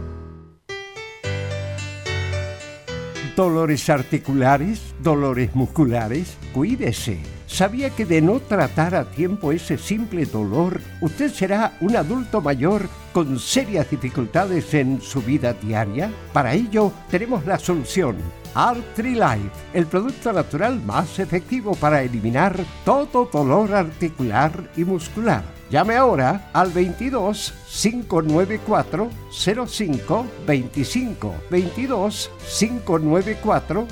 Dolores 3.36 3.90
articulares, 3.90 4.80
dolores 5.02 5.54
musculares, 5.54 6.38
cuídese. 6.54 7.20
¿Sabía 7.48 7.90
que 7.90 8.06
de 8.06 8.22
no 8.22 8.40
tratar 8.40 8.96
a 8.96 9.12
tiempo 9.12 9.52
ese 9.52 9.78
simple 9.78 10.26
dolor, 10.26 10.80
usted 11.02 11.30
será 11.32 11.74
un 11.82 11.98
adulto 11.98 12.40
mayor 12.40 12.88
con 13.12 13.38
serias 13.40 13.90
dificultades 13.90 14.74
en 14.74 15.02
su 15.02 15.22
vida 15.22 15.54
diaria? 15.54 16.10
Para 16.32 16.54
ello, 16.54 16.94
tenemos 17.10 17.46
la 17.46 17.60
solución. 17.60 18.16
Artrilife, 18.54 19.52
el 19.74 19.86
producto 19.86 20.34
natural 20.34 20.82
más 20.82 21.20
efectivo 21.20 21.76
para 21.76 22.04
eliminar 22.04 22.58
todo 22.84 23.30
dolor 23.32 23.74
articular 23.74 24.70
y 24.76 24.84
muscular. 24.84 25.44
Llame 25.70 25.96
ahora 25.96 26.50
al 26.52 26.70
22 26.72 27.54
594 27.82 29.10
05 29.32 30.26
25 30.46 31.36
22 31.50 32.32
594 32.60 33.88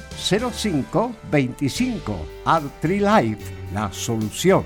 05 0.52 1.12
25 1.32 2.16
Artrilife, 2.44 3.54
la 3.74 3.94
solución. 3.94 4.66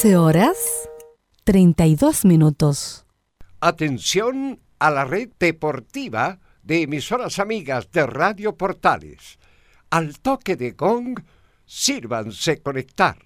13 0.00 0.16
horas 0.16 0.56
32 1.44 2.24
minutos. 2.24 3.04
Atención 3.60 4.58
a 4.78 4.90
la 4.90 5.04
red 5.04 5.28
deportiva 5.38 6.38
de 6.62 6.82
emisoras 6.84 7.38
amigas 7.38 7.90
de 7.92 8.06
Radio 8.06 8.56
Portales. 8.56 9.38
Al 9.90 10.18
toque 10.20 10.56
de 10.56 10.70
gong, 10.70 11.20
sírvanse 11.66 12.62
conectar. 12.62 13.18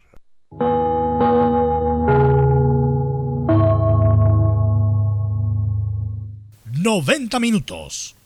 ...90 6.73 7.41
minutos... 7.41 8.17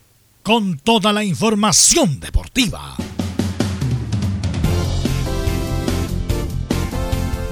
...con 0.42 0.78
toda 0.78 1.12
la 1.12 1.22
información 1.22 2.18
deportiva. 2.18 2.96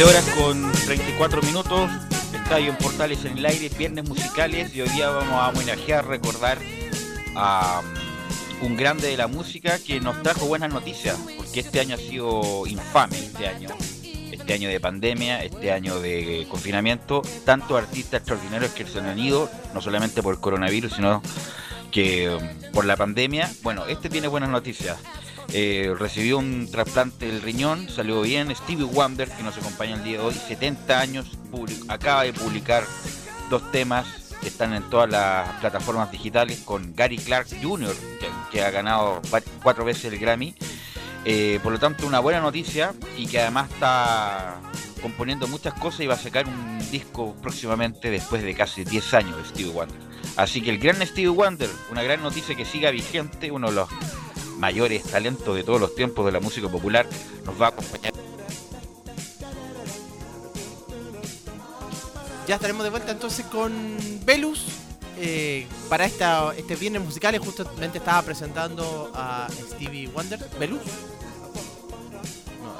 Horas 0.00 0.24
con 0.36 0.72
34 0.86 1.42
minutos, 1.42 1.90
Estadio 2.32 2.70
en 2.70 2.76
Portales 2.76 3.24
en 3.26 3.36
el 3.36 3.44
aire, 3.44 3.68
viernes 3.68 4.08
musicales 4.08 4.74
y 4.74 4.80
hoy 4.80 4.88
día 4.88 5.10
vamos 5.10 5.34
a 5.34 5.50
homenajear, 5.50 6.06
recordar 6.06 6.58
a 7.36 7.82
um, 8.60 8.66
un 8.66 8.76
grande 8.76 9.08
de 9.08 9.18
la 9.18 9.26
música 9.26 9.78
que 9.78 10.00
nos 10.00 10.20
trajo 10.22 10.46
buenas 10.46 10.72
noticias, 10.72 11.16
porque 11.36 11.60
este 11.60 11.78
año 11.78 11.96
ha 11.96 11.98
sido 11.98 12.66
infame, 12.66 13.18
este 13.18 13.46
año, 13.46 13.68
este 14.32 14.54
año 14.54 14.70
de 14.70 14.80
pandemia, 14.80 15.44
este 15.44 15.70
año 15.70 16.00
de 16.00 16.46
confinamiento, 16.48 17.20
tantos 17.44 17.76
artistas 17.76 18.20
extraordinarios 18.20 18.72
que 18.72 18.86
se 18.86 18.98
han 18.98 19.18
ido, 19.18 19.50
no 19.74 19.82
solamente 19.82 20.22
por 20.22 20.34
el 20.34 20.40
coronavirus, 20.40 20.94
sino 20.94 21.22
que 21.92 22.30
um, 22.30 22.72
por 22.72 22.86
la 22.86 22.96
pandemia. 22.96 23.52
Bueno, 23.62 23.86
este 23.86 24.08
tiene 24.08 24.26
buenas 24.26 24.48
noticias. 24.48 24.96
Eh, 25.54 25.94
recibió 25.98 26.38
un 26.38 26.66
trasplante 26.70 27.26
del 27.26 27.42
riñón, 27.42 27.88
salió 27.90 28.22
bien. 28.22 28.54
Stevie 28.56 28.84
Wonder, 28.84 29.28
que 29.30 29.42
nos 29.42 29.56
acompaña 29.58 29.94
el 29.94 30.04
día 30.04 30.18
de 30.18 30.24
hoy, 30.24 30.34
70 30.34 30.98
años, 30.98 31.38
acaba 31.88 32.22
de 32.22 32.32
publicar 32.32 32.84
dos 33.50 33.70
temas 33.70 34.06
que 34.40 34.48
están 34.48 34.72
en 34.72 34.82
todas 34.84 35.10
las 35.10 35.48
plataformas 35.60 36.10
digitales 36.10 36.62
con 36.64 36.96
Gary 36.96 37.18
Clark 37.18 37.48
Jr., 37.62 37.94
que, 38.50 38.62
ha 38.62 38.70
ganado 38.70 39.20
cuatro 39.62 39.84
veces 39.84 40.12
el 40.12 40.18
Grammy. 40.18 40.54
Eh, 41.24 41.60
por 41.62 41.72
lo 41.72 41.78
tanto, 41.78 42.06
una 42.06 42.18
buena 42.18 42.40
noticia 42.40 42.94
y 43.16 43.26
que 43.26 43.40
además 43.40 43.70
está 43.70 44.56
componiendo 45.02 45.46
muchas 45.48 45.74
cosas 45.74 46.00
y 46.00 46.06
va 46.06 46.14
a 46.14 46.18
sacar 46.18 46.46
un 46.48 46.78
disco 46.90 47.36
próximamente 47.42 48.10
después 48.10 48.42
de 48.42 48.54
casi 48.54 48.84
10 48.84 49.14
años 49.14 49.36
de 49.36 49.44
Stevie 49.44 49.72
Wonder. 49.72 49.98
Así 50.36 50.62
que 50.62 50.70
el 50.70 50.78
gran 50.78 51.06
Stevie 51.06 51.28
Wonder, 51.28 51.68
una 51.90 52.02
gran 52.02 52.22
noticia 52.22 52.54
que 52.54 52.64
siga 52.64 52.90
vigente, 52.90 53.50
uno 53.50 53.68
de 53.68 53.74
los 53.74 53.88
mayores 54.62 55.02
talentos 55.02 55.56
de 55.56 55.64
todos 55.64 55.80
los 55.80 55.92
tiempos 55.96 56.24
de 56.24 56.30
la 56.30 56.38
música 56.38 56.68
popular, 56.68 57.04
nos 57.44 57.60
va 57.60 57.66
a 57.66 57.68
acompañar. 57.70 58.12
Ya 62.46 62.54
estaremos 62.54 62.84
de 62.84 62.90
vuelta 62.90 63.10
entonces 63.10 63.44
con 63.46 63.72
Velus. 64.24 64.66
Eh, 65.18 65.66
para 65.88 66.04
esta, 66.04 66.54
este 66.56 66.76
viernes 66.76 67.02
musical 67.02 67.36
justamente 67.38 67.98
estaba 67.98 68.22
presentando 68.22 69.10
a 69.14 69.48
Stevie 69.72 70.06
Wonder. 70.06 70.38
¿Velus? 70.60 70.80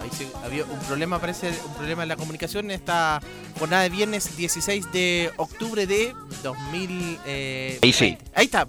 Ahí 0.03 0.11
sí 0.13 0.29
había 0.45 0.65
un 0.65 0.79
problema, 0.81 1.19
parece 1.19 1.51
un 1.67 1.75
problema 1.75 2.03
en 2.03 2.09
la 2.09 2.17
comunicación 2.17 2.67
en 2.67 2.73
esta 2.73 3.21
jornada 3.59 3.85
de 3.85 3.89
viernes 3.91 4.37
16 4.37 4.93
de 4.93 5.31
octubre 5.37 5.87
de 5.87 6.15
2000. 6.43 7.19
Eh, 7.25 7.79
ahí 7.83 7.93
sí. 7.93 8.19
Ahí 8.35 8.47
está. 8.47 8.67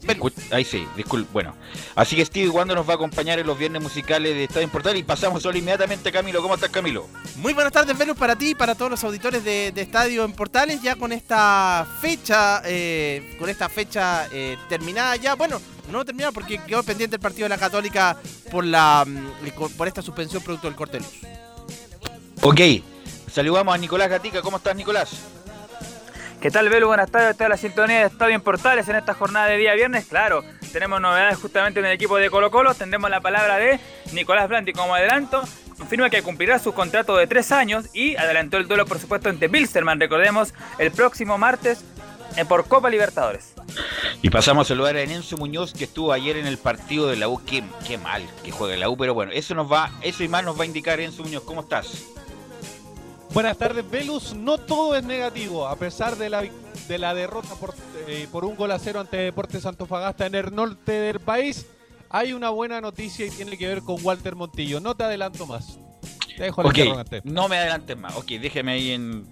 Ahí 0.51 0.63
sí, 0.63 0.87
disculpe. 0.95 1.29
Bueno, 1.33 1.55
así 1.95 2.15
que 2.15 2.25
Steve 2.25 2.49
Wando 2.49 2.75
nos 2.75 2.87
va 2.87 2.93
a 2.93 2.95
acompañar 2.95 3.39
en 3.39 3.47
los 3.47 3.57
viernes 3.57 3.81
musicales 3.81 4.35
de 4.35 4.43
Estadio 4.43 4.69
Portal 4.69 4.97
y 4.97 5.03
pasamos 5.03 5.41
solo 5.41 5.57
inmediatamente 5.57 6.09
a 6.09 6.11
Camilo. 6.11 6.41
¿Cómo 6.41 6.55
estás, 6.55 6.69
Camilo? 6.69 7.07
Muy 7.37 7.53
buenas 7.53 7.73
tardes, 7.73 7.97
Velus, 7.97 8.17
para 8.17 8.35
ti 8.35 8.51
y 8.51 8.55
para 8.55 8.75
todos 8.75 8.91
los 8.91 9.03
auditores 9.03 9.43
de, 9.43 9.73
Estadio 9.75 10.23
en 10.23 10.31
Portales, 10.31 10.81
ya 10.81 10.95
con 10.95 11.11
esta 11.11 11.85
fecha, 11.99 12.61
eh, 12.65 13.35
con 13.39 13.49
esta 13.49 13.67
fecha 13.67 14.27
eh, 14.31 14.57
terminada 14.69 15.15
ya. 15.17 15.35
Bueno, 15.35 15.59
no 15.89 16.05
terminada 16.05 16.31
porque 16.31 16.59
quedó 16.59 16.83
pendiente 16.83 17.15
el 17.17 17.21
partido 17.21 17.45
de 17.45 17.49
la 17.49 17.57
Católica 17.57 18.17
por 18.51 18.65
la 18.65 19.05
mm, 19.05 19.49
por 19.77 19.87
esta 19.87 20.01
suspensión 20.01 20.43
producto 20.43 20.67
del 20.67 20.75
corte 20.75 20.97
de 20.97 21.03
luz. 21.03 21.33
Ok, 22.41 22.59
saludamos 23.31 23.73
a 23.73 23.77
Nicolás 23.77 24.09
Gatica. 24.09 24.41
¿Cómo 24.41 24.57
estás, 24.57 24.75
Nicolás? 24.75 25.11
¿Qué 26.41 26.51
tal, 26.51 26.67
Belu? 26.67 26.87
Buenas 26.87 27.09
tardes. 27.09 27.31
Esta 27.31 27.47
la 27.47 27.55
sintonía 27.55 27.99
de 27.99 28.05
Estadio 28.07 28.35
en 28.35 28.41
Portales 28.41 28.89
en 28.89 28.97
esta 28.97 29.13
jornada 29.13 29.47
de 29.47 29.57
día 29.57 29.73
viernes. 29.75 30.05
Claro, 30.07 30.43
tenemos 30.73 30.99
novedades 30.99 31.37
justamente 31.37 31.79
en 31.79 31.85
el 31.85 31.93
equipo 31.93 32.17
de 32.17 32.29
Colo 32.29 32.51
Colo. 32.51 32.73
Tendremos 32.73 33.09
la 33.09 33.21
palabra 33.21 33.57
de 33.57 33.79
Nicolás 34.11 34.49
Blanti 34.49 34.73
como 34.73 34.93
adelanto. 34.93 35.41
Confirma 35.77 36.09
que 36.09 36.21
cumplirá 36.21 36.59
su 36.59 36.73
contrato 36.73 37.15
de 37.15 37.27
tres 37.27 37.53
años 37.53 37.85
y 37.93 38.17
adelantó 38.17 38.57
el 38.57 38.67
duelo, 38.67 38.85
por 38.85 38.99
supuesto, 38.99 39.29
ante 39.29 39.47
Bilsterman. 39.47 40.01
Recordemos, 40.01 40.53
el 40.79 40.91
próximo 40.91 41.37
martes 41.37 41.85
por 42.47 42.65
Copa 42.67 42.89
Libertadores. 42.89 43.53
Y 44.21 44.29
pasamos 44.29 44.67
a 44.67 44.69
saludar 44.69 44.95
a 44.95 45.01
Enzo 45.01 45.37
Muñoz 45.37 45.73
que 45.73 45.83
estuvo 45.83 46.11
ayer 46.11 46.37
en 46.37 46.47
el 46.47 46.57
partido 46.57 47.07
de 47.07 47.15
la 47.15 47.27
U. 47.27 47.41
Qué, 47.45 47.63
qué 47.87 47.97
mal 47.97 48.23
que 48.43 48.51
juegue 48.51 48.77
la 48.77 48.89
U, 48.89 48.97
pero 48.97 49.13
bueno, 49.13 49.31
eso 49.31 49.53
nos 49.55 49.71
va, 49.71 49.91
eso 50.01 50.23
y 50.23 50.27
más 50.27 50.43
nos 50.43 50.57
va 50.57 50.63
a 50.63 50.65
indicar 50.65 50.99
Enzo 50.99 51.23
Muñoz. 51.23 51.43
¿Cómo 51.43 51.61
estás? 51.61 52.05
Buenas 53.33 53.57
tardes, 53.57 53.89
Velus. 53.89 54.35
No 54.35 54.57
todo 54.57 54.95
es 54.95 55.03
negativo, 55.03 55.67
a 55.67 55.75
pesar 55.75 56.17
de 56.17 56.29
la, 56.29 56.43
de 56.87 56.97
la 56.97 57.13
derrota 57.13 57.55
por, 57.55 57.73
eh, 58.07 58.27
por 58.31 58.45
un 58.45 58.55
gol 58.55 58.71
a 58.71 58.79
cero 58.79 58.99
ante 58.99 59.17
Deportes 59.17 59.65
Antofagasta 59.65 60.25
en 60.25 60.35
el 60.35 60.53
norte 60.53 60.91
del 60.91 61.19
país. 61.19 61.65
Hay 62.09 62.33
una 62.33 62.51
buena 62.51 62.79
noticia 62.79 63.25
y 63.25 63.31
tiene 63.31 63.57
que 63.57 63.67
ver 63.67 63.81
con 63.81 63.97
Walter 64.03 64.35
Montillo. 64.35 64.79
No 64.79 64.95
te 64.95 65.03
adelanto 65.03 65.47
más. 65.47 65.79
Te 66.37 66.43
dejo 66.43 66.61
el 66.61 66.67
interrogante. 66.67 67.21
No 67.23 67.47
me 67.47 67.57
adelantes 67.57 67.97
más. 67.97 68.15
Ok, 68.15 68.27
déjeme 68.39 68.73
ahí 68.73 68.91
en, 68.91 69.25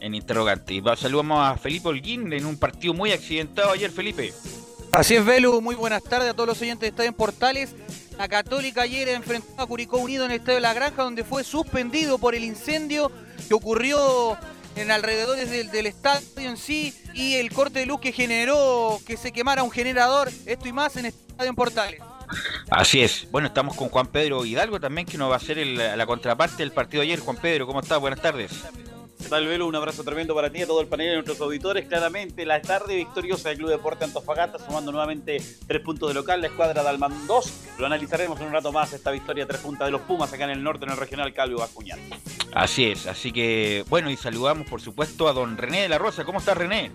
en 0.00 0.14
interrogante. 0.14 0.74
Y 0.74 0.82
saludamos 0.96 1.46
a 1.46 1.56
Felipe 1.56 1.88
Holguín 1.88 2.32
en 2.32 2.46
un 2.46 2.58
partido 2.58 2.94
muy 2.94 3.12
accidentado 3.12 3.72
ayer, 3.72 3.90
Felipe. 3.90 4.32
Así 4.92 5.14
es, 5.14 5.24
Velu. 5.24 5.60
Muy 5.60 5.74
buenas 5.74 6.02
tardes 6.02 6.30
a 6.30 6.34
todos 6.34 6.48
los 6.48 6.60
oyentes 6.60 6.80
de 6.80 6.88
Estadio 6.88 7.08
en 7.08 7.14
Portales. 7.14 7.74
La 8.18 8.28
Católica 8.28 8.82
ayer 8.82 9.08
enfrentó 9.08 9.62
a 9.62 9.66
Curicó 9.66 9.98
Unido 9.98 10.24
en 10.24 10.32
el 10.32 10.38
Estadio 10.40 10.56
de 10.56 10.60
la 10.62 10.74
Granja, 10.74 11.04
donde 11.04 11.24
fue 11.24 11.44
suspendido 11.44 12.18
por 12.18 12.34
el 12.34 12.44
incendio 12.44 13.10
que 13.48 13.54
ocurrió 13.54 14.36
en 14.76 14.90
alrededores 14.90 15.50
del, 15.50 15.86
estadio 15.86 16.26
en 16.36 16.56
sí 16.56 16.94
y 17.14 17.34
el 17.34 17.52
corte 17.52 17.80
de 17.80 17.86
luz 17.86 18.00
que 18.00 18.12
generó 18.12 19.00
que 19.06 19.16
se 19.16 19.32
quemara 19.32 19.62
un 19.62 19.70
generador, 19.70 20.30
esto 20.46 20.68
y 20.68 20.72
más 20.72 20.96
en 20.96 21.06
Estadio 21.06 21.50
en 21.50 21.56
Portales. 21.56 22.00
Así 22.70 23.00
es. 23.00 23.26
Bueno, 23.30 23.48
estamos 23.48 23.76
con 23.76 23.88
Juan 23.88 24.06
Pedro 24.06 24.44
Hidalgo 24.44 24.78
también, 24.78 25.06
que 25.06 25.18
nos 25.18 25.30
va 25.30 25.34
a 25.34 25.38
hacer 25.38 25.56
la 25.66 26.06
contraparte 26.06 26.58
del 26.58 26.72
partido 26.72 27.00
de 27.02 27.08
ayer. 27.08 27.20
Juan 27.20 27.36
Pedro, 27.36 27.66
¿cómo 27.66 27.80
estás? 27.80 27.98
Buenas 27.98 28.20
tardes. 28.20 28.52
¿Qué 29.22 29.28
tal, 29.28 29.46
Velo? 29.46 29.66
Un 29.66 29.76
abrazo 29.76 30.02
tremendo 30.02 30.34
para 30.34 30.50
ti, 30.50 30.62
a 30.62 30.66
todo 30.66 30.80
el 30.80 30.86
panel 30.86 31.06
y 31.06 31.10
a 31.10 31.14
nuestros 31.14 31.40
auditores. 31.40 31.86
Claramente, 31.86 32.44
la 32.46 32.60
tarde 32.60 32.96
victoriosa 32.96 33.50
del 33.50 33.58
Club 33.58 33.70
Deporte 33.70 34.04
Antofagasta, 34.04 34.58
sumando 34.58 34.90
nuevamente 34.90 35.42
tres 35.66 35.82
puntos 35.82 36.08
de 36.08 36.14
local, 36.14 36.40
la 36.40 36.48
escuadra 36.48 36.82
de 36.82 36.88
Alman 36.88 37.26
2. 37.26 37.52
Lo 37.78 37.86
analizaremos 37.86 38.40
en 38.40 38.46
un 38.46 38.52
rato 38.52 38.72
más, 38.72 38.92
esta 38.92 39.10
victoria 39.10 39.46
tres 39.46 39.60
puntas 39.60 39.86
de 39.86 39.92
los 39.92 40.00
Pumas 40.02 40.32
acá 40.32 40.44
en 40.44 40.50
el 40.50 40.62
norte, 40.62 40.86
en 40.86 40.92
el 40.92 40.96
regional 40.96 41.32
Calvo 41.32 41.60
Bascuñán. 41.60 42.00
Así 42.54 42.90
es, 42.90 43.06
así 43.06 43.32
que, 43.32 43.84
bueno, 43.88 44.10
y 44.10 44.16
saludamos, 44.16 44.68
por 44.68 44.80
supuesto, 44.80 45.28
a 45.28 45.32
don 45.32 45.56
René 45.56 45.82
de 45.82 45.88
la 45.88 45.98
Rosa. 45.98 46.24
¿Cómo 46.24 46.38
está, 46.38 46.54
René? 46.54 46.90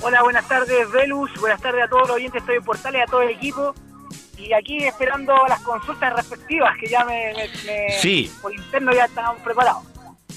Hola, 0.00 0.22
buenas 0.22 0.48
tardes, 0.48 0.90
Velus. 0.90 1.30
Buenas 1.40 1.60
tardes 1.60 1.84
a 1.84 1.88
todos 1.88 2.08
los 2.08 2.16
oyentes 2.16 2.40
Estoy 2.40 2.56
en 2.56 2.64
Portales, 2.64 3.02
a 3.02 3.06
todo 3.06 3.22
el 3.22 3.30
equipo 3.30 3.74
y 4.38 4.52
aquí 4.52 4.84
esperando 4.84 5.34
las 5.48 5.60
consultas 5.60 6.14
respectivas 6.14 6.76
que 6.78 6.88
ya 6.88 7.04
me, 7.04 7.32
sí. 8.00 8.32
por 8.40 8.52
interno 8.52 8.92
ya 8.92 9.04
estamos 9.04 9.40
preparados. 9.42 9.91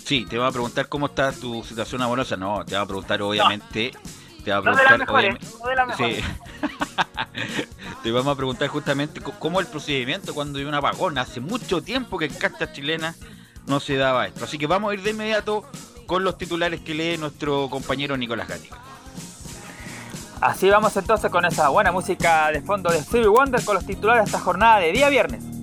Sí, 0.05 0.23
te 0.29 0.37
va 0.37 0.47
a 0.47 0.51
preguntar 0.51 0.87
cómo 0.87 1.07
está 1.07 1.31
tu 1.31 1.63
situación 1.63 1.99
amorosa. 2.03 2.37
No, 2.37 2.63
te 2.63 2.75
va 2.75 2.81
a 2.81 2.85
preguntar 2.85 3.23
obviamente. 3.23 3.91
Te 4.43 4.51
va 4.51 4.57
a 4.57 4.61
preguntar. 4.61 4.99
No 4.99 5.05
de 5.67 5.75
las 5.75 5.87
mejores, 5.87 6.23
te 8.03 8.11
vamos 8.11 8.33
a 8.33 8.35
preguntar 8.35 8.67
justamente 8.67 9.19
cómo 9.39 9.59
el 9.59 9.65
procedimiento 9.65 10.35
cuando 10.35 10.59
hay 10.59 10.65
un 10.65 10.75
apagón. 10.75 11.17
Hace 11.17 11.39
mucho 11.39 11.81
tiempo 11.81 12.19
que 12.19 12.25
en 12.25 12.35
cartas 12.35 12.71
chilenas 12.71 13.17
no 13.65 13.79
se 13.79 13.95
daba 13.95 14.27
esto. 14.27 14.45
Así 14.45 14.59
que 14.59 14.67
vamos 14.67 14.91
a 14.91 14.93
ir 14.93 15.01
de 15.01 15.09
inmediato 15.09 15.63
con 16.05 16.23
los 16.23 16.37
titulares 16.37 16.81
que 16.81 16.93
lee 16.93 17.17
nuestro 17.17 17.67
compañero 17.71 18.15
Nicolás 18.15 18.47
Gatica. 18.47 18.77
Así 20.39 20.69
vamos 20.69 20.95
entonces 20.95 21.31
con 21.31 21.45
esa 21.45 21.69
buena 21.69 21.91
música 21.91 22.51
de 22.51 22.61
fondo 22.61 22.91
de 22.91 23.01
Stevie 23.01 23.27
Wonder 23.27 23.65
con 23.65 23.73
los 23.73 23.87
titulares 23.87 24.25
de 24.25 24.27
esta 24.27 24.39
jornada 24.39 24.77
de 24.77 24.91
día 24.91 25.09
viernes. 25.09 25.54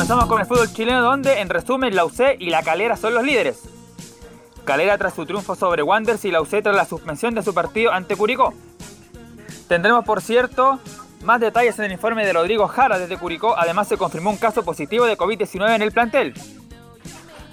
Comenzamos 0.00 0.28
con 0.28 0.40
el 0.40 0.46
fútbol 0.46 0.72
chileno 0.72 1.02
donde, 1.02 1.40
en 1.40 1.50
resumen, 1.50 1.94
la 1.94 2.06
UC 2.06 2.36
y 2.38 2.48
la 2.48 2.62
Calera 2.62 2.96
son 2.96 3.12
los 3.12 3.22
líderes. 3.22 3.64
Calera 4.64 4.96
tras 4.96 5.12
su 5.12 5.26
triunfo 5.26 5.54
sobre 5.54 5.82
Wanderers 5.82 6.24
y 6.24 6.30
la 6.30 6.40
UC 6.40 6.62
tras 6.62 6.74
la 6.74 6.86
suspensión 6.86 7.34
de 7.34 7.42
su 7.42 7.52
partido 7.52 7.92
ante 7.92 8.16
Curicó. 8.16 8.54
Tendremos, 9.68 10.06
por 10.06 10.22
cierto, 10.22 10.78
más 11.22 11.38
detalles 11.38 11.78
en 11.78 11.84
el 11.84 11.92
informe 11.92 12.24
de 12.24 12.32
Rodrigo 12.32 12.66
Jara 12.66 12.98
desde 12.98 13.18
Curicó. 13.18 13.54
Además, 13.58 13.88
se 13.88 13.98
confirmó 13.98 14.30
un 14.30 14.38
caso 14.38 14.64
positivo 14.64 15.04
de 15.04 15.18
COVID-19 15.18 15.74
en 15.74 15.82
el 15.82 15.92
plantel. 15.92 16.32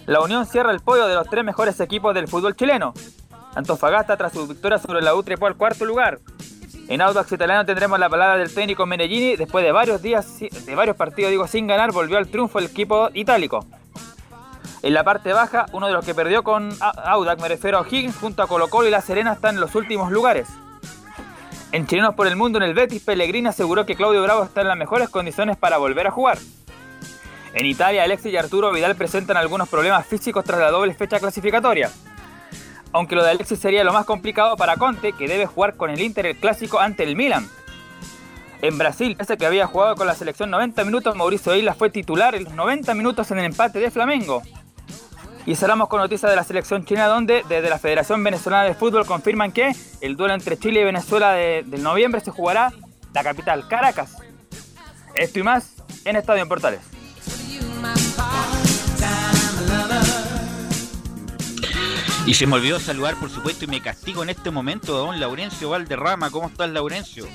La 0.06 0.22
Unión 0.22 0.46
cierra 0.46 0.72
el 0.72 0.80
podio 0.80 1.06
de 1.06 1.16
los 1.16 1.28
tres 1.30 1.44
mejores 1.44 1.78
equipos 1.82 2.16
del 2.16 2.30
fútbol 2.30 2.56
chileno. 2.56 2.94
Antofagasta 3.56 4.16
tras 4.16 4.32
su 4.32 4.48
victoria 4.48 4.78
sobre 4.78 5.02
la 5.02 5.16
U 5.16 5.22
trepó 5.22 5.48
al 5.48 5.58
cuarto 5.58 5.84
lugar. 5.84 6.20
En 6.90 7.02
Audax 7.02 7.32
Italiano 7.34 7.66
tendremos 7.66 8.00
la 8.00 8.10
palabra 8.10 8.38
del 8.38 8.54
técnico 8.54 8.86
Menellini. 8.86 9.36
Después 9.36 9.66
de 9.66 9.74
varios 9.74 10.02
días, 10.02 10.40
de 10.40 10.76
varios 10.76 10.96
partidos 10.96 11.32
digo, 11.32 11.46
sin 11.48 11.68
ganar, 11.68 11.92
volvió 11.92 12.18
al 12.18 12.28
triunfo 12.28 12.60
el 12.60 12.66
equipo 12.66 13.10
itálico. 13.14 13.66
En 14.84 14.94
la 14.94 15.04
parte 15.04 15.34
baja, 15.34 15.66
uno 15.74 15.88
de 15.88 15.94
los 15.94 16.06
que 16.06 16.16
perdió 16.16 16.44
con 16.44 16.70
Audax, 16.80 17.42
me 17.42 17.50
refiero 17.50 17.78
a 17.78 17.82
O'Higgins, 17.82 18.16
junto 18.16 18.42
a 18.42 18.48
Colo 18.48 18.70
Colo 18.70 18.88
y 18.88 18.92
La 18.92 19.02
Serena 19.02 19.34
están 19.34 19.56
en 19.56 19.62
los 19.62 19.76
últimos 19.76 20.12
lugares. 20.12 20.48
En 21.74 21.86
Chilenos 21.86 22.16
por 22.16 22.28
el 22.28 22.38
Mundo, 22.38 22.58
en 22.58 22.64
el 22.64 22.74
Betis, 22.74 23.04
Pellegrini 23.04 23.50
aseguró 23.50 23.86
que 23.86 23.96
Claudio 23.96 24.24
Bravo 24.24 24.44
está 24.44 24.62
en 24.62 24.70
las 24.70 24.78
mejores 24.78 25.10
condiciones 25.10 25.58
para 25.58 25.78
volver 25.78 26.08
a 26.08 26.12
jugar. 26.12 26.38
En 27.54 27.66
Italia, 27.66 28.04
Alexis 28.04 28.32
y 28.32 28.38
Arturo 28.38 28.72
Vidal 28.72 28.96
presentan 28.96 29.36
algunos 29.36 29.68
problemas 29.68 30.06
físicos 30.06 30.46
tras 30.46 30.60
la 30.60 30.72
doble 30.72 30.94
fecha 30.94 31.20
clasificatoria. 31.20 31.92
Aunque 32.94 33.16
lo 33.16 33.24
de 33.24 33.32
Alexis 33.32 33.60
sería 33.60 33.84
lo 33.84 33.94
más 33.94 34.06
complicado 34.06 34.56
para 34.56 34.78
Conte, 34.78 35.14
que 35.14 35.28
debe 35.28 35.46
jugar 35.46 35.76
con 35.76 35.90
el 35.90 36.02
Inter 36.02 36.26
el 36.26 36.38
clásico 36.38 36.80
ante 36.80 37.04
el 37.04 37.16
Milan. 37.16 37.48
En 38.62 38.78
Brasil, 38.78 39.16
ese 39.20 39.38
que 39.38 39.46
había 39.46 39.68
jugado 39.68 39.96
con 39.96 40.08
la 40.08 40.16
selección 40.16 40.50
90 40.50 40.84
minutos, 40.84 41.16
Mauricio 41.16 41.56
Isla 41.56 41.76
fue 41.76 41.90
titular 41.90 42.34
en 42.34 42.46
los 42.46 42.54
90 42.54 42.94
minutos 42.96 43.30
en 43.32 43.40
el 43.40 43.46
empate 43.46 43.80
de 43.80 43.92
Flamengo. 43.92 44.42
Y 45.46 45.56
cerramos 45.56 45.88
con 45.88 46.02
noticias 46.02 46.30
de 46.30 46.36
la 46.36 46.44
selección 46.44 46.84
china 46.84 47.08
donde 47.08 47.44
desde 47.48 47.70
la 47.70 47.80
Federación 47.80 48.24
Venezolana 48.24 48.64
de 48.64 48.74
Fútbol 48.74 49.06
confirman 49.06 49.52
que 49.52 49.74
el 50.02 50.18
duelo 50.18 50.34
entre 50.34 50.58
Chile 50.58 50.82
y 50.82 50.84
Venezuela 50.84 51.32
de, 51.32 51.64
del 51.66 51.84
noviembre 51.84 52.20
se 52.20 52.32
jugará 52.32 52.74
la 53.14 53.24
capital 53.24 53.68
Caracas. 53.68 54.18
Esto 55.14 55.40
y 55.40 55.44
más 55.44 55.76
en 56.04 56.16
Estadio 56.16 56.42
en 56.42 56.50
Portales. 56.50 56.97
Y 62.28 62.34
se 62.34 62.46
me 62.46 62.56
olvidó 62.56 62.78
saludar, 62.78 63.16
por 63.16 63.30
supuesto, 63.30 63.64
y 63.64 63.68
me 63.70 63.82
castigo 63.82 64.22
en 64.22 64.30
este 64.30 64.52
momento 64.52 64.94
a 64.98 65.00
don 65.00 65.18
Laurencio 65.18 65.70
Valderrama. 65.70 66.30
¿Cómo 66.30 66.50
estás, 66.50 66.70
Laurencio? 66.70 67.26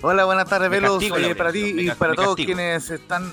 Hola, 0.00 0.24
buenas 0.24 0.48
tardes, 0.48 0.70
Velos, 0.70 1.02
eh, 1.02 1.34
para 1.34 1.52
ti 1.52 1.74
y 1.76 1.90
para 1.90 2.14
todos 2.14 2.36
quienes 2.36 2.88
están 2.88 3.30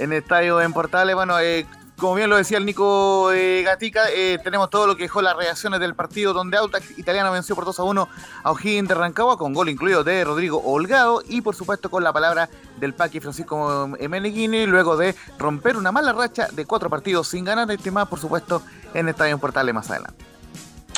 en 0.00 0.12
estadio 0.12 0.60
en 0.60 0.72
Portales. 0.72 1.14
Bueno, 1.14 1.38
eh, 1.38 1.68
como 2.02 2.16
bien 2.16 2.28
lo 2.28 2.36
decía 2.36 2.58
el 2.58 2.66
Nico 2.66 3.30
eh, 3.30 3.62
Gatica, 3.62 4.10
eh, 4.10 4.36
tenemos 4.42 4.68
todo 4.70 4.88
lo 4.88 4.96
que 4.96 5.04
dejó 5.04 5.22
las 5.22 5.36
reacciones 5.36 5.78
del 5.78 5.94
partido 5.94 6.32
donde 6.32 6.56
Autax 6.56 6.98
Italiano 6.98 7.30
venció 7.30 7.54
por 7.54 7.64
2 7.64 7.78
a 7.78 7.84
1 7.84 8.08
a 8.42 8.50
O'Higgins 8.50 8.88
de 8.88 8.94
Rancagua 8.96 9.38
con 9.38 9.54
gol 9.54 9.68
incluido 9.68 10.02
de 10.02 10.24
Rodrigo 10.24 10.60
Holgado 10.64 11.22
y 11.28 11.42
por 11.42 11.54
supuesto 11.54 11.92
con 11.92 12.02
la 12.02 12.12
palabra 12.12 12.50
del 12.80 12.92
Paqui 12.92 13.20
Francisco 13.20 13.86
Meneghini 13.86 14.66
luego 14.66 14.96
de 14.96 15.14
romper 15.38 15.76
una 15.76 15.92
mala 15.92 16.12
racha 16.12 16.48
de 16.50 16.66
cuatro 16.66 16.90
partidos 16.90 17.28
sin 17.28 17.44
ganar, 17.44 17.70
este 17.70 17.92
más 17.92 18.08
por 18.08 18.18
supuesto 18.18 18.64
en 18.94 19.08
Estadio 19.08 19.38
Portales 19.38 19.72
más 19.72 19.88
adelante. 19.88 20.24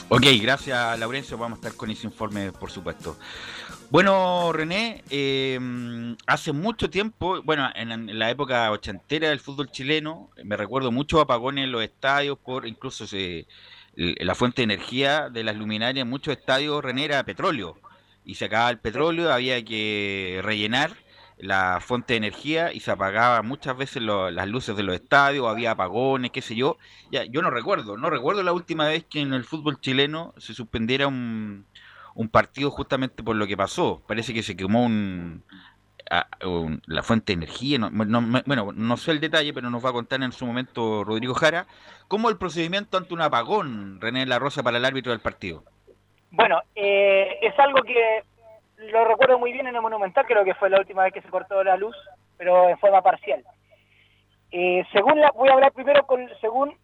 Ok, 0.09 0.25
gracias, 0.41 0.99
Laurencio. 0.99 1.39
Vamos 1.39 1.59
a 1.59 1.61
estar 1.61 1.75
con 1.75 1.91
ese 1.91 2.07
informe, 2.07 2.53
por 2.53 2.71
supuesto. 2.71 3.17
Bueno, 3.95 4.53
René, 4.53 5.05
eh, 5.09 5.57
hace 6.27 6.51
mucho 6.53 6.91
tiempo, 6.91 7.41
bueno, 7.45 7.71
en, 7.77 8.19
la 8.19 8.29
época 8.29 8.69
ochentera 8.73 9.29
del 9.29 9.39
fútbol 9.39 9.71
chileno, 9.71 10.31
me 10.43 10.57
recuerdo 10.57 10.91
muchos 10.91 11.21
apagones 11.21 11.63
en 11.67 11.71
los 11.71 11.81
estadios 11.85 12.37
por 12.41 12.67
incluso 12.67 13.07
se- 13.07 13.47
la 13.95 14.35
fuente 14.35 14.63
de 14.63 14.65
energía 14.65 15.31
de 15.31 15.45
las 15.45 15.55
luminarias 15.55 16.03
en 16.03 16.11
muchos 16.11 16.37
estadios, 16.37 16.83
René, 16.83 17.05
era 17.05 17.23
petróleo. 17.25 17.79
Y 18.25 18.35
se 18.35 18.47
acababa 18.47 18.71
el 18.71 18.81
petróleo, 18.81 19.33
había 19.33 19.65
que 19.65 20.41
rellenar 20.43 20.97
la 21.39 21.79
fuente 21.81 22.15
de 22.15 22.19
energía 22.19 22.73
y 22.73 22.81
se 22.81 22.91
apagaban 22.91 23.47
muchas 23.47 23.77
veces 23.77 24.03
las 24.03 24.49
luces 24.49 24.77
de 24.77 24.83
los 24.83 24.97
estadios, 24.97 25.47
había 25.47 25.71
apagones, 25.71 26.33
qué 26.33 26.43
sé 26.43 26.57
yo. 26.57 26.79
Ya, 27.13 27.25
yo 27.27 27.43
no 27.43 27.51
recuerdo, 27.51 27.97
no 27.97 28.11
recuerdo 28.11 28.43
la 28.43 28.53
última 28.53 28.89
vez 28.89 29.05
que 29.05 29.21
en 29.21 29.33
el 29.35 29.45
fútbol 29.45 29.81
chileno 29.81 30.35
se 30.39 30.53
suspendiera 30.53 31.07
un, 31.07 31.67
un 32.15 32.29
partido 32.29 32.71
justamente 32.71 33.23
por 33.23 33.37
lo 33.37 33.47
que 33.47 33.57
pasó. 33.57 34.03
Parece 34.07 34.33
que 34.35 34.43
se 34.43 34.57
quemó 34.57 34.85
un, 34.85 35.43
a- 36.11 36.27
la 36.87 37.03
fuente 37.03 37.33
de 37.33 37.39
energía. 37.45 37.79
no- 37.79 37.91
no- 37.91 38.43
bueno, 38.47 38.73
no 38.75 38.97
sé 38.97 39.11
el 39.11 39.21
detalle, 39.21 39.53
pero 39.53 39.71
nos 39.71 39.85
va 39.85 39.91
a 39.91 39.95
contar 39.95 40.23
en 40.23 40.33
su 40.33 40.47
momento 40.47 41.05
Rodrigo 41.05 41.35
Jara. 41.35 41.67
¿Cómo 42.09 42.29
el 42.29 42.37
procedimiento 42.39 42.99
ante 42.99 43.15
un 43.15 43.23
apagón, 43.23 44.01
René 44.01 44.27
La 44.27 44.39
Rosa, 44.39 44.63
para 44.63 44.77
el 44.79 44.85
árbitro 44.85 45.13
del 45.13 45.21
partido? 45.21 45.65
Bueno, 46.31 46.61
eh, 46.75 47.39
es 47.43 47.59
algo 47.59 47.83
que 47.83 48.25
lo 48.77 49.05
recuerdo 49.07 49.39
muy 49.39 49.53
bien 49.53 49.67
en 49.67 49.77
el 49.77 49.83
Monumental, 49.83 50.27
creo 50.27 50.45
que 50.45 50.55
fue 50.55 50.69
la 50.69 50.79
última 50.81 51.05
vez 51.05 51.13
que 51.13 51.23
se 51.23 51.29
cortó 51.29 51.63
la 51.65 51.77
luz, 51.77 51.97
pero 52.37 52.69
en 52.69 52.79
forma 52.79 53.01
parcial. 53.03 53.43
Eh, 54.51 54.85
según 54.93 55.21
la, 55.21 55.31
voy 55.33 55.49
a 55.49 55.53
hablar 55.55 55.73
primero 55.73 56.07
con 56.07 56.29
según 56.41 56.77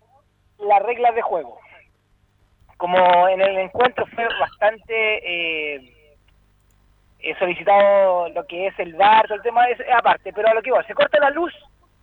las 0.58 0.82
reglas 0.82 1.14
de 1.14 1.22
juego. 1.22 1.58
Como 2.80 3.28
en 3.28 3.42
el 3.42 3.58
encuentro 3.58 4.06
fue 4.06 4.26
bastante 4.40 5.74
eh, 5.76 5.92
eh, 7.18 7.34
solicitado 7.38 8.30
lo 8.30 8.46
que 8.46 8.68
es 8.68 8.78
el 8.78 8.94
VAR, 8.94 9.26
todo 9.26 9.36
el 9.36 9.42
tema 9.42 9.66
es 9.66 9.78
aparte, 9.94 10.32
pero 10.32 10.48
a 10.48 10.54
lo 10.54 10.62
que 10.62 10.70
va, 10.70 10.82
se 10.84 10.94
corta 10.94 11.20
la 11.20 11.28
luz 11.28 11.52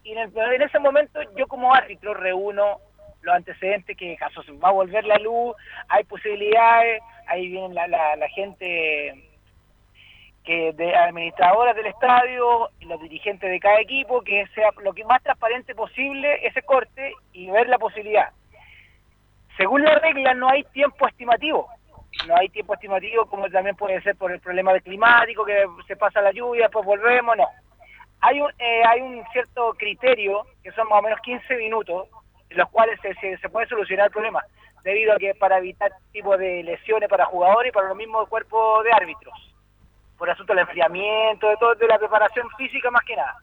y 0.03 0.11
en, 0.11 0.61
ese 0.61 0.77
momento 0.77 1.19
yo 1.35 1.47
como 1.47 1.73
árbitro 1.73 2.13
reúno 2.13 2.77
los 3.21 3.35
antecedentes 3.35 3.97
que 3.97 4.15
caso 4.17 4.43
va 4.63 4.69
a 4.69 4.73
volver 4.73 5.03
la 5.03 5.17
luz, 5.17 5.55
hay 5.89 6.03
posibilidades, 6.03 7.01
ahí 7.25 7.47
viene 7.47 7.73
la, 7.73 7.87
la, 7.87 8.29
gente 8.29 9.15
que 10.43 10.73
de 10.73 10.95
administradoras 10.95 11.75
del 11.75 11.87
estadio 11.87 12.69
los 12.81 13.01
dirigentes 13.01 13.49
de 13.49 13.59
cada 13.59 13.81
equipo 13.81 14.21
que 14.21 14.45
sea 14.53 14.69
lo 14.83 14.93
que 14.93 15.03
más 15.05 15.23
transparente 15.23 15.73
posible 15.73 16.45
ese 16.45 16.61
corte 16.61 17.13
y 17.33 17.49
ver 17.49 17.67
la 17.67 17.79
posibilidad. 17.79 18.29
Según 19.57 19.83
la 19.83 19.95
regla 19.95 20.33
no 20.35 20.49
hay 20.49 20.63
tiempo 20.65 21.07
estimativo, 21.07 21.67
no 22.27 22.37
hay 22.37 22.49
tiempo 22.49 22.75
estimativo 22.75 23.25
como 23.25 23.49
también 23.49 23.75
puede 23.75 24.01
ser 24.01 24.15
por 24.15 24.31
el 24.31 24.39
problema 24.39 24.79
climático 24.79 25.43
que 25.43 25.65
se 25.87 25.95
pasa 25.95 26.21
la 26.21 26.31
lluvia, 26.31 26.63
después 26.63 26.85
volvemos, 26.85 27.35
no. 27.35 27.47
Hay 28.21 28.39
un, 28.39 28.51
eh, 28.57 28.83
hay 28.87 29.01
un 29.01 29.23
cierto 29.31 29.73
criterio 29.73 30.45
que 30.63 30.71
son 30.71 30.87
más 30.87 30.99
o 30.99 31.01
menos 31.01 31.19
15 31.21 31.55
minutos 31.57 32.07
en 32.49 32.57
los 32.57 32.69
cuales 32.69 32.99
se, 33.01 33.37
se, 33.37 33.49
puede 33.49 33.67
solucionar 33.67 34.07
el 34.07 34.11
problema 34.11 34.43
debido 34.83 35.13
a 35.13 35.17
que 35.17 35.35
para 35.35 35.57
evitar 35.57 35.91
tipo 36.11 36.37
de 36.37 36.63
lesiones 36.63 37.09
para 37.09 37.25
jugadores 37.25 37.69
y 37.69 37.73
para 37.73 37.89
los 37.89 37.97
mismos 37.97 38.27
cuerpos 38.29 38.83
de 38.83 38.91
árbitros 38.91 39.33
por 40.17 40.29
asunto 40.29 40.53
del 40.53 40.61
enfriamiento, 40.61 41.47
de 41.47 41.57
todo, 41.57 41.75
de 41.75 41.87
la 41.87 41.99
preparación 41.99 42.47
física 42.57 42.89
más 42.89 43.03
que 43.03 43.15
nada. 43.15 43.35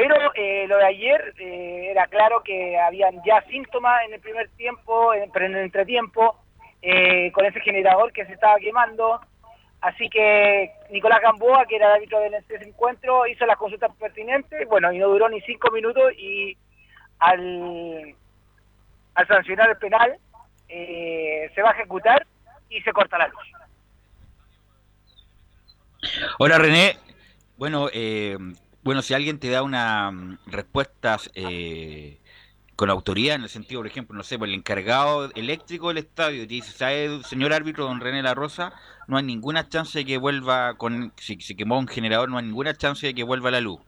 Pero 0.00 0.16
eh, 0.34 0.64
lo 0.66 0.78
de 0.78 0.86
ayer 0.86 1.34
eh, 1.38 1.88
era 1.90 2.06
claro 2.06 2.42
que 2.42 2.78
habían 2.78 3.22
ya 3.22 3.42
síntomas 3.50 4.02
en 4.06 4.14
el 4.14 4.20
primer 4.20 4.48
tiempo, 4.52 5.12
en, 5.12 5.30
pero 5.30 5.44
en 5.44 5.56
el 5.56 5.64
entretiempo, 5.64 6.38
eh, 6.80 7.30
con 7.32 7.44
ese 7.44 7.60
generador 7.60 8.10
que 8.10 8.24
se 8.24 8.32
estaba 8.32 8.56
quemando. 8.56 9.20
Así 9.82 10.08
que 10.08 10.72
Nicolás 10.88 11.20
Gamboa, 11.20 11.66
que 11.66 11.76
era 11.76 11.88
el 11.88 11.92
árbitro 11.96 12.18
de 12.18 12.28
ese 12.28 12.66
encuentro, 12.66 13.26
hizo 13.26 13.44
las 13.44 13.58
consultas 13.58 13.94
pertinentes. 13.96 14.66
Bueno, 14.70 14.90
y 14.90 14.98
no 14.98 15.08
duró 15.08 15.28
ni 15.28 15.42
cinco 15.42 15.70
minutos 15.70 16.14
y 16.16 16.56
al, 17.18 18.14
al 19.16 19.26
sancionar 19.28 19.68
el 19.68 19.76
penal 19.76 20.16
se 20.66 21.62
va 21.62 21.72
a 21.72 21.74
ejecutar 21.74 22.26
y 22.70 22.80
se 22.80 22.92
corta 22.94 23.18
la 23.18 23.28
luz. 23.28 23.52
Ahora, 26.38 26.56
René, 26.56 26.96
bueno, 27.58 27.90
bueno, 28.90 29.02
si 29.02 29.14
alguien 29.14 29.38
te 29.38 29.48
da 29.50 29.62
una 29.62 30.10
mm, 30.10 30.38
respuestas 30.46 31.30
eh, 31.36 32.18
con 32.74 32.90
autoridad, 32.90 33.36
en 33.36 33.44
el 33.44 33.48
sentido, 33.48 33.78
por 33.82 33.86
ejemplo, 33.86 34.16
no 34.16 34.24
sé, 34.24 34.36
por 34.36 34.48
el 34.48 34.54
encargado 34.54 35.30
eléctrico 35.36 35.88
del 35.88 35.98
estadio, 35.98 36.40
te 36.42 36.54
dice, 36.54 36.72
¿sabe, 36.72 37.22
señor 37.22 37.52
árbitro, 37.52 37.84
don 37.84 38.00
René 38.00 38.20
La 38.20 38.34
Rosa? 38.34 38.72
No 39.06 39.16
hay 39.16 39.22
ninguna 39.22 39.68
chance 39.68 39.96
de 39.96 40.04
que 40.04 40.18
vuelva, 40.18 40.74
con 40.76 41.12
si 41.18 41.40
se 41.40 41.54
quemó 41.54 41.78
un 41.78 41.86
generador, 41.86 42.28
no 42.30 42.38
hay 42.38 42.46
ninguna 42.46 42.74
chance 42.74 43.06
de 43.06 43.14
que 43.14 43.22
vuelva 43.22 43.52
la 43.52 43.60
luz. 43.60 43.78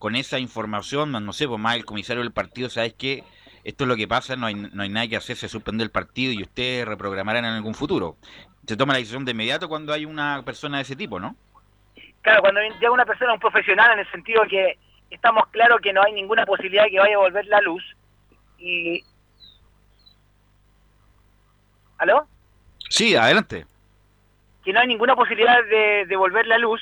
Con 0.00 0.16
esa 0.16 0.40
información, 0.40 1.12
más 1.12 1.22
no 1.22 1.32
sé, 1.32 1.46
pues 1.46 1.60
más 1.60 1.76
el 1.76 1.84
comisario 1.84 2.24
del 2.24 2.32
partido, 2.32 2.70
¿sabes 2.70 2.94
qué? 2.98 3.22
Esto 3.62 3.84
es 3.84 3.88
lo 3.88 3.94
que 3.94 4.08
pasa, 4.08 4.34
no 4.34 4.46
hay, 4.46 4.56
no 4.56 4.82
hay 4.82 4.88
nada 4.88 5.06
que 5.06 5.16
hacer, 5.16 5.36
se 5.36 5.48
suspende 5.48 5.84
el 5.84 5.92
partido 5.92 6.32
y 6.32 6.42
ustedes 6.42 6.88
reprogramarán 6.88 7.44
en 7.44 7.52
algún 7.52 7.74
futuro. 7.74 8.16
Se 8.66 8.76
toma 8.76 8.94
la 8.94 8.98
decisión 8.98 9.24
de 9.24 9.30
inmediato 9.30 9.68
cuando 9.68 9.92
hay 9.92 10.06
una 10.06 10.42
persona 10.44 10.78
de 10.78 10.82
ese 10.82 10.96
tipo, 10.96 11.20
¿no? 11.20 11.36
Claro, 12.22 12.42
cuando 12.42 12.60
llega 12.60 12.90
una 12.90 13.06
persona, 13.06 13.32
un 13.32 13.40
profesional, 13.40 13.92
en 13.92 14.00
el 14.00 14.10
sentido 14.10 14.42
que 14.48 14.78
estamos 15.10 15.46
claros 15.48 15.80
que 15.80 15.92
no 15.92 16.02
hay 16.02 16.12
ninguna 16.12 16.44
posibilidad 16.46 16.84
de 16.84 16.90
que 16.90 16.98
vaya 16.98 17.14
a 17.16 17.20
volver 17.20 17.46
la 17.46 17.60
luz. 17.60 17.82
Y. 18.58 19.02
¿Aló? 21.98 22.26
Sí, 22.88 23.14
adelante. 23.16 23.66
Que 24.64 24.72
no 24.72 24.80
hay 24.80 24.88
ninguna 24.88 25.14
posibilidad 25.16 25.64
de, 25.64 26.04
de 26.06 26.16
volver 26.16 26.46
la 26.46 26.58
luz. 26.58 26.80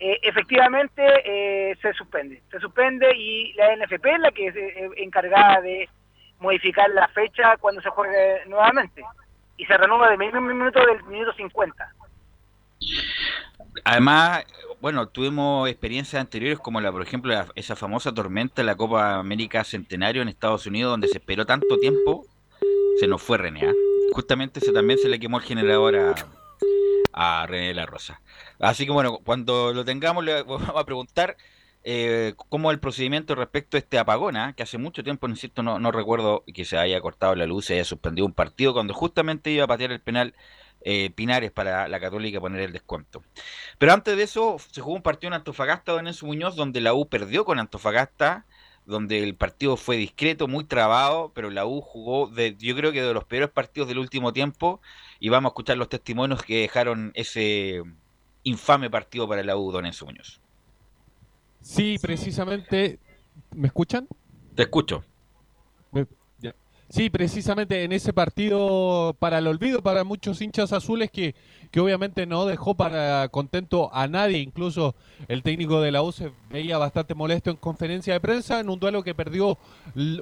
eh, 0.00 0.18
efectivamente 0.22 1.02
eh, 1.24 1.76
se 1.82 1.92
suspende. 1.94 2.42
Se 2.50 2.60
suspende 2.60 3.14
y 3.16 3.52
la 3.54 3.74
NFP 3.76 4.06
es 4.06 4.20
la 4.20 4.30
que 4.30 4.46
es 4.46 4.56
eh, 4.56 4.90
encargada 4.98 5.60
de 5.60 5.88
modificar 6.38 6.88
la 6.90 7.08
fecha 7.08 7.56
cuando 7.56 7.80
se 7.82 7.90
juegue 7.90 8.44
nuevamente. 8.46 9.02
Y 9.56 9.64
se 9.66 9.76
renueva 9.76 10.10
de 10.10 10.16
mismo 10.16 10.40
minuto 10.40 10.78
del 10.86 11.02
minuto 11.04 11.32
50. 11.32 11.92
Además, 13.84 14.44
bueno, 14.80 15.08
tuvimos 15.08 15.68
experiencias 15.68 16.20
anteriores 16.20 16.58
como 16.58 16.80
la, 16.80 16.92
por 16.92 17.02
ejemplo, 17.02 17.32
la- 17.32 17.48
esa 17.54 17.76
famosa 17.76 18.12
tormenta 18.12 18.62
en 18.62 18.66
la 18.66 18.76
Copa 18.76 19.16
América 19.16 19.64
Centenario 19.64 20.22
en 20.22 20.28
Estados 20.28 20.66
Unidos, 20.66 20.90
donde 20.92 21.08
se 21.08 21.18
esperó 21.18 21.46
tanto 21.46 21.78
tiempo, 21.78 22.26
se 23.00 23.06
nos 23.06 23.22
fue 23.22 23.38
René. 23.38 23.66
¿ah? 23.68 23.72
Justamente 24.12 24.60
se, 24.60 24.72
también 24.72 24.98
se 24.98 25.08
le 25.08 25.18
quemó 25.18 25.38
el 25.38 25.44
generador 25.44 25.96
a, 25.96 26.14
a 27.12 27.46
René 27.46 27.68
de 27.68 27.74
la 27.74 27.86
Rosa. 27.86 28.20
Así 28.58 28.86
que 28.86 28.92
bueno, 28.92 29.18
cuando 29.24 29.72
lo 29.72 29.84
tengamos 29.84 30.24
le 30.24 30.42
vamos 30.42 30.68
a 30.74 30.84
preguntar 30.84 31.36
eh, 31.84 32.34
cómo 32.48 32.70
el 32.70 32.80
procedimiento 32.80 33.34
respecto 33.34 33.76
a 33.76 33.80
este 33.80 33.98
apagón, 33.98 34.36
¿ah? 34.36 34.52
que 34.56 34.62
hace 34.62 34.78
mucho 34.78 35.02
tiempo, 35.04 35.28
insisto, 35.28 35.62
no, 35.62 35.78
no 35.78 35.90
recuerdo 35.92 36.44
que 36.52 36.64
se 36.64 36.76
haya 36.76 37.00
cortado 37.00 37.34
la 37.34 37.46
luz, 37.46 37.66
se 37.66 37.74
haya 37.74 37.84
suspendido 37.84 38.26
un 38.26 38.32
partido 38.34 38.72
cuando 38.74 38.94
justamente 38.94 39.50
iba 39.50 39.64
a 39.64 39.68
patear 39.68 39.92
el 39.92 40.00
penal 40.00 40.34
eh, 40.82 41.10
Pinares 41.10 41.50
para 41.50 41.88
la 41.88 42.00
Católica 42.00 42.40
poner 42.40 42.60
el 42.62 42.72
descuento. 42.72 43.22
Pero 43.78 43.92
antes 43.92 44.16
de 44.16 44.22
eso 44.22 44.56
se 44.70 44.80
jugó 44.80 44.96
un 44.96 45.02
partido 45.02 45.28
en 45.28 45.34
Antofagasta, 45.34 45.92
Don 45.92 46.06
Enzo 46.06 46.26
Muñoz, 46.26 46.56
donde 46.56 46.80
la 46.80 46.94
U 46.94 47.08
perdió 47.08 47.44
con 47.44 47.58
Antofagasta, 47.58 48.46
donde 48.86 49.22
el 49.22 49.34
partido 49.34 49.76
fue 49.76 49.96
discreto, 49.96 50.48
muy 50.48 50.64
trabado, 50.64 51.32
pero 51.34 51.50
la 51.50 51.66
U 51.66 51.80
jugó, 51.82 52.28
de, 52.28 52.56
yo 52.58 52.74
creo 52.74 52.90
que 52.90 53.02
de 53.02 53.12
los 53.12 53.24
peores 53.24 53.50
partidos 53.50 53.88
del 53.88 53.98
último 53.98 54.32
tiempo, 54.32 54.80
y 55.20 55.28
vamos 55.28 55.50
a 55.50 55.52
escuchar 55.52 55.76
los 55.76 55.90
testimonios 55.90 56.42
que 56.42 56.62
dejaron 56.62 57.12
ese 57.14 57.82
infame 58.44 58.88
partido 58.88 59.28
para 59.28 59.42
la 59.42 59.56
U, 59.56 59.70
Don 59.72 59.84
Enzo 59.84 60.06
Muñoz. 60.06 60.40
Sí, 61.60 61.98
precisamente. 62.00 62.98
¿Me 63.54 63.66
escuchan? 63.66 64.08
Te 64.54 64.62
escucho. 64.62 65.04
Sí, 66.90 67.10
precisamente 67.10 67.84
en 67.84 67.92
ese 67.92 68.14
partido 68.14 69.14
para 69.18 69.38
el 69.38 69.46
olvido 69.46 69.82
para 69.82 70.04
muchos 70.04 70.40
hinchas 70.40 70.72
azules 70.72 71.10
que, 71.10 71.34
que 71.70 71.80
obviamente 71.80 72.24
no 72.24 72.46
dejó 72.46 72.74
para 72.74 73.28
contento 73.28 73.90
a 73.92 74.08
nadie, 74.08 74.38
incluso 74.38 74.94
el 75.28 75.42
técnico 75.42 75.82
de 75.82 75.92
la 75.92 76.02
U 76.02 76.12
se 76.12 76.32
veía 76.48 76.78
bastante 76.78 77.14
molesto 77.14 77.50
en 77.50 77.56
conferencia 77.56 78.14
de 78.14 78.20
prensa 78.20 78.60
en 78.60 78.70
un 78.70 78.80
duelo 78.80 79.02
que 79.02 79.14
perdió 79.14 79.58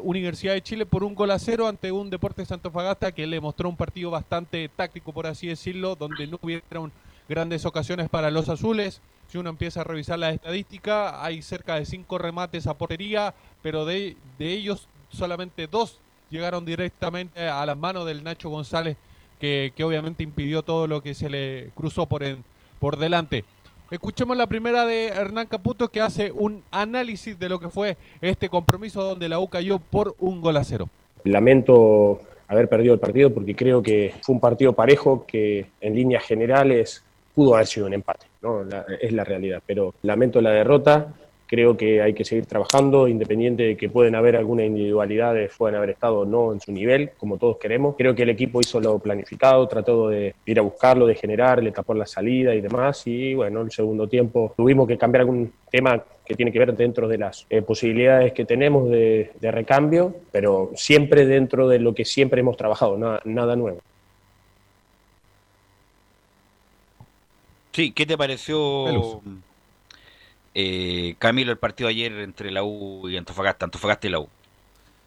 Universidad 0.02 0.54
de 0.54 0.62
Chile 0.62 0.86
por 0.86 1.04
un 1.04 1.14
gol 1.14 1.30
a 1.30 1.38
cero 1.38 1.68
ante 1.68 1.92
un 1.92 2.10
Deportes 2.10 2.50
Antofagasta 2.50 3.12
que 3.12 3.28
le 3.28 3.40
mostró 3.40 3.68
un 3.68 3.76
partido 3.76 4.10
bastante 4.10 4.68
táctico, 4.68 5.12
por 5.12 5.28
así 5.28 5.46
decirlo, 5.46 5.94
donde 5.94 6.26
no 6.26 6.40
hubieron 6.42 6.90
grandes 7.28 7.64
ocasiones 7.64 8.08
para 8.08 8.32
los 8.32 8.48
azules. 8.48 9.00
Si 9.28 9.38
uno 9.38 9.50
empieza 9.50 9.82
a 9.82 9.84
revisar 9.84 10.18
la 10.18 10.30
estadística, 10.30 11.24
hay 11.24 11.42
cerca 11.42 11.76
de 11.76 11.86
cinco 11.86 12.18
remates 12.18 12.66
a 12.66 12.74
portería, 12.74 13.34
pero 13.62 13.84
de, 13.84 14.16
de 14.36 14.52
ellos 14.52 14.88
solamente 15.10 15.68
dos 15.68 16.00
llegaron 16.30 16.64
directamente 16.64 17.40
a 17.48 17.64
las 17.66 17.76
manos 17.76 18.06
del 18.06 18.24
Nacho 18.24 18.48
González, 18.50 18.96
que, 19.40 19.72
que 19.76 19.84
obviamente 19.84 20.22
impidió 20.22 20.62
todo 20.62 20.86
lo 20.86 21.02
que 21.02 21.14
se 21.14 21.28
le 21.30 21.70
cruzó 21.74 22.06
por, 22.06 22.22
en- 22.22 22.42
por 22.78 22.96
delante. 22.96 23.44
Escuchemos 23.90 24.36
la 24.36 24.46
primera 24.48 24.84
de 24.84 25.06
Hernán 25.08 25.46
Caputo 25.46 25.88
que 25.88 26.00
hace 26.00 26.32
un 26.32 26.62
análisis 26.72 27.38
de 27.38 27.48
lo 27.48 27.60
que 27.60 27.68
fue 27.68 27.96
este 28.20 28.48
compromiso 28.48 29.02
donde 29.02 29.28
la 29.28 29.38
U 29.38 29.46
cayó 29.48 29.78
por 29.78 30.16
un 30.18 30.40
gol 30.40 30.56
a 30.56 30.64
cero. 30.64 30.88
Lamento 31.22 32.20
haber 32.48 32.68
perdido 32.68 32.94
el 32.94 33.00
partido 33.00 33.32
porque 33.32 33.54
creo 33.54 33.82
que 33.82 34.14
fue 34.22 34.34
un 34.34 34.40
partido 34.40 34.72
parejo 34.72 35.24
que 35.26 35.66
en 35.80 35.94
líneas 35.94 36.24
generales 36.24 37.04
pudo 37.34 37.54
haber 37.54 37.66
sido 37.66 37.86
un 37.86 37.94
empate, 37.94 38.26
¿no? 38.42 38.62
Es 39.00 39.12
la 39.12 39.22
realidad. 39.22 39.62
Pero 39.66 39.94
lamento 40.02 40.40
la 40.40 40.50
derrota, 40.50 41.12
creo 41.46 41.76
que 41.76 42.02
hay 42.02 42.14
que 42.14 42.24
seguir 42.24 42.46
trabajando, 42.46 43.08
independiente 43.08 43.62
de 43.62 43.76
que 43.76 43.88
pueden 43.88 44.14
haber 44.14 44.36
algunas 44.36 44.66
individualidades, 44.66 45.52
pueden 45.56 45.76
haber 45.76 45.90
estado 45.90 46.20
o 46.20 46.24
no 46.24 46.52
en 46.52 46.60
su 46.60 46.72
nivel, 46.72 47.10
como 47.16 47.38
todos 47.38 47.58
queremos. 47.58 47.94
Creo 47.96 48.14
que 48.14 48.22
el 48.22 48.30
equipo 48.30 48.60
hizo 48.60 48.80
lo 48.80 48.98
planificado, 48.98 49.66
trató 49.68 50.08
de 50.08 50.34
ir 50.44 50.58
a 50.58 50.62
buscarlo, 50.62 51.06
de 51.06 51.14
generar, 51.14 51.62
le 51.62 51.72
tapó 51.72 51.94
la 51.94 52.06
salida 52.06 52.54
y 52.54 52.60
demás. 52.60 53.06
Y 53.06 53.34
bueno, 53.34 53.62
el 53.62 53.70
segundo 53.70 54.08
tiempo 54.08 54.54
tuvimos 54.56 54.88
que 54.88 54.98
cambiar 54.98 55.22
algún 55.22 55.52
tema 55.70 56.02
que 56.24 56.34
tiene 56.34 56.52
que 56.52 56.58
ver 56.58 56.76
dentro 56.76 57.06
de 57.06 57.18
las 57.18 57.46
eh, 57.48 57.62
posibilidades 57.62 58.32
que 58.32 58.44
tenemos 58.44 58.90
de, 58.90 59.30
de 59.40 59.50
recambio, 59.50 60.14
pero 60.32 60.72
siempre 60.74 61.24
dentro 61.24 61.68
de 61.68 61.78
lo 61.78 61.94
que 61.94 62.04
siempre 62.04 62.40
hemos 62.40 62.56
trabajado, 62.56 62.98
nada, 62.98 63.20
nada 63.24 63.54
nuevo. 63.54 63.78
Sí, 67.76 67.92
¿qué 67.92 68.06
te 68.06 68.16
pareció. 68.16 69.20
Eh, 70.58 71.16
Camilo, 71.18 71.52
el 71.52 71.58
partido 71.58 71.90
ayer 71.90 72.12
entre 72.12 72.50
la 72.50 72.64
U 72.64 73.10
y 73.10 73.16
Antofagasta, 73.18 73.66
Antofagasta 73.66 74.06
y 74.06 74.10
la 74.10 74.20
U? 74.20 74.28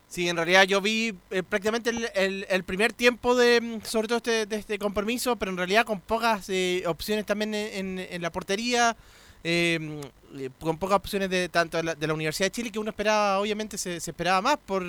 Sí, 0.08 0.30
en 0.30 0.36
realidad 0.36 0.64
yo 0.64 0.80
vi 0.80 1.16
eh, 1.32 1.42
prácticamente 1.42 1.90
el, 1.90 2.64
primer 2.66 2.94
tiempo 2.94 3.36
de, 3.36 3.60
mm, 3.60 3.82
sobre 3.84 4.08
todo 4.08 4.18
este, 4.18 4.46
de 4.46 4.56
este 4.58 4.78
compromiso, 4.78 5.38
pero 5.38 5.50
en 5.50 5.58
realidad 5.58 5.86
con 5.86 6.02
pocas 6.02 6.50
eh, 6.50 6.84
opciones 6.86 7.26
también 7.26 7.56
en, 7.56 8.22
la 8.22 8.32
portería, 8.32 8.96
mm, 9.44 9.44
eh, 9.44 10.50
con 10.60 10.78
pocas 10.78 10.98
opciones 10.98 11.32
de 11.32 11.50
tanto 11.50 11.82
de 11.82 12.08
la, 12.08 12.14
Universidad 12.14 12.48
de 12.48 12.52
Chile 12.52 12.72
que 12.72 12.78
uno 12.78 12.92
esperaba, 12.92 13.40
obviamente 13.40 13.78
se, 13.80 13.96
esperaba 13.96 14.42
más, 14.42 14.58
por 14.58 14.84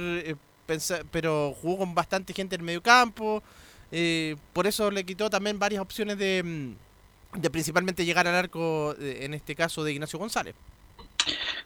pensar, 0.66 1.06
pero 1.10 1.54
jugó 1.62 1.78
con 1.78 1.94
bastante 1.94 2.34
gente 2.34 2.54
en 2.54 2.60
el 2.60 2.66
medio 2.66 2.82
campo, 2.82 3.42
eh, 3.92 4.36
por 4.52 4.66
eso 4.66 4.90
le 4.90 5.04
quitó 5.04 5.30
también 5.30 5.58
varias 5.58 5.82
opciones 5.82 6.18
de, 6.18 6.42
mm, 6.44 6.89
de 7.34 7.50
principalmente 7.50 8.04
llegar 8.04 8.26
al 8.26 8.34
arco, 8.34 8.94
eh, 9.00 9.20
en 9.22 9.34
este 9.34 9.54
caso 9.54 9.84
de 9.84 9.92
Ignacio 9.92 10.18
González. 10.18 10.54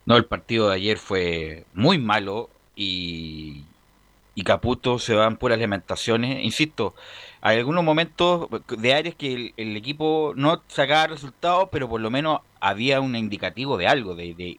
No, 0.04 0.16
el 0.16 0.24
partido 0.26 0.68
de 0.68 0.76
ayer 0.76 0.98
fue 0.98 1.64
muy 1.74 1.98
malo 1.98 2.50
y, 2.76 3.62
y 4.34 4.42
Caputo 4.42 4.98
se 4.98 5.14
va 5.14 5.26
en 5.26 5.36
puras 5.36 5.58
lamentaciones. 5.58 6.44
Insisto, 6.44 6.94
hay 7.40 7.58
algunos 7.58 7.84
momentos 7.84 8.48
de 8.68 8.94
áreas 8.94 9.14
que 9.14 9.52
el, 9.56 9.76
equipo 9.76 10.32
no 10.36 10.62
sacaba 10.68 11.06
resultados, 11.08 11.68
pero 11.70 11.88
por 11.88 12.00
lo 12.00 12.10
menos 12.10 12.40
había 12.60 13.00
un 13.00 13.16
indicativo 13.16 13.76
de 13.76 13.86
algo, 13.86 14.14
de, 14.14 14.34
de- 14.34 14.58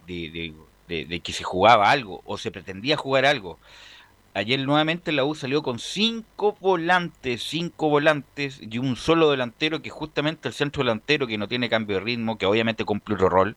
de- 0.88 1.06
de 1.06 1.20
que 1.20 1.34
se 1.34 1.44
jugaba 1.44 1.90
algo 1.90 2.22
o 2.26 2.38
se 2.38 2.52
pretendía 2.52 2.96
jugar 2.96 3.26
algo. 3.26 3.58
Ayer 4.38 4.60
nuevamente 4.66 5.14
la 5.14 5.24
U 5.24 5.34
salió 5.34 5.64
con 5.64 5.80
cinco 5.80 6.58
volantes, 6.60 7.42
cinco 7.42 7.88
volantes 7.88 8.60
y 8.62 8.80
un 8.80 8.98
solo 8.98 9.32
delantero 9.32 9.82
que 9.82 9.90
justamente 9.90 10.50
el 10.50 10.54
centro 10.54 10.84
delantero 10.84 11.26
que 11.26 11.38
no 11.38 11.48
tiene 11.48 11.70
cambio 11.70 11.96
de 11.96 12.04
ritmo, 12.04 12.38
que 12.38 12.46
obviamente 12.46 12.84
cumple 12.84 13.16
otro 13.16 13.30
rol, 13.30 13.56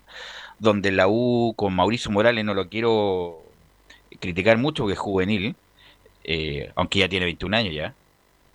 donde 0.61 0.93
la 0.93 1.09
U 1.09 1.53
con 1.57 1.75
Mauricio 1.75 2.13
Morales 2.13 2.45
no 2.45 2.55
lo 2.55 2.69
quiero 2.69 3.43
criticar 4.21 4.57
mucho 4.57 4.85
porque 4.85 4.93
es 4.93 5.01
juvenil, 5.01 5.57
eh, 6.23 6.71
aunque 6.77 7.01
ya 7.01 7.09
tiene 7.09 7.27
21 7.27 7.57
años 7.57 7.75
ya, 7.75 7.95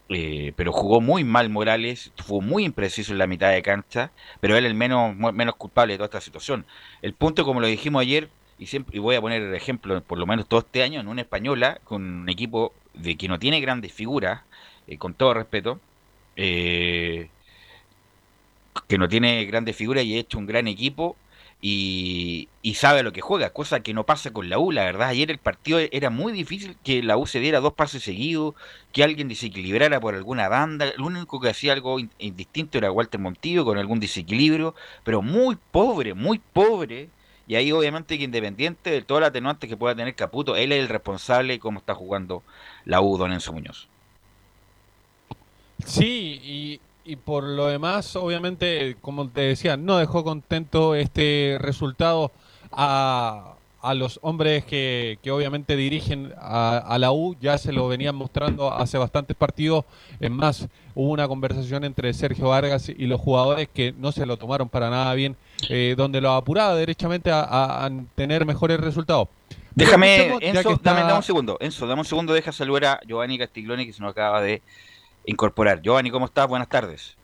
eh, 0.07 0.53
pero 0.55 0.71
jugó 0.71 1.01
muy 1.01 1.25
mal 1.25 1.49
Morales, 1.49 2.13
fue 2.25 2.39
muy 2.39 2.63
impreciso 2.63 3.11
en 3.11 3.17
la 3.17 3.27
mitad 3.27 3.51
de 3.51 3.61
cancha, 3.61 4.11
pero 4.39 4.55
él 4.55 4.65
el 4.65 4.75
menos, 4.75 5.13
menos 5.17 5.55
culpable 5.57 5.95
de 5.95 5.97
toda 5.97 6.05
esta 6.05 6.21
situación. 6.21 6.65
El 7.01 7.13
punto, 7.15 7.43
como 7.43 7.59
lo 7.59 7.67
dijimos 7.67 8.01
ayer, 8.01 8.29
y 8.57 8.67
siempre 8.67 8.97
y 8.97 8.99
voy 8.99 9.15
a 9.15 9.21
poner 9.21 9.41
el 9.41 9.55
ejemplo, 9.55 10.01
por 10.03 10.17
lo 10.19 10.25
menos 10.25 10.47
todo 10.47 10.61
este 10.61 10.83
año, 10.83 10.99
en 10.99 11.07
una 11.07 11.21
española, 11.21 11.79
con 11.83 12.03
un 12.03 12.29
equipo 12.29 12.73
de 12.93 13.17
que 13.17 13.27
no 13.27 13.39
tiene 13.39 13.61
grandes 13.61 13.93
figuras, 13.93 14.41
eh, 14.87 14.97
con 14.97 15.13
todo 15.15 15.33
respeto, 15.33 15.79
eh, 16.35 17.29
que 18.87 18.97
no 18.97 19.07
tiene 19.07 19.45
grandes 19.45 19.75
figuras 19.75 20.03
y 20.03 20.15
ha 20.15 20.19
hecho 20.19 20.37
un 20.37 20.45
gran 20.45 20.67
equipo 20.67 21.15
y, 21.61 22.49
y 22.61 22.73
sabe 22.75 23.03
lo 23.03 23.13
que 23.13 23.21
juega, 23.21 23.51
cosa 23.51 23.79
que 23.81 23.93
no 23.93 24.05
pasa 24.05 24.31
con 24.31 24.49
la 24.49 24.59
U. 24.59 24.71
La 24.71 24.83
verdad, 24.83 25.07
ayer 25.09 25.31
el 25.31 25.37
partido 25.39 25.79
era 25.91 26.09
muy 26.09 26.33
difícil 26.33 26.77
que 26.83 27.01
la 27.01 27.15
U 27.17 27.25
se 27.25 27.39
diera 27.39 27.61
dos 27.61 27.73
pases 27.73 28.03
seguidos, 28.03 28.55
que 28.91 29.03
alguien 29.03 29.29
desequilibrara 29.29 29.99
por 30.01 30.13
alguna 30.15 30.49
banda. 30.49 30.91
Lo 30.97 31.05
único 31.05 31.39
que 31.39 31.49
hacía 31.49 31.71
algo 31.73 31.99
in- 31.99 32.11
indistinto 32.19 32.77
era 32.77 32.91
Walter 32.91 33.19
Montillo 33.21 33.63
con 33.65 33.77
algún 33.77 33.99
desequilibrio, 34.01 34.75
pero 35.03 35.21
muy 35.21 35.57
pobre, 35.71 36.13
muy 36.13 36.39
pobre. 36.39 37.09
Y 37.47 37.55
ahí 37.55 37.71
obviamente 37.71 38.17
que 38.17 38.23
independiente 38.23 38.89
de 38.89 39.01
todo 39.01 39.17
el 39.17 39.25
atenuante 39.25 39.67
que 39.67 39.77
pueda 39.77 39.95
tener 39.95 40.15
Caputo, 40.15 40.55
él 40.55 40.71
es 40.71 40.79
el 40.79 40.89
responsable 40.89 41.53
de 41.53 41.59
cómo 41.59 41.79
está 41.79 41.93
jugando 41.93 42.43
la 42.85 43.01
U, 43.01 43.17
Don 43.17 43.33
Enzo 43.33 43.51
Muñoz. 43.51 43.89
Sí, 45.85 46.39
y, 46.43 46.81
y 47.03 47.15
por 47.17 47.43
lo 47.43 47.67
demás, 47.67 48.15
obviamente, 48.15 48.95
como 49.01 49.27
te 49.27 49.41
decía, 49.41 49.75
no 49.75 49.97
dejó 49.97 50.23
contento 50.23 50.95
este 50.95 51.57
resultado 51.59 52.31
a, 52.71 53.52
a 53.83 53.93
los 53.93 54.17
hombres 54.23 54.63
que, 54.65 55.19
que 55.21 55.29
obviamente 55.29 55.75
dirigen 55.75 56.33
a, 56.39 56.77
a 56.77 56.97
la 56.97 57.11
U. 57.11 57.35
Ya 57.39 57.57
se 57.57 57.71
lo 57.73 57.87
venían 57.87 58.15
mostrando 58.15 58.73
hace 58.73 58.97
bastantes 58.97 59.35
partidos. 59.37 59.85
Es 60.19 60.31
más, 60.31 60.67
hubo 60.95 61.11
una 61.11 61.27
conversación 61.27 61.83
entre 61.83 62.13
Sergio 62.13 62.47
Vargas 62.49 62.89
y 62.89 63.05
los 63.07 63.19
jugadores 63.19 63.67
que 63.71 63.93
no 63.97 64.11
se 64.11 64.25
lo 64.25 64.37
tomaron 64.37 64.69
para 64.69 64.89
nada 64.89 65.13
bien, 65.13 65.35
eh, 65.69 65.95
donde 65.97 66.21
lo 66.21 66.31
apuraba 66.31 66.75
derechamente 66.75 67.29
a, 67.29 67.41
a- 67.41 67.85
a 67.85 67.91
tener 68.15 68.45
mejores 68.45 68.79
resultados. 68.79 69.27
Déjame, 69.75 70.37
Enzo, 70.39 70.71
está- 70.71 70.79
dame, 70.81 71.01
dame 71.01 71.13
un 71.15 71.23
segundo. 71.23 71.57
Enzo, 71.59 71.85
dame 71.85 72.01
un 72.01 72.05
segundo, 72.05 72.33
deja 72.33 72.51
saludar 72.51 72.85
a 72.85 72.99
Giovanni 73.05 73.37
Castiglione 73.37 73.85
que 73.85 73.91
se 73.93 74.01
nos 74.01 74.11
acaba 74.11 74.39
de 74.41 74.61
incorporar. 75.25 75.81
Giovanni, 75.81 76.09
¿cómo 76.09 76.25
estás? 76.27 76.47
Buenas 76.47 76.69
tardes. 76.69 77.15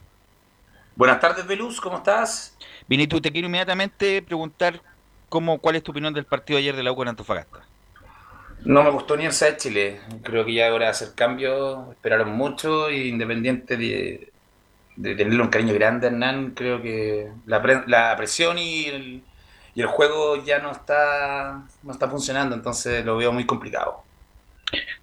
Buenas 0.95 1.19
tardes, 1.21 1.47
Veluz, 1.47 1.79
¿cómo 1.79 1.97
estás? 1.97 2.57
Bien, 2.87 3.01
y 3.01 3.07
tú 3.07 3.21
te 3.21 3.31
quiero 3.31 3.47
inmediatamente 3.47 4.21
preguntar 4.21 4.81
cómo, 5.29 5.59
cuál 5.61 5.75
es 5.77 5.83
tu 5.83 5.91
opinión 5.91 6.13
del 6.13 6.25
partido 6.27 6.59
ayer 6.59 6.75
de 6.75 6.83
la 6.83 6.91
U 6.91 6.95
con 6.95 7.07
Antofagasta. 7.07 7.69
No 8.65 8.83
me 8.83 8.89
gustó 8.91 9.15
ni 9.17 9.25
el 9.25 9.31
de 9.37 9.57
Chile. 9.57 10.01
Creo 10.23 10.45
que 10.45 10.53
ya 10.53 10.67
es 10.67 10.73
hora 10.73 10.85
de 10.85 10.91
hacer 10.91 11.15
cambios. 11.15 11.89
Esperaron 11.91 12.31
mucho 12.31 12.89
y 12.91 13.07
independiente 13.09 13.77
de, 13.77 14.33
de 14.95 15.15
tenerle 15.15 15.41
un 15.43 15.49
cariño 15.49 15.73
grande 15.75 16.07
a 16.07 16.09
Hernán, 16.11 16.53
creo 16.55 16.81
que 16.81 17.31
la, 17.45 17.61
pre- 17.61 17.83
la 17.87 18.15
presión 18.17 18.57
y 18.59 18.85
el, 18.87 19.29
y 19.75 19.81
el 19.81 19.87
juego 19.87 20.43
ya 20.43 20.59
no 20.59 20.71
está, 20.71 21.67
no 21.83 21.93
está 21.93 22.09
funcionando. 22.09 22.55
Entonces 22.55 23.05
lo 23.05 23.17
veo 23.17 23.31
muy 23.33 23.45
complicado. 23.45 24.07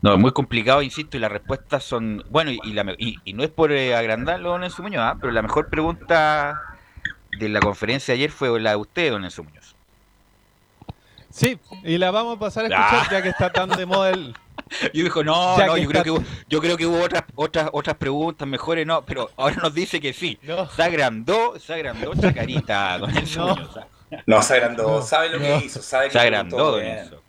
No, 0.01 0.13
es 0.15 0.19
muy 0.19 0.33
complicado, 0.33 0.83
insisto, 0.83 1.17
y 1.17 1.21
las 1.21 1.33
respuestas 1.33 1.85
son. 1.85 2.23
Bueno, 2.29 2.51
y, 2.51 2.61
y 2.63 2.73
la 2.73 2.95
y- 2.99 3.21
y 3.25 3.33
no 3.35 3.43
es 3.45 3.51
por 3.51 3.73
eh, 3.73 3.95
agrandarlo, 3.95 4.51
don 4.51 4.65
Enzo 4.65 4.83
Muñoz, 4.83 5.03
¿ah? 5.05 5.19
pero 5.21 5.33
la 5.33 5.43
mejor 5.43 5.69
pregunta 5.69 6.63
de 7.33 7.49
la 7.49 7.63
conferencia 7.63 8.15
de 8.15 8.19
ayer 8.21 8.31
fue 8.33 8.61
la 8.61 8.71
de 8.73 8.77
usted, 8.77 9.11
don 9.13 9.25
Enzo 9.25 9.45
Muñoz. 9.45 9.76
Sí, 11.37 11.59
y 11.85 11.99
la 11.99 12.11
vamos 12.11 12.37
a 12.37 12.41
pasar 12.41 12.65
a 12.65 12.69
escuchar 12.69 13.03
Ah. 13.03 13.09
ya 13.11 13.23
que 13.23 13.29
está 13.29 13.53
tan 13.53 13.69
de 13.69 13.85
moda 13.85 14.11
el... 14.11 14.35
Yo 14.95 15.05
dijo, 15.05 15.23
no, 15.23 15.57
Ya 15.59 15.67
no, 15.67 15.77
yo 15.77 15.87
creo, 15.89 16.03
que, 16.03 16.11
hubo- 16.11 16.25
yo 16.49 16.61
creo 16.63 16.77
que 16.79 16.87
hubo 16.87 17.01
otras, 17.03 17.25
otras, 17.35 17.69
otras 17.73 17.97
preguntas 17.97 18.49
mejores, 18.49 18.87
no, 18.87 19.03
pero 19.05 19.31
ahora 19.37 19.57
nos 19.57 19.75
dice 19.75 20.01
que 20.01 20.13
sí. 20.15 20.39
Se 20.75 20.83
agrandó, 20.83 21.59
se 21.61 21.75
agrandó 21.75 22.15
Chacarita, 22.15 22.99
don 23.01 23.17
Enzo 23.17 23.47
No. 23.55 23.69
¿ah? 23.77 23.87
No, 24.25 24.43
se 24.43 24.55
agrandó, 24.55 24.89
No, 24.89 25.03
sabe 25.03 25.29
lo 25.29 25.39
no. 25.39 25.45
que 25.61 25.67
hizo, 25.67 25.83
sabe 25.83 26.07
que 26.07 26.13
Se 26.13 26.19
agrandó, 26.21 26.73
don. 26.73 26.83
Enzo. 26.83 27.21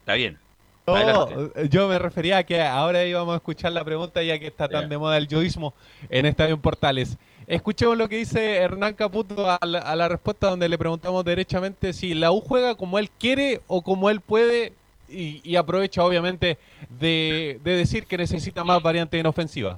Está 0.00 0.14
bien. 0.14 0.38
No, 0.86 1.52
yo 1.64 1.86
me 1.88 1.98
refería 1.98 2.38
a 2.38 2.42
que 2.42 2.60
ahora 2.62 3.04
íbamos 3.04 3.34
a 3.34 3.36
escuchar 3.36 3.70
la 3.72 3.84
pregunta 3.84 4.20
ya 4.22 4.38
que 4.40 4.48
está 4.48 4.66
tan 4.68 4.88
de 4.88 4.98
moda 4.98 5.16
el 5.18 5.28
yoísmo 5.28 5.74
en 6.10 6.26
Estadio 6.26 6.54
en 6.54 6.60
Portales. 6.60 7.18
Escuchemos 7.52 7.98
lo 7.98 8.08
que 8.08 8.16
dice 8.16 8.56
Hernán 8.56 8.94
Caputo 8.94 9.44
a 9.46 9.58
la, 9.66 9.80
a 9.80 9.94
la 9.94 10.08
respuesta 10.08 10.48
donde 10.48 10.70
le 10.70 10.78
preguntamos 10.78 11.22
derechamente 11.22 11.92
si 11.92 12.14
la 12.14 12.32
U 12.32 12.40
juega 12.40 12.76
como 12.76 12.98
él 12.98 13.10
quiere 13.10 13.60
o 13.66 13.82
como 13.82 14.08
él 14.08 14.22
puede 14.22 14.72
y, 15.06 15.54
aprovecha 15.56 16.02
obviamente 16.02 16.56
de, 16.98 17.60
de 17.62 17.76
decir 17.76 18.06
que 18.06 18.16
necesita 18.16 18.64
más 18.64 18.82
variante 18.82 19.18
en 19.18 19.26
ofensiva. 19.26 19.76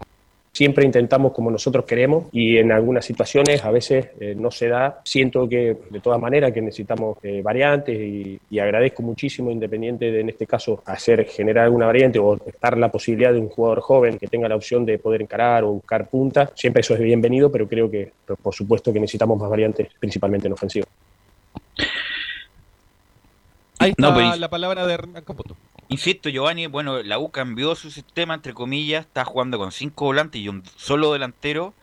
Siempre 0.55 0.85
intentamos 0.85 1.33
como 1.33 1.51
nosotros 1.51 1.85
queremos 1.85 2.27
y 2.31 2.59
en 2.59 2.71
algunas 2.71 3.05
situaciones 3.05 3.65
a 3.65 3.73
veces 3.73 4.11
eh, 4.21 4.37
no 4.37 4.53
se 4.53 4.69
da. 4.69 5.01
Siento 5.05 5.49
que 5.49 5.77
de 5.91 5.99
todas 6.01 6.21
maneras 6.21 6.53
que 6.53 6.63
necesitamos 6.63 7.19
eh, 7.25 7.43
variantes 7.43 7.99
y, 7.99 8.39
y 8.49 8.59
agradezco 8.61 9.03
muchísimo, 9.03 9.51
independiente 9.51 10.13
de 10.13 10.21
en 10.21 10.29
este 10.29 10.47
caso 10.47 10.81
hacer 10.87 11.27
generar 11.27 11.65
alguna 11.65 11.87
variante 11.87 12.21
o 12.21 12.37
estar 12.47 12.79
la 12.79 12.89
posibilidad 12.89 13.33
de 13.33 13.41
un 13.41 13.49
jugador 13.49 13.81
joven 13.81 14.17
que 14.17 14.29
tenga 14.29 14.49
la 14.49 14.55
opción 14.55 14.87
de 14.87 14.97
poder 14.99 15.23
encarar 15.23 15.65
o 15.65 15.73
buscar 15.73 16.09
punta. 16.09 16.53
Siempre 16.55 16.83
eso 16.83 16.95
es 16.95 17.01
bienvenido, 17.01 17.51
pero 17.51 17.67
creo 17.67 17.91
que 17.91 18.13
pues, 18.25 18.39
por 18.41 18.55
supuesto 18.55 18.93
que 18.93 19.01
necesitamos 19.01 19.37
más 19.41 19.51
variantes, 19.51 19.89
principalmente 19.99 20.47
en 20.47 20.53
ofensiva. 20.53 20.87
Ahí 23.81 23.91
está 23.91 24.09
No, 24.09 24.15
pues- 24.15 24.39
la 24.39 24.49
palabra 24.49 24.87
de 24.87 24.95
Hernán 24.95 25.25
Caputo. 25.25 25.57
Insisto, 25.89 26.29
Giovanni, 26.31 26.67
bueno, 26.67 27.03
la 27.03 27.19
U 27.19 27.31
cambió 27.31 27.75
su 27.75 27.91
sistema, 27.91 28.35
entre 28.35 28.55
comillas, 28.55 29.07
está 29.07 29.25
jugando 29.25 29.59
con 29.59 29.71
cinco 29.71 30.07
volantes 30.07 30.41
y 30.41 30.49
un 30.49 30.65
solo 30.77 31.13
delantero. 31.13 31.75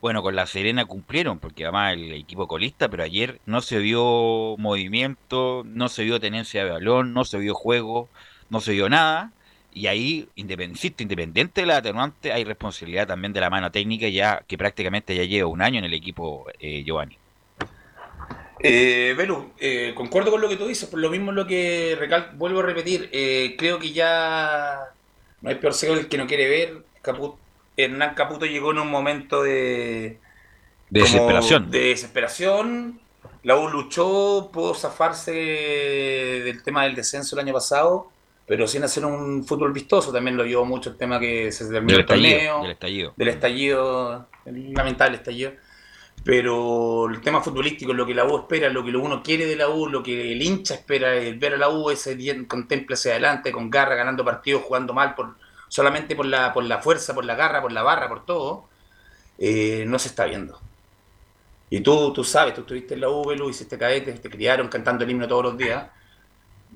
Bueno, 0.00 0.22
con 0.22 0.36
la 0.36 0.46
Serena 0.46 0.84
cumplieron, 0.84 1.38
porque 1.38 1.64
además 1.64 1.94
el 1.94 2.12
equipo 2.12 2.46
colista, 2.48 2.88
pero 2.88 3.02
ayer 3.02 3.40
no 3.46 3.62
se 3.62 3.78
vio 3.78 4.56
movimiento, 4.58 5.62
no 5.66 5.88
se 5.88 6.04
vio 6.04 6.20
tenencia 6.20 6.64
de 6.64 6.70
balón, 6.70 7.12
no 7.14 7.24
se 7.24 7.38
vio 7.38 7.54
juego, 7.54 8.08
no 8.50 8.60
se 8.60 8.72
vio 8.72 8.88
nada. 8.88 9.32
Y 9.72 9.86
ahí, 9.88 10.28
independ- 10.36 10.70
insisto, 10.70 11.02
independiente 11.02 11.62
de 11.62 11.66
la 11.66 11.78
atenuante, 11.78 12.32
hay 12.32 12.44
responsabilidad 12.44 13.06
también 13.08 13.32
de 13.32 13.40
la 13.40 13.50
mano 13.50 13.70
técnica, 13.72 14.08
ya 14.08 14.42
que 14.46 14.58
prácticamente 14.58 15.16
ya 15.16 15.24
lleva 15.24 15.48
un 15.48 15.62
año 15.62 15.78
en 15.78 15.84
el 15.86 15.94
equipo 15.94 16.46
eh, 16.60 16.84
Giovanni. 16.84 17.18
Eh, 18.60 19.14
Belu, 19.16 19.52
eh, 19.58 19.92
concuerdo 19.94 20.30
con 20.30 20.40
lo 20.40 20.48
que 20.48 20.56
tú 20.56 20.66
dices, 20.66 20.88
por 20.88 20.98
lo 20.98 21.10
mismo 21.10 21.30
lo 21.32 21.46
que 21.46 21.96
recal- 22.00 22.32
vuelvo 22.36 22.60
a 22.60 22.62
repetir, 22.62 23.08
eh, 23.12 23.54
creo 23.58 23.78
que 23.78 23.92
ya 23.92 24.80
no 25.42 25.50
hay 25.50 25.56
peor 25.56 25.74
ciego 25.74 25.94
que 25.94 26.00
el 26.00 26.08
que 26.08 26.18
no 26.18 26.26
quiere 26.26 26.48
ver. 26.48 26.82
Hernán 27.76 28.14
Caputo 28.14 28.46
llegó 28.46 28.70
en 28.72 28.78
un 28.78 28.90
momento 28.90 29.42
de, 29.42 30.18
desesperación. 30.90 31.70
de 31.70 31.80
desesperación. 31.80 33.00
La 33.42 33.56
U 33.56 33.68
luchó, 33.68 34.50
pudo 34.52 34.74
zafarse 34.74 35.32
del 35.32 36.62
tema 36.64 36.84
del 36.84 36.94
descenso 36.96 37.36
el 37.36 37.40
año 37.46 37.52
pasado, 37.52 38.10
pero 38.46 38.66
sin 38.66 38.82
hacer 38.82 39.04
un 39.04 39.44
fútbol 39.44 39.72
vistoso. 39.72 40.12
También 40.12 40.36
lo 40.36 40.44
llevó 40.44 40.64
mucho 40.64 40.90
el 40.90 40.96
tema 40.96 41.20
que 41.20 41.52
se 41.52 41.68
terminó 41.68 41.92
Del 41.92 42.00
el 42.00 42.06
torneo 42.06 42.62
del 42.62 42.70
estallido. 42.72 43.12
del 43.16 43.28
estallido, 43.28 44.26
lamentable 44.46 45.16
estallido. 45.18 45.52
Pero 46.26 47.08
el 47.08 47.20
tema 47.20 47.40
futbolístico, 47.40 47.92
lo 47.92 48.04
que 48.04 48.12
la 48.12 48.24
U 48.24 48.36
espera, 48.36 48.68
lo 48.68 48.84
que 48.84 48.90
uno 48.90 49.22
quiere 49.22 49.46
de 49.46 49.54
la 49.54 49.68
U, 49.68 49.86
lo 49.88 50.02
que 50.02 50.32
el 50.32 50.42
hincha 50.42 50.74
espera, 50.74 51.14
el 51.14 51.38
ver 51.38 51.54
a 51.54 51.56
la 51.56 51.68
U 51.68 51.88
ese 51.88 52.16
día 52.16 52.34
contempla 52.48 52.94
hacia 52.94 53.12
adelante, 53.12 53.52
con 53.52 53.70
garra, 53.70 53.94
ganando 53.94 54.24
partidos, 54.24 54.64
jugando 54.64 54.92
mal, 54.92 55.14
por, 55.14 55.36
solamente 55.68 56.16
por 56.16 56.26
la, 56.26 56.52
por 56.52 56.64
la 56.64 56.82
fuerza, 56.82 57.14
por 57.14 57.24
la 57.24 57.36
garra, 57.36 57.62
por 57.62 57.70
la 57.70 57.84
barra, 57.84 58.08
por 58.08 58.24
todo, 58.26 58.68
eh, 59.38 59.84
no 59.86 60.00
se 60.00 60.08
está 60.08 60.24
viendo. 60.24 60.58
Y 61.70 61.80
tú, 61.80 62.12
tú 62.12 62.24
sabes, 62.24 62.54
tú 62.54 62.62
estuviste 62.62 62.94
en 62.94 63.02
la 63.02 63.08
U, 63.08 63.24
Belu, 63.24 63.48
hiciste 63.48 63.78
cadete, 63.78 64.12
te 64.14 64.28
criaron 64.28 64.66
cantando 64.66 65.04
el 65.04 65.10
himno 65.12 65.28
todos 65.28 65.44
los 65.44 65.56
días, 65.56 65.86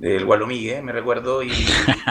el 0.03 0.25
Gualomigue, 0.25 0.81
me 0.83 0.93
recuerdo, 0.93 1.43
y, 1.43 1.51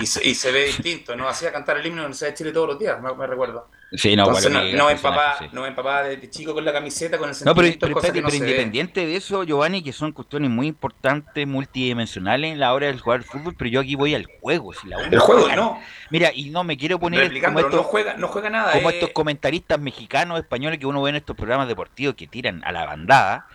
y 0.01 0.05
se, 0.05 0.27
y 0.27 0.35
se 0.35 0.51
ve 0.51 0.65
distinto, 0.65 1.15
no 1.15 1.27
hacía 1.27 1.51
cantar 1.51 1.77
el 1.77 1.85
himno 1.85 1.97
de 1.97 2.01
la 2.01 2.05
Universidad 2.07 2.29
de 2.29 2.35
Chile 2.35 2.51
todos 2.51 2.67
los 2.67 2.79
días, 2.79 2.97
me, 3.01 3.27
recuerdo. 3.27 3.67
Sí, 3.91 4.15
no, 4.15 4.25
Entonces, 4.27 4.51
no, 4.51 4.63
no 4.63 4.89
empapá, 4.91 5.37
sí. 5.39 5.45
no 5.51 5.65
empapá 5.65 6.03
de 6.03 6.29
chico 6.29 6.53
con 6.53 6.63
la 6.63 6.71
camiseta, 6.71 7.17
con 7.17 7.29
el 7.29 7.35
No, 7.43 7.55
pero, 7.55 7.67
sentimiento, 7.67 7.87
pero, 8.01 8.13
pero 8.13 8.27
ve. 8.29 8.37
independiente 8.37 9.05
de 9.07 9.15
eso, 9.15 9.43
Giovanni, 9.43 9.81
que 9.81 9.91
son 9.93 10.11
cuestiones 10.11 10.51
muy 10.51 10.67
importantes, 10.67 11.47
multidimensionales 11.47 12.51
en 12.53 12.59
la 12.59 12.73
hora 12.73 12.87
del 12.87 12.99
jugar 12.99 13.23
fútbol, 13.23 13.55
pero 13.57 13.71
yo 13.71 13.79
aquí 13.79 13.95
voy 13.95 14.13
al 14.13 14.27
juego. 14.41 14.73
Si 14.73 14.87
la 14.87 14.97
El 15.01 15.17
juego, 15.19 15.41
juega- 15.41 15.55
no. 15.55 15.81
Mira, 16.11 16.31
y 16.33 16.51
no 16.51 16.63
me 16.63 16.77
quiero 16.77 16.99
poner 16.99 17.41
como 17.41 17.59
estos, 17.59 17.73
no 17.73 17.83
juega, 17.83 18.15
no 18.17 18.27
juega 18.27 18.49
nada. 18.51 18.73
como 18.73 18.91
eh. 18.91 18.93
estos 18.93 19.09
comentaristas 19.09 19.79
mexicanos, 19.79 20.37
españoles 20.39 20.77
que 20.79 20.85
uno 20.85 21.01
ve 21.01 21.09
en 21.09 21.15
estos 21.15 21.35
programas 21.35 21.67
deportivos 21.67 22.13
que 22.15 22.27
tiran 22.27 22.63
a 22.65 22.71
la 22.71 22.85
bandada, 22.85 23.47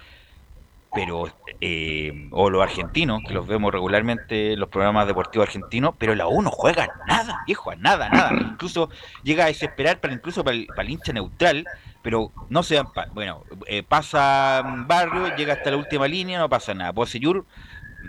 pero 0.94 1.26
eh, 1.60 2.12
o 2.30 2.50
los 2.50 2.62
argentinos, 2.62 3.24
que 3.24 3.34
los 3.34 3.46
vemos 3.46 3.72
regularmente 3.72 4.52
en 4.54 4.60
los 4.60 4.68
programas 4.70 5.06
deportivos 5.08 5.48
argentinos, 5.48 5.94
pero 5.98 6.14
la 6.14 6.28
U 6.28 6.40
no 6.42 6.50
juega 6.50 6.94
nada, 7.04 7.42
viejo, 7.46 7.70
a 7.70 7.76
nada, 7.76 8.08
nada. 8.10 8.38
Incluso 8.40 8.90
llega 9.22 9.44
a 9.44 9.48
desesperar 9.48 10.00
para 10.00 10.14
incluso 10.14 10.44
para 10.44 10.56
el, 10.56 10.72
para 10.72 10.86
el 10.86 10.92
hincha 10.94 11.12
neutral, 11.12 11.68
pero 12.02 12.34
no 12.48 12.62
se 12.62 12.76
dan 12.76 12.88
pa- 12.92 13.08
bueno, 13.12 13.44
eh, 13.66 13.82
pasa 13.82 14.62
Barrio, 14.64 15.28
llega 15.28 15.52
hasta 15.54 15.70
la 15.72 15.76
última 15.78 16.08
línea, 16.08 16.38
no 16.38 16.48
pasa 16.48 16.74
nada. 16.74 16.92
Poseyur 16.92 17.46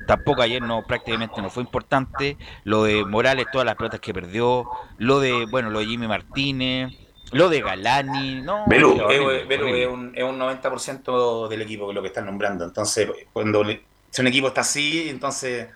tampoco 0.05 0.41
ayer 0.41 0.61
no 0.61 0.85
prácticamente 0.85 1.41
no 1.41 1.49
fue 1.49 1.63
importante. 1.63 2.37
Lo 2.63 2.83
de 2.83 3.05
Morales, 3.05 3.49
todas 3.49 3.65
las 3.65 3.75
pelotas 3.77 3.99
que 3.99 4.13
perdió, 4.13 4.69
lo 4.97 5.19
de, 5.19 5.45
bueno, 5.45 5.69
lo 5.69 5.79
de 5.79 5.85
Jimmy 5.87 6.07
Martínez, 6.07 6.93
lo 7.37 7.49
de 7.49 7.61
Galani, 7.61 8.41
no, 8.41 8.67
Belú, 8.69 8.97
pero 9.07 9.31
es, 9.31 9.47
Belú 9.47 9.67
un, 9.93 10.11
es 10.15 10.23
un 10.23 10.37
90% 10.37 11.47
del 11.47 11.61
equipo 11.61 11.91
lo 11.93 12.01
que 12.01 12.07
están 12.07 12.25
nombrando. 12.25 12.65
Entonces, 12.65 13.09
cuando 13.33 13.63
le- 13.63 13.89
si 14.09 14.21
un 14.21 14.27
equipo 14.27 14.47
está 14.47 14.61
así, 14.61 15.09
entonces, 15.09 15.69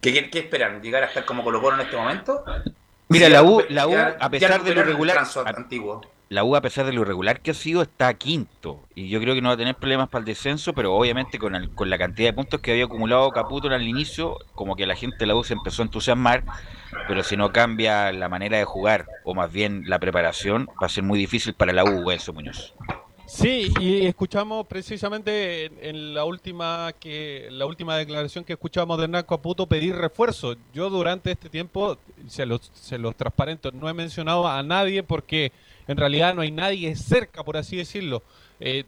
¿qué, 0.00 0.30
qué, 0.30 0.40
esperan? 0.40 0.82
¿Llegar 0.82 1.02
a 1.04 1.06
estar 1.06 1.24
como 1.24 1.44
Colo 1.44 1.60
Colo 1.60 1.76
en 1.76 1.82
este 1.82 1.96
momento? 1.96 2.44
Mira, 3.08 3.26
Sí, 3.26 3.32
la 3.32 3.42
U, 3.42 3.62
la 3.68 3.86
U, 3.86 3.92
ya- 3.92 4.16
a 4.20 4.30
pesar 4.30 4.62
de 4.64 4.74
lo 4.74 4.80
irregular, 4.80 5.18
antiguo. 5.44 6.00
la 6.28 6.44
U, 6.44 6.56
a 6.56 6.60
pesar 6.62 6.86
de 6.86 6.92
lo 6.92 7.02
irregular 7.02 7.42
que 7.42 7.50
ha 7.52 7.54
sido, 7.54 7.82
está 7.82 8.12
quinto. 8.14 8.88
Y 8.94 9.08
yo 9.08 9.20
creo 9.20 9.34
que 9.34 9.42
no 9.42 9.48
va 9.48 9.54
a 9.54 9.58
tener 9.58 9.76
problemas 9.78 10.08
para 10.08 10.20
el 10.20 10.26
descenso, 10.26 10.74
pero 10.74 10.94
obviamente 10.94 11.38
con, 11.38 11.54
el- 11.54 11.72
con 11.74 11.90
la 11.90 11.98
cantidad 11.98 12.28
de 12.28 12.32
puntos 12.34 12.60
que 12.60 12.72
había 12.72 12.84
acumulado 12.86 13.32
Caputo 13.32 13.68
al 13.68 13.82
inicio, 13.86 14.36
como 14.54 14.76
que 14.76 14.86
la 14.86 14.96
gente 14.96 15.16
de 15.20 15.26
la 15.26 15.36
U 15.36 15.44
se 15.44 15.54
empezó 15.54 15.82
a 15.82 15.84
entusiasmar. 15.86 16.44
Pero 17.08 17.22
si 17.22 17.36
no 17.36 17.52
cambia 17.52 18.12
la 18.12 18.28
manera 18.28 18.58
de 18.58 18.64
jugar, 18.64 19.06
o 19.24 19.34
más 19.34 19.52
bien 19.52 19.84
la 19.86 19.98
preparación, 19.98 20.68
va 20.82 20.86
a 20.86 20.88
ser 20.88 21.04
muy 21.04 21.18
difícil 21.18 21.54
para 21.54 21.72
la 21.72 21.84
U, 21.84 22.10
Enzo 22.10 22.32
Muñoz. 22.32 22.74
Sí, 23.26 23.72
y 23.80 24.06
escuchamos 24.06 24.66
precisamente 24.66 25.88
en, 25.88 26.14
la 26.14 26.24
última 26.24 26.92
que 27.00 27.48
la 27.50 27.64
última 27.64 27.96
declaración 27.96 28.44
que 28.44 28.52
escuchamos 28.52 28.98
de 28.98 29.04
Hernán 29.04 29.24
Caputo 29.24 29.66
pedir 29.66 29.96
refuerzo. 29.96 30.56
Yo 30.74 30.90
durante 30.90 31.32
este 31.32 31.48
tiempo, 31.48 31.96
se 32.28 32.44
los, 32.44 32.70
se 32.74 32.98
los 32.98 33.16
transparento, 33.16 33.72
no 33.72 33.88
he 33.88 33.94
mencionado 33.94 34.46
a 34.46 34.62
nadie 34.62 35.02
porque 35.02 35.52
en 35.88 35.96
realidad 35.96 36.34
no 36.34 36.42
hay 36.42 36.50
nadie 36.50 36.94
cerca, 36.96 37.42
por 37.42 37.56
así 37.56 37.76
decirlo. 37.76 38.22
Eh, 38.60 38.84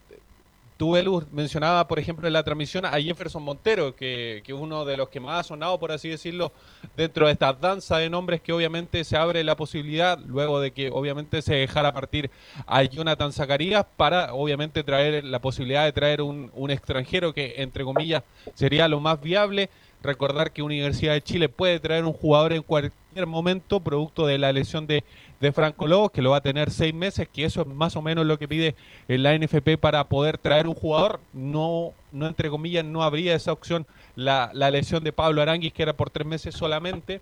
Tú, 0.77 0.95
Elu, 0.95 1.25
mencionaba, 1.33 1.89
por 1.89 1.99
ejemplo, 1.99 2.27
en 2.27 2.35
la 2.35 2.43
transmisión 2.43 2.85
a 2.85 3.01
Jefferson 3.01 3.43
Montero, 3.43 3.97
que, 3.97 4.43
que 4.45 4.53
es 4.53 4.59
uno 4.59 4.85
de 4.85 4.99
los 4.99 5.09
que 5.09 5.21
más 5.21 5.41
ha 5.41 5.43
sonado, 5.43 5.79
por 5.79 5.91
así 5.91 6.11
decirlo, 6.11 6.53
dentro 6.99 7.27
de 7.27 7.33
esta 7.33 7.55
danza 7.55 7.97
de 7.97 8.11
nombres 8.11 8.43
que 8.43 8.53
obviamente 8.53 9.03
se 9.05 9.17
abre 9.17 9.43
la 9.43 9.57
posibilidad, 9.57 10.19
luego 10.19 10.61
de 10.61 10.73
que 10.73 10.91
obviamente 10.91 11.41
se 11.41 11.55
dejara 11.55 11.95
partir 11.95 12.31
a 12.67 12.83
Jonathan 12.83 13.33
Zacarías, 13.33 13.87
para 13.97 14.35
obviamente 14.35 14.85
traer 14.85 15.25
la 15.25 15.41
posibilidad 15.41 15.85
de 15.87 15.93
traer 15.93 16.21
un, 16.21 16.51
un 16.55 16.71
extranjero 16.71 17.33
que, 17.33 17.55
entre 17.57 17.83
comillas, 17.83 18.23
sería 18.55 18.87
lo 18.87 19.01
más 19.01 19.19
viable. 19.19 19.71
Recordar 20.03 20.53
que 20.53 20.63
Universidad 20.63 21.15
de 21.15 21.23
Chile 21.23 21.49
puede 21.49 21.81
traer 21.81 22.05
un 22.05 22.13
jugador 22.13 22.53
en 22.53 22.63
cualquier 22.63 23.27
momento, 23.27 23.81
producto 23.81 24.27
de 24.27 24.37
la 24.37 24.53
lesión 24.53 24.87
de, 24.87 25.05
de 25.41 25.53
Franco 25.53 25.87
Lobos, 25.87 26.11
que 26.13 26.23
lo 26.23 26.31
va 26.31 26.39
a 26.39 26.43
tener 26.43 26.71
seis 26.71 26.95
meses, 26.95 27.29
que 27.29 27.45
eso 27.45 27.63
es 27.63 27.67
más 27.67 27.95
o 27.97 28.03
menos 28.03 28.25
lo 28.27 28.39
que 28.39 28.49
pide 28.49 28.75
la 29.09 29.37
NFP 29.37 29.77
para 29.79 30.05
poder 30.05 30.39
traer 30.39 30.67
un 30.67 30.75
jugador. 30.75 31.21
No, 31.33 31.93
no 32.13 32.27
entre 32.27 32.49
comillas, 32.51 32.85
no 32.85 33.03
habría 33.03 33.35
esa 33.35 33.53
opción 33.53 33.87
la, 34.15 34.51
la 34.55 34.71
lesión 34.71 35.05
de 35.05 35.13
Pablo 35.13 35.43
Aranguis, 35.43 35.73
que 35.73 35.83
era 35.83 35.93
por 35.93 36.11
tres 36.11 36.27
meses 36.27 36.55
solamente. 36.55 37.21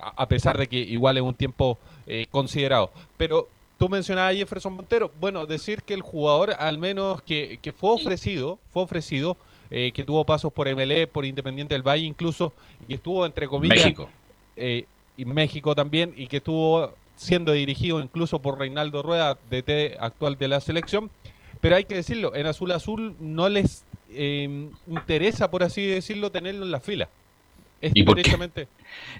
a 0.00 0.12
a 0.16 0.26
pesar 0.26 0.58
de 0.58 0.66
que 0.66 0.78
igual 0.78 1.16
es 1.16 1.22
un 1.22 1.34
tiempo 1.34 1.78
eh, 2.06 2.26
considerado. 2.30 2.90
Pero 3.16 3.48
tú 3.78 3.88
mencionabas 3.88 4.32
a 4.34 4.36
Jefferson 4.36 4.72
Montero, 4.74 5.12
bueno, 5.20 5.46
decir 5.46 5.82
que 5.82 5.94
el 5.94 6.02
jugador 6.02 6.54
al 6.58 6.78
menos 6.78 7.22
que, 7.22 7.58
que 7.62 7.72
fue 7.72 7.90
ofrecido, 7.90 8.58
fue 8.72 8.82
ofrecido, 8.82 9.36
eh, 9.70 9.92
que 9.92 10.02
tuvo 10.04 10.24
pasos 10.24 10.52
por 10.52 10.66
MLE, 10.74 11.06
por 11.06 11.24
Independiente 11.24 11.74
del 11.74 11.86
Valle 11.86 12.04
incluso, 12.04 12.52
y 12.82 12.86
que 12.86 12.94
estuvo 12.94 13.24
entre 13.24 13.46
comillas... 13.46 13.76
México. 13.84 14.08
eh, 14.56 14.86
y 15.14 15.26
México 15.26 15.74
también, 15.74 16.14
y 16.16 16.26
que 16.26 16.38
estuvo 16.38 16.90
siendo 17.22 17.52
dirigido 17.52 18.00
incluso 18.00 18.40
por 18.40 18.58
Reinaldo 18.58 19.02
Rueda, 19.02 19.38
DT 19.50 19.96
actual 19.98 20.36
de 20.38 20.48
la 20.48 20.60
selección. 20.60 21.10
Pero 21.60 21.76
hay 21.76 21.84
que 21.84 21.94
decirlo, 21.94 22.34
en 22.34 22.46
Azul 22.46 22.72
Azul 22.72 23.14
no 23.20 23.48
les 23.48 23.84
eh, 24.10 24.68
interesa, 24.88 25.50
por 25.50 25.62
así 25.62 25.86
decirlo, 25.86 26.30
tenerlo 26.30 26.64
en 26.64 26.70
la 26.72 26.80
fila. 26.80 27.08
Es 27.80 27.92
¿Y 27.94 28.04
por 28.04 28.20
qué? 28.20 28.68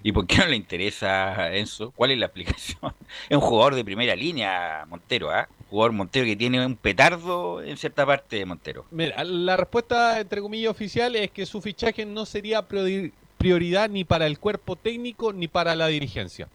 ¿Y 0.05 0.13
por 0.13 0.27
qué 0.27 0.39
no 0.39 0.47
le 0.47 0.57
interesa 0.57 1.41
a 1.41 1.57
Enzo? 1.57 1.91
¿Cuál 1.97 2.13
es 2.13 2.19
la 2.19 2.27
aplicación? 2.27 2.79
Es 3.29 3.37
un 3.37 3.41
jugador 3.41 3.75
de 3.75 3.85
primera 3.85 4.15
línea, 4.15 4.85
Montero, 4.89 5.31
¿ah? 5.31 5.49
Jugador 5.69 5.93
Montero 5.93 6.27
que 6.27 6.37
tiene 6.37 6.65
un 6.65 6.77
petardo 6.77 7.63
en 7.63 7.77
cierta 7.77 8.07
parte 8.07 8.37
de 8.37 8.47
Montero. 8.47 8.85
Mira, 8.91 9.25
la 9.25 9.57
respuesta, 9.57 10.21
entre 10.21 10.41
comillas, 10.41 10.71
oficial 10.71 11.17
es 11.17 11.31
que 11.31 11.45
su 11.47 11.61
fichaje 11.61 12.05
no 12.07 12.25
sería 12.25 12.69
priori- 12.69 13.13
prioridad 13.39 13.89
ni 13.89 14.05
para 14.05 14.27
el 14.27 14.39
cuerpo 14.39 14.77
técnico 14.77 15.33
ni 15.33 15.49
para 15.49 15.75
la 15.75 15.89
dirigencia. 15.89 16.49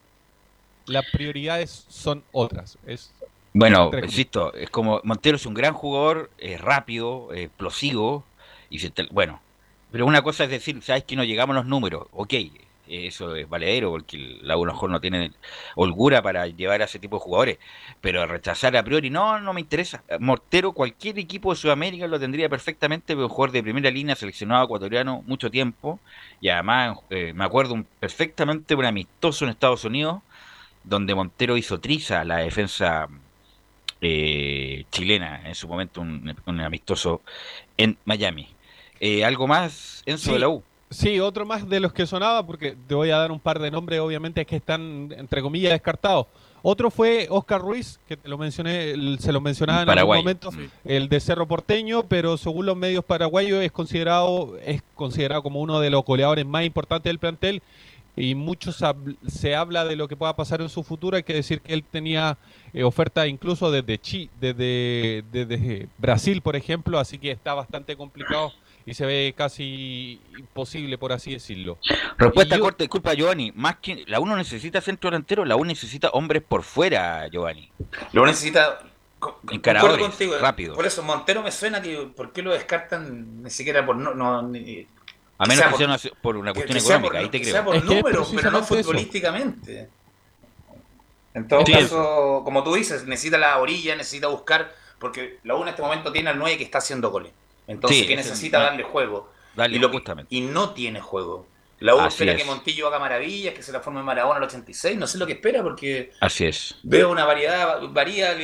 Las 0.88 1.06
prioridades 1.12 1.86
son 1.90 2.24
otras. 2.32 2.78
Es 2.86 3.14
Bueno, 3.54 3.92
insisto, 4.04 4.54
es 4.54 4.70
como 4.70 5.02
Montero 5.04 5.36
es 5.38 5.46
un 5.46 5.54
gran 5.54 5.74
jugador, 5.74 6.30
es 6.38 6.62
rápido, 6.62 7.34
es 7.34 7.46
explosivo, 7.46 8.24
y 8.70 8.80
se 8.80 8.92
te- 8.92 9.08
bueno, 9.12 9.42
pero 9.92 10.06
una 10.06 10.22
cosa 10.22 10.44
es 10.44 10.50
decir, 10.52 10.82
sabes 10.84 11.04
que 11.06 11.16
no 11.16 11.24
llegamos 11.24 11.56
a 11.56 11.60
los 11.60 11.66
números, 11.66 12.08
ok, 12.12 12.34
eso 12.88 13.36
es 13.36 13.50
valedero 13.50 13.90
porque 13.92 14.18
la 14.42 14.54
a 14.54 14.58
lo 14.58 14.66
mejor 14.66 14.90
no 14.92 15.02
tiene 15.02 15.32
holgura 15.76 16.22
para 16.22 16.48
llevar 16.48 16.82
a 16.82 16.86
ese 16.86 17.00
tipo 17.00 17.18
de 17.18 17.22
jugadores, 17.22 17.58
pero 18.00 18.26
rechazar 18.28 18.78
a 18.78 18.84
priori, 18.84 19.10
no, 19.10 19.40
no 19.42 19.54
me 19.54 19.62
interesa. 19.62 20.04
Montero, 20.20 20.72
cualquier 20.74 21.18
equipo 21.20 21.50
de 21.52 21.58
Sudamérica 21.58 22.08
lo 22.08 22.20
tendría 22.20 22.48
perfectamente, 22.50 23.14
pero 23.14 23.24
un 23.26 23.30
jugador 23.30 23.52
de 23.54 23.64
primera 23.64 23.90
línea, 23.92 24.16
seleccionado 24.16 24.66
ecuatoriano 24.66 25.22
mucho 25.26 25.50
tiempo, 25.52 26.02
y 26.40 26.50
además 26.50 26.98
eh, 27.10 27.34
me 27.34 27.44
acuerdo 27.46 27.74
un- 27.74 27.90
perfectamente 28.00 28.76
un 28.76 28.86
amistoso 28.86 29.46
en 29.46 29.52
Estados 29.52 29.84
Unidos, 29.84 30.22
donde 30.88 31.14
Montero 31.16 31.58
hizo 31.58 31.80
triza 31.80 32.22
a 32.22 32.26
la 32.26 32.38
defensa 32.38 33.08
eh, 34.02 34.86
chilena, 34.92 35.42
en 35.48 35.56
su 35.56 35.68
momento 35.68 36.02
un, 36.02 36.36
un 36.46 36.62
amistoso 36.62 37.22
en 37.78 37.98
Miami. 38.06 38.48
Eh, 39.00 39.24
¿Algo 39.26 39.48
más, 39.48 40.04
Enzo, 40.06 40.34
de 40.34 40.40
la 40.40 40.50
U? 40.50 40.64
Sí, 40.90 41.20
otro 41.20 41.46
más 41.46 41.68
de 41.68 41.80
los 41.80 41.92
que 41.94 42.06
sonaba, 42.06 42.46
porque 42.46 42.76
te 42.88 42.96
voy 42.96 43.10
a 43.10 43.18
dar 43.18 43.32
un 43.32 43.40
par 43.40 43.60
de 43.60 43.70
nombres, 43.72 44.00
obviamente, 44.00 44.46
que 44.46 44.56
están, 44.56 45.14
entre 45.18 45.42
comillas, 45.42 45.72
descartados. 45.74 46.28
Otro 46.64 46.90
fue 46.90 47.28
Oscar 47.30 47.62
Ruiz, 47.62 48.00
que 48.08 48.18
te 48.18 48.28
lo 48.28 48.38
mencioné, 48.38 48.92
el- 48.92 49.20
se 49.20 49.32
lo 49.32 49.40
mencionaba 49.42 49.82
en 49.82 49.86
Paraguay, 49.88 50.20
algún 50.20 50.40
momento, 50.50 50.72
el 50.86 51.08
de 51.08 51.20
Cerro 51.20 51.48
Porteño, 51.48 52.04
pero 52.08 52.38
según 52.38 52.66
los 52.66 52.76
medios 52.76 53.06
paraguayos 53.06 53.64
es 53.64 53.72
considerado, 53.72 54.58
es 54.66 54.82
considerado 54.96 55.44
como 55.44 55.62
uno 55.62 55.80
de 55.80 55.90
los 55.90 56.04
goleadores 56.04 56.46
más 56.46 56.66
importantes 56.66 57.10
del 57.10 57.20
plantel 57.20 57.62
y 58.18 58.34
muchos 58.36 58.82
hab- 58.82 59.16
se 59.28 59.56
habla 59.56 59.86
de 59.86 59.96
lo 59.96 60.08
que 60.08 60.18
pueda 60.18 60.36
pasar 60.36 60.60
en 60.62 60.68
su 60.70 60.84
futuro. 60.84 61.16
Hay 61.16 61.24
que 61.24 61.34
decir 61.36 61.62
que 61.62 61.74
él 61.74 61.84
tenía 61.84 62.38
eh, 62.74 62.84
oferta 62.84 63.28
incluso 63.28 63.72
desde, 63.72 63.98
Chi, 64.00 64.30
desde, 64.42 65.24
desde 65.32 65.88
Brasil, 66.00 66.42
por 66.42 66.56
ejemplo, 66.56 66.98
así 67.00 67.20
que 67.20 67.32
está 67.32 67.54
bastante 67.54 67.96
complicado 67.96 68.52
y 68.88 68.94
se 68.96 69.06
ve 69.06 69.34
casi 69.38 70.20
imposible, 70.38 70.98
por 70.98 71.12
así 71.14 71.32
decirlo. 71.34 71.78
Respuesta 72.18 72.56
yo- 72.58 72.64
corta, 72.64 72.84
disculpa, 72.84 73.14
Giovanni. 73.14 73.52
Más 73.56 73.76
que 73.78 74.04
la 74.08 74.20
U 74.20 74.26
no 74.26 74.36
necesita 74.36 74.82
centro 74.82 75.10
delantero, 75.12 75.46
la 75.46 75.56
U 75.56 75.64
necesita 75.64 76.10
hombres 76.10 76.42
por 76.42 76.64
fuera, 76.64 77.28
Giovanni. 77.30 77.70
Lo 78.14 78.26
necesita. 78.26 78.80
Encaradores, 79.52 79.98
contigo, 79.98 80.38
rápidos. 80.40 80.76
Por 80.76 80.86
eso 80.86 81.02
Montero 81.02 81.42
me 81.42 81.52
suena 81.52 81.82
que. 81.82 82.08
¿Por 82.16 82.32
qué 82.32 82.44
lo 82.44 82.52
descartan 82.54 83.42
ni 83.42 83.50
siquiera 83.50 83.84
por. 83.86 83.96
No, 83.96 84.14
no, 84.14 84.44
ni- 84.44 84.86
A 85.40 85.46
menos 85.46 85.58
sea 85.58 85.66
que 85.68 85.72
por- 85.72 85.78
sea 85.80 85.88
una- 86.12 86.22
por 86.22 86.38
una 86.38 86.54
cuestión 86.54 86.74
que 86.76 86.80
sea 86.82 86.96
económica, 86.96 87.12
por- 87.14 87.24
ahí 87.24 87.30
te 87.30 87.38
que 87.38 87.44
creo. 87.44 87.54
sea 87.54 87.66
por 87.66 87.76
Es 87.76 87.82
que 87.84 87.88
es 87.90 87.96
números, 88.04 88.28
pero 88.36 88.52
no 88.52 88.60
precisamente 88.60 88.74
eso. 88.76 88.84
futbolísticamente. 88.84 89.90
En 91.34 91.48
todo 91.48 91.64
Sí. 91.66 91.72
caso, 91.74 92.42
como 92.44 92.64
tú 92.64 92.74
dices, 92.76 93.06
necesita 93.06 93.38
la 93.38 93.58
orilla, 93.60 93.96
necesita 93.96 94.28
buscar. 94.28 94.74
Porque 95.00 95.38
la 95.44 95.54
U 95.56 95.62
en 95.62 95.68
este 95.68 95.82
momento 95.84 96.12
tiene 96.12 96.32
al 96.32 96.40
9 96.40 96.58
que 96.58 96.64
está 96.64 96.80
haciendo 96.80 97.12
goles. 97.12 97.32
Entonces, 97.68 98.00
Sí, 98.00 98.08
que 98.08 98.16
necesita 98.16 98.60
darle 98.60 98.82
juego. 98.84 99.32
Dale, 99.56 99.76
y, 99.76 99.80
lo 99.80 99.92
que- 99.92 99.98
justamente. 99.98 100.34
y 100.36 100.42
no 100.42 100.72
tiene 100.72 101.00
juego. 101.02 101.46
La 101.80 101.94
U 101.94 102.00
Así 102.00 102.08
espera 102.24 102.32
es. 102.32 102.40
que 102.42 102.46
Montillo 102.46 102.88
haga 102.88 102.98
maravillas, 102.98 103.54
que 103.54 103.62
se 103.62 103.72
la 103.72 103.82
forme 103.82 104.02
Maradona 104.02 104.38
al 104.38 104.44
86. 104.44 104.98
No 104.98 105.06
sé 105.06 105.20
lo 105.20 105.28
que 105.28 105.34
espera 105.34 105.62
porque 105.62 106.12
Así 106.20 106.46
es. 106.46 106.76
veo 106.82 107.12
una 107.12 107.24
variedad, 107.26 107.80
varía, 107.90 108.36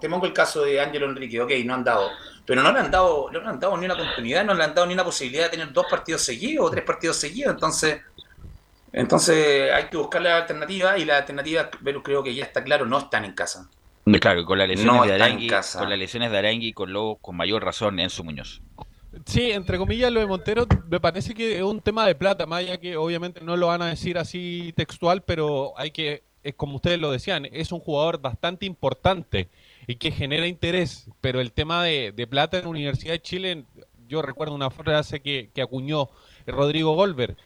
te 0.00 0.08
pongo 0.08 0.24
el 0.24 0.32
caso 0.32 0.62
de 0.62 0.80
Ángelo 0.80 1.04
Enrique, 1.04 1.42
ok, 1.42 1.50
no 1.66 1.74
han 1.74 1.84
dado, 1.84 2.08
pero 2.46 2.62
no 2.62 2.72
le 2.72 2.80
han 2.80 2.90
dado, 2.90 3.30
no 3.32 3.40
le 3.40 3.48
han 3.48 3.58
dado 3.58 3.76
ni 3.76 3.86
una 3.86 3.96
continuidad, 3.96 4.44
no 4.44 4.54
le 4.54 4.64
han 4.64 4.74
dado 4.74 4.86
ni 4.86 4.94
una 4.94 5.04
posibilidad 5.04 5.44
de 5.44 5.50
tener 5.50 5.72
dos 5.72 5.86
partidos 5.88 6.22
seguidos 6.22 6.66
o 6.66 6.70
tres 6.70 6.84
partidos 6.84 7.16
seguidos, 7.16 7.54
entonces, 7.54 8.00
entonces 8.92 9.72
hay 9.72 9.84
que 9.84 9.96
buscar 9.96 10.22
la 10.22 10.38
alternativa 10.38 10.98
y 10.98 11.04
la 11.04 11.18
alternativa, 11.18 11.70
Velus, 11.80 12.02
creo 12.02 12.22
que 12.22 12.34
ya 12.34 12.44
está 12.44 12.62
claro, 12.62 12.86
no 12.86 12.98
están 12.98 13.24
en 13.24 13.32
casa. 13.32 13.68
Claro, 14.20 14.44
con 14.44 14.58
las 14.58 14.68
lesiones 14.68 14.94
No 14.94 15.02
de 15.02 15.16
en 15.16 15.22
Arangui, 15.22 15.48
con 15.48 15.88
las 15.88 15.98
lesiones 15.98 16.30
de 16.30 16.38
Arangui 16.38 16.68
y 16.68 16.72
con 16.74 16.92
Lobo, 16.92 17.16
con 17.16 17.36
mayor 17.36 17.64
razón, 17.64 17.98
Enzo 17.98 18.22
Muñoz. 18.22 18.60
Sí, 19.24 19.50
entre 19.52 19.78
comillas, 19.78 20.12
lo 20.12 20.20
de 20.20 20.26
Montero 20.26 20.66
me 20.88 21.00
parece 21.00 21.32
que 21.34 21.56
es 21.56 21.62
un 21.62 21.80
tema 21.80 22.06
de 22.06 22.14
plata, 22.14 22.46
más 22.46 22.60
allá 22.60 22.78
que 22.78 22.96
obviamente 22.96 23.40
no 23.40 23.56
lo 23.56 23.68
van 23.68 23.80
a 23.80 23.86
decir 23.86 24.18
así 24.18 24.74
textual, 24.76 25.22
pero 25.22 25.72
hay 25.78 25.90
que, 25.90 26.24
es 26.42 26.54
como 26.54 26.76
ustedes 26.76 26.98
lo 26.98 27.10
decían, 27.10 27.46
es 27.50 27.72
un 27.72 27.80
jugador 27.80 28.20
bastante 28.20 28.66
importante 28.66 29.48
y 29.86 29.96
que 29.96 30.10
genera 30.10 30.46
interés, 30.46 31.08
pero 31.20 31.40
el 31.40 31.52
tema 31.52 31.82
de, 31.84 32.12
de 32.12 32.26
plata 32.26 32.58
en 32.58 32.64
la 32.64 32.70
Universidad 32.70 33.12
de 33.12 33.22
Chile, 33.22 33.64
yo 34.08 34.22
recuerdo 34.22 34.54
una 34.54 34.70
frase 34.70 35.20
que, 35.20 35.50
que 35.54 35.62
acuñó 35.62 36.08
Rodrigo 36.46 36.94
Golver, 36.94 37.36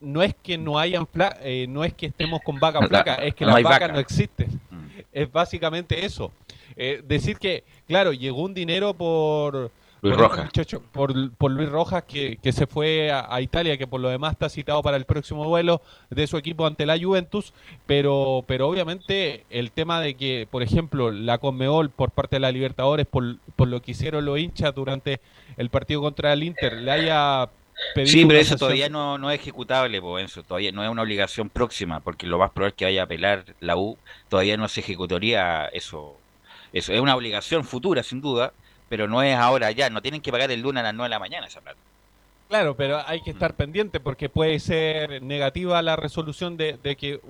no 0.00 0.22
es 0.22 0.34
que 0.42 0.56
no 0.58 0.78
hayan 0.78 1.06
fla- 1.06 1.36
eh, 1.42 1.66
no 1.68 1.84
es 1.84 1.92
que 1.94 2.06
estemos 2.06 2.40
con 2.42 2.58
vaca 2.58 2.80
La- 2.80 2.88
flaca, 2.88 3.14
es 3.16 3.34
que 3.34 3.44
no 3.44 3.52
las 3.52 3.62
vacas 3.62 3.80
vaca. 3.80 3.92
no 3.92 3.98
existen. 4.00 4.60
Mm. 4.70 4.86
Es 5.12 5.30
básicamente 5.30 6.04
eso. 6.04 6.32
Eh, 6.76 7.02
decir 7.06 7.38
que, 7.38 7.64
claro, 7.86 8.12
llegó 8.12 8.42
un 8.42 8.54
dinero 8.54 8.94
por 8.94 9.70
Luis 10.00 10.14
por 10.14 10.24
Rojas. 10.24 10.44
muchacho- 10.46 10.82
por, 10.92 11.30
por 11.32 11.50
Luis 11.50 11.68
Rojas, 11.68 12.04
que, 12.04 12.36
que 12.42 12.52
se 12.52 12.66
fue 12.66 13.10
a, 13.10 13.26
a 13.34 13.40
Italia, 13.40 13.76
que 13.76 13.86
por 13.86 14.00
lo 14.00 14.08
demás 14.08 14.32
está 14.32 14.48
citado 14.48 14.82
para 14.82 14.96
el 14.96 15.04
próximo 15.04 15.44
duelo 15.44 15.82
de 16.10 16.26
su 16.26 16.36
equipo 16.36 16.66
ante 16.66 16.86
la 16.86 16.98
Juventus, 16.98 17.52
pero, 17.86 18.44
pero 18.46 18.68
obviamente 18.68 19.44
el 19.50 19.72
tema 19.72 20.00
de 20.00 20.14
que, 20.14 20.46
por 20.50 20.62
ejemplo, 20.62 21.10
la 21.10 21.38
Conmebol 21.38 21.90
por 21.90 22.10
parte 22.10 22.36
de 22.36 22.40
la 22.40 22.52
Libertadores, 22.52 23.06
por, 23.06 23.36
por 23.56 23.68
lo 23.68 23.82
que 23.82 23.90
hicieron 23.92 24.24
los 24.24 24.38
hinchas 24.38 24.74
durante 24.74 25.20
el 25.56 25.70
partido 25.70 26.00
contra 26.00 26.32
el 26.32 26.42
Inter, 26.44 26.74
le 26.74 26.90
haya 26.90 27.48
pedido 27.94 28.10
Sí, 28.12 28.24
pero 28.26 28.38
eso 28.40 28.56
todavía 28.56 28.88
no, 28.88 29.18
no 29.18 29.30
es 29.30 29.40
ejecutable, 29.40 30.00
po, 30.00 30.18
Enzo. 30.18 30.42
Todavía 30.42 30.72
no 30.72 30.82
es 30.84 30.90
una 30.90 31.02
obligación 31.02 31.48
próxima, 31.48 32.00
porque 32.00 32.26
lo 32.26 32.38
más 32.38 32.50
probable 32.50 32.70
es 32.70 32.74
que 32.76 32.84
vaya 32.84 33.02
a 33.02 33.04
apelar 33.04 33.44
la 33.60 33.76
U. 33.76 33.96
Todavía 34.28 34.56
no 34.56 34.68
se 34.68 34.80
ejecutaría 34.80 35.66
eso. 35.66 36.16
Eso 36.72 36.92
es 36.92 37.00
una 37.00 37.16
obligación 37.16 37.64
futura, 37.64 38.02
sin 38.02 38.20
duda, 38.20 38.52
pero 38.88 39.08
no 39.08 39.22
es 39.22 39.36
ahora 39.36 39.70
ya. 39.70 39.90
No 39.90 40.02
tienen 40.02 40.20
que 40.20 40.32
pagar 40.32 40.50
el 40.50 40.60
lunes 40.60 40.80
a 40.80 40.84
las 40.84 40.94
9 40.94 41.06
de 41.06 41.10
la 41.10 41.18
mañana 41.18 41.46
esa 41.46 41.60
plata. 41.60 41.78
Claro, 42.48 42.76
pero 42.76 43.02
hay 43.06 43.20
que 43.20 43.30
estar 43.30 43.54
pendiente 43.54 44.00
porque 44.00 44.28
puede 44.28 44.58
ser 44.58 45.22
negativa 45.22 45.82
la 45.82 45.96
resolución 45.96 46.56
de, 46.56 46.78
de 46.82 46.96
que, 46.96 47.20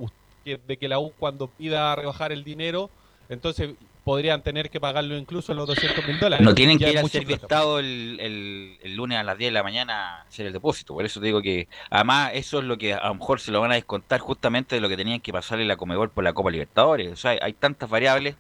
de 0.45 0.77
que 0.77 0.89
la 0.89 1.01
U 1.01 1.13
cuando 1.19 1.49
pida 1.49 1.95
rebajar 1.97 2.31
el 2.31 2.45
dinero, 2.45 2.89
entonces 3.29 3.71
podrían 4.05 4.43
tener 4.43 4.71
que 4.71 4.81
pagarlo 4.81 5.19
incluso 5.19 5.53
en 5.53 5.59
los 5.59 5.67
200 5.67 6.07
mil 6.07 6.19
dólares. 6.19 6.43
No 6.43 6.55
tienen 6.55 6.79
que 6.79 6.91
ir 6.91 6.99
a 6.99 7.03
ser 7.03 7.25
plata. 7.25 7.27
viestado 7.27 7.79
el, 7.79 8.17
el, 8.21 8.79
el 8.83 8.95
lunes 8.95 9.19
a 9.19 9.23
las 9.23 9.37
10 9.37 9.49
de 9.49 9.53
la 9.53 9.63
mañana 9.63 10.21
a 10.21 10.23
hacer 10.23 10.47
el 10.47 10.53
depósito. 10.53 10.95
Por 10.95 11.05
eso 11.05 11.21
te 11.21 11.27
digo 11.27 11.43
que, 11.43 11.69
además, 11.91 12.31
eso 12.33 12.61
es 12.61 12.65
lo 12.65 12.79
que 12.79 12.95
a 12.95 13.09
lo 13.09 13.17
mejor 13.17 13.41
se 13.41 13.51
lo 13.51 13.61
van 13.61 13.73
a 13.73 13.75
descontar 13.75 14.21
justamente 14.21 14.77
de 14.77 14.81
lo 14.81 14.89
que 14.89 14.97
tenían 14.97 15.21
que 15.21 15.33
pasarle 15.33 15.67
la 15.67 15.77
Comebol 15.77 16.11
por 16.11 16.25
la 16.25 16.33
Copa 16.33 16.51
Libertadores. 16.51 17.13
O 17.13 17.17
sea, 17.17 17.33
hay, 17.33 17.39
hay 17.43 17.53
tantas 17.53 17.91
variables 17.91 18.37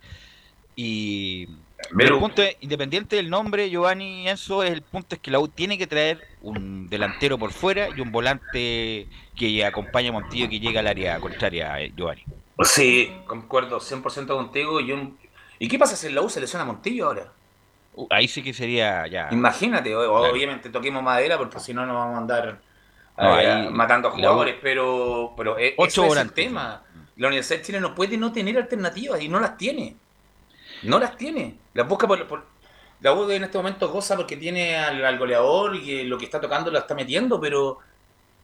y. 0.76 1.48
Pero 1.96 2.14
el 2.14 2.20
punto 2.20 2.42
es, 2.42 2.56
independiente 2.60 3.16
del 3.16 3.30
nombre, 3.30 3.70
Giovanni 3.70 4.24
y 4.24 4.28
Enzo, 4.28 4.62
es 4.62 4.72
el 4.72 4.82
punto 4.82 5.14
es 5.14 5.20
que 5.20 5.30
la 5.30 5.38
U 5.40 5.48
tiene 5.48 5.78
que 5.78 5.86
traer 5.86 6.26
un 6.40 6.88
delantero 6.88 7.38
por 7.38 7.52
fuera 7.52 7.88
y 7.88 8.00
un 8.00 8.10
volante 8.12 9.08
que 9.34 9.64
acompañe 9.64 10.08
a 10.08 10.12
Montillo 10.12 10.46
y 10.46 10.48
que 10.48 10.60
llegue 10.60 10.78
al 10.78 10.86
área 10.88 11.20
contraria, 11.20 11.80
eh, 11.80 11.92
Giovanni. 11.96 12.24
Sí, 12.64 13.22
concuerdo 13.26 13.78
100% 13.80 14.36
contigo. 14.36 14.80
Y, 14.80 14.92
un- 14.92 15.18
¿Y 15.58 15.68
qué 15.68 15.78
pasa 15.78 15.96
si 15.96 16.08
la 16.10 16.22
U 16.22 16.28
se 16.28 16.40
lesiona 16.40 16.64
a 16.64 16.66
Montillo 16.66 17.06
ahora? 17.06 17.32
Uh, 17.92 18.06
Ahí 18.10 18.28
sí 18.28 18.42
que 18.42 18.52
sería 18.52 19.06
ya. 19.06 19.28
Imagínate, 19.32 19.90
Claro. 19.90 20.14
obviamente 20.30 20.70
toquemos 20.70 21.02
madera 21.02 21.38
porque 21.38 21.58
si 21.60 21.72
no 21.74 21.86
nos 21.86 21.94
vamos 21.96 22.14
a 22.16 22.18
andar 22.18 22.60
No, 23.16 23.38
eh, 23.40 23.46
ahí 23.46 23.70
matando 23.72 24.08
la 24.08 24.14
U- 24.14 24.16
jugadores, 24.18 24.56
pero, 24.62 25.34
pero 25.36 25.58
eh, 25.58 25.74
Ocho 25.76 26.04
eso 26.04 26.14
es 26.14 26.20
el 26.20 26.32
tema. 26.32 26.84
La 27.16 27.26
Universidad 27.28 27.58
de 27.58 27.64
Chile 27.64 27.80
no 27.80 27.94
puede 27.94 28.16
no 28.16 28.32
tener 28.32 28.56
alternativas 28.56 29.20
y 29.20 29.28
no 29.28 29.40
las 29.40 29.56
tiene. 29.56 29.96
No 30.82 30.98
las 30.98 31.16
tiene. 31.16 31.56
Las 31.74 31.86
busca 31.88 32.06
por, 32.06 32.26
por- 32.26 32.44
la 33.00 33.12
U 33.12 33.30
en 33.30 33.44
este 33.44 33.58
momento 33.58 33.88
goza 33.90 34.16
porque 34.16 34.36
tiene 34.36 34.76
al, 34.76 35.04
al 35.04 35.18
goleador 35.18 35.76
y 35.76 35.84
que 35.84 36.04
lo 36.04 36.18
que 36.18 36.24
está 36.24 36.40
tocando 36.40 36.70
lo 36.70 36.78
está 36.78 36.94
metiendo, 36.94 37.40
pero 37.40 37.78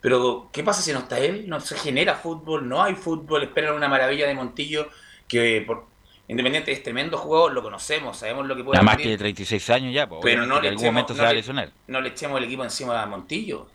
Pero, 0.00 0.50
¿qué 0.52 0.62
pasa 0.62 0.82
si 0.82 0.92
no 0.92 0.98
está 1.00 1.18
él? 1.18 1.48
No 1.48 1.58
se 1.60 1.76
genera 1.76 2.14
fútbol, 2.14 2.68
no 2.68 2.82
hay 2.82 2.94
fútbol, 2.94 3.42
esperan 3.42 3.74
una 3.74 3.88
maravilla 3.88 4.26
de 4.26 4.34
Montillo 4.34 4.88
que 5.26 5.62
por, 5.66 5.86
Independiente 6.28 6.72
es 6.72 6.82
tremendo 6.82 7.16
jugador, 7.18 7.52
lo 7.52 7.62
conocemos, 7.62 8.16
sabemos 8.18 8.46
lo 8.46 8.54
que 8.56 8.64
puede 8.64 8.76
Nada 8.76 8.84
más 8.84 8.94
hacer, 8.94 9.02
tiene 9.04 9.18
36 9.18 9.70
años 9.70 9.94
ya, 9.94 10.06
pues, 10.08 10.20
pero 10.22 10.46
no 10.46 10.56
en 10.56 10.62
le, 10.62 10.68
algún 10.68 10.82
echemos, 10.84 10.92
momento 10.94 11.12
no 11.14 11.16
se 11.16 11.22
va 11.22 11.28
a 11.28 11.32
le- 11.32 11.38
lesionar. 11.38 11.70
no 11.86 12.00
le 12.00 12.08
echemos 12.10 12.38
el 12.38 12.44
equipo 12.44 12.64
encima 12.64 13.02
a 13.02 13.06
Montillo. 13.06 13.66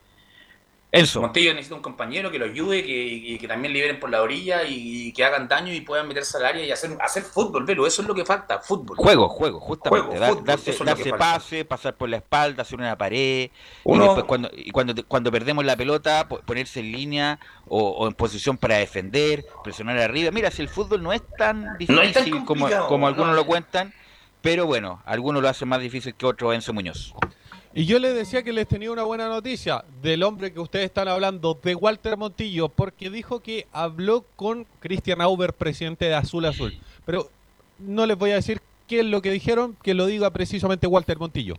Eso. 0.92 1.20
Montillo 1.20 1.52
necesita 1.54 1.76
un 1.76 1.82
compañero 1.82 2.32
que 2.32 2.38
lo 2.40 2.46
ayude, 2.46 2.82
que, 2.84 2.90
y 3.06 3.38
que 3.38 3.46
también 3.46 3.72
liberen 3.72 4.00
por 4.00 4.10
la 4.10 4.22
orilla 4.22 4.64
y, 4.64 5.12
que 5.12 5.24
hagan 5.24 5.46
daño 5.46 5.72
y 5.72 5.82
puedan 5.82 6.08
meterse 6.08 6.36
al 6.38 6.46
área 6.46 6.64
y 6.66 6.72
hacer, 6.72 6.96
hacer 7.00 7.22
fútbol, 7.22 7.64
pero 7.64 7.86
eso 7.86 8.02
es 8.02 8.08
lo 8.08 8.14
que 8.14 8.24
falta, 8.24 8.58
fútbol. 8.58 8.96
Juego, 8.96 9.28
juego, 9.28 9.60
justamente. 9.60 10.06
Juego, 10.08 10.20
Dar- 10.20 10.30
fútbol, 10.32 10.44
darse 10.46 10.70
es 10.72 10.78
darse 10.84 11.10
falta. 11.10 11.18
pase, 11.34 11.64
pasar 11.64 11.94
por 11.94 12.08
la 12.08 12.16
espalda, 12.16 12.62
hacer 12.62 12.76
una 12.78 12.98
pared. 12.98 13.50
Uno- 13.84 14.02
Y 14.02 14.06
después 14.08 14.24
cuando, 14.26 14.50
y 14.52 14.70
cuando, 14.72 14.94
cuando 15.06 15.30
perdemos 15.30 15.64
la 15.64 15.76
pelota, 15.76 16.26
po- 16.28 16.40
ponerse 16.40 16.80
en 16.80 16.90
línea 16.90 17.38
o, 17.68 17.78
o 17.90 18.08
en 18.08 18.14
posición 18.14 18.56
para 18.56 18.76
defender, 18.78 19.44
presionar 19.62 19.96
arriba. 19.98 20.32
Mira, 20.32 20.50
si 20.50 20.60
el 20.62 20.68
fútbol 20.68 21.02
no 21.04 21.12
es 21.12 21.22
tan 21.38 21.78
difícil 21.78 21.94
No 21.94 22.02
es 22.02 22.12
tan 22.14 22.44
como, 22.44 22.68
como 22.88 23.06
algunos 23.06 23.30
no. 23.30 23.36
lo 23.36 23.46
cuentan, 23.46 23.94
pero 24.42 24.66
bueno, 24.66 25.02
algunos 25.06 25.40
lo 25.40 25.48
hacen 25.48 25.68
más 25.68 25.80
difícil 25.80 26.14
que 26.16 26.26
otros, 26.26 26.52
Enzo 26.52 26.72
Muñoz. 26.72 27.14
Y 27.72 27.86
yo 27.86 28.00
les 28.00 28.14
decía 28.16 28.42
que 28.42 28.52
les 28.52 28.66
tenía 28.66 28.90
una 28.90 29.04
buena 29.04 29.28
noticia 29.28 29.84
del 30.02 30.24
hombre 30.24 30.52
que 30.52 30.58
ustedes 30.58 30.86
están 30.86 31.06
hablando, 31.06 31.54
de 31.62 31.74
Walter 31.76 32.16
Montillo, 32.16 32.68
porque 32.68 33.10
dijo 33.10 33.40
que 33.42 33.66
habló 33.72 34.24
con 34.34 34.64
Christian 34.80 35.20
Auber, 35.20 35.52
presidente 35.52 36.06
de 36.06 36.14
Azul 36.16 36.46
Azul. 36.46 36.72
Pero 37.06 37.28
no 37.78 38.06
les 38.06 38.16
voy 38.18 38.32
a 38.32 38.34
decir 38.36 38.60
qué 38.88 39.00
es 39.00 39.06
lo 39.06 39.22
que 39.22 39.30
dijeron, 39.30 39.76
que 39.84 39.94
lo 39.94 40.06
diga 40.06 40.30
precisamente 40.30 40.88
Walter 40.88 41.16
Montillo. 41.18 41.54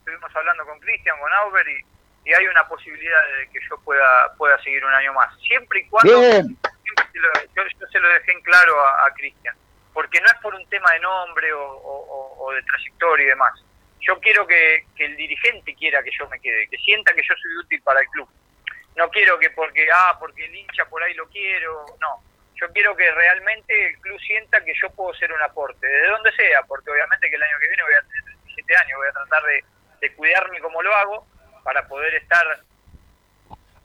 estuvimos 0.00 0.36
hablando 0.36 0.66
con 0.66 0.78
Cristian, 0.80 1.16
con 1.18 1.32
Auber 1.32 1.66
y, 1.66 2.28
y 2.28 2.34
hay 2.34 2.46
una 2.46 2.68
posibilidad 2.68 3.20
de 3.40 3.48
que 3.50 3.58
yo 3.70 3.78
pueda 3.84 4.34
pueda 4.36 4.62
seguir 4.62 4.84
un 4.84 4.92
año 4.92 5.14
más. 5.14 5.34
Siempre 5.40 5.80
y 5.80 5.88
cuando 5.88 6.20
Bien. 6.20 6.58
siempre 6.82 7.04
se 7.10 7.18
lo- 7.20 7.32
yo, 7.56 7.62
yo 7.80 7.86
se 7.90 7.98
lo 8.00 8.08
dejé 8.10 8.32
en 8.32 8.42
claro 8.42 8.78
a, 8.80 9.06
a 9.06 9.14
Cristian, 9.14 9.54
porque 9.94 10.20
no 10.20 10.26
es 10.26 10.34
por 10.42 10.54
un 10.54 10.66
tema 10.68 10.92
de 10.92 11.00
nombre 11.00 11.50
o, 11.54 11.62
o- 11.62 12.36
o- 12.36 12.44
o 12.46 12.52
de 12.52 12.62
trayectoria 12.64 13.24
y 13.24 13.28
demás. 13.30 13.52
Yo 14.00 14.18
quiero 14.20 14.46
que, 14.46 14.84
que 14.96 15.04
el 15.06 15.16
dirigente 15.16 15.74
quiera 15.74 16.02
que 16.02 16.10
yo 16.16 16.28
me 16.28 16.40
quede, 16.40 16.68
que 16.68 16.78
sienta 16.78 17.12
que 17.14 17.22
yo 17.22 17.34
soy 17.34 17.56
útil 17.64 17.82
para 17.82 18.00
el 18.00 18.06
club. 18.08 18.28
No 18.96 19.08
quiero 19.10 19.38
que 19.38 19.50
porque, 19.50 19.86
ah, 19.92 20.16
porque 20.18 20.44
el 20.44 20.54
hincha 20.54 20.84
por 20.86 21.02
ahí 21.02 21.14
lo 21.14 21.28
quiero, 21.28 21.84
no. 22.00 22.22
Yo 22.60 22.66
quiero 22.72 22.96
que 22.96 23.10
realmente 23.12 23.88
el 23.88 23.98
club 23.98 24.18
sienta 24.20 24.64
que 24.64 24.72
yo 24.80 24.90
puedo 24.90 25.14
ser 25.14 25.32
un 25.32 25.42
aporte, 25.42 25.86
desde 25.86 26.08
donde 26.08 26.32
sea, 26.32 26.62
porque 26.66 26.90
obviamente 26.90 27.30
que 27.30 27.36
el 27.36 27.42
año 27.42 27.58
que 27.60 27.68
viene 27.68 27.82
voy 27.82 27.94
a 27.94 28.06
tener 28.08 28.24
37 28.24 28.76
años, 28.76 28.98
voy 28.98 29.08
a 29.08 29.12
tratar 29.12 29.42
de, 29.44 29.64
de 30.00 30.14
cuidarme 30.14 30.60
como 30.60 30.82
lo 30.82 30.94
hago 30.94 31.26
para 31.62 31.86
poder 31.86 32.14
estar 32.14 32.44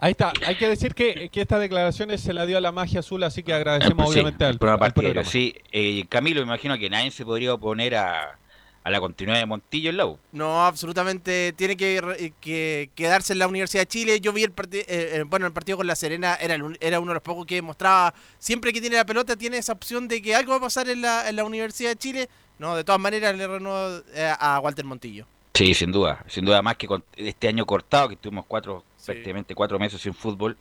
Ahí 0.03 0.11
está, 0.11 0.33
hay 0.45 0.55
que 0.55 0.67
decir 0.67 0.93
que, 0.93 1.29
que 1.29 1.39
estas 1.39 1.61
declaraciones 1.61 2.19
se 2.19 2.33
la 2.33 2.45
dio 2.45 2.57
a 2.57 2.61
la 2.61 2.73
magia 2.73 2.99
azul, 2.99 3.23
así 3.23 3.41
que 3.41 3.53
agradecemos 3.53 4.07
Sí, 4.07 4.19
obviamente 4.19 4.43
al, 4.43 4.59
al 4.59 4.93
programa. 4.93 5.23
Sí, 5.23 5.55
eh, 5.71 6.05
Camilo, 6.09 6.41
me 6.41 6.47
imagino 6.47 6.77
que 6.77 6.89
nadie 6.89 7.09
se 7.09 7.23
podría 7.23 7.53
oponer 7.53 7.95
a, 7.95 8.37
a 8.83 8.89
la 8.89 8.99
continuidad 8.99 9.39
de 9.39 9.45
Montillo 9.45 9.89
en 9.89 9.97
la 9.97 10.05
U. 10.05 10.19
No, 10.31 10.65
absolutamente. 10.65 11.53
Tiene 11.53 11.77
que, 11.77 12.01
re- 12.01 12.33
que 12.41 12.89
quedarse 12.95 13.33
en 13.33 13.39
la 13.39 13.47
Universidad 13.47 13.83
de 13.83 13.87
Chile. 13.87 14.19
Yo 14.19 14.33
vi 14.33 14.43
el 14.43 14.51
partido, 14.51 14.83
bueno, 15.27 15.45
el 15.47 15.53
partido 15.53 15.77
con 15.77 15.87
La 15.87 15.95
Serena 15.95 16.35
era, 16.35 16.55
el 16.55 16.77
era 16.81 16.99
uno 16.99 17.11
de 17.11 17.15
los 17.15 17.23
pocos 17.23 17.45
que 17.45 17.61
mostraba, 17.61 18.13
siempre 18.39 18.73
que 18.73 18.81
tiene 18.81 18.97
la 18.97 19.05
pelota, 19.05 19.35
tiene 19.35 19.57
esa 19.57 19.73
opción 19.73 20.07
de 20.07 20.21
que 20.21 20.35
algo 20.35 20.51
va 20.51 20.57
a 20.57 20.61
pasar 20.61 20.89
en 20.89 21.01
la, 21.01 21.29
en 21.29 21.35
la 21.35 21.43
Universidad 21.45 21.91
de 21.91 21.95
Chile. 21.97 22.29
No, 22.59 22.75
de 22.75 22.83
todas 22.83 22.99
maneras 23.01 23.35
le 23.35 23.47
renuevo 23.47 24.03
eh, 24.13 24.31
a 24.39 24.59
Walter 24.59 24.85
Montillo. 24.85 25.25
Sí, 25.53 25.73
sin 25.73 25.91
duda, 25.91 26.23
sin 26.27 26.45
duda 26.45 26.61
más 26.61 26.77
que 26.77 26.87
con 26.87 27.03
este 27.15 27.47
año 27.47 27.65
cortado, 27.65 28.09
que 28.09 28.15
tuvimos 28.15 28.45
cuatro, 28.47 28.83
prácticamente 29.05 29.53
cuatro 29.53 29.77
meses 29.79 30.01
sin 30.01 30.13
fútbol, 30.13 30.57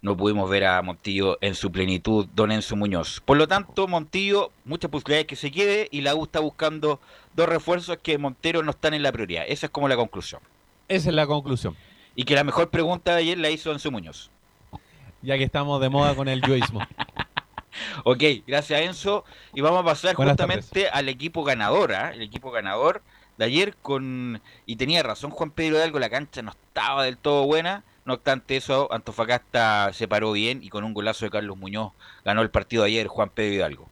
no 0.00 0.16
pudimos 0.16 0.48
ver 0.48 0.64
a 0.66 0.80
Montillo 0.82 1.38
en 1.40 1.54
su 1.54 1.72
plenitud, 1.72 2.26
don 2.34 2.52
Enzo 2.52 2.76
Muñoz. 2.76 3.20
Por 3.24 3.36
lo 3.36 3.48
tanto, 3.48 3.88
Montillo, 3.88 4.52
muchas 4.64 4.90
posibilidades 4.90 5.26
que 5.26 5.36
se 5.36 5.50
quede 5.50 5.88
y 5.90 6.02
la 6.02 6.14
U 6.14 6.24
está 6.24 6.40
buscando 6.40 7.00
dos 7.34 7.48
refuerzos 7.48 7.98
que 7.98 8.18
Montero 8.18 8.62
no 8.62 8.70
están 8.70 8.94
en 8.94 9.02
la 9.02 9.12
prioridad. 9.12 9.44
Esa 9.48 9.66
es 9.66 9.70
como 9.70 9.88
la 9.88 9.96
conclusión. 9.96 10.40
Esa 10.88 11.08
es 11.08 11.14
la 11.14 11.26
conclusión. 11.26 11.76
Y 12.14 12.24
que 12.24 12.34
la 12.34 12.44
mejor 12.44 12.70
pregunta 12.70 13.14
de 13.14 13.22
ayer 13.22 13.38
la 13.38 13.50
hizo 13.50 13.72
Enzo 13.72 13.90
Muñoz. 13.90 14.30
Ya 15.22 15.36
que 15.36 15.44
estamos 15.44 15.80
de 15.80 15.88
moda 15.88 16.14
con 16.14 16.28
el 16.28 16.40
yoísmo. 16.42 16.80
Ok, 18.04 18.22
gracias 18.46 18.80
Enzo. 18.80 19.24
Y 19.54 19.60
vamos 19.60 19.80
a 19.80 19.84
pasar 19.84 20.16
Buenas 20.16 20.32
justamente 20.32 20.88
al 20.88 21.08
equipo 21.08 21.44
ganador, 21.44 21.94
¿ah? 21.94 22.10
el 22.12 22.22
equipo 22.22 22.50
ganador 22.50 23.02
de 23.36 23.44
ayer 23.44 23.76
con... 23.76 24.42
Y 24.66 24.76
tenía 24.76 25.02
razón 25.02 25.30
Juan 25.30 25.50
Pedro 25.50 25.76
Hidalgo, 25.76 25.98
la 25.98 26.10
cancha 26.10 26.42
no 26.42 26.50
estaba 26.50 27.04
del 27.04 27.16
todo 27.16 27.44
buena. 27.44 27.84
No 28.08 28.14
obstante 28.14 28.56
eso, 28.56 28.90
Antofagasta 28.90 29.92
se 29.92 30.08
paró 30.08 30.32
bien 30.32 30.62
y 30.62 30.70
con 30.70 30.82
un 30.82 30.94
golazo 30.94 31.26
de 31.26 31.30
Carlos 31.30 31.58
Muñoz 31.58 31.92
ganó 32.24 32.40
el 32.40 32.50
partido 32.50 32.84
ayer 32.84 33.06
Juan 33.06 33.28
Pedro 33.28 33.52
Hidalgo. 33.54 33.87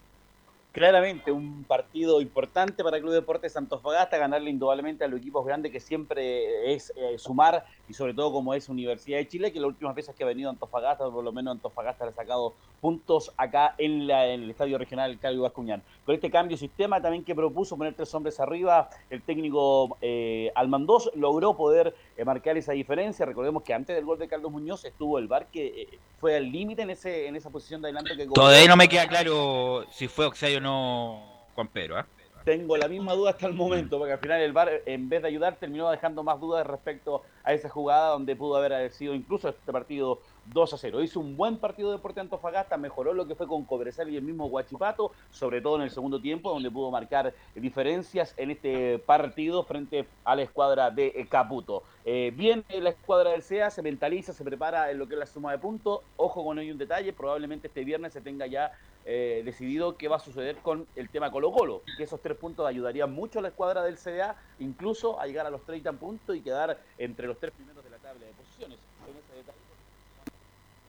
Claramente, 0.86 1.32
un 1.32 1.64
partido 1.64 2.20
importante 2.20 2.84
para 2.84 2.98
el 2.98 3.02
Club 3.02 3.14
Deportes 3.14 3.56
Antofagasta, 3.56 4.18
ganarle 4.18 4.50
indudablemente 4.50 5.04
a 5.04 5.08
los 5.08 5.20
equipos 5.20 5.42
grandes 5.46 5.72
que 5.72 5.80
siempre 5.80 6.74
es 6.74 6.92
eh, 6.96 7.18
sumar 7.18 7.64
y 7.88 7.94
sobre 7.94 8.12
todo 8.12 8.30
como 8.30 8.52
es 8.52 8.68
Universidad 8.68 9.16
de 9.16 9.26
Chile, 9.26 9.52
que 9.54 9.58
las 9.58 9.68
últimas 9.68 9.94
veces 9.94 10.14
que 10.14 10.22
ha 10.22 10.26
venido 10.26 10.50
Antofagasta, 10.50 11.08
por 11.08 11.24
lo 11.24 11.32
menos 11.32 11.52
Antofagasta 11.52 12.04
le 12.04 12.10
ha 12.10 12.14
sacado 12.14 12.52
puntos 12.82 13.32
acá 13.38 13.74
en, 13.78 14.06
la- 14.06 14.26
en 14.26 14.42
el 14.42 14.50
Estadio 14.50 14.76
Regional 14.76 15.18
Calvo 15.18 15.44
Bascuñán. 15.44 15.82
Con 16.04 16.14
este 16.14 16.30
cambio 16.30 16.56
de 16.56 16.60
sistema 16.60 17.00
también 17.00 17.24
que 17.24 17.34
propuso 17.34 17.78
poner 17.78 17.94
tres 17.94 18.14
hombres 18.14 18.38
arriba, 18.38 18.90
el 19.08 19.22
técnico 19.22 19.96
eh, 20.02 20.52
Almandós 20.54 21.10
logró 21.14 21.56
poder 21.56 21.94
eh, 22.18 22.24
marcar 22.26 22.54
esa 22.58 22.72
diferencia. 22.72 23.24
Recordemos 23.24 23.62
que 23.62 23.72
antes 23.72 23.96
del 23.96 24.04
gol 24.04 24.18
de 24.18 24.28
Carlos 24.28 24.52
Muñoz 24.52 24.84
estuvo 24.84 25.18
el 25.18 25.26
VAR 25.26 25.46
que 25.46 25.66
eh, 25.66 25.98
fue 26.20 26.36
al 26.36 26.44
límite 26.52 26.82
en, 26.82 26.90
ese, 26.90 27.26
en 27.28 27.34
esa 27.36 27.48
posición 27.48 27.80
de 27.80 27.88
adelante 27.88 28.14
que 28.14 28.26
Todavía 28.26 28.68
no 28.68 28.76
me 28.76 28.88
queda 28.88 29.08
claro 29.08 29.86
si 29.90 30.06
fue 30.06 30.26
Oxayo 30.26 30.60
no 30.66 31.22
Juan 31.54 31.68
Pedro. 31.68 31.98
¿ah? 31.98 32.06
Tengo 32.44 32.76
la 32.76 32.88
misma 32.88 33.12
duda 33.14 33.30
hasta 33.30 33.46
el 33.46 33.54
momento, 33.54 33.98
porque 33.98 34.12
al 34.12 34.18
final 34.18 34.40
el 34.40 34.52
VAR, 34.52 34.82
en 34.86 35.08
vez 35.08 35.22
de 35.22 35.28
ayudar, 35.28 35.56
terminó 35.56 35.90
dejando 35.90 36.22
más 36.22 36.40
dudas 36.40 36.66
respecto 36.66 37.22
a 37.42 37.52
esa 37.52 37.68
jugada 37.68 38.10
donde 38.10 38.36
pudo 38.36 38.56
haber 38.56 38.90
sido 38.92 39.14
incluso 39.14 39.48
este 39.48 39.72
partido 39.72 40.20
2 40.52 40.74
a 40.74 40.78
0. 40.78 41.02
Hizo 41.02 41.20
un 41.20 41.36
buen 41.36 41.58
partido 41.58 41.90
de 41.90 41.96
Deporte 41.96 42.20
Antofagasta, 42.20 42.76
mejoró 42.76 43.14
lo 43.14 43.26
que 43.26 43.34
fue 43.34 43.46
con 43.46 43.64
Cobresal 43.64 44.10
y 44.10 44.16
el 44.16 44.22
mismo 44.22 44.48
Guachipato, 44.48 45.12
sobre 45.30 45.60
todo 45.60 45.76
en 45.76 45.82
el 45.82 45.90
segundo 45.90 46.20
tiempo, 46.20 46.50
donde 46.50 46.70
pudo 46.70 46.90
marcar 46.90 47.34
diferencias 47.54 48.34
en 48.36 48.50
este 48.50 48.98
partido 48.98 49.64
frente 49.64 50.06
a 50.24 50.36
la 50.36 50.42
escuadra 50.42 50.90
de 50.90 51.12
eh, 51.14 51.26
Caputo. 51.28 51.82
Eh, 52.04 52.32
bien, 52.34 52.64
eh, 52.68 52.80
la 52.80 52.90
escuadra 52.90 53.30
del 53.30 53.42
CEA 53.42 53.70
se 53.70 53.82
mentaliza, 53.82 54.32
se 54.32 54.44
prepara 54.44 54.90
en 54.90 54.98
lo 54.98 55.06
que 55.06 55.14
es 55.14 55.18
la 55.18 55.26
suma 55.26 55.52
de 55.52 55.58
puntos. 55.58 56.00
Ojo 56.16 56.44
con 56.44 56.58
hoy 56.58 56.70
un 56.70 56.78
detalle, 56.78 57.12
probablemente 57.12 57.68
este 57.68 57.84
viernes 57.84 58.12
se 58.12 58.20
tenga 58.20 58.46
ya 58.46 58.72
eh, 59.08 59.42
decidido 59.44 59.96
qué 59.96 60.08
va 60.08 60.16
a 60.16 60.18
suceder 60.18 60.56
con 60.56 60.84
el 60.96 61.08
tema 61.08 61.30
Colo 61.30 61.52
Colo, 61.52 61.82
que 61.96 62.02
esos 62.02 62.20
tres 62.20 62.36
puntos 62.36 62.66
ayudarían 62.66 63.12
mucho 63.12 63.38
a 63.38 63.42
la 63.42 63.48
escuadra 63.48 63.84
del 63.84 63.98
CDA, 63.98 64.34
incluso 64.58 65.20
a 65.20 65.26
llegar 65.26 65.46
a 65.46 65.50
los 65.50 65.62
30 65.64 65.92
puntos 65.92 66.34
y 66.34 66.40
quedar 66.40 66.76
entre 66.98 67.28
los 67.28 67.38
tres 67.38 67.52
primeros 67.52 67.84
de 67.84 67.90
la 67.90 67.98
tabla 67.98 68.26
de 68.26 68.32
posiciones. 68.32 68.78
En 69.08 69.16
ese 69.16 69.32
detalle, 69.36 69.58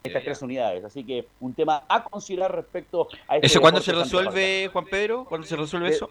estas 0.08 0.24
tres 0.24 0.42
unidades, 0.42 0.84
así 0.84 1.04
que 1.04 1.28
un 1.40 1.54
tema 1.54 1.84
a 1.88 2.04
considerar 2.04 2.54
respecto 2.56 3.08
a 3.28 3.36
este 3.36 3.48
¿Eso 3.48 3.62
cuándo 3.62 3.82
se 3.82 3.94
resuelve, 3.94 4.70
Juan 4.72 4.86
Pedro? 4.86 5.26
¿Cuándo 5.26 5.46
se 5.46 5.56
resuelve 5.56 5.90
eso? 5.90 6.10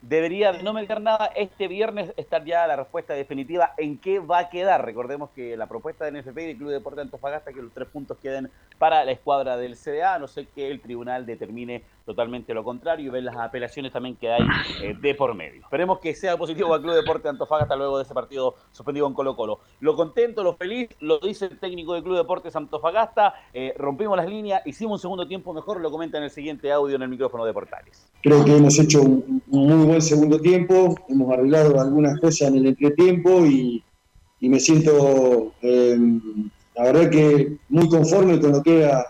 Debería 0.00 0.52
de 0.52 0.62
no 0.62 0.74
meter 0.74 1.00
nada 1.00 1.26
este 1.34 1.66
viernes 1.66 2.12
estar 2.18 2.44
ya 2.44 2.66
la 2.66 2.76
respuesta 2.76 3.14
definitiva 3.14 3.72
en 3.78 3.96
qué 3.96 4.18
va 4.18 4.38
a 4.38 4.48
quedar. 4.50 4.84
Recordemos 4.84 5.30
que 5.30 5.56
la 5.56 5.66
propuesta 5.66 6.04
del 6.04 6.18
NFP 6.18 6.38
y 6.38 6.46
del 6.48 6.56
Club 6.58 6.70
Deporte 6.70 7.00
Antofagasta 7.00 7.54
que 7.54 7.62
los 7.62 7.72
tres 7.72 7.88
puntos 7.88 8.18
queden 8.18 8.50
para 8.76 9.02
la 9.06 9.12
escuadra 9.12 9.56
del 9.56 9.76
CDA, 9.76 10.14
a 10.14 10.18
no 10.18 10.28
sé 10.28 10.46
que 10.54 10.70
el 10.70 10.82
tribunal 10.82 11.24
determine 11.24 11.82
totalmente 12.04 12.52
lo 12.52 12.62
contrario 12.62 13.06
y 13.06 13.10
ver 13.10 13.22
las 13.22 13.36
apelaciones 13.36 13.92
también 13.92 14.16
que 14.16 14.30
hay 14.30 14.42
eh, 14.82 14.94
de 15.00 15.14
por 15.14 15.34
medio. 15.34 15.62
Esperemos 15.62 15.98
que 15.98 16.14
sea 16.14 16.36
positivo 16.36 16.74
al 16.74 16.82
Club 16.82 16.94
Deporte 16.94 17.28
Antofagasta 17.28 17.76
luego 17.76 17.98
de 17.98 18.04
ese 18.04 18.14
partido 18.14 18.54
suspendido 18.72 19.06
en 19.06 19.14
Colo 19.14 19.34
Colo. 19.34 19.60
Lo 19.80 19.96
contento, 19.96 20.42
lo 20.42 20.54
feliz, 20.54 20.90
lo 21.00 21.18
dice 21.18 21.46
el 21.46 21.58
técnico 21.58 21.94
del 21.94 22.02
Club 22.02 22.16
Deportes 22.16 22.54
Antofagasta, 22.56 23.34
eh, 23.52 23.74
rompimos 23.78 24.16
las 24.16 24.28
líneas, 24.28 24.62
hicimos 24.66 24.92
un 24.92 24.98
segundo 25.00 25.26
tiempo 25.26 25.54
mejor, 25.54 25.80
lo 25.80 25.90
comenta 25.90 26.18
en 26.18 26.24
el 26.24 26.30
siguiente 26.30 26.70
audio 26.70 26.96
en 26.96 27.02
el 27.02 27.08
micrófono 27.08 27.44
de 27.44 27.52
Portales. 27.52 28.06
Creo 28.22 28.44
que 28.44 28.56
hemos 28.56 28.78
hecho 28.78 29.02
un, 29.02 29.42
muy 29.46 29.86
buen 29.86 30.02
segundo 30.02 30.38
tiempo, 30.38 30.94
hemos 31.08 31.32
arreglado 31.32 31.80
algunas 31.80 32.20
cosas 32.20 32.48
en 32.48 32.56
el 32.56 32.66
entretiempo 32.66 33.44
y, 33.46 33.82
y 34.40 34.48
me 34.48 34.60
siento, 34.60 35.52
eh, 35.62 35.96
la 36.74 36.84
verdad 36.84 37.10
que 37.10 37.56
muy 37.70 37.88
conforme 37.88 38.38
con 38.40 38.52
lo 38.52 38.62
que 38.62 38.82
era 38.82 39.06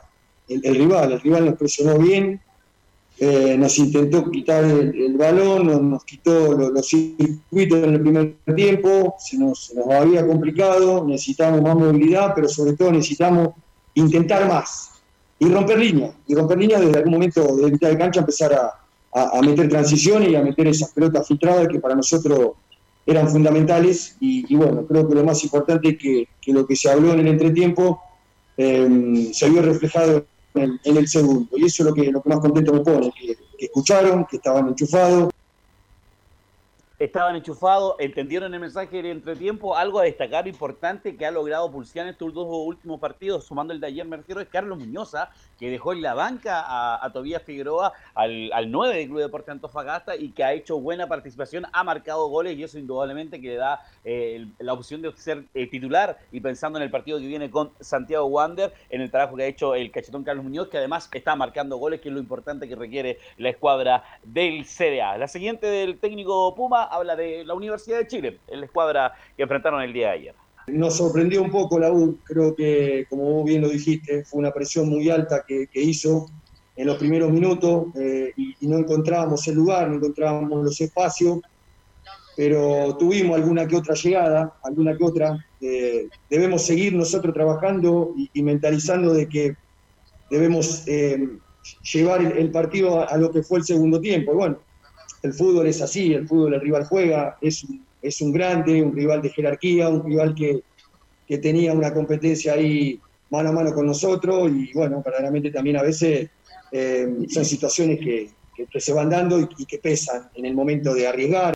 el 0.48 0.74
rival. 0.74 1.12
El 1.12 1.20
rival 1.20 1.46
nos 1.46 1.56
presionó 1.56 1.98
bien, 1.98 2.40
eh, 3.26 3.56
nos 3.56 3.78
intentó 3.78 4.30
quitar 4.30 4.64
el, 4.64 5.16
balón, 5.16 5.90
nos, 5.90 6.04
quitó 6.04 6.52
lo- 6.52 6.68
los 6.68 6.86
circuitos 6.86 7.82
en 7.82 7.94
el 7.94 8.00
primer 8.02 8.36
tiempo, 8.54 9.14
se 9.18 9.38
nos, 9.38 9.72
había 9.90 10.26
complicado, 10.26 11.06
necesitamos 11.06 11.62
más 11.62 11.74
movilidad, 11.74 12.32
pero 12.34 12.48
sobre 12.48 12.74
todo 12.74 12.92
necesitamos 12.92 13.54
intentar 13.94 14.46
más 14.46 14.90
y 15.38 15.46
romper 15.46 15.78
líneas, 15.78 16.14
y 16.26 16.34
romper 16.34 16.58
líneas 16.58 16.82
desde 16.82 16.98
algún 16.98 17.14
momento 17.14 17.56
de 17.56 17.70
mitad 17.70 17.88
de 17.88 17.96
cancha 17.96 18.20
empezar 18.20 18.52
a, 18.52 19.40
meter 19.40 19.70
transiciones 19.70 20.28
y 20.28 20.34
a 20.34 20.42
meter 20.42 20.66
esas 20.66 20.92
pelotas 20.92 21.26
filtradas 21.26 21.68
que 21.68 21.80
para 21.80 21.94
nosotros 21.94 22.50
eran 23.06 23.28
fundamentales. 23.28 24.16
Y, 24.20 24.52
y 24.52 24.56
bueno, 24.56 24.84
creo 24.86 25.08
que 25.08 25.14
lo 25.14 25.24
más 25.24 25.42
importante 25.44 25.90
es 25.90 25.98
que, 25.98 26.28
que 26.42 26.52
lo 26.52 26.66
que 26.66 26.76
se 26.76 26.90
habló 26.90 27.12
en 27.14 27.20
el 27.20 27.28
entretiempo 27.28 28.02
eh, 28.58 29.30
se 29.32 29.48
vio 29.48 29.62
reflejado 29.62 30.26
en 30.54 30.62
el, 30.62 30.80
en 30.84 30.96
el 30.96 31.08
segundo. 31.08 31.56
Y 31.56 31.66
eso 31.66 31.82
es 31.82 31.88
lo 31.88 31.94
que, 31.94 32.10
lo 32.10 32.22
que 32.22 32.28
más 32.28 32.38
contento 32.38 32.72
me 32.72 32.80
pone, 32.80 33.12
que, 33.18 33.36
que 33.58 33.66
escucharon, 33.66 34.26
que 34.26 34.36
estaban 34.36 34.68
enchufados. 34.68 35.33
Estaban 36.96 37.34
enchufados, 37.34 37.96
entendieron 37.98 38.54
el 38.54 38.60
mensaje 38.60 38.98
del 38.98 39.06
entretiempo. 39.06 39.76
Algo 39.76 39.98
a 39.98 40.04
destacar 40.04 40.46
importante 40.46 41.16
que 41.16 41.26
ha 41.26 41.32
logrado 41.32 41.68
Pulsián 41.72 42.06
en 42.06 42.12
estos 42.12 42.32
dos 42.32 42.46
últimos 42.48 43.00
partidos, 43.00 43.44
sumando 43.44 43.74
el 43.74 43.80
de 43.80 43.88
ayer, 43.88 44.06
me 44.06 44.16
refiero, 44.16 44.40
es 44.40 44.46
Carlos 44.46 44.78
Muñoza, 44.78 45.30
que 45.58 45.70
dejó 45.70 45.92
en 45.92 46.02
la 46.02 46.14
banca 46.14 46.60
a, 46.60 47.04
a 47.04 47.12
Tobías 47.12 47.42
Figueroa, 47.42 47.92
al, 48.14 48.52
al 48.52 48.70
9 48.70 48.94
del 48.94 49.08
Club 49.08 49.18
Deporte 49.22 49.50
Antofagasta, 49.50 50.14
y 50.14 50.30
que 50.30 50.44
ha 50.44 50.52
hecho 50.52 50.78
buena 50.78 51.08
participación, 51.08 51.66
ha 51.72 51.82
marcado 51.82 52.28
goles, 52.28 52.56
y 52.56 52.62
eso 52.62 52.78
indudablemente 52.78 53.40
que 53.40 53.48
le 53.48 53.56
da 53.56 53.80
eh, 54.04 54.46
la 54.60 54.72
opción 54.72 55.02
de 55.02 55.12
ser 55.16 55.46
eh, 55.52 55.66
titular, 55.66 56.16
y 56.30 56.38
pensando 56.38 56.78
en 56.78 56.84
el 56.84 56.92
partido 56.92 57.18
que 57.18 57.26
viene 57.26 57.50
con 57.50 57.72
Santiago 57.80 58.26
Wander, 58.26 58.72
en 58.88 59.00
el 59.00 59.10
trabajo 59.10 59.34
que 59.34 59.42
ha 59.42 59.46
hecho 59.46 59.74
el 59.74 59.90
cachetón 59.90 60.22
Carlos 60.22 60.44
Muñoz, 60.44 60.68
que 60.68 60.78
además 60.78 61.08
está 61.12 61.34
marcando 61.34 61.76
goles, 61.76 62.00
que 62.00 62.08
es 62.08 62.14
lo 62.14 62.20
importante 62.20 62.68
que 62.68 62.76
requiere 62.76 63.18
la 63.36 63.48
escuadra 63.48 64.04
del 64.22 64.64
CDA. 64.64 65.18
La 65.18 65.26
siguiente 65.26 65.66
del 65.66 65.98
técnico 65.98 66.54
Puma 66.54 66.83
habla 66.84 67.16
de 67.16 67.44
la 67.44 67.54
Universidad 67.54 67.98
de 67.98 68.06
Chile, 68.06 68.40
en 68.48 68.60
la 68.60 68.66
escuadra 68.66 69.14
que 69.36 69.42
enfrentaron 69.42 69.82
el 69.82 69.92
día 69.92 70.08
de 70.08 70.14
ayer. 70.14 70.34
Nos 70.66 70.96
sorprendió 70.96 71.42
un 71.42 71.50
poco 71.50 71.78
la 71.78 71.92
U, 71.92 72.18
creo 72.24 72.54
que, 72.54 73.06
como 73.10 73.24
vos 73.24 73.44
bien 73.44 73.60
lo 73.60 73.68
dijiste, 73.68 74.24
fue 74.24 74.38
una 74.40 74.50
presión 74.50 74.88
muy 74.88 75.10
alta 75.10 75.44
que, 75.46 75.68
hizo 75.74 76.26
en 76.76 76.86
los 76.86 76.96
primeros 76.96 77.30
minutos 77.30 77.88
eh, 77.96 78.32
y, 78.36 78.66
no 78.66 78.78
encontrábamos 78.78 79.46
el 79.46 79.56
lugar, 79.56 79.88
no 79.88 79.96
encontrábamos 79.96 80.64
los 80.64 80.80
espacios, 80.80 81.40
pero 82.34 82.96
tuvimos 82.98 83.36
alguna 83.36 83.68
que 83.68 83.76
otra 83.76 83.94
llegada, 83.94 84.54
alguna 84.64 84.96
que 84.96 85.04
otra. 85.04 85.46
eh, 85.60 86.08
debemos 86.30 86.62
seguir 86.62 86.94
nosotros 86.94 87.34
trabajando 87.34 88.14
y, 88.32 88.42
mentalizando 88.42 89.12
de 89.12 89.28
que 89.28 89.56
debemos 90.30 90.84
eh, 90.88 91.28
llevar 91.92 92.22
el, 92.22 92.38
el 92.38 92.50
partido 92.50 93.00
a, 93.00 93.04
a 93.04 93.18
lo 93.18 93.30
que 93.30 93.42
fue 93.42 93.58
el 93.58 93.64
segundo 93.64 94.00
tiempo. 94.00 94.32
Y 94.32 94.36
bueno, 94.36 94.58
el 95.24 95.32
fútbol 95.32 95.66
es 95.66 95.80
así, 95.80 96.12
el 96.12 96.28
fútbol 96.28 96.54
el 96.54 96.60
rival 96.60 96.84
juega, 96.84 97.38
es 97.40 97.64
un, 97.64 97.84
es 98.02 98.20
un 98.20 98.32
grande, 98.32 98.82
un 98.82 98.94
rival 98.94 99.22
de 99.22 99.30
jerarquía, 99.30 99.88
un 99.88 100.04
rival 100.04 100.34
que, 100.34 100.62
que 101.26 101.38
tenía 101.38 101.72
una 101.72 101.92
competencia 101.92 102.52
ahí 102.52 103.00
mano 103.30 103.48
a 103.48 103.52
mano 103.52 103.72
con 103.72 103.86
nosotros 103.86 104.50
y 104.52 104.72
bueno, 104.74 105.02
verdaderamente 105.04 105.50
también 105.50 105.76
a 105.76 105.82
veces 105.82 106.30
eh, 106.70 107.08
son 107.28 107.44
situaciones 107.44 107.98
que, 107.98 108.30
se 108.78 108.92
van 108.92 109.10
dando 109.10 109.40
y, 109.40 109.66
que 109.66 109.78
pesan 109.78 110.28
en 110.34 110.44
el 110.44 110.54
momento 110.54 110.94
de 110.94 111.08
arriesgar. 111.08 111.54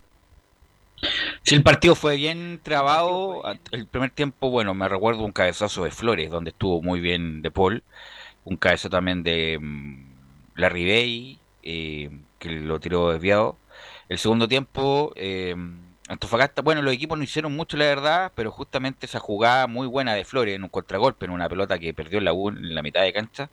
Si 1.43 1.55
el 1.55 1.63
partido 1.63 1.95
fue 1.95 2.17
bien 2.17 2.59
trabado, 2.61 3.41
el 3.71 3.87
primer 3.87 4.09
tiempo, 4.11 4.49
bueno, 4.49 4.73
me 4.73 4.89
recuerdo 4.89 5.23
un 5.23 5.31
cabezazo 5.31 5.85
de 5.85 5.91
Flores, 5.91 6.29
donde 6.29 6.49
estuvo 6.49 6.81
muy 6.81 6.99
bien 6.99 7.41
De 7.41 7.51
Paul, 7.51 7.83
un 8.43 8.57
cabezazo 8.57 8.89
también 8.89 9.23
de 9.23 9.57
mm, 9.59 10.05
Larry 10.55 10.85
Bay, 10.85 11.39
eh, 11.63 12.09
que 12.39 12.49
lo 12.49 12.79
tiró 12.79 13.11
desviado. 13.11 13.57
El 14.09 14.17
segundo 14.17 14.47
tiempo, 14.47 15.13
eh, 15.15 15.55
Antofagasta, 16.07 16.63
bueno, 16.63 16.81
los 16.81 16.93
equipos 16.93 17.17
no 17.17 17.23
hicieron 17.23 17.55
mucho, 17.55 17.77
la 17.77 17.85
verdad, 17.85 18.31
pero 18.35 18.51
justamente 18.51 19.05
esa 19.05 19.19
jugada 19.19 19.67
muy 19.67 19.85
buena 19.85 20.15
de 20.15 20.25
Flores 20.25 20.55
en 20.55 20.63
un 20.63 20.69
contragolpe, 20.69 21.25
en 21.25 21.31
una 21.31 21.47
pelota 21.47 21.77
que 21.77 21.93
perdió 21.93 22.17
en 22.17 22.25
la, 22.25 22.31
en 22.31 22.73
la 22.75 22.81
mitad 22.81 23.01
de 23.03 23.13
cancha. 23.13 23.49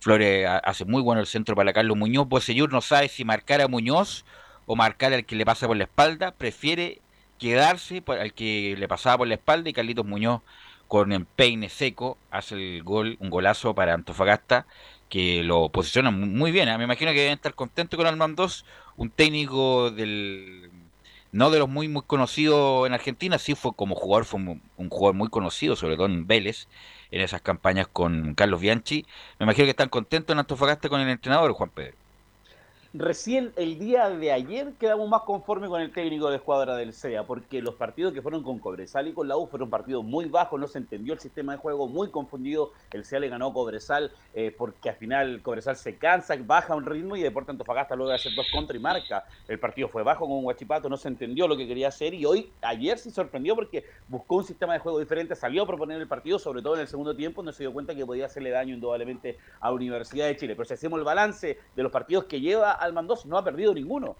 Flores 0.00 0.46
ha- 0.46 0.58
hace 0.58 0.84
muy 0.84 1.02
bueno 1.02 1.20
el 1.20 1.28
centro 1.28 1.54
para 1.54 1.72
Carlos 1.72 1.96
Muñoz. 1.96 2.28
Bocellur 2.28 2.72
no 2.72 2.80
sabe 2.80 3.08
si 3.08 3.24
marcar 3.24 3.60
a 3.60 3.68
Muñoz 3.68 4.24
o 4.66 4.74
marcar 4.76 5.12
al 5.12 5.24
que 5.24 5.36
le 5.36 5.44
pasa 5.44 5.66
por 5.68 5.76
la 5.76 5.84
espalda, 5.84 6.32
prefiere 6.32 7.00
quedarse 7.38 8.02
al 8.06 8.32
que 8.34 8.74
le 8.78 8.88
pasaba 8.88 9.18
por 9.18 9.28
la 9.28 9.34
espalda 9.34 9.70
y 9.70 9.72
Carlitos 9.72 10.04
Muñoz 10.06 10.42
con 10.88 11.12
empeine 11.12 11.68
seco 11.68 12.18
hace 12.32 12.54
el 12.56 12.82
gol, 12.82 13.16
un 13.20 13.30
golazo 13.30 13.74
para 13.74 13.94
Antofagasta 13.94 14.66
que 15.10 15.42
lo 15.44 15.70
posiciona 15.70 16.10
mu- 16.12 16.26
muy 16.26 16.52
bien. 16.52 16.68
¿eh? 16.70 16.78
Me 16.78 16.84
imagino 16.84 17.12
que 17.12 17.18
deben 17.20 17.34
estar 17.34 17.54
contentos 17.54 17.98
con 17.98 18.06
Almandos, 18.06 18.64
un 18.96 19.10
técnico 19.10 19.90
del 19.92 20.70
no 21.32 21.50
de 21.50 21.58
los 21.60 21.68
muy 21.68 21.88
muy 21.88 22.02
conocidos 22.02 22.86
en 22.86 22.92
Argentina, 22.94 23.38
sí 23.38 23.54
fue 23.54 23.72
como 23.74 23.94
jugador, 23.94 24.24
fue 24.24 24.40
un, 24.40 24.62
un 24.76 24.88
jugador 24.90 25.14
muy 25.16 25.28
conocido, 25.28 25.76
sobre 25.76 25.96
todo 25.96 26.06
en 26.06 26.26
Vélez, 26.26 26.68
en 27.10 27.20
esas 27.22 27.42
campañas 27.42 27.88
con 27.88 28.34
Carlos 28.34 28.60
Bianchi. 28.60 29.06
Me 29.38 29.44
imagino 29.44 29.66
que 29.66 29.70
están 29.70 29.88
contentos 29.90 30.34
en 30.34 30.40
Antofagasta 30.40 30.88
con 30.88 31.00
el 31.00 31.08
entrenador, 31.08 31.52
Juan 31.52 31.70
Pedro. 31.70 31.96
Recién 32.92 33.52
el 33.54 33.78
día 33.78 34.10
de 34.10 34.32
ayer 34.32 34.72
quedamos 34.72 35.08
más 35.08 35.20
conformes 35.20 35.70
con 35.70 35.80
el 35.80 35.92
técnico 35.92 36.28
de 36.28 36.38
escuadra 36.38 36.74
del 36.74 36.92
CEA, 36.92 37.22
porque 37.22 37.62
los 37.62 37.76
partidos 37.76 38.12
que 38.12 38.20
fueron 38.20 38.42
con 38.42 38.58
Cobresal 38.58 39.06
y 39.06 39.12
con 39.12 39.28
la 39.28 39.36
U 39.36 39.46
fueron 39.46 39.70
partidos 39.70 40.02
muy 40.02 40.24
bajos, 40.24 40.58
no 40.58 40.66
se 40.66 40.78
entendió 40.78 41.14
el 41.14 41.20
sistema 41.20 41.52
de 41.52 41.58
juego, 41.58 41.86
muy 41.86 42.10
confundido. 42.10 42.72
El 42.92 43.04
CEA 43.04 43.20
le 43.20 43.28
ganó 43.28 43.46
a 43.46 43.52
Cobresal 43.52 44.10
eh, 44.34 44.52
porque 44.58 44.88
al 44.88 44.96
final 44.96 45.40
Cobresal 45.40 45.76
se 45.76 45.98
cansa, 45.98 46.34
baja 46.44 46.74
un 46.74 46.84
ritmo 46.84 47.14
y 47.14 47.22
Deporte 47.22 47.52
Antofagasta 47.52 47.94
luego 47.94 48.10
de 48.10 48.16
hacer 48.16 48.32
dos 48.34 48.48
contra 48.52 48.76
y 48.76 48.80
marca. 48.80 49.24
El 49.46 49.60
partido 49.60 49.88
fue 49.88 50.02
bajo 50.02 50.26
con 50.26 50.42
Guachipato, 50.42 50.88
no 50.88 50.96
se 50.96 51.06
entendió 51.06 51.46
lo 51.46 51.56
que 51.56 51.68
quería 51.68 51.86
hacer 51.86 52.12
y 52.12 52.26
hoy, 52.26 52.50
ayer 52.60 52.98
sí 52.98 53.12
sorprendió 53.12 53.54
porque 53.54 53.84
buscó 54.08 54.34
un 54.34 54.44
sistema 54.44 54.72
de 54.72 54.80
juego 54.80 54.98
diferente, 54.98 55.36
salió 55.36 55.62
a 55.62 55.66
proponer 55.68 56.00
el 56.00 56.08
partido, 56.08 56.40
sobre 56.40 56.60
todo 56.60 56.74
en 56.74 56.80
el 56.80 56.88
segundo 56.88 57.14
tiempo, 57.14 57.40
donde 57.40 57.52
se 57.52 57.62
dio 57.62 57.72
cuenta 57.72 57.94
que 57.94 58.04
podía 58.04 58.26
hacerle 58.26 58.50
daño 58.50 58.74
indudablemente 58.74 59.38
a 59.60 59.70
Universidad 59.70 60.26
de 60.26 60.36
Chile. 60.36 60.56
Pero 60.56 60.64
si 60.64 60.74
hacemos 60.74 60.98
el 60.98 61.04
balance 61.04 61.56
de 61.76 61.82
los 61.84 61.92
partidos 61.92 62.24
que 62.24 62.40
lleva 62.40 62.79
Almandos, 62.80 63.26
no 63.26 63.38
ha 63.38 63.44
perdido 63.44 63.74
ninguno. 63.74 64.16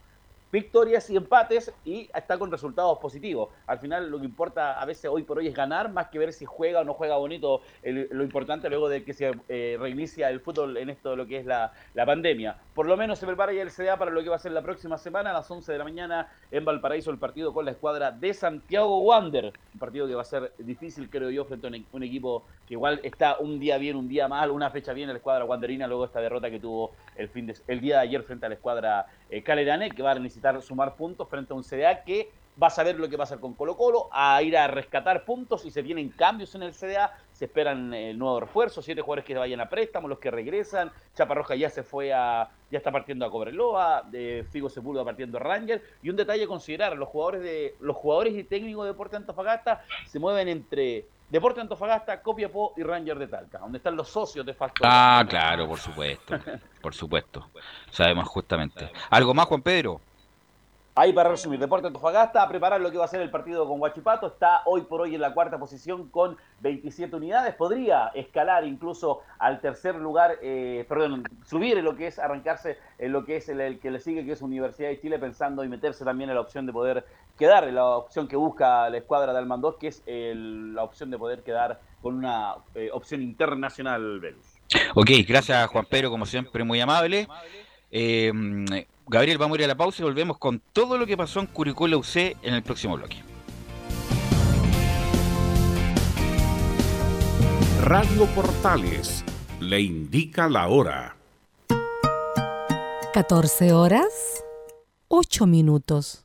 Victorias 0.53 1.09
y 1.11 1.17
empates 1.17 1.73
y 1.85 2.11
está 2.15 2.39
con 2.39 2.51
resultados 2.51 2.99
positivos. 2.99 3.51
Al 3.67 3.79
final 3.79 4.11
lo 4.11 4.19
que 4.19 4.25
importa 4.25 4.81
a 4.81 4.85
veces 4.85 5.11
hoy 5.11 5.23
por 5.23 5.39
hoy 5.39 5.47
es 5.47 5.55
ganar 5.55 5.93
más 5.93 6.09
que 6.09 6.19
ver 6.19 6.33
si 6.33 6.45
juega 6.45 6.81
o 6.81 6.85
no 6.85 6.95
juega 6.95 7.17
bonito. 7.17 7.63
Lo 7.85 8.25
importante 8.25 8.69
luego 8.69 8.89
de 8.89 9.05
que 9.05 9.13
se 9.13 9.33
eh, 9.49 9.77
reinicia 9.79 10.29
el 10.29 10.41
fútbol 10.41 10.77
en 10.77 10.91
esto 10.91 11.11
de 11.11 11.17
lo 11.17 11.27
que 11.27 11.39
es 11.39 11.47
la, 11.47 11.73
la 11.95 12.05
pandemia. 12.05 12.57
Por 12.75 12.87
lo 12.87 12.97
menos 12.97 13.19
se 13.19 13.27
prepara 13.27 13.53
ya 13.53 13.63
el 13.63 13.71
CDA 13.71 13.97
para 13.97 14.11
lo 14.11 14.23
que 14.23 14.29
va 14.29 14.37
a 14.37 14.41
ser 14.41 14.53
la 14.53 14.63
próxima 14.63 14.99
semana 14.99 15.31
a 15.31 15.35
las 15.35 15.51
11 15.51 15.71
de 15.71 15.79
la 15.79 15.85
mañana 15.85 16.29
en 16.51 16.65
Valparaíso 16.65 17.11
el 17.11 17.19
partido 17.19 17.53
con 17.53 17.65
la 17.65 17.71
escuadra 17.71 18.11
de 18.11 18.35
Santiago 18.35 19.01
Wander. 19.03 19.53
Un 19.75 19.79
partido 19.79 20.07
que 20.09 20.15
va 20.15 20.23
a 20.23 20.25
ser 20.25 20.53
difícil 20.59 21.09
creo 21.11 21.31
yo 21.31 21.45
frente 21.45 21.67
a 21.67 21.71
un, 21.71 21.87
un 21.93 22.03
equipo 22.03 22.45
que 22.67 22.75
igual 22.75 23.01
está 23.03 23.39
un 23.39 23.59
día 23.59 23.79
bien, 23.79 23.97
un 23.97 24.09
día 24.09 24.29
mal, 24.29 24.51
una 24.51 24.71
fecha 24.71 24.93
bien 24.93 25.09
en 25.09 25.15
la 25.15 25.19
escuadra 25.19 25.45
wanderina 25.45 25.87
luego 25.87 26.05
esta 26.05 26.21
derrota 26.21 26.51
que 26.51 26.61
tuvo 26.61 26.93
el, 27.17 27.29
fin 27.29 27.47
de, 27.47 27.57
el 27.67 27.81
día 27.81 27.97
de 27.97 28.03
ayer 28.03 28.23
frente 28.23 28.47
a 28.47 28.49
la 28.49 28.55
escuadra 28.55 29.07
eh, 29.29 29.43
Calerane 29.43 29.91
que 29.91 30.03
va 30.03 30.11
a 30.11 30.15
sumar 30.63 30.95
puntos 30.95 31.29
frente 31.29 31.53
a 31.53 31.57
un 31.57 31.65
CDA 31.65 32.03
que 32.05 32.31
va 32.61 32.67
a 32.67 32.71
saber 32.71 32.99
lo 32.99 33.09
que 33.09 33.17
pasa 33.17 33.39
con 33.39 33.55
Colo 33.55 33.77
Colo, 33.77 34.09
a 34.13 34.43
ir 34.43 34.57
a 34.57 34.67
rescatar 34.67 35.25
puntos 35.25 35.65
y 35.65 35.71
se 35.71 35.83
vienen 35.83 36.11
cambios 36.11 36.55
en 36.55 36.63
el 36.63 36.75
CDA, 36.75 37.17
se 37.33 37.47
esperan 37.47 37.95
eh, 37.95 38.13
nuevos 38.13 38.41
refuerzos, 38.41 38.85
siete 38.85 39.01
jugadores 39.01 39.25
que 39.25 39.35
vayan 39.35 39.61
a 39.61 39.69
préstamo, 39.69 40.09
los 40.09 40.19
que 40.19 40.31
regresan, 40.31 40.91
Chaparroja 41.15 41.55
ya 41.55 41.71
se 41.71 41.83
fue 41.83 42.13
a, 42.13 42.51
ya 42.71 42.79
está 42.79 42.93
partiendo 42.93 43.25
a 43.25 43.31
Cobreloa, 43.31 44.03
de 44.11 44.45
Figo 44.51 44.69
Sepúlveda 44.69 45.05
partiendo 45.05 45.39
a 45.39 45.41
Ranger, 45.41 45.83
y 46.03 46.11
un 46.11 46.17
detalle 46.17 46.45
a 46.45 46.49
considerar, 46.49 46.97
los 46.97 47.09
jugadores 47.09 47.43
de, 47.43 47.77
los 47.81 47.97
jugadores 47.97 48.35
y 48.35 48.45
técnicos 48.45 48.85
de 48.85 48.93
Deporte 48.93 49.17
Antofagasta 49.17 49.83
se 50.07 50.19
mueven 50.19 50.49
entre 50.49 51.07
Deporte 51.31 51.61
Antofagasta, 51.61 52.21
Copiapó 52.21 52.75
y 52.77 52.83
Ranger 52.83 53.19
de 53.19 53.29
Talca, 53.29 53.59
donde 53.59 53.79
están 53.79 53.97
los 53.97 54.09
socios 54.09 54.45
de 54.45 54.53
Factor. 54.53 54.87
Ah, 54.91 55.25
claro, 55.27 55.67
por 55.67 55.79
supuesto, 55.79 56.39
por 56.83 56.93
supuesto. 56.93 57.49
Sabemos 57.91 58.29
justamente. 58.29 58.91
¿Algo 59.09 59.33
más, 59.33 59.47
Juan 59.47 59.63
Pedro? 59.63 60.01
Ahí 61.01 61.15
para 61.15 61.31
resumir, 61.31 61.59
Deporte 61.59 61.87
Antofagasta 61.87 62.43
a 62.43 62.47
preparar 62.51 62.79
lo 62.79 62.91
que 62.91 62.99
va 62.99 63.07
a 63.07 63.09
ser 63.09 63.23
el 63.23 63.31
partido 63.31 63.67
con 63.67 63.81
Huachipato. 63.81 64.27
Está 64.27 64.61
hoy 64.67 64.83
por 64.83 65.01
hoy 65.01 65.15
en 65.15 65.23
la 65.23 65.33
cuarta 65.33 65.59
posición 65.59 66.11
con 66.11 66.37
27 66.61 67.17
unidades. 67.17 67.55
Podría 67.55 68.09
escalar 68.09 68.67
incluso 68.67 69.23
al 69.39 69.63
tercer 69.63 69.95
lugar, 69.95 70.33
eh, 70.43 70.85
perdón, 70.87 71.23
subir 71.47 71.79
en 71.79 71.87
lo 71.87 71.97
que 71.97 72.09
es 72.09 72.19
arrancarse 72.19 72.77
en 72.99 73.13
lo 73.13 73.25
que 73.25 73.37
es 73.37 73.49
el, 73.49 73.81
que 73.81 73.91
le 73.91 73.99
sigue, 73.99 74.27
que 74.27 74.33
es 74.33 74.43
Universidad 74.43 74.91
de 74.91 75.01
Chile, 75.01 75.19
pensando 75.19 75.65
y 75.65 75.69
meterse 75.71 76.05
también 76.05 76.29
en 76.29 76.35
la 76.37 76.43
opción 76.43 76.67
de 76.67 76.73
poder 76.75 77.07
quedar, 77.39 77.65
en 77.67 77.77
la 77.77 77.87
opción 77.97 78.29
que 78.29 78.37
busca 78.37 78.91
la 78.91 78.99
escuadra 78.99 79.33
de 79.33 79.39
Almandós, 79.39 79.77
que 79.77 79.87
es 79.87 80.03
el- 80.05 80.75
la 80.75 80.85
opción 80.85 81.11
de 81.11 81.17
poder 81.17 81.43
quedar 81.43 81.81
con 82.03 82.15
una 82.15 82.57
eh, 82.75 82.91
opción 82.93 83.23
internacional, 83.23 84.21
Velus. 84.21 84.45
Ok, 84.95 85.09
gracias 85.27 85.67
Juan 85.69 85.87
Pedro, 85.87 86.11
como 86.11 86.27
siempre, 86.27 86.63
muy 86.63 86.79
amable. 86.79 87.27
Eh, 87.91 88.33
Gabriel, 89.07 89.39
vamos 89.39 89.57
a 89.57 89.61
ir 89.61 89.65
a 89.65 89.69
la 89.69 89.77
pausa 89.77 90.03
y 90.03 90.05
volvemos 90.05 90.39
con 90.39 90.61
todo 90.73 90.97
lo 90.97 91.07
que 91.07 91.17
pasó 91.17 91.41
en 91.41 91.47
Curicó 91.47 91.89
la 91.89 91.97
UC 91.97 92.17
en 92.43 92.55
el 92.55 92.63
próximo 92.63 92.97
bloque. 92.97 93.17
Radio 97.83 98.27
Portales 98.35 99.25
le 99.59 99.81
indica 99.81 100.49
la 100.49 100.69
hora. 100.69 101.17
14 103.13 103.73
horas, 103.73 104.45
8 105.09 105.47
minutos. 105.47 106.25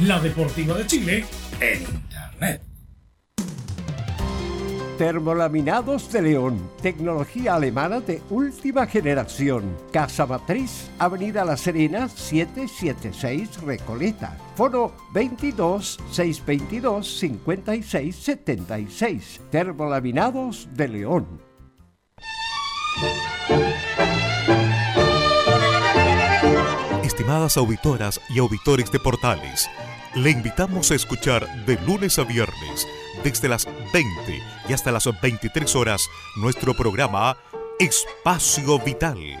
La 0.00 0.18
Deportiva 0.18 0.76
de 0.76 0.86
Chile 0.86 1.24
en 1.60 1.80
Internet. 1.82 2.62
Termolaminados 4.98 6.10
de 6.12 6.22
León, 6.22 6.70
tecnología 6.82 7.54
alemana 7.54 8.00
de 8.00 8.20
última 8.28 8.86
generación. 8.86 9.76
Casa 9.92 10.26
Matriz, 10.26 10.90
Avenida 10.98 11.44
La 11.44 11.56
Serena, 11.56 12.08
776 12.08 13.62
Recoleta. 13.62 14.36
Foro 14.56 14.92
22 15.12 16.00
622 16.10 17.18
56 17.18 18.16
76. 18.16 19.40
Termolaminados 19.50 20.68
de 20.74 20.88
León. 20.88 21.26
Estimadas 27.24 27.56
auditoras 27.56 28.20
y 28.28 28.38
auditores 28.38 28.92
de 28.92 29.00
Portales, 29.00 29.70
le 30.14 30.28
invitamos 30.28 30.90
a 30.90 30.94
escuchar 30.94 31.64
de 31.64 31.80
lunes 31.80 32.18
a 32.18 32.24
viernes, 32.24 32.86
desde 33.22 33.48
las 33.48 33.64
20 33.94 34.42
y 34.68 34.72
hasta 34.74 34.92
las 34.92 35.08
23 35.22 35.74
horas, 35.74 36.06
nuestro 36.36 36.74
programa 36.74 37.38
Espacio 37.78 38.78
Vital. 38.78 39.40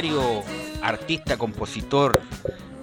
Extraordinario 0.00 0.42
artista, 0.82 1.36
compositor, 1.38 2.20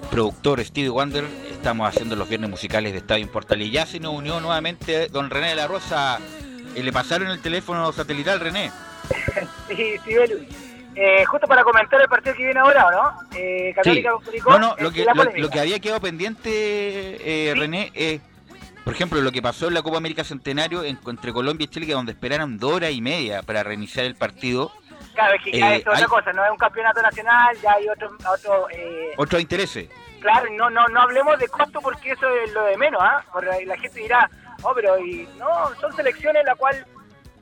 productor 0.09 0.63
Stevie 0.63 0.89
Wonder, 0.89 1.25
estamos 1.51 1.87
haciendo 1.87 2.15
los 2.15 2.27
viernes 2.27 2.49
musicales 2.49 2.91
de 2.91 2.99
Estadio 2.99 3.31
Portal 3.31 3.61
y 3.61 3.71
ya 3.71 3.85
se 3.85 3.99
nos 3.99 4.13
unió 4.13 4.39
nuevamente 4.39 5.07
don 5.09 5.29
René 5.29 5.49
de 5.49 5.55
la 5.55 5.67
Rosa. 5.67 6.19
Le 6.75 6.91
pasaron 6.91 7.29
el 7.29 7.39
teléfono 7.41 7.91
satelital, 7.91 8.39
René. 8.39 8.71
Sí, 9.67 9.95
sí, 10.05 10.13
Belu. 10.13 10.37
Eh, 10.95 11.25
justo 11.25 11.47
para 11.47 11.63
comentar 11.63 11.99
el 12.01 12.07
partido 12.07 12.35
que 12.35 12.43
viene 12.45 12.59
ahora, 12.59 12.85
¿o 12.87 12.91
no? 12.91 13.19
Eh, 13.37 13.69
Sí. 13.69 13.73
Católica 13.75 14.11
con 14.11 14.23
Curicó, 14.23 14.51
No, 14.51 14.59
no, 14.59 14.71
eh, 14.77 14.83
lo 14.83 14.91
que, 14.91 15.03
lo, 15.05 15.11
polémica. 15.13 15.39
lo 15.39 15.49
que 15.49 15.59
había 15.59 15.79
quedado 15.79 15.99
pendiente, 16.01 16.49
eh, 17.49 17.53
René, 17.55 17.91
es, 17.95 18.21
por 18.83 18.93
ejemplo, 18.93 19.19
lo 19.21 19.31
que 19.31 19.41
pasó 19.41 19.67
en 19.67 19.73
la 19.73 19.81
Copa 19.81 19.97
América 19.97 20.23
Centenario 20.23 20.83
en- 20.83 20.99
entre 21.07 21.33
Colombia 21.33 21.65
y 21.65 21.67
Chile, 21.67 21.87
que 21.87 21.93
donde 21.93 22.11
esperaron 22.11 22.57
dos 22.59 22.73
horas 22.73 22.91
y 22.91 23.01
media 23.01 23.41
para 23.41 23.63
reiniciar 23.63 24.05
el 24.05 24.15
partido. 24.15 24.71
Claro, 25.13 25.35
es 25.35 25.43
que 25.43 25.51
ya 25.59 25.73
Eh, 25.73 25.75
es 25.77 25.81
otra 25.87 25.97
hay- 25.99 26.03
cosa, 26.05 26.33
no 26.33 26.43
es 26.45 26.51
un 26.51 26.57
campeonato 26.57 27.01
nacional, 27.01 27.55
ya 27.61 27.73
hay 27.73 27.87
otro, 27.89 28.09
otro 28.31 28.67
eh, 28.71 29.13
Otros 29.17 29.41
intereses. 29.41 29.89
claro, 30.19 30.47
no, 30.51 30.69
no, 30.69 30.87
no 30.87 31.01
hablemos 31.01 31.37
de 31.39 31.47
costo 31.47 31.79
porque 31.81 32.11
eso 32.11 32.27
es 32.29 32.51
lo 32.53 32.63
de 32.65 32.77
menos, 32.77 33.01
¿ah? 33.03 33.23
Porque 33.31 33.65
la 33.65 33.77
gente 33.77 33.99
dirá, 33.99 34.29
oh, 34.63 34.73
pero 34.73 34.97
y, 34.99 35.27
no, 35.37 35.73
son 35.75 35.93
selecciones 35.95 36.39
en 36.41 36.47
la 36.47 36.55
cual 36.55 36.85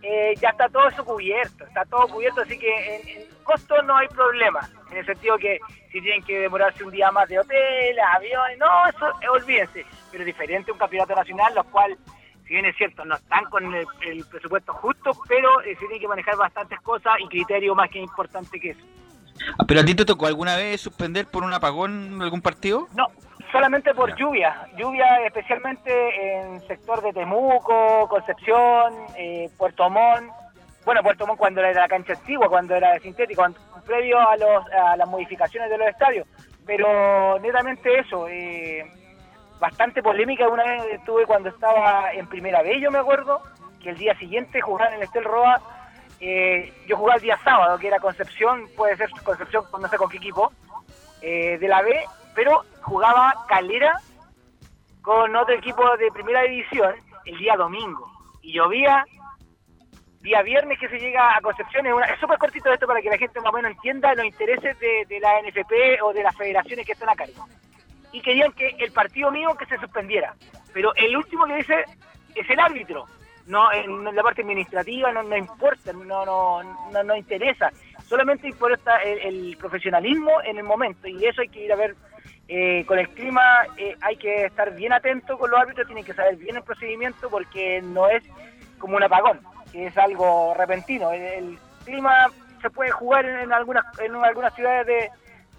eh, 0.03 0.33
ya 0.41 0.49
está 0.49 0.67
todo 0.67 0.87
eso 0.89 1.05
cubierto, 1.05 1.63
está 1.65 1.85
todo 1.85 2.07
cubierto, 2.07 2.41
así 2.41 2.57
que 2.57 2.95
en, 2.95 3.07
en 3.07 3.27
costo 3.43 3.79
no 3.83 3.95
hay 3.97 4.07
problema, 4.07 4.67
en 4.89 4.97
el 4.97 5.05
sentido 5.05 5.37
que 5.37 5.59
si 5.91 6.01
tienen 6.01 6.23
que 6.23 6.39
demorarse 6.39 6.83
un 6.83 6.89
día 6.91 7.11
más 7.11 7.29
de 7.29 7.37
hotel, 7.39 7.99
aviones, 7.99 8.57
no, 8.57 8.87
eso 8.87 9.07
eh, 9.21 9.29
olvídense, 9.29 9.85
pero 10.11 10.23
es 10.23 10.25
diferente 10.25 10.71
un 10.71 10.77
campeonato 10.79 11.15
nacional, 11.15 11.53
los 11.53 11.65
cual, 11.67 11.95
si 12.51 12.55
bien 12.55 12.65
es 12.65 12.75
cierto, 12.75 13.05
no 13.05 13.15
están 13.15 13.45
con 13.45 13.73
el, 13.73 13.87
el 14.05 14.25
presupuesto 14.25 14.73
justo, 14.73 15.11
pero 15.25 15.61
eh, 15.61 15.73
se 15.75 15.79
tienen 15.79 16.01
que 16.01 16.07
manejar 16.09 16.35
bastantes 16.35 16.81
cosas 16.81 17.13
y 17.23 17.27
criterios 17.29 17.73
más 17.77 17.89
que 17.89 17.99
importante 17.99 18.59
que 18.59 18.71
eso. 18.71 18.81
Ah, 19.57 19.63
¿Pero 19.65 19.79
a 19.79 19.85
ti 19.85 19.95
te 19.95 20.03
tocó 20.03 20.25
alguna 20.25 20.57
vez 20.57 20.81
suspender 20.81 21.27
por 21.27 21.45
un 21.45 21.53
apagón 21.53 22.21
algún 22.21 22.41
partido? 22.41 22.89
No, 22.93 23.07
solamente 23.53 23.93
por 23.93 24.17
lluvia, 24.17 24.67
lluvia 24.75 25.25
especialmente 25.25 26.41
en 26.41 26.59
sector 26.67 27.01
de 27.01 27.13
Temuco, 27.13 28.09
Concepción, 28.09 28.95
eh, 29.17 29.49
Puerto 29.57 29.89
Montt, 29.89 30.29
bueno, 30.83 31.01
Puerto 31.03 31.25
Montt 31.25 31.39
cuando 31.39 31.61
era 31.61 31.83
la 31.83 31.87
cancha 31.87 32.11
antigua, 32.11 32.49
cuando 32.49 32.75
era 32.75 32.91
de 32.91 32.99
sintético, 32.99 33.45
previo 33.85 34.19
a, 34.19 34.35
los, 34.35 34.65
a 34.73 34.97
las 34.97 35.07
modificaciones 35.07 35.69
de 35.69 35.77
los 35.77 35.87
estadios, 35.87 36.27
pero 36.65 37.39
netamente 37.39 37.97
eso, 37.97 38.27
eh, 38.27 38.91
bastante 39.61 40.01
polémica 40.01 40.49
una 40.49 40.63
vez 40.63 40.83
estuve 40.91 41.27
cuando 41.27 41.49
estaba 41.49 42.11
en 42.13 42.27
primera 42.27 42.63
B, 42.63 42.81
yo 42.81 42.89
me 42.89 42.97
acuerdo, 42.97 43.43
que 43.79 43.91
el 43.91 43.97
día 43.97 44.17
siguiente 44.17 44.59
jugaban 44.59 44.93
en 44.93 44.99
el 44.99 45.05
Estel 45.05 45.23
Roa, 45.23 45.61
eh, 46.19 46.73
yo 46.87 46.97
jugaba 46.97 47.17
el 47.17 47.21
día 47.21 47.37
sábado, 47.43 47.77
que 47.77 47.87
era 47.87 47.99
Concepción, 47.99 48.67
puede 48.75 48.97
ser 48.97 49.11
Concepción, 49.23 49.63
no 49.79 49.87
sé 49.87 49.97
con 49.97 50.09
qué 50.09 50.17
equipo, 50.17 50.51
eh, 51.21 51.59
de 51.59 51.67
la 51.67 51.83
B, 51.83 52.03
pero 52.33 52.63
jugaba 52.81 53.45
Calera 53.47 53.97
con 55.03 55.35
otro 55.35 55.53
equipo 55.53 55.95
de 55.97 56.11
primera 56.11 56.41
división 56.41 56.95
el 57.25 57.37
día 57.37 57.55
domingo. 57.55 58.11
Y 58.41 58.53
llovía 58.53 59.05
día 60.21 60.41
viernes 60.41 60.79
que 60.79 60.89
se 60.89 60.99
llega 60.99 61.35
a 61.35 61.41
Concepción. 61.41 61.85
Es, 61.85 61.93
es 62.13 62.19
súper 62.19 62.39
cortito 62.39 62.71
esto 62.71 62.87
para 62.87 63.01
que 63.01 63.09
la 63.09 63.17
gente 63.17 63.39
más 63.39 63.53
o 63.53 63.55
menos 63.55 63.71
entienda 63.71 64.15
los 64.15 64.25
intereses 64.25 64.79
de, 64.79 65.05
de 65.07 65.19
la 65.19 65.39
NFP 65.41 66.01
o 66.03 66.13
de 66.13 66.23
las 66.23 66.35
federaciones 66.35 66.85
que 66.85 66.93
están 66.93 67.09
a 67.09 67.15
cargo. 67.15 67.47
Y 68.11 68.21
querían 68.21 68.51
que 68.53 68.75
el 68.79 68.91
partido 68.91 69.31
mío 69.31 69.55
que 69.57 69.65
se 69.65 69.77
suspendiera. 69.77 70.35
Pero 70.73 70.93
el 70.95 71.15
último 71.15 71.45
que 71.45 71.55
dice 71.55 71.85
es 72.35 72.49
el 72.49 72.59
árbitro. 72.59 73.05
No, 73.47 73.71
en, 73.71 74.03
la 74.15 74.23
parte 74.23 74.41
administrativa 74.41 75.11
no, 75.11 75.23
no 75.23 75.35
importa, 75.35 75.91
no, 75.93 76.25
no, 76.25 76.63
no, 76.63 77.03
no 77.03 77.15
interesa. 77.15 77.71
Solamente 78.05 78.47
importa 78.47 79.01
el, 79.03 79.57
profesionalismo 79.57 80.41
en 80.43 80.57
el 80.57 80.63
momento. 80.63 81.07
Y 81.07 81.25
eso 81.25 81.41
hay 81.41 81.49
que 81.49 81.65
ir 81.65 81.73
a 81.73 81.75
ver 81.75 81.95
eh, 82.47 82.83
con 82.85 82.99
el 82.99 83.07
clima 83.09 83.41
eh, 83.77 83.95
hay 84.01 84.17
que 84.17 84.45
estar 84.45 84.75
bien 84.75 84.91
atento 84.91 85.37
con 85.37 85.49
los 85.51 85.59
árbitros, 85.59 85.87
tienen 85.87 86.03
que 86.03 86.13
saber 86.13 86.35
bien 86.35 86.57
el 86.57 86.63
procedimiento 86.63 87.29
porque 87.29 87.81
no 87.81 88.09
es 88.09 88.23
como 88.77 88.97
un 88.97 89.03
apagón, 89.03 89.39
que 89.71 89.87
es 89.87 89.97
algo 89.97 90.53
repentino. 90.57 91.11
El, 91.11 91.57
clima 91.85 92.27
se 92.61 92.69
puede 92.69 92.91
jugar 92.91 93.25
en, 93.25 93.51
algunas 93.51 93.83
en 93.99 94.13
algunas 94.15 94.53
ciudades 94.53 94.85
de, 94.85 95.09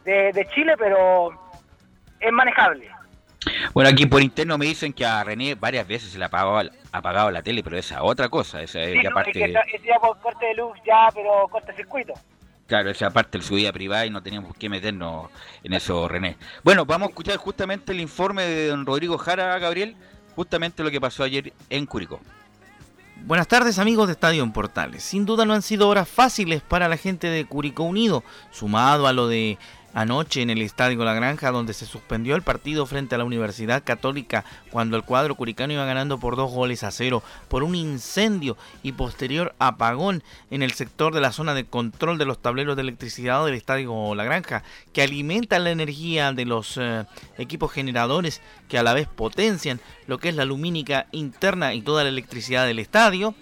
de, 0.04 0.32
de 0.32 0.46
Chile, 0.50 0.74
pero 0.78 1.32
es 2.22 2.32
manejable. 2.32 2.88
Bueno, 3.74 3.90
aquí 3.90 4.06
por 4.06 4.22
interno 4.22 4.56
me 4.56 4.66
dicen 4.66 4.92
que 4.92 5.04
a 5.04 5.24
René 5.24 5.56
varias 5.56 5.86
veces 5.88 6.10
se 6.10 6.18
le 6.18 6.24
ha 6.24 6.28
apagado, 6.28 6.58
ha 6.92 6.98
apagado 6.98 7.30
la 7.32 7.42
tele, 7.42 7.62
pero 7.64 7.76
esa 7.76 8.02
otra 8.04 8.28
cosa, 8.28 8.62
esa 8.62 8.80
es 8.80 8.92
Sí, 8.92 9.02
ya 9.02 9.10
no, 9.10 9.14
parte, 9.14 9.30
es 9.30 9.36
que 9.36 9.44
esa- 9.50 9.60
es 9.74 9.82
ya 9.82 9.98
por 9.98 10.16
corte 10.20 10.46
de 10.46 10.54
luz, 10.54 10.78
ya, 10.86 11.08
pero 11.12 11.48
cortocircuito. 11.50 12.14
claro, 12.68 12.90
esa 12.90 13.10
parte 13.10 13.38
de 13.38 13.44
su 13.44 13.54
vida 13.56 13.72
privada 13.72 14.06
y 14.06 14.10
no 14.10 14.22
teníamos 14.22 14.56
que 14.56 14.68
meternos 14.68 15.28
en 15.64 15.72
eso, 15.72 16.06
René. 16.06 16.36
Bueno, 16.62 16.86
vamos 16.86 17.08
a 17.08 17.10
escuchar 17.10 17.36
justamente 17.36 17.90
el 17.92 18.00
informe 18.00 18.44
de 18.44 18.68
don 18.68 18.86
Rodrigo 18.86 19.18
Jara, 19.18 19.58
Gabriel, 19.58 19.96
justamente 20.36 20.82
lo 20.84 20.90
que 20.92 21.00
pasó 21.00 21.24
ayer 21.24 21.52
en 21.68 21.84
Curicó. 21.86 22.20
Buenas 23.24 23.46
tardes 23.46 23.78
amigos 23.78 24.06
de 24.08 24.12
Estadio 24.14 24.42
en 24.42 24.52
Portales. 24.52 25.02
Sin 25.02 25.26
duda 25.26 25.44
no 25.44 25.52
han 25.52 25.62
sido 25.62 25.88
horas 25.88 26.08
fáciles 26.08 26.62
para 26.62 26.88
la 26.88 26.96
gente 26.96 27.26
de 27.28 27.44
Curicó 27.44 27.82
Unido, 27.84 28.24
sumado 28.50 29.06
a 29.06 29.12
lo 29.12 29.28
de 29.28 29.58
anoche 29.94 30.42
en 30.42 30.50
el 30.50 30.62
Estadio 30.62 31.04
La 31.04 31.14
Granja 31.14 31.50
donde 31.50 31.74
se 31.74 31.86
suspendió 31.86 32.34
el 32.34 32.42
partido 32.42 32.86
frente 32.86 33.14
a 33.14 33.18
la 33.18 33.24
Universidad 33.24 33.82
Católica 33.84 34.44
cuando 34.70 34.96
el 34.96 35.04
cuadro 35.04 35.34
curicano 35.34 35.72
iba 35.72 35.84
ganando 35.84 36.18
por 36.18 36.36
dos 36.36 36.50
goles 36.50 36.82
a 36.82 36.90
cero 36.90 37.22
por 37.48 37.62
un 37.62 37.74
incendio 37.74 38.56
y 38.82 38.92
posterior 38.92 39.54
apagón 39.58 40.22
en 40.50 40.62
el 40.62 40.72
sector 40.72 41.14
de 41.14 41.20
la 41.20 41.32
zona 41.32 41.54
de 41.54 41.64
control 41.64 42.18
de 42.18 42.24
los 42.24 42.40
tableros 42.40 42.76
de 42.76 42.82
electricidad 42.82 43.44
del 43.44 43.54
Estadio 43.54 44.14
La 44.14 44.24
Granja 44.24 44.62
que 44.92 45.02
alimentan 45.02 45.64
la 45.64 45.70
energía 45.70 46.32
de 46.32 46.44
los 46.44 46.76
eh, 46.76 47.04
equipos 47.38 47.72
generadores 47.72 48.40
que 48.68 48.78
a 48.78 48.82
la 48.82 48.94
vez 48.94 49.08
potencian 49.08 49.80
lo 50.06 50.18
que 50.18 50.28
es 50.28 50.34
la 50.34 50.44
lumínica 50.44 51.06
interna 51.12 51.74
y 51.74 51.82
toda 51.82 52.02
la 52.02 52.10
electricidad 52.10 52.66
del 52.66 52.78
estadio. 52.78 53.34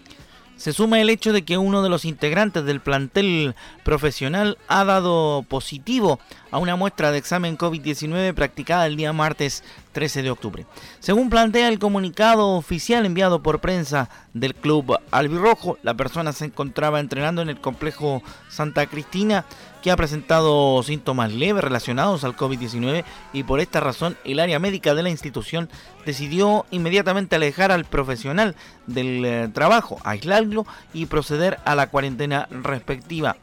Se 0.60 0.74
suma 0.74 1.00
el 1.00 1.08
hecho 1.08 1.32
de 1.32 1.42
que 1.42 1.56
uno 1.56 1.82
de 1.82 1.88
los 1.88 2.04
integrantes 2.04 2.66
del 2.66 2.82
plantel 2.82 3.54
profesional 3.82 4.58
ha 4.68 4.84
dado 4.84 5.42
positivo 5.48 6.20
a 6.50 6.58
una 6.58 6.76
muestra 6.76 7.10
de 7.10 7.16
examen 7.16 7.56
COVID-19 7.56 8.34
practicada 8.34 8.84
el 8.84 8.96
día 8.96 9.14
martes 9.14 9.64
13 9.92 10.22
de 10.22 10.30
octubre. 10.30 10.66
Según 10.98 11.30
plantea 11.30 11.68
el 11.68 11.78
comunicado 11.78 12.48
oficial 12.50 13.06
enviado 13.06 13.42
por 13.42 13.60
prensa 13.60 14.10
del 14.34 14.54
club 14.54 14.98
albirrojo, 15.10 15.78
la 15.82 15.94
persona 15.94 16.34
se 16.34 16.44
encontraba 16.44 17.00
entrenando 17.00 17.40
en 17.40 17.48
el 17.48 17.58
complejo 17.58 18.22
Santa 18.50 18.84
Cristina 18.84 19.46
que 19.82 19.90
ha 19.90 19.96
presentado 19.96 20.82
síntomas 20.82 21.32
leves 21.32 21.64
relacionados 21.64 22.24
al 22.24 22.36
COVID-19 22.36 23.04
y 23.32 23.42
por 23.44 23.60
esta 23.60 23.80
razón 23.80 24.16
el 24.24 24.40
área 24.40 24.58
médica 24.58 24.94
de 24.94 25.02
la 25.02 25.10
institución 25.10 25.68
decidió 26.04 26.66
inmediatamente 26.70 27.36
alejar 27.36 27.72
al 27.72 27.84
profesional 27.84 28.54
del 28.86 29.24
eh, 29.24 29.48
trabajo, 29.52 29.98
aislarlo 30.04 30.66
y 30.92 31.06
proceder 31.06 31.58
a 31.64 31.74
la 31.74 31.88
cuarentena 31.88 32.46
respectiva 32.50 33.36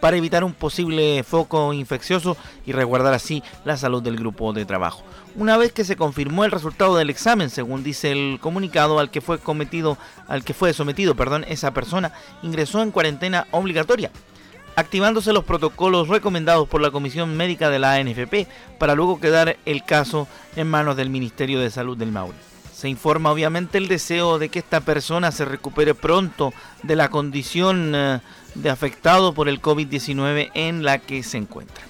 para 0.00 0.16
evitar 0.16 0.44
un 0.44 0.54
posible 0.54 1.22
foco 1.22 1.72
infeccioso 1.72 2.36
y 2.66 2.72
resguardar 2.72 3.12
así 3.12 3.42
la 3.64 3.76
salud 3.76 4.02
del 4.02 4.16
grupo 4.16 4.52
de 4.52 4.64
trabajo. 4.64 5.02
Una 5.36 5.56
vez 5.56 5.72
que 5.72 5.84
se 5.84 5.96
confirmó 5.96 6.44
el 6.44 6.50
resultado 6.50 6.96
del 6.96 7.10
examen, 7.10 7.50
según 7.50 7.84
dice 7.84 8.10
el 8.10 8.38
comunicado 8.40 8.98
al 8.98 9.10
que 9.10 9.20
fue 9.20 9.38
cometido, 9.38 9.98
al 10.26 10.42
que 10.42 10.54
fue 10.54 10.72
sometido, 10.72 11.14
perdón, 11.14 11.44
esa 11.48 11.72
persona 11.72 12.12
ingresó 12.42 12.82
en 12.82 12.90
cuarentena 12.90 13.46
obligatoria 13.50 14.10
activándose 14.80 15.32
los 15.32 15.44
protocolos 15.44 16.08
recomendados 16.08 16.66
por 16.68 16.80
la 16.80 16.90
Comisión 16.90 17.36
Médica 17.36 17.70
de 17.70 17.78
la 17.78 17.94
ANFP 17.94 18.48
para 18.78 18.94
luego 18.94 19.20
quedar 19.20 19.58
el 19.66 19.84
caso 19.84 20.26
en 20.56 20.68
manos 20.68 20.96
del 20.96 21.10
Ministerio 21.10 21.60
de 21.60 21.70
Salud 21.70 21.96
del 21.96 22.12
Maule. 22.12 22.38
Se 22.74 22.88
informa 22.88 23.30
obviamente 23.30 23.76
el 23.78 23.88
deseo 23.88 24.38
de 24.38 24.48
que 24.48 24.58
esta 24.58 24.80
persona 24.80 25.32
se 25.32 25.44
recupere 25.44 25.94
pronto 25.94 26.54
de 26.82 26.96
la 26.96 27.10
condición 27.10 27.92
eh, 27.94 28.20
de 28.54 28.70
afectado 28.70 29.34
por 29.34 29.50
el 29.50 29.60
COVID-19 29.60 30.50
en 30.54 30.82
la 30.82 30.98
que 30.98 31.22
se 31.22 31.36
encuentra. 31.36 31.84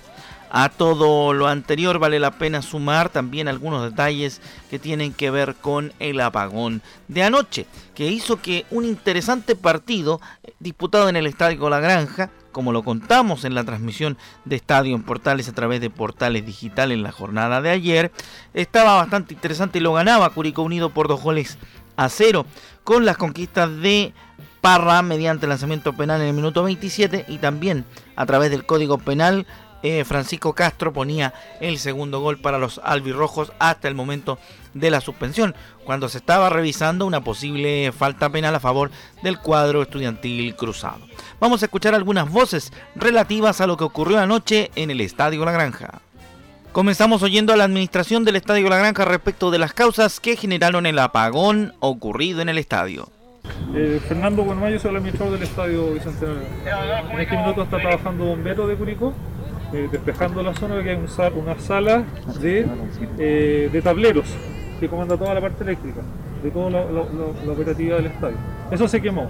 A 0.51 0.68
todo 0.68 1.32
lo 1.32 1.47
anterior 1.47 2.01
vale 2.01 2.18
la 2.18 2.32
pena 2.32 2.61
sumar 2.61 3.09
también 3.09 3.47
algunos 3.47 3.84
detalles 3.84 4.41
que 4.68 4.80
tienen 4.80 5.12
que 5.12 5.30
ver 5.30 5.55
con 5.55 5.93
el 6.01 6.20
apagón 6.20 6.82
de 7.07 7.22
anoche, 7.22 7.66
que 7.95 8.09
hizo 8.09 8.43
que 8.43 8.66
un 8.72 8.84
interesante 8.84 9.55
partido 9.55 10.20
eh, 10.43 10.53
disputado 10.59 11.09
en 11.09 11.14
el 11.14 11.28
Estadio 11.28 11.70
La 11.70 11.78
Granja, 11.78 12.30
como 12.53 12.72
lo 12.72 12.82
contamos 12.82 13.44
en 13.44 13.55
la 13.55 13.64
transmisión 13.64 14.16
de 14.44 14.57
Estadio 14.57 14.94
en 14.94 15.03
Portales 15.03 15.48
a 15.48 15.53
través 15.53 15.80
de 15.80 15.90
Portales 15.90 16.44
Digital 16.44 16.92
en 16.92 17.03
la 17.03 17.12
jornada 17.12 17.61
de 17.61 17.70
ayer, 17.70 18.12
estaba 18.55 18.96
bastante 18.96 19.34
interesante 19.34 19.78
y 19.78 19.82
lo 19.82 19.92
ganaba 19.92 20.30
Curicó 20.30 20.62
Unido 20.62 20.90
por 20.90 21.09
dos 21.09 21.22
goles 21.22 21.59
a 21.96 22.09
cero, 22.09 22.46
con 22.84 23.05
las 23.05 23.16
conquistas 23.16 23.76
de 23.80 24.12
Parra 24.61 25.01
mediante 25.03 25.46
lanzamiento 25.46 25.94
penal 25.94 26.20
en 26.20 26.28
el 26.28 26.34
minuto 26.34 26.62
27 26.62 27.24
y 27.28 27.38
también 27.38 27.84
a 28.14 28.26
través 28.26 28.51
del 28.51 28.66
código 28.66 28.98
penal 28.98 29.46
eh, 29.83 30.05
Francisco 30.05 30.55
Castro 30.55 30.93
ponía 30.93 31.33
el 31.61 31.78
segundo 31.78 32.20
gol 32.20 32.39
para 32.39 32.59
los 32.59 32.81
albirrojos 32.85 33.53
hasta 33.59 33.89
el 33.89 33.95
momento 33.95 34.39
de 34.74 34.91
la 34.91 35.01
suspensión, 35.01 35.55
cuando 35.85 36.09
se 36.09 36.18
estaba 36.18 36.49
revisando 36.49 37.07
una 37.07 37.22
posible 37.22 37.93
falta 37.93 38.31
penal 38.31 38.55
a 38.55 38.61
favor 38.61 38.91
del 39.22 39.39
cuadro 39.39 39.83
estudiantil 39.83 40.55
cruzado. 40.55 41.01
Vamos 41.41 41.62
a 41.62 41.66
escuchar 41.66 41.95
algunas 41.95 42.31
voces 42.31 42.72
relativas 42.95 43.61
a 43.61 43.66
lo 43.66 43.76
que 43.76 43.85
ocurrió 43.85 44.18
anoche 44.18 44.70
en 44.76 44.91
el 44.91 45.01
Estadio 45.01 45.45
La 45.45 45.53
Granja. 45.53 46.03
Comenzamos 46.72 47.24
oyendo 47.24 47.53
a 47.53 47.57
la 47.57 47.64
administración 47.64 48.24
del 48.24 48.37
Estadio 48.37 48.68
La 48.68 48.78
Granja 48.78 49.05
respecto 49.05 49.51
de 49.51 49.59
las 49.59 49.72
causas 49.72 50.20
que 50.20 50.37
generaron 50.37 50.87
el 50.87 51.01
apagón 51.01 51.74
ocurrido 51.81 52.43
en 52.43 52.49
el 52.49 52.59
estadio. 52.59 53.09
Eh, 53.74 54.01
Fernando 54.07 54.45
Buenmayo, 54.45 54.78
soy 54.78 54.91
el 54.91 54.99
administrador 54.99 55.35
del 55.35 55.43
Estadio 55.43 55.93
Bicentenario. 55.93 56.43
En 57.11 57.20
este 57.20 57.37
minuto 57.37 57.62
está 57.64 57.78
trabajando 57.78 58.24
bombero 58.24 58.68
de 58.68 58.76
Curicó, 58.76 59.12
eh, 59.73 59.89
despejando 59.91 60.43
la 60.43 60.55
zona 60.55 60.83
que 60.83 60.91
hay 60.91 60.99
una 61.37 61.59
sala 61.59 62.05
de, 62.41 62.66
eh, 63.18 63.68
de 63.73 63.83
tableros 63.83 64.27
que 64.79 64.89
comanda 64.89 65.16
toda 65.16 65.35
la 65.35 65.41
parte 65.41 65.62
eléctrica, 65.64 66.01
de 66.43 66.51
toda 66.51 66.71
la- 66.71 66.85
la 67.47 67.53
operativa 67.53 67.97
del 67.97 68.07
estadio. 68.07 68.37
Eso 68.71 68.89
se 68.89 69.01
quemó, 69.03 69.29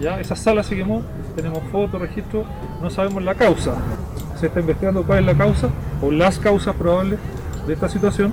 ¿ya? 0.00 0.20
esa 0.20 0.36
sala 0.36 0.62
se 0.62 0.76
quemó, 0.76 1.02
tenemos 1.34 1.62
fotos, 1.72 2.00
registros, 2.00 2.46
no 2.82 2.90
sabemos 2.90 3.22
la 3.22 3.34
causa. 3.34 3.74
Se 4.36 4.46
está 4.46 4.60
investigando 4.60 5.02
cuál 5.04 5.20
es 5.20 5.26
la 5.26 5.34
causa 5.34 5.68
o 6.00 6.10
las 6.12 6.38
causas 6.38 6.74
probables 6.76 7.18
de 7.66 7.74
esta 7.74 7.88
situación 7.88 8.32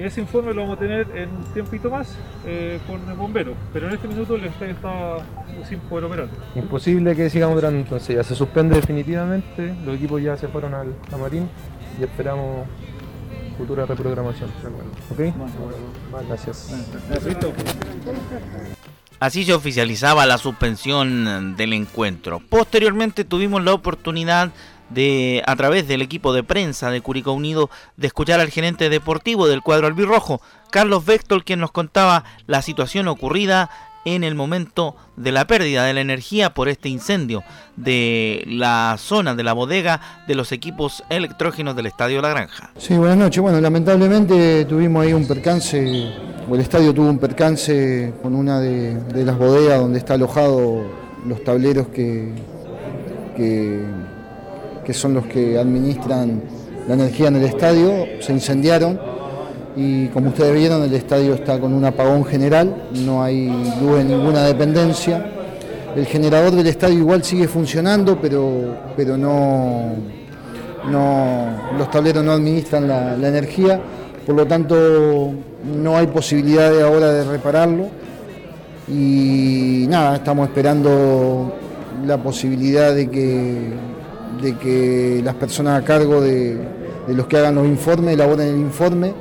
y 0.00 0.04
ese 0.04 0.20
informe 0.20 0.54
lo 0.54 0.62
vamos 0.62 0.78
a 0.78 0.80
tener 0.80 1.06
en 1.14 1.28
un 1.28 1.44
tiempito 1.52 1.90
más 1.90 2.16
eh, 2.46 2.80
con 2.86 3.06
el 3.06 3.16
bombero, 3.16 3.54
pero 3.72 3.88
en 3.88 3.94
este 3.94 4.08
minuto 4.08 4.34
el 4.34 4.46
estadio 4.46 4.72
está 4.72 5.18
sin 5.68 5.78
poder 5.80 6.04
operar. 6.06 6.28
Imposible 6.54 7.14
que 7.14 7.28
sigamos 7.28 7.56
durando 7.56 7.78
entonces, 7.78 8.16
ya 8.16 8.24
se 8.24 8.34
suspende 8.34 8.76
definitivamente, 8.76 9.74
los 9.84 9.96
equipos 9.96 10.22
ya 10.22 10.36
se 10.38 10.48
fueron 10.48 10.72
al 10.72 10.94
camarín 11.10 11.48
y 12.00 12.04
esperamos 12.04 12.66
futura 13.58 13.84
reprogramación. 13.84 14.48
¿Ok? 15.10 15.34
Gracias. 16.28 16.74
Así 19.18 19.44
se 19.44 19.52
oficializaba 19.52 20.24
la 20.24 20.38
suspensión 20.38 21.54
del 21.56 21.74
encuentro. 21.74 22.40
Posteriormente 22.48 23.24
tuvimos 23.24 23.62
la 23.62 23.74
oportunidad 23.74 24.50
de 24.90 25.42
a 25.46 25.56
través 25.56 25.88
del 25.88 26.02
equipo 26.02 26.32
de 26.32 26.42
prensa 26.42 26.90
de 26.90 27.00
Curicó 27.00 27.32
Unido 27.32 27.70
de 27.96 28.06
escuchar 28.06 28.40
al 28.40 28.50
gerente 28.50 28.90
deportivo 28.90 29.46
del 29.46 29.62
cuadro 29.62 29.86
albirrojo, 29.86 30.40
Carlos 30.70 31.04
Vectol, 31.04 31.44
quien 31.44 31.60
nos 31.60 31.72
contaba 31.72 32.24
la 32.46 32.62
situación 32.62 33.08
ocurrida 33.08 33.70
en 34.04 34.24
el 34.24 34.34
momento 34.34 34.96
de 35.16 35.32
la 35.32 35.46
pérdida 35.46 35.84
de 35.84 35.94
la 35.94 36.00
energía 36.00 36.54
por 36.54 36.68
este 36.68 36.88
incendio 36.88 37.42
de 37.76 38.44
la 38.46 38.96
zona 38.98 39.34
de 39.34 39.42
la 39.42 39.52
bodega 39.52 40.00
de 40.26 40.34
los 40.34 40.52
equipos 40.52 41.04
electrógenos 41.10 41.76
del 41.76 41.86
Estadio 41.86 42.22
La 42.22 42.30
Granja. 42.30 42.70
Sí, 42.78 42.96
buenas 42.96 43.18
noches. 43.18 43.42
Bueno, 43.42 43.60
lamentablemente 43.60 44.64
tuvimos 44.64 45.04
ahí 45.04 45.12
un 45.12 45.26
percance, 45.26 46.12
o 46.48 46.54
el 46.54 46.60
estadio 46.60 46.94
tuvo 46.94 47.10
un 47.10 47.18
percance 47.18 48.14
con 48.22 48.34
una 48.34 48.60
de, 48.60 49.24
las 49.24 49.36
bodegas 49.36 49.80
donde 49.80 49.98
está 49.98 50.14
alojado 50.14 50.82
los 51.26 51.44
tableros 51.44 51.88
que, 51.88 52.32
que 54.90 54.94
son 54.94 55.14
los 55.14 55.26
que 55.26 55.56
administran 55.56 56.42
la 56.88 56.94
energía 56.94 57.28
en 57.28 57.36
el 57.36 57.44
estadio, 57.44 58.06
se 58.18 58.32
incendiaron 58.32 58.98
y 59.76 60.08
como 60.08 60.30
ustedes 60.30 60.52
vieron 60.52 60.82
el 60.82 60.92
estadio 60.92 61.34
está 61.34 61.60
con 61.60 61.72
un 61.72 61.84
apagón 61.84 62.24
general, 62.24 62.88
no 63.06 63.22
hay 63.22 63.46
luz 63.80 64.00
en 64.00 64.08
ninguna 64.08 64.42
dependencia. 64.42 65.24
El 65.94 66.06
generador 66.06 66.50
del 66.56 66.66
estadio 66.66 66.98
igual 66.98 67.22
sigue 67.22 67.46
funcionando, 67.46 68.18
pero, 68.20 68.78
pero 68.96 69.16
no, 69.16 69.92
no, 70.90 71.46
los 71.78 71.88
tableros 71.88 72.24
no 72.24 72.32
administran 72.32 72.88
la, 72.88 73.28
energía, 73.28 73.80
por 74.26 74.34
lo 74.34 74.44
tanto 74.44 75.30
no 75.72 75.96
hay 75.98 76.08
posibilidad 76.08 76.82
ahora 76.82 77.12
de 77.12 77.30
repararlo. 77.30 77.86
Y 78.88 79.86
nada, 79.88 80.16
estamos 80.16 80.48
esperando 80.48 81.54
la 82.04 82.20
posibilidad 82.20 82.92
de 82.92 83.08
que, 83.08 83.72
de 84.40 84.56
que 84.56 85.20
las 85.24 85.34
personas 85.34 85.82
a 85.82 85.84
cargo 85.84 86.20
de, 86.20 86.58
los 87.08 87.26
que 87.26 87.36
hagan 87.36 87.56
los 87.56 87.66
informes 87.66 88.14
elaboren 88.14 88.48
el 88.48 88.58
informe 88.58 89.12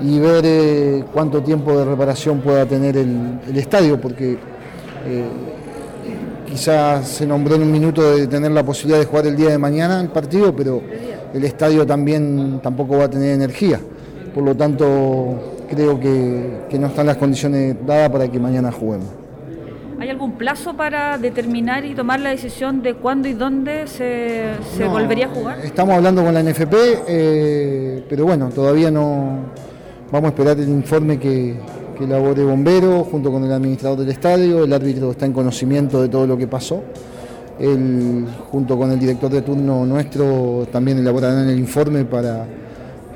y 0.00 0.18
ver 0.18 0.44
eh, 0.46 1.04
cuánto 1.12 1.42
tiempo 1.42 1.76
de 1.76 1.84
reparación 1.84 2.40
pueda 2.40 2.66
tener 2.66 2.96
el, 2.96 3.40
el 3.48 3.56
estadio, 3.56 4.00
porque 4.00 4.32
eh, 4.32 5.24
quizás 6.46 7.08
se 7.08 7.26
nombró 7.26 7.56
en 7.56 7.62
un 7.62 7.72
minuto 7.72 8.16
de 8.16 8.26
tener 8.26 8.50
la 8.50 8.64
posibilidad 8.64 8.98
de 8.98 9.06
jugar 9.06 9.26
el 9.26 9.36
día 9.36 9.50
de 9.50 9.58
mañana 9.58 10.00
el 10.00 10.08
partido, 10.08 10.54
pero 10.54 10.82
el 11.32 11.44
estadio 11.44 11.86
también 11.86 12.60
tampoco 12.62 12.98
va 12.98 13.04
a 13.04 13.10
tener 13.10 13.30
energía. 13.30 13.80
Por 14.34 14.44
lo 14.44 14.54
tanto, 14.54 15.64
creo 15.68 15.98
que, 15.98 16.66
que 16.68 16.78
no 16.78 16.88
están 16.88 17.06
las 17.06 17.16
condiciones 17.16 17.76
dadas 17.86 18.10
para 18.10 18.28
que 18.28 18.38
mañana 18.38 18.70
juguemos. 18.70 19.25
¿Hay 19.98 20.10
algún 20.10 20.32
plazo 20.32 20.76
para 20.76 21.16
determinar 21.16 21.86
y 21.86 21.94
tomar 21.94 22.20
la 22.20 22.30
decisión 22.30 22.82
de 22.82 22.94
cuándo 22.94 23.28
y 23.28 23.32
dónde 23.32 23.86
se, 23.86 24.50
se 24.76 24.84
No, 24.84 24.90
volvería 24.90 25.26
a 25.26 25.28
jugar? 25.30 25.60
Estamos 25.64 25.94
hablando 25.94 26.22
con 26.22 26.34
la 26.34 26.42
NFP, 26.42 26.74
eh, 27.08 28.04
pero 28.08 28.26
bueno, 28.26 28.50
todavía 28.50 28.90
no. 28.90 29.38
Vamos 30.12 30.26
a 30.26 30.28
esperar 30.28 30.58
el 30.58 30.68
informe 30.68 31.18
que, 31.18 31.58
que 31.96 32.04
elabore 32.04 32.44
Bombero 32.44 33.04
junto 33.04 33.32
con 33.32 33.44
el 33.44 33.52
administrador 33.52 33.98
del 33.98 34.10
estadio. 34.10 34.64
El 34.64 34.72
árbitro 34.72 35.12
está 35.12 35.24
en 35.24 35.32
conocimiento 35.32 36.02
de 36.02 36.08
todo 36.08 36.26
lo 36.26 36.36
que 36.36 36.46
pasó. 36.46 36.82
Él, 37.58 38.26
junto 38.50 38.76
con 38.76 38.90
el 38.92 38.98
director 38.98 39.30
de 39.30 39.40
turno 39.40 39.86
nuestro, 39.86 40.68
también 40.70 40.98
elaborarán 40.98 41.48
el 41.48 41.58
informe 41.58 42.04
para, 42.04 42.46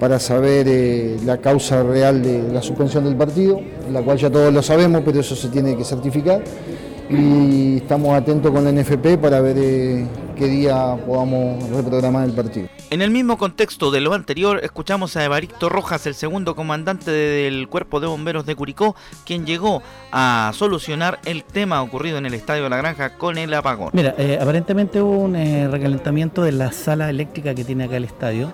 para 0.01 0.19
saber 0.19 0.67
eh, 0.67 1.19
la 1.25 1.39
causa 1.39 1.83
real 1.83 2.23
de 2.23 2.51
la 2.51 2.63
suspensión 2.63 3.05
del 3.05 3.17
partido, 3.17 3.61
la 3.93 4.01
cual 4.01 4.17
ya 4.17 4.31
todos 4.31 4.53
lo 4.53 4.63
sabemos, 4.63 5.03
pero 5.05 5.21
eso 5.21 5.37
se 5.37 5.49
tiene 5.51 5.77
que 5.77 5.85
certificar. 5.85 6.43
Y 7.11 7.79
estamos 7.79 8.17
atentos 8.17 8.51
con 8.51 8.65
la 8.65 8.73
NFP 8.73 9.19
para 9.21 9.41
ver 9.41 9.57
eh, 9.59 10.07
qué 10.37 10.47
día 10.47 10.97
podamos 11.07 11.69
reprogramar 11.69 12.25
el 12.25 12.33
partido. 12.33 12.69
En 12.89 13.03
el 13.03 13.11
mismo 13.11 13.37
contexto 13.37 13.91
de 13.91 14.01
lo 14.01 14.15
anterior, 14.15 14.61
escuchamos 14.63 15.17
a 15.17 15.25
Evaristo 15.25 15.69
Rojas, 15.69 16.07
el 16.07 16.15
segundo 16.15 16.57
comandante 16.57 17.11
del 17.11 17.69
Cuerpo 17.69 18.01
de 18.01 18.07
Bomberos 18.07 18.47
de 18.47 18.57
Curicó, 18.57 18.97
quien 19.27 19.45
llegó 19.45 19.83
a 20.13 20.51
solucionar 20.55 21.19
el 21.27 21.45
tema 21.45 21.83
ocurrido 21.83 22.17
en 22.17 22.27
el 22.27 22.35
Estadio 22.35 22.63
de 22.63 22.71
la 22.71 22.79
Granja 22.79 23.19
con 23.19 23.37
el 23.37 23.53
apagón. 23.53 23.91
Mira, 23.93 24.15
eh, 24.17 24.39
aparentemente 24.41 25.03
hubo 25.03 25.19
un 25.19 25.37
eh, 25.37 25.69
recalentamiento 25.69 26.43
de 26.43 26.53
la 26.53 26.73
sala 26.73 27.11
eléctrica 27.11 27.55
que 27.55 27.65
tiene 27.65 27.85
acá 27.85 27.97
el 27.97 28.05
estadio, 28.05 28.53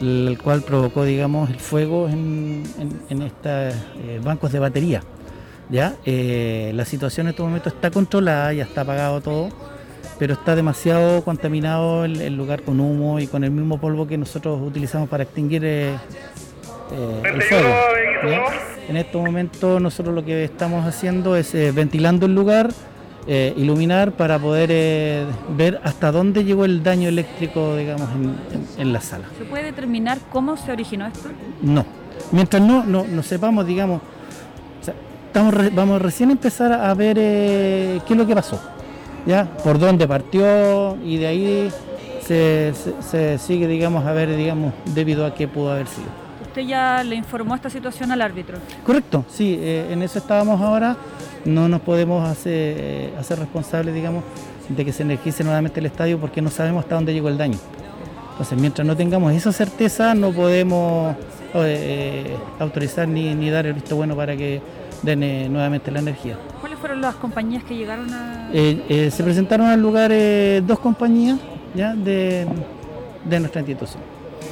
el 0.00 0.38
cual 0.42 0.62
provocó, 0.62 1.04
digamos, 1.04 1.50
el 1.50 1.58
fuego 1.58 2.08
en, 2.08 2.64
en, 2.78 3.00
en 3.08 3.22
estos 3.22 3.74
eh, 4.04 4.20
bancos 4.22 4.52
de 4.52 4.58
batería. 4.58 5.02
¿ya? 5.68 5.94
Eh, 6.04 6.72
la 6.74 6.84
situación 6.84 7.26
en 7.26 7.30
este 7.30 7.42
momento 7.42 7.68
está 7.68 7.90
controlada, 7.90 8.52
ya 8.52 8.64
está 8.64 8.82
apagado 8.82 9.20
todo, 9.20 9.48
pero 10.18 10.34
está 10.34 10.54
demasiado 10.54 11.24
contaminado 11.24 12.04
el, 12.04 12.36
lugar 12.36 12.62
con 12.62 12.80
humo 12.80 13.18
y 13.20 13.26
con 13.26 13.44
el 13.44 13.50
mismo 13.50 13.78
polvo 13.78 14.06
que 14.06 14.16
nosotros 14.16 14.60
utilizamos 14.62 15.08
para 15.08 15.24
extinguir 15.24 15.62
eh, 15.64 15.96
el 17.24 17.42
fuego. 17.42 17.68
En 18.88 18.96
este 18.96 19.18
momento 19.18 19.80
nosotros 19.80 20.14
lo 20.14 20.24
que 20.24 20.44
estamos 20.44 20.86
haciendo 20.86 21.36
es 21.36 21.52
ventilando 21.74 22.26
el 22.26 22.34
lugar, 22.34 22.70
eh, 23.28 23.52
iluminar 23.56 24.12
para 24.12 24.38
poder 24.38 24.68
eh, 24.72 25.24
ver 25.56 25.80
hasta 25.82 26.12
dónde 26.12 26.44
llegó 26.44 26.64
el 26.64 26.82
daño 26.82 27.08
eléctrico, 27.08 27.74
digamos, 27.76 28.08
en, 28.14 28.24
en- 28.24 28.66
en 28.78 28.92
la 28.92 29.00
sala. 29.00 29.24
¿Se 29.38 29.44
puede 29.44 29.64
determinar 29.64 30.18
cómo 30.30 30.56
se 30.56 30.70
originó 30.72 31.06
esto? 31.06 31.28
No. 31.62 31.84
Mientras 32.32 32.62
no, 32.62 32.84
no, 32.84 33.04
no 33.04 33.22
sepamos, 33.22 33.66
digamos, 33.66 34.00
o 34.80 34.84
sea, 34.84 34.94
estamos 35.26 35.52
re- 35.54 35.70
vamos 35.70 36.00
recién 36.00 36.30
a 36.30 36.32
empezar 36.32 36.72
a 36.72 36.92
ver 36.94 37.16
eh, 37.20 38.00
qué 38.06 38.14
es 38.14 38.18
lo 38.18 38.26
que 38.26 38.34
pasó, 38.34 38.60
¿ya? 39.26 39.44
Por 39.62 39.78
dónde 39.78 40.06
partió 40.08 40.96
y 41.04 41.18
de 41.18 41.26
ahí 41.26 41.70
se, 42.22 42.72
se- 42.74 43.02
se 43.02 43.38
sigue, 43.38 43.66
digamos, 43.68 44.04
a 44.06 44.12
ver, 44.12 44.34
digamos, 44.36 44.72
debido 44.94 45.26
a 45.26 45.34
qué 45.34 45.46
pudo 45.46 45.72
haber 45.72 45.86
sido. 45.88 46.08
Usted 46.46 46.62
ya 46.62 47.04
le 47.04 47.16
informó 47.16 47.54
esta 47.54 47.68
situación 47.68 48.10
al 48.12 48.22
árbitro. 48.22 48.56
Correcto, 48.84 49.24
sí, 49.28 49.58
eh, 49.60 49.88
en 49.90 50.02
eso 50.02 50.18
estábamos 50.18 50.60
ahora. 50.60 50.96
No 51.46 51.68
nos 51.68 51.80
podemos 51.80 52.28
hacer, 52.28 53.14
hacer 53.18 53.38
responsables, 53.38 53.94
digamos, 53.94 54.22
de 54.68 54.84
que 54.84 54.92
se 54.92 55.04
energice 55.04 55.44
nuevamente 55.44 55.80
el 55.80 55.86
estadio 55.86 56.18
porque 56.18 56.42
no 56.42 56.50
sabemos 56.50 56.84
hasta 56.84 56.96
dónde 56.96 57.14
llegó 57.14 57.28
el 57.28 57.38
daño. 57.38 57.58
Entonces, 58.32 58.58
mientras 58.58 58.86
no 58.86 58.96
tengamos 58.96 59.32
esa 59.32 59.52
certeza, 59.52 60.14
no 60.14 60.32
podemos 60.32 61.16
eh, 61.54 62.36
autorizar 62.58 63.08
ni, 63.08 63.34
ni 63.34 63.48
dar 63.48 63.66
el 63.66 63.72
visto 63.72 63.96
bueno 63.96 64.14
para 64.14 64.36
que 64.36 64.60
den 65.02 65.22
eh, 65.22 65.48
nuevamente 65.48 65.90
la 65.90 66.00
energía. 66.00 66.36
¿Cuáles 66.60 66.78
fueron 66.78 67.00
las 67.00 67.14
compañías 67.14 67.64
que 67.64 67.76
llegaron 67.76 68.12
a...? 68.12 68.50
Eh, 68.52 68.84
eh, 68.88 69.10
se 69.10 69.22
presentaron 69.22 69.68
al 69.68 69.80
lugar 69.80 70.10
eh, 70.12 70.62
dos 70.66 70.80
compañías 70.80 71.38
¿ya? 71.74 71.94
De, 71.94 72.46
de 73.24 73.40
nuestra 73.40 73.60
institución. 73.60 74.02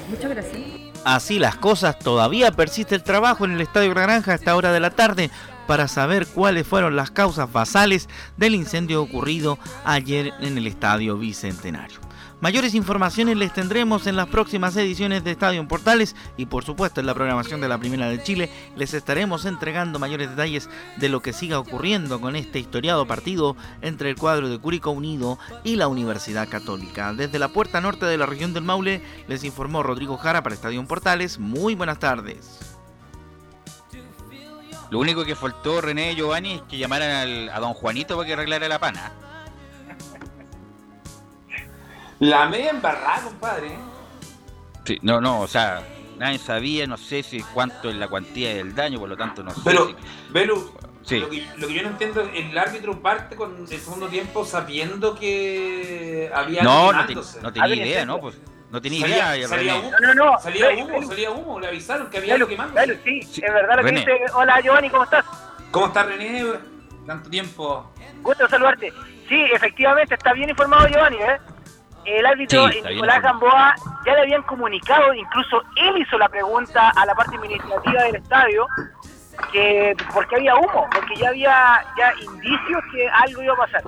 Muchas 0.09 0.31
gracias. 0.31 0.57
Así 1.05 1.39
las 1.39 1.57
cosas, 1.57 1.99
todavía 1.99 2.51
persiste 2.53 2.95
el 2.95 3.03
trabajo 3.03 3.45
en 3.45 3.53
el 3.53 3.61
Estadio 3.61 3.93
La 3.93 4.03
Granja 4.03 4.33
a 4.33 4.35
esta 4.37 4.57
hora 4.57 4.73
de 4.73 4.81
la 4.81 4.91
tarde 4.91 5.31
para 5.67 5.89
saber 5.89 6.27
cuáles 6.27 6.67
fueron 6.67 6.97
las 6.97 7.11
causas 7.11 7.53
basales 7.53 8.09
del 8.37 8.55
incendio 8.55 9.03
ocurrido 9.03 9.59
ayer 9.85 10.33
en 10.41 10.59
el 10.59 10.67
Estadio 10.67 11.17
Bicentenario. 11.17 12.05
Mayores 12.45 12.75
informaciones 12.75 13.39
les 13.39 13.55
tendremos 13.55 14.07
en 14.07 14.17
las 14.17 14.27
próximas 14.27 14.77
ediciones 14.77 15.25
de 15.25 15.31
Estadio 15.31 15.61
en 15.61 15.67
Portales 15.67 16.15
y 16.37 16.45
por 16.45 16.63
supuesto 16.63 17.01
en 17.01 17.07
la 17.07 17.15
programación 17.15 17.63
de 17.63 17.69
la 17.69 17.79
Primera 17.79 18.09
de 18.11 18.23
Chile 18.23 18.51
les 18.77 18.93
estaremos 18.93 19.47
entregando 19.47 19.99
mayores 19.99 20.29
detalles 20.29 20.69
de 20.99 21.09
lo 21.09 21.23
que 21.23 21.33
siga 21.33 21.59
ocurriendo 21.59 22.21
con 22.21 22.37
este 22.37 22.59
historiado 22.59 23.07
partido 23.07 23.57
entre 23.81 24.11
el 24.11 24.17
cuadro 24.17 24.51
de 24.51 24.59
Curicó 24.59 24.91
Unido 24.91 25.39
y 25.63 25.77
la 25.77 25.89
Universidad 25.89 26.47
Católica. 26.47 27.15
Desde 27.15 27.39
la 27.39 27.49
puerta 27.49 27.81
norte 27.81 28.05
de 28.05 28.19
la 28.19 28.27
región 28.27 28.53
del 28.53 28.65
Maule 28.65 29.01
les 29.27 29.43
informó 29.43 29.83
Rodrigo 29.83 30.19
Jara 30.19 30.43
para 30.43 30.55
Estadio 30.55 30.81
en 30.81 30.87
Portales. 30.87 31.39
Muy 31.39 31.75
buenas 31.75 31.99
tardes. 31.99 32.74
Lo 34.95 35.01
único 35.01 35.25
que 35.25 35.35
faltó 35.35 35.81
René 35.81 36.15
Giovanni 36.15 36.53
es 36.53 36.63
que 36.71 36.79
llamaran 36.79 37.11
al- 37.11 37.49
a 37.49 37.59
don 37.59 37.75
Juanito 37.75 38.15
para 38.17 38.29
que 38.29 38.35
arreglara 38.35 38.69
la 38.69 38.79
pana. 38.79 39.11
La 42.21 42.49
media 42.49 42.71
embarrada, 42.71 43.23
compadre. 43.25 43.67
¿eh? 43.73 43.79
Sí, 44.85 44.99
no, 45.03 45.21
no, 45.21 45.41
o 45.41 45.49
sea, 45.49 45.83
nadie 46.17 46.39
sabía, 46.39 46.87
no 46.87 46.97
sé 46.97 47.25
si 47.25 47.41
cuánto 47.43 47.91
es 47.91 47.97
la 47.97 48.07
cuantía 48.07 48.55
del 48.55 48.73
daño, 48.73 49.01
por 49.01 49.09
lo 49.09 49.17
tanto 49.17 49.43
no 49.43 49.51
sé. 49.51 49.63
Pero, 49.65 49.89
si- 49.89 49.97
Belu, 50.33 50.73
Sí. 51.03 51.19
lo, 51.19 51.29
que, 51.29 51.45
lo 51.57 51.67
que 51.67 51.75
yo 51.75 51.83
no 51.83 51.89
entiendo, 51.89 52.21
el 52.33 52.57
árbitro 52.57 53.03
parte 53.03 53.35
con 53.35 53.57
el 53.63 53.67
segundo 53.67 54.07
tiempo 54.07 54.45
sabiendo 54.47 55.17
que 55.17 56.31
había 56.33 56.63
No, 56.63 56.93
no, 56.93 57.05
te- 57.05 57.17
no 57.43 57.53
tenía 57.53 57.75
idea, 57.75 58.07
¿no? 58.07 58.21
Pues 58.21 58.37
no 58.75 58.81
tenía 58.83 59.01
Salía- 59.03 59.37
idea. 59.37 59.49
salía 59.49 59.75
René. 59.75 59.87
humo, 59.87 59.97
No, 60.01 60.15
no, 60.15 60.33
no. 60.33 60.39
salía 60.41 60.69
humo, 60.85 61.03
salía 61.07 61.31
humo, 61.31 61.61
le 61.61 61.69
avisaron 61.69 62.11
que 62.11 62.19
había 62.19 62.35
algo 62.35 62.49
quemando. 62.49 62.75
Belu, 62.75 62.97
sí, 63.05 63.21
es 63.21 63.41
verdad 63.55 63.77
lo 63.77 63.85
que 63.85 63.91
dice. 63.93 64.21
Hola 64.35 64.61
Giovanni, 64.61 64.91
¿cómo 64.91 65.05
estás? 65.05 65.25
¿Cómo 65.71 65.87
está 65.87 66.03
René? 66.03 66.45
Tanto 67.07 67.31
tiempo. 67.31 67.93
Gusto 68.23 68.49
saludarte. 68.49 68.93
Sí, 69.29 69.45
efectivamente, 69.55 70.15
está 70.17 70.33
bien 70.33 70.51
informado 70.51 70.89
Giovanni, 70.89 71.19
¿eh? 71.19 71.39
El 72.05 72.27
árbitro 72.27 72.69
Sí, 72.69 72.83
Nicolás. 72.83 73.23
Gamboa 73.23 73.75
ya 74.05 74.15
le 74.15 74.21
habían 74.23 74.43
comunicado, 74.43 75.15
incluso 75.15 75.63
él 75.77 75.97
hizo 75.99 76.19
la 76.19 76.29
pregunta 76.29 76.91
a 76.97 77.07
la 77.07 77.15
parte 77.15 77.37
administrativa 77.37 78.03
del 78.03 78.17
estadio, 78.17 78.67
que 79.53 79.97
porque 80.13 80.35
había 80.35 80.57
humo, 80.57 80.87
porque 80.93 81.15
ya 81.17 81.29
había 81.29 81.85
ya 81.97 82.13
indicios 82.25 82.83
que 82.93 83.09
algo 83.09 83.41
iba 83.43 83.55
a 83.55 83.57
pasar. 83.57 83.83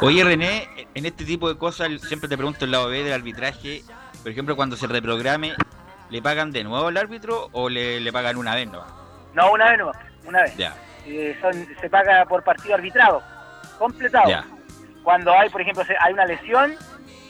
Oye, 0.00 0.24
René, 0.24 0.68
en 0.94 1.06
este 1.06 1.24
tipo 1.24 1.48
de 1.48 1.58
cosas 1.58 1.88
siempre 2.02 2.28
te 2.28 2.36
pregunto 2.36 2.64
el 2.64 2.70
lado 2.70 2.88
B 2.88 3.02
del 3.02 3.12
arbitraje. 3.12 3.82
Por 4.22 4.32
ejemplo, 4.32 4.56
cuando 4.56 4.76
se 4.76 4.86
reprograme, 4.86 5.54
¿le 6.10 6.22
pagan 6.22 6.50
de 6.52 6.64
nuevo 6.64 6.86
al 6.88 6.96
árbitro 6.96 7.48
o 7.52 7.68
le, 7.68 8.00
le 8.00 8.12
pagan 8.12 8.36
una 8.36 8.54
vez 8.54 8.68
no? 8.68 8.84
No, 9.34 9.52
una 9.52 9.70
vez 9.70 9.78
no, 9.78 9.92
una 10.24 10.42
vez. 10.42 10.56
Ya. 10.56 10.74
Eh, 11.06 11.36
son, 11.40 11.52
se 11.80 11.88
paga 11.88 12.24
por 12.26 12.42
partido 12.42 12.74
arbitrado, 12.74 13.22
completado. 13.78 14.28
Ya. 14.28 14.44
Cuando 15.02 15.32
hay, 15.32 15.48
por 15.48 15.60
ejemplo, 15.60 15.84
hay 16.00 16.12
una 16.12 16.26
lesión, 16.26 16.74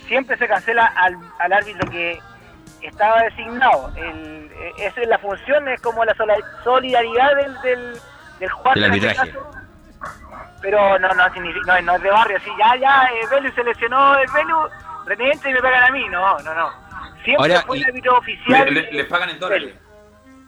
siempre 0.06 0.36
se 0.36 0.48
cancela 0.48 0.86
al, 0.86 1.16
al 1.38 1.52
árbitro 1.52 1.90
que 1.90 2.18
estaba 2.82 3.22
designado. 3.22 3.92
El, 3.96 4.50
eh, 4.52 4.72
esa 4.78 5.00
es 5.02 5.08
la 5.08 5.18
función, 5.18 5.68
es 5.68 5.80
como 5.80 6.04
la 6.04 6.14
solidaridad 6.64 7.36
del, 7.36 7.60
del, 7.62 8.00
del 8.40 8.50
jugador. 8.50 8.74
Del 8.74 8.84
en 8.84 8.94
este 8.94 9.08
arbitraje. 9.08 9.32
caso. 9.32 9.57
Pero 10.60 10.98
no, 10.98 11.08
no, 11.08 11.14
no, 11.14 11.80
no 11.82 11.94
es 11.96 12.02
de 12.02 12.10
barrio, 12.10 12.36
así, 12.36 12.50
ya, 12.58 12.76
ya, 12.76 13.04
eh, 13.14 13.26
Velu 13.30 13.50
se 13.52 13.62
lesionó, 13.64 14.18
el 14.18 14.28
Velu, 14.32 14.56
René 15.06 15.32
entra 15.32 15.50
y 15.50 15.54
me 15.54 15.60
pegan 15.62 15.84
a 15.84 15.90
mí, 15.90 16.08
no, 16.08 16.38
no, 16.40 16.54
no. 16.54 16.70
Siempre 17.24 17.52
Ahora, 17.52 17.62
fue 17.66 17.76
el 17.78 17.84
árbitro 17.84 18.18
oficial. 18.18 18.64
Le- 18.74 18.82
le- 18.82 18.92
les 18.92 19.06
pagan 19.06 19.30
en 19.30 19.38
dólares. 19.38 19.74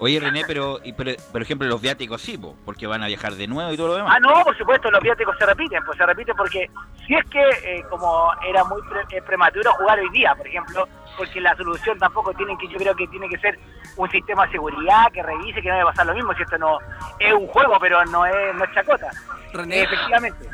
Oye, 0.03 0.19
René, 0.19 0.45
pero, 0.47 0.81
y, 0.83 0.95
pero, 0.95 1.13
por 1.31 1.43
ejemplo, 1.43 1.69
los 1.69 1.81
viáticos 1.81 2.23
sí, 2.23 2.39
po, 2.39 2.57
porque 2.65 2.87
van 2.87 3.03
a 3.03 3.07
viajar 3.07 3.35
de 3.35 3.47
nuevo 3.47 3.71
y 3.71 3.77
todo 3.77 3.89
lo 3.89 3.95
demás. 3.97 4.15
Ah, 4.17 4.19
no, 4.19 4.43
por 4.43 4.57
supuesto, 4.57 4.91
los 4.91 5.01
viáticos 5.03 5.37
se 5.39 5.45
repiten, 5.45 5.85
pues 5.85 5.99
se 5.99 6.07
repiten 6.07 6.35
porque 6.37 6.71
si 7.07 7.15
es 7.15 7.25
que, 7.27 7.43
eh, 7.65 7.85
como 7.91 8.31
era 8.49 8.65
muy 8.65 8.81
pre- 8.83 9.17
eh, 9.19 9.21
prematuro 9.21 9.71
jugar 9.75 9.99
hoy 9.99 10.09
día, 10.11 10.35
por 10.35 10.47
ejemplo, 10.49 10.89
porque 11.19 11.39
la 11.41 11.55
solución 11.55 11.99
tampoco 11.99 12.33
tiene 12.33 12.57
que, 12.57 12.67
yo 12.69 12.79
creo 12.79 12.97
que 12.97 13.07
tiene 13.09 13.29
que 13.29 13.39
ser 13.39 13.59
un 13.97 14.11
sistema 14.11 14.47
de 14.47 14.53
seguridad 14.53 15.13
que 15.13 15.23
revise 15.23 15.61
que 15.61 15.69
no 15.69 15.75
debe 15.75 15.91
pasar 15.91 16.07
lo 16.07 16.15
mismo, 16.15 16.35
si 16.35 16.43
esto 16.45 16.57
no 16.57 16.79
es 17.19 17.33
un 17.35 17.47
juego, 17.49 17.77
pero 17.79 18.03
no 18.07 18.25
es, 18.25 18.55
no 18.55 18.65
es 18.65 18.73
chacota. 18.73 19.11
René. 19.53 19.81
Eh, 19.81 19.83
efectivamente. 19.83 20.49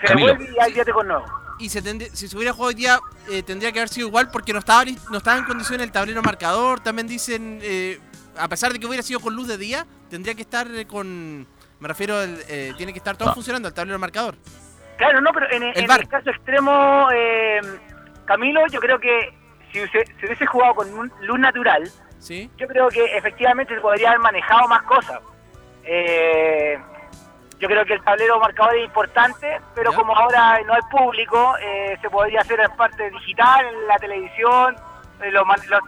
Se 0.00 0.06
Camilo. 0.06 0.28
devuelve 0.28 0.54
y 0.56 0.60
hay 0.62 0.72
viáticos 0.72 1.04
nuevos. 1.04 1.30
Y 1.58 1.70
se 1.70 1.80
tendría- 1.80 2.10
si 2.14 2.28
se 2.28 2.36
hubiera 2.36 2.52
jugado 2.52 2.68
hoy 2.68 2.74
día, 2.74 3.00
eh, 3.30 3.42
tendría 3.42 3.72
que 3.72 3.78
haber 3.80 3.88
sido 3.88 4.06
igual 4.08 4.30
porque 4.30 4.52
no 4.52 4.58
estaba, 4.58 4.84
no 5.10 5.16
estaba 5.18 5.38
en 5.38 5.44
condiciones 5.46 5.86
el 5.86 5.90
tablero 5.90 6.22
marcador. 6.22 6.80
También 6.80 7.08
dicen, 7.08 7.58
eh, 7.62 7.98
a 8.38 8.48
pesar 8.48 8.72
de 8.72 8.78
que 8.78 8.86
hubiera 8.86 9.02
sido 9.02 9.20
con 9.20 9.34
luz 9.34 9.48
de 9.48 9.56
día, 9.58 9.86
tendría 10.10 10.34
que 10.34 10.42
estar 10.42 10.66
eh, 10.74 10.86
con. 10.86 11.46
Me 11.78 11.88
refiero, 11.88 12.16
al, 12.18 12.38
eh, 12.48 12.72
tiene 12.76 12.92
que 12.92 12.98
estar 12.98 13.16
todo 13.16 13.30
Ah. 13.30 13.34
funcionando 13.34 13.68
el 13.68 13.74
tablero 13.74 13.98
marcador. 13.98 14.36
Claro, 14.96 15.20
no, 15.20 15.30
pero 15.32 15.46
en, 15.50 15.62
El 15.62 15.84
en 15.84 15.90
el 15.90 16.08
caso 16.08 16.30
extremo, 16.30 17.08
eh, 17.12 17.60
Camilo, 18.24 18.66
yo 18.68 18.80
creo 18.80 18.98
que 18.98 19.34
si 19.70 19.80
hubiese, 19.80 20.04
si 20.18 20.26
hubiese 20.26 20.46
jugado 20.46 20.74
con 20.74 20.92
un- 20.98 21.12
luz 21.20 21.38
natural, 21.38 21.90
¿Sí? 22.18 22.50
yo 22.56 22.66
creo 22.66 22.88
que 22.88 23.04
efectivamente 23.16 23.74
se 23.74 23.80
podría 23.80 24.08
haber 24.08 24.20
manejado 24.20 24.66
más 24.68 24.82
cosas. 24.84 25.20
Eh, 25.84 26.78
yo 27.58 27.68
creo 27.68 27.84
que 27.84 27.94
el 27.94 28.02
tablero 28.02 28.40
marcador 28.40 28.74
es 28.76 28.84
importante, 28.84 29.60
pero 29.74 29.92
como 29.92 30.14
ahora 30.16 30.58
no 30.66 30.74
hay 30.74 30.82
público, 30.90 31.54
eh, 31.60 31.96
se 32.02 32.10
podría 32.10 32.40
hacer 32.40 32.60
en 32.60 32.70
parte 32.76 33.10
digital, 33.10 33.66
en 33.66 33.86
la 33.86 33.96
televisión, 33.96 34.76
eh, 35.22 35.30
lo 35.30 35.44
man- 35.44 35.60
lo- 35.68 35.80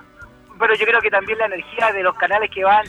pero 0.59 0.75
yo 0.75 0.87
creo 0.87 1.01
que 1.01 1.11
también 1.11 1.39
la 1.39 1.47
energía 1.47 1.93
de 1.93 2.03
los 2.03 2.15
canales 2.17 2.51
que 2.51 2.65
van, 2.65 2.87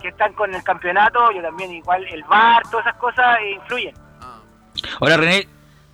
que 0.00 0.08
están 0.08 0.32
con 0.32 0.54
el 0.54 0.62
campeonato, 0.62 1.30
yo 1.32 1.42
también 1.42 1.72
igual 1.72 2.06
el 2.08 2.22
VAR, 2.24 2.62
todas 2.70 2.86
esas 2.86 2.98
cosas 2.98 3.38
eh, 3.40 3.52
influyen. 3.52 3.94
Ahora, 5.00 5.16
René, 5.16 5.46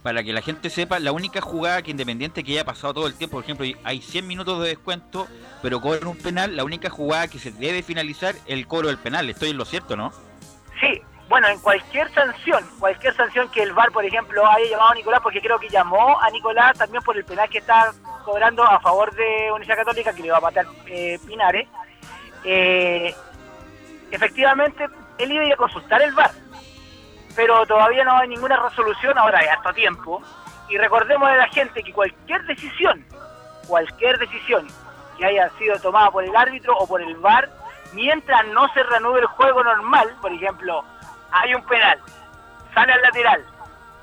para 0.02 0.22
que 0.22 0.32
la 0.32 0.40
gente 0.40 0.70
sepa, 0.70 1.00
la 1.00 1.10
única 1.10 1.40
jugada 1.40 1.82
que 1.82 1.90
Independiente 1.90 2.44
que 2.44 2.52
haya 2.52 2.64
pasado 2.64 2.94
todo 2.94 3.06
el 3.08 3.16
tiempo, 3.16 3.38
por 3.38 3.44
ejemplo, 3.44 3.66
hay 3.82 4.00
100 4.00 4.26
minutos 4.26 4.62
de 4.62 4.68
descuento, 4.68 5.26
pero 5.62 5.80
cobran 5.80 6.06
un 6.06 6.16
penal, 6.16 6.54
la 6.54 6.62
única 6.62 6.90
jugada 6.90 7.26
que 7.26 7.38
se 7.38 7.50
debe 7.50 7.82
finalizar 7.82 8.36
es 8.36 8.42
el 8.46 8.68
cobro 8.68 8.88
del 8.88 8.98
penal. 8.98 9.28
Estoy 9.28 9.50
en 9.50 9.56
lo 9.56 9.64
cierto, 9.64 9.96
¿no? 9.96 10.12
Sí, 10.80 11.02
bueno, 11.28 11.48
en 11.48 11.58
cualquier 11.58 12.12
sanción, 12.12 12.64
cualquier 12.78 13.14
sanción 13.16 13.48
que 13.50 13.62
el 13.62 13.72
VAR, 13.72 13.90
por 13.90 14.04
ejemplo, 14.04 14.46
haya 14.46 14.70
llamado 14.70 14.90
a 14.90 14.94
Nicolás, 14.94 15.20
porque 15.22 15.40
creo 15.40 15.58
que 15.58 15.68
llamó 15.68 16.20
a 16.20 16.30
Nicolás 16.30 16.78
también 16.78 17.02
por 17.02 17.16
el 17.16 17.24
penal 17.24 17.48
que 17.48 17.58
está 17.58 17.92
cobrando 18.24 18.62
a 18.62 18.78
favor 18.80 19.12
de 19.14 19.50
Universidad 19.50 19.78
Católica, 19.78 20.12
que 20.12 20.22
le 20.22 20.30
va 20.30 20.38
a 20.38 20.42
patear 20.42 20.66
eh, 20.86 21.18
Pinares, 21.26 21.66
eh, 22.44 23.12
efectivamente 24.10 24.86
él 25.18 25.32
iba 25.32 25.42
a 25.42 25.46
ir 25.46 25.52
a 25.54 25.56
consultar 25.56 26.00
el 26.02 26.12
VAR, 26.12 26.30
pero 27.34 27.66
todavía 27.66 28.04
no 28.04 28.16
hay 28.18 28.28
ninguna 28.28 28.56
resolución, 28.56 29.18
ahora 29.18 29.40
hay 29.40 29.48
harto 29.48 29.72
tiempo, 29.72 30.22
y 30.68 30.78
recordemos 30.78 31.28
a 31.28 31.36
la 31.36 31.48
gente 31.48 31.82
que 31.82 31.92
cualquier 31.92 32.44
decisión, 32.46 33.04
cualquier 33.66 34.16
decisión 34.18 34.68
que 35.18 35.26
haya 35.26 35.50
sido 35.58 35.78
tomada 35.80 36.10
por 36.10 36.22
el 36.22 36.36
árbitro 36.36 36.76
o 36.78 36.86
por 36.86 37.02
el 37.02 37.16
VAR, 37.16 37.50
mientras 37.94 38.46
no 38.48 38.68
se 38.74 38.82
reanude 38.84 39.20
el 39.20 39.26
juego 39.26 39.64
normal, 39.64 40.14
por 40.20 40.32
ejemplo, 40.32 40.84
hay 41.32 41.54
un 41.54 41.62
penal, 41.64 41.98
sale 42.74 42.92
al 42.92 43.02
lateral, 43.02 43.44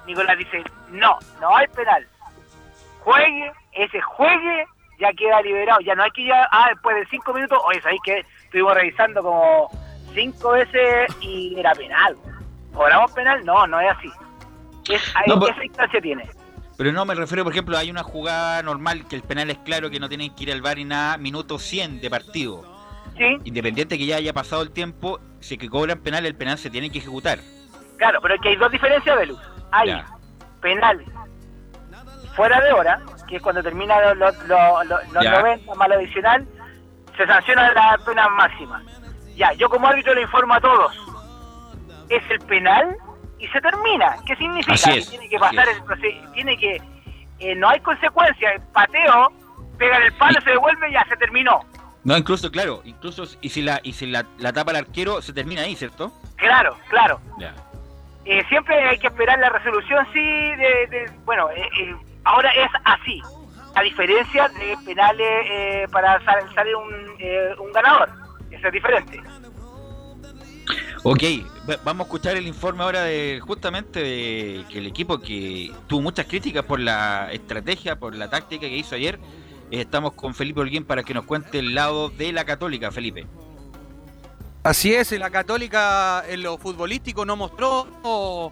Nicolás 0.05 0.38
dice, 0.38 0.63
no, 0.89 1.17
no 1.41 1.55
hay 1.55 1.67
penal, 1.67 2.07
juegue, 3.01 3.51
ese 3.74 4.01
juegue, 4.01 4.65
ya 4.99 5.11
queda 5.13 5.41
liberado, 5.41 5.80
ya 5.82 5.95
no 5.95 6.03
hay 6.03 6.11
que 6.11 6.26
ya, 6.26 6.47
ah, 6.51 6.67
después 6.69 6.95
de 6.95 7.05
cinco 7.07 7.34
minutos, 7.34 7.59
oye, 7.65 7.82
sabéis 7.82 8.01
que 8.03 8.26
estuvimos 8.45 8.74
revisando 8.76 9.21
como 9.21 9.69
cinco 10.13 10.51
veces 10.51 11.09
y 11.21 11.57
era 11.59 11.74
penal, 11.74 12.15
¿cobramos 12.74 13.11
penal? 13.11 13.43
No, 13.45 13.65
no 13.67 13.80
es 13.80 13.91
así, 13.97 14.11
es, 14.89 15.13
No, 15.28 15.39
pero- 15.39 15.53
esa 15.53 15.65
instancia 15.65 16.01
tiene. 16.01 16.30
Pero 16.76 16.91
no 16.91 17.05
me 17.05 17.13
refiero, 17.13 17.43
por 17.43 17.53
ejemplo, 17.53 17.78
hay 17.78 17.91
una 17.91 18.01
jugada 18.01 18.63
normal 18.63 19.07
que 19.07 19.15
el 19.15 19.21
penal 19.21 19.47
es 19.51 19.59
claro 19.59 19.91
que 19.91 19.99
no 19.99 20.09
tienen 20.09 20.34
que 20.36 20.43
ir 20.43 20.51
al 20.51 20.63
bar 20.63 20.80
y 20.80 20.86
nada, 20.86 21.17
minuto 21.17 21.59
100 21.59 22.01
de 22.01 22.09
partido. 22.09 22.63
Sí. 23.18 23.38
Independiente 23.43 23.97
que 23.97 24.05
ya 24.05 24.16
haya 24.18 24.34
pasado 24.34 24.61
el 24.64 24.72
tiempo, 24.72 25.20
si 25.39 25.57
que 25.57 25.70
cobran 25.70 25.99
penal, 25.99 26.26
el 26.26 26.36
penal 26.36 26.57
se 26.57 26.70
tiene 26.70 26.89
que 26.91 26.97
ejecutar. 26.99 27.39
Claro, 27.97 28.20
pero 28.22 28.36
es 28.36 28.41
que 28.41 28.49
hay 28.49 28.55
dos 28.55 28.72
diferencias 28.72 29.18
de 29.20 29.26
luz. 29.28 29.39
Hay 29.72 29.89
Ya. 29.89 30.05
penal 30.61 31.03
fuera 32.36 32.59
de 32.61 32.72
hora, 32.74 32.99
que 33.28 33.36
es 33.36 33.41
cuando 33.41 33.61
termina 33.61 34.14
los, 34.16 34.36
los- 34.47 34.86
los 35.14 35.24
Ya. 35.24 35.39
90 35.39 35.76
más 35.76 35.88
lo 35.89 35.95
adicional, 35.95 36.47
se 37.16 37.28
sanciona 37.28 37.72
la 37.74 37.97
pena 38.05 38.28
máxima. 38.30 38.82
Ya, 39.36 39.53
yo 39.53 39.70
como 39.70 39.88
árbitro 39.88 40.14
le 40.16 40.22
informo 40.24 40.53
a 40.55 40.61
todos. 40.61 40.95
Es 42.09 42.24
el 42.32 42.39
penal 42.41 42.95
y 43.39 43.47
se 43.47 43.61
termina. 43.61 44.16
¿Qué 44.26 44.36
significa? 44.36 44.74
Así 44.74 44.91
que 44.93 45.01
tiene 45.11 45.30
que 45.30 45.38
pasar 45.39 45.68
el 45.70 45.84
proceso, 45.84 46.32
tiene 46.34 46.57
que, 46.57 46.82
eh, 47.39 47.55
no 47.55 47.70
hay 47.70 47.80
consecuencias, 47.82 48.61
pateo, 48.74 49.32
pega 49.78 49.97
el 49.97 50.14
palo, 50.14 50.39
se 50.41 50.49
devuelve 50.51 50.89
y 50.89 50.93
ya 50.93 51.05
se 51.07 51.16
terminó. 51.18 51.59
No, 52.03 52.17
incluso, 52.17 52.51
claro, 52.51 52.81
incluso 52.83 53.23
y 53.41 53.49
si 53.49 53.61
la 53.61 53.79
y 53.83 53.93
si 53.93 54.07
la, 54.07 54.25
la 54.37 54.51
tapa 54.51 54.71
el 54.71 54.77
arquero, 54.77 55.21
se 55.21 55.31
termina 55.33 55.61
ahí, 55.61 55.75
¿cierto? 55.75 56.11
Claro, 56.35 56.77
claro. 56.89 57.19
Ya. 57.39 57.53
Eh, 58.25 58.43
siempre 58.49 58.75
hay 58.87 58.97
que 58.99 59.07
esperar 59.07 59.39
la 59.39 59.49
resolución, 59.49 60.05
sí, 60.13 60.19
de, 60.19 60.87
de- 60.89 61.11
bueno, 61.25 61.49
eh, 61.51 61.61
eh, 61.79 61.95
ahora 62.25 62.49
es 62.51 62.69
así, 62.85 63.21
a 63.75 63.81
diferencia 63.83 64.47
de 64.49 64.77
penales 64.85 65.27
eh, 65.49 65.87
para 65.91 66.23
sal- 66.25 66.53
salir 66.55 66.75
un, 66.75 66.91
eh, 67.19 67.49
un 67.59 67.71
ganador, 67.73 68.09
eso 68.51 68.67
es 68.67 68.73
diferente. 68.73 69.21
Ok, 71.03 71.21
va- 71.69 71.77
vamos 71.83 72.05
a 72.05 72.07
escuchar 72.07 72.37
el 72.37 72.47
informe 72.47 72.83
ahora 72.83 73.03
de 73.03 73.41
justamente 73.45 73.99
de 74.01 74.65
que 74.69 74.77
el 74.79 74.87
equipo 74.87 75.19
que 75.19 75.71
tuvo 75.87 76.01
muchas 76.01 76.25
críticas 76.25 76.63
por 76.63 76.79
la 76.79 77.29
estrategia, 77.31 77.97
por 77.97 78.15
la 78.15 78.29
táctica 78.29 78.67
que 78.67 78.75
hizo 78.77 78.95
ayer. 78.95 79.19
Eh, 79.72 79.82
Estamos 79.82 80.14
con 80.14 80.34
Felipe 80.34 80.61
Holguín 80.61 80.86
para 80.86 81.03
que 81.03 81.14
nos 81.14 81.26
cuente 81.26 81.59
el 81.59 81.76
lado 81.76 82.09
de 82.09 82.32
la 82.32 82.45
Católica, 82.45 82.91
Felipe. 82.91 83.28
Así 84.64 84.93
es, 84.93 85.11
la 85.11 85.30
Católica 85.30 86.24
en 86.28 86.41
lo 86.41 86.57
futbolístico 86.57 87.26
no 87.26 87.36
mostró 87.36 88.51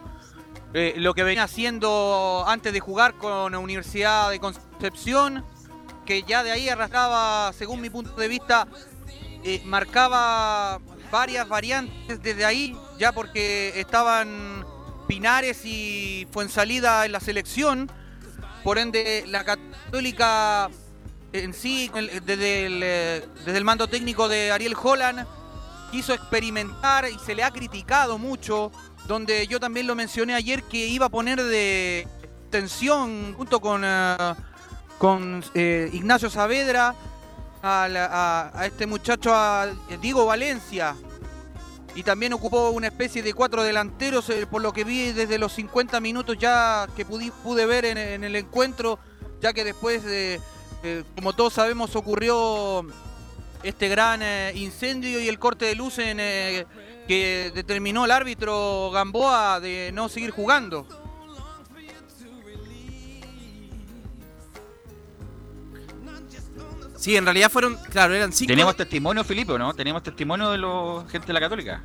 eh, 0.74 0.94
lo 0.98 1.14
que 1.14 1.24
venía 1.24 1.44
haciendo 1.44 2.44
antes 2.48 2.74
de 2.74 2.82
jugar 2.82 3.14
con 3.14 3.54
la 3.54 3.60
Universidad 3.60 4.30
de 4.30 4.40
Concepción, 4.40 5.46
que 6.06 6.24
ya 6.24 6.44
de 6.44 6.52
ahí 6.52 6.68
arrastraba, 6.68 7.54
según 7.54 7.80
mi 7.80 7.90
punto 7.90 8.14
de 8.16 8.28
vista, 8.28 8.68
eh, 9.44 9.62
marcaba 9.66 10.80
varias 11.12 11.48
variantes 11.48 12.22
desde 12.22 12.44
ahí, 12.44 12.76
ya 12.98 13.14
porque 13.14 13.80
estaban 13.80 14.66
Pinares 15.08 15.66
y 15.66 16.28
Fuensalida 16.32 17.06
en 17.06 17.14
la 17.14 17.20
selección, 17.20 17.90
por 18.64 18.78
ende 18.78 19.24
la 19.28 19.44
Católica 19.44 20.70
en 21.34 21.54
sí, 21.54 21.90
desde 22.26 22.66
el, 22.66 22.82
eh, 22.84 23.26
desde 23.46 23.58
el 23.58 23.64
mando 23.64 23.88
técnico 23.88 24.28
de 24.28 24.52
Ariel 24.52 24.76
Holland, 24.82 25.26
quiso 25.92 26.14
experimentar 26.14 27.10
y 27.10 27.18
se 27.20 27.36
le 27.36 27.44
ha 27.44 27.52
criticado 27.52 28.18
mucho, 28.18 28.72
donde 29.08 29.48
yo 29.48 29.60
también 29.60 29.88
lo 29.88 29.96
mencioné 29.96 30.36
ayer 30.36 30.64
que 30.64 30.88
iba 30.88 31.08
a 31.08 31.10
poner 31.10 31.42
de 31.42 32.08
tensión 32.50 33.34
junto 33.36 33.60
con, 33.60 33.82
eh, 33.86 34.18
con 34.98 35.44
eh, 35.54 35.90
Ignacio 35.94 36.30
Saavedra 36.30 36.96
a, 37.64 38.64
este 38.66 38.88
muchacho, 38.88 39.34
a 39.34 39.68
Diego 40.02 40.26
Valencia, 40.26 40.96
y 41.94 42.04
también 42.04 42.34
ocupó 42.34 42.70
una 42.70 42.88
especie 42.88 43.22
de 43.22 43.34
cuatro 43.34 43.64
delanteros, 43.64 44.32
por 44.50 44.62
lo 44.62 44.72
que 44.74 44.84
vi 44.84 45.12
desde 45.12 45.38
los 45.38 45.54
50 45.54 46.00
minutos 46.00 46.38
ya 46.38 46.88
que 46.96 47.06
pude 47.06 47.66
ver 47.66 47.86
en, 47.86 48.24
el 48.24 48.36
encuentro, 48.36 48.98
ya 49.42 49.54
que 49.54 49.64
después, 49.64 50.04
de, 50.04 50.40
eh, 50.84 51.04
como 51.16 51.34
todos 51.34 51.54
sabemos, 51.54 51.96
ocurrió 51.96 52.86
este 53.64 53.88
gran 53.88 54.22
eh, 54.24 54.52
incendio 54.56 55.20
y 55.20 55.28
el 55.28 55.38
corte 55.38 55.66
de 55.66 55.76
luz 55.76 56.00
en, 56.00 56.20
eh, 56.20 56.66
que 57.08 57.52
determinó 57.54 58.06
el 58.06 58.12
árbitro 58.12 58.90
Gamboa 58.92 59.60
de 59.60 59.92
no 59.94 60.10
seguir 60.10 60.32
jugando. 60.32 60.88
Sí, 66.98 67.18
en 67.18 67.26
realidad 67.26 67.50
fueron, 67.50 67.78
claro, 67.90 68.14
eran 68.14 68.32
cinco. 68.32 68.50
Tenemos 68.50 68.76
testimonio, 68.76 69.24
Filipe, 69.24 69.58
¿no? 69.58 69.74
Tenemos 69.74 70.04
testimonio 70.04 70.52
de 70.52 70.60
los 70.60 71.10
gente 71.10 71.28
de 71.28 71.34
la 71.34 71.40
Católica. 71.40 71.82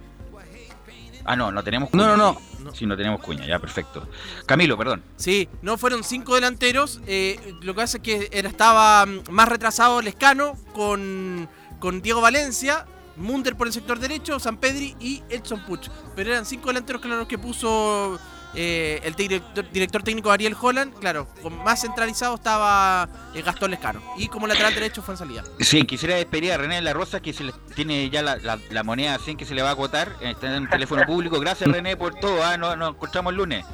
Ah, 1.27 1.37
no, 1.37 1.51
no 1.51 1.63
tenemos 1.65 1.91
cuña. 1.91 2.07
No, 2.07 2.17
no, 2.17 2.41
no. 2.61 2.75
Sí, 2.75 2.87
no 2.87 2.97
tenemos 2.97 3.21
cuña, 3.21 3.47
ya, 3.47 3.59
perfecto. 3.59 4.09
Camilo, 4.47 4.79
perdón. 4.79 5.03
Sí, 5.17 5.49
no 5.63 5.77
fueron 5.77 6.05
cinco 6.05 6.35
delanteros. 6.37 7.01
eh, 7.07 7.55
lo 7.63 7.75
que 7.75 7.81
pasa 7.81 7.97
es 7.99 8.03
que 8.03 8.29
era, 8.33 8.49
estaba 8.49 9.05
mm, 9.07 9.31
más 9.31 9.49
retrasado 9.49 10.01
Lescano 10.03 10.57
con, 10.73 11.49
con 11.81 12.01
Diego 12.01 12.21
Valencia, 12.21 12.87
Munder 13.17 13.57
por 13.57 13.67
el 13.67 13.73
sector 13.73 13.99
derecho, 13.99 14.39
San 14.39 14.59
Pedri 14.59 14.95
y 15.01 15.23
Edson 15.29 15.65
Puch. 15.65 15.89
Pero 16.15 16.31
eran 16.31 16.45
cinco 16.47 16.69
delanteros, 16.69 17.03
claro, 17.03 17.19
los 17.19 17.29
que 17.29 17.39
puso 17.39 18.19
eh, 18.55 19.01
el 19.05 19.15
director, 19.15 19.69
director 19.71 20.03
técnico 20.03 20.31
Ariel 20.31 20.57
Holland. 20.61 20.95
Claro, 20.99 21.27
con 21.43 21.57
más 21.63 21.81
centralizado 21.83 22.35
estaba 22.37 23.09
eh, 23.35 23.43
Gastón 23.43 23.71
Lescano. 23.71 24.03
Y 24.17 24.29
como 24.29 24.47
lateral 24.47 24.75
derecho 24.75 25.03
fue 25.03 25.15
en 25.15 25.19
salida. 25.19 25.43
Sí, 25.61 25.85
quisiera 25.85 26.17
despedir 26.17 26.53
a 26.53 26.57
René 26.59 26.77
de 26.77 26.83
la 26.83 26.93
Rosa, 26.93 27.21
que 27.21 27.33
se 27.33 27.45
le 27.45 27.53
tiene 27.75 28.09
ya 28.11 28.23
la, 28.23 28.37
la- 28.37 28.59
la 28.71 28.83
moneda 28.83 29.19
100 29.19 29.37
que 29.37 29.45
se 29.45 29.55
le 29.55 29.63
va 29.63 29.69
a 29.69 29.73
agotar. 29.73 30.13
Está 30.21 30.47
en 30.49 30.63
el 30.65 30.69
teléfono 30.69 31.03
público. 31.05 31.39
Gracias, 31.41 31.71
René, 31.71 31.97
por 31.97 32.15
todo. 32.15 32.43
Ah, 32.45 32.57
nos, 32.57 32.77
nos 32.79 32.91
encontramos 32.95 33.33
el 33.33 33.37
lunes. 33.39 33.67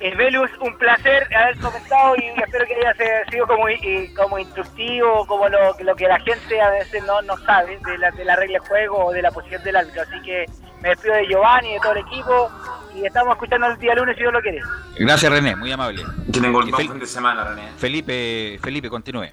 Eh, 0.00 0.14
Velus, 0.16 0.50
un 0.60 0.76
placer 0.76 1.26
haber 1.34 1.56
comentado 1.60 2.16
y 2.16 2.26
espero 2.40 2.66
que 2.66 2.74
haya 2.74 3.24
sido 3.30 3.46
como, 3.46 3.68
y- 3.70 4.12
como 4.14 4.38
instructivo, 4.38 5.24
como 5.26 5.48
lo, 5.48 5.76
lo 5.80 5.96
que 5.96 6.08
la 6.08 6.18
gente 6.20 6.60
a 6.60 6.70
veces 6.70 7.02
no, 7.04 7.22
no 7.22 7.36
sabe 7.38 7.78
de 7.86 7.98
la, 7.98 8.10
de 8.10 8.24
la 8.24 8.36
regla 8.36 8.58
de 8.60 8.68
juego 8.68 9.06
o 9.06 9.12
de 9.12 9.22
la 9.22 9.30
posición 9.30 9.62
del 9.62 9.76
árbitro. 9.76 10.02
Así 10.02 10.20
que 10.22 10.46
me 10.82 10.90
despido 10.90 11.14
de 11.14 11.26
Giovanni, 11.28 11.72
de 11.74 11.78
todo 11.80 11.92
el 11.92 11.98
equipo 11.98 12.50
y 12.94 13.04
estamos 13.04 13.32
escuchando 13.34 13.66
el 13.66 13.78
día 13.78 13.94
lunes 13.94 14.14
si 14.16 14.22
Dios 14.22 14.32
lo 14.32 14.40
quiere. 14.40 14.60
Gracias, 14.98 15.30
René, 15.32 15.56
muy 15.56 15.72
amable. 15.72 16.04
Que 16.32 16.40
tengo 16.40 16.62
buen 16.62 16.74
fin 16.74 16.98
de 16.98 17.06
semana, 17.06 17.44
René. 17.44 17.68
Felipe, 17.76 18.58
Felipe, 18.62 18.88
continúe. 18.88 19.28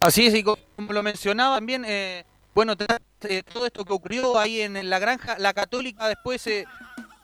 Así 0.00 0.26
es, 0.26 0.34
y 0.34 0.42
co- 0.42 0.58
como 0.76 0.92
lo 0.92 1.02
mencionaba 1.02 1.56
también, 1.56 1.84
eh, 1.86 2.24
bueno, 2.54 2.76
tras, 2.76 3.00
eh, 3.22 3.42
todo 3.52 3.66
esto 3.66 3.84
que 3.84 3.92
ocurrió 3.92 4.38
ahí 4.38 4.60
en, 4.62 4.76
en 4.76 4.90
la 4.90 4.98
granja, 4.98 5.36
la 5.38 5.52
católica 5.54 6.08
después 6.08 6.46
eh, 6.46 6.66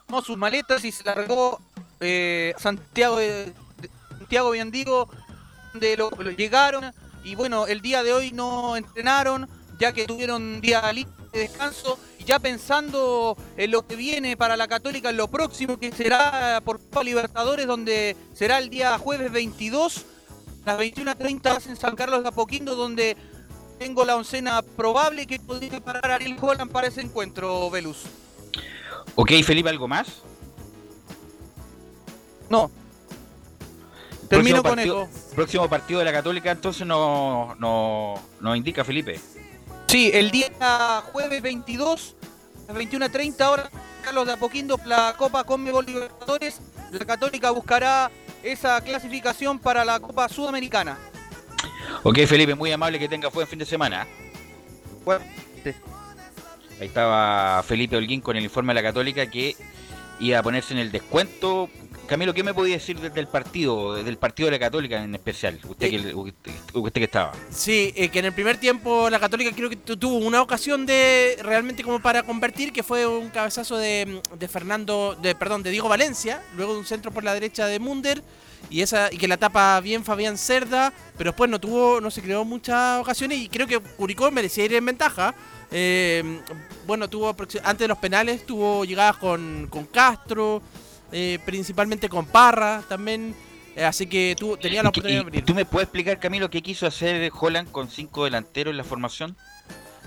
tomó 0.07 0.21
sus 0.21 0.37
maletas 0.37 0.83
y 0.83 0.91
se 0.91 1.03
largó 1.03 1.59
eh, 1.99 2.53
Santiago 2.57 3.17
de- 3.17 3.53
Santiago 4.17 4.51
Biendigo, 4.51 5.09
donde 5.73 5.97
lo, 5.97 6.09
lo 6.17 6.31
llegaron 6.31 6.91
y 7.23 7.35
bueno, 7.35 7.67
el 7.67 7.81
día 7.81 8.01
de 8.03 8.13
hoy 8.13 8.31
no 8.31 8.75
entrenaron, 8.75 9.47
ya 9.79 9.91
que 9.91 10.05
tuvieron 10.05 10.59
día 10.61 10.91
libre 10.91 11.11
de 11.33 11.39
descanso 11.39 11.99
y 12.21 12.23
ya 12.23 12.37
pensando 12.37 13.35
en 13.57 13.71
lo 13.71 13.87
que 13.87 13.95
viene 13.95 14.37
para 14.37 14.55
la 14.55 14.67
Católica, 14.67 15.09
en 15.09 15.17
lo 15.17 15.27
próximo 15.27 15.79
que 15.79 15.91
será 15.91 16.61
por 16.63 16.79
Copa 16.79 17.03
Libertadores, 17.03 17.65
donde 17.65 18.15
será 18.33 18.59
el 18.59 18.69
día 18.69 18.95
jueves 18.99 19.31
22 19.31 20.05
las 20.63 20.77
21.30 20.77 21.65
en 21.69 21.75
San 21.75 21.95
Carlos 21.95 22.21
de 22.21 22.29
Apoquindo, 22.29 22.75
donde 22.75 23.17
tengo 23.79 24.05
la 24.05 24.15
oncena 24.15 24.61
probable 24.61 25.25
que 25.25 25.39
podría 25.39 25.79
parar 25.79 26.11
Ariel 26.11 26.37
Holland 26.39 26.71
para 26.71 26.85
ese 26.87 27.01
encuentro, 27.01 27.71
Velus. 27.71 28.03
Ok, 29.15 29.31
Felipe, 29.43 29.69
¿algo 29.69 29.87
más? 29.87 30.07
No. 32.51 32.69
Termino 34.29 34.61
con 34.61 34.75
partido- 34.75 35.09
eso. 35.11 35.35
Próximo 35.35 35.67
partido 35.67 35.99
de 35.99 36.05
la 36.05 36.11
Católica, 36.13 36.51
entonces 36.51 36.85
nos 36.85 37.57
no, 37.57 38.21
nos 38.39 38.55
indica 38.57 38.83
Felipe. 38.83 39.19
Sí, 39.91 40.09
el 40.13 40.31
día 40.31 40.47
jueves 41.11 41.41
22, 41.41 42.15
a 42.69 42.71
las 42.71 42.81
21.30 42.81 43.45
horas, 43.49 43.69
Carlos 44.01 44.25
de 44.25 44.31
Apoquindo, 44.31 44.79
la 44.85 45.13
Copa 45.17 45.43
Conmebol 45.43 45.85
Libertadores. 45.85 46.61
La 46.93 47.03
Católica 47.03 47.51
buscará 47.51 48.09
esa 48.41 48.79
clasificación 48.79 49.59
para 49.59 49.83
la 49.83 49.99
Copa 49.99 50.29
Sudamericana. 50.29 50.97
Ok, 52.03 52.19
Felipe, 52.25 52.55
muy 52.55 52.71
amable 52.71 52.99
que 52.99 53.09
tenga 53.09 53.27
buen 53.27 53.45
fin 53.45 53.59
de 53.59 53.65
semana. 53.65 54.07
Ahí 56.79 56.87
estaba 56.87 57.61
Felipe 57.63 57.97
Holguín 57.97 58.21
con 58.21 58.37
el 58.37 58.45
informe 58.45 58.73
de 58.73 58.75
la 58.75 58.87
Católica 58.87 59.25
que 59.29 59.57
iba 60.21 60.39
a 60.39 60.41
ponerse 60.43 60.73
en 60.73 60.79
el 60.79 60.93
descuento. 60.93 61.69
Camilo, 62.11 62.33
¿qué 62.33 62.43
me 62.43 62.53
podía 62.53 62.73
decir 62.75 62.99
del 62.99 63.25
partido, 63.29 63.93
del 63.95 64.17
partido 64.17 64.47
de 64.47 64.51
la 64.51 64.59
Católica 64.59 65.01
en 65.01 65.15
especial? 65.15 65.57
Usted, 65.65 65.89
que, 65.89 66.13
usted, 66.13 66.51
usted 66.73 66.99
que 66.99 67.05
estaba. 67.05 67.31
Sí, 67.49 67.93
eh, 67.95 68.09
que 68.09 68.19
en 68.19 68.25
el 68.25 68.33
primer 68.33 68.57
tiempo 68.57 69.09
la 69.09 69.17
Católica 69.17 69.49
creo 69.55 69.69
que 69.69 69.77
tu- 69.77 69.95
tuvo 69.95 70.17
una 70.17 70.41
ocasión 70.41 70.85
de 70.85 71.37
realmente 71.41 71.83
como 71.83 72.01
para 72.01 72.23
convertir, 72.23 72.73
que 72.73 72.83
fue 72.83 73.07
un 73.07 73.29
cabezazo 73.29 73.77
de, 73.77 74.21
de 74.37 74.47
Fernando, 74.49 75.17
de 75.21 75.35
perdón, 75.35 75.63
de 75.63 75.69
Diego 75.71 75.87
Valencia, 75.87 76.43
luego 76.57 76.73
de 76.73 76.79
un 76.79 76.85
centro 76.85 77.11
por 77.11 77.23
la 77.23 77.33
derecha 77.33 77.65
de 77.67 77.79
Munder 77.79 78.21
y 78.69 78.81
esa 78.81 79.07
y 79.09 79.17
que 79.17 79.29
la 79.29 79.37
tapa 79.37 79.79
bien 79.79 80.03
Fabián 80.03 80.37
Cerda, 80.37 80.91
pero 81.17 81.29
después 81.31 81.49
no 81.49 81.61
tuvo, 81.61 82.01
no 82.01 82.11
se 82.11 82.21
creó 82.21 82.43
muchas 82.43 82.99
ocasiones 82.99 83.37
y 83.37 83.47
creo 83.47 83.67
que 83.67 83.79
Curicó 83.79 84.29
merecía 84.31 84.65
ir 84.65 84.73
en 84.73 84.85
ventaja. 84.85 85.33
Eh, 85.71 86.41
bueno, 86.85 87.09
tuvo 87.09 87.29
antes 87.63 87.79
de 87.79 87.87
los 87.87 87.97
penales 87.99 88.45
tuvo 88.45 88.83
llegadas 88.83 89.15
con, 89.15 89.67
con 89.69 89.85
Castro, 89.85 90.61
eh, 91.11 91.39
principalmente 91.45 92.09
con 92.09 92.25
Parra 92.25 92.83
también. 92.87 93.33
eh, 93.75 93.85
así 93.85 94.05
que 94.07 94.35
tú 94.37 94.57
tenía 94.57 94.83
la 94.83 94.89
¿Y 94.89 94.91
qué- 94.91 94.99
oportunidad 94.99 95.21
de 95.21 95.27
abrir. 95.27 95.45
¿Tú 95.45 95.53
me 95.55 95.65
puedes 95.65 95.85
explicar, 95.85 96.19
Camilo, 96.19 96.49
qué 96.49 96.61
quiso 96.61 96.85
hacer 96.87 97.31
Holland 97.39 97.71
con 97.71 97.89
cinco 97.89 98.25
delanteros 98.25 98.71
en 98.71 98.77
la 98.77 98.83
formación? 98.83 99.35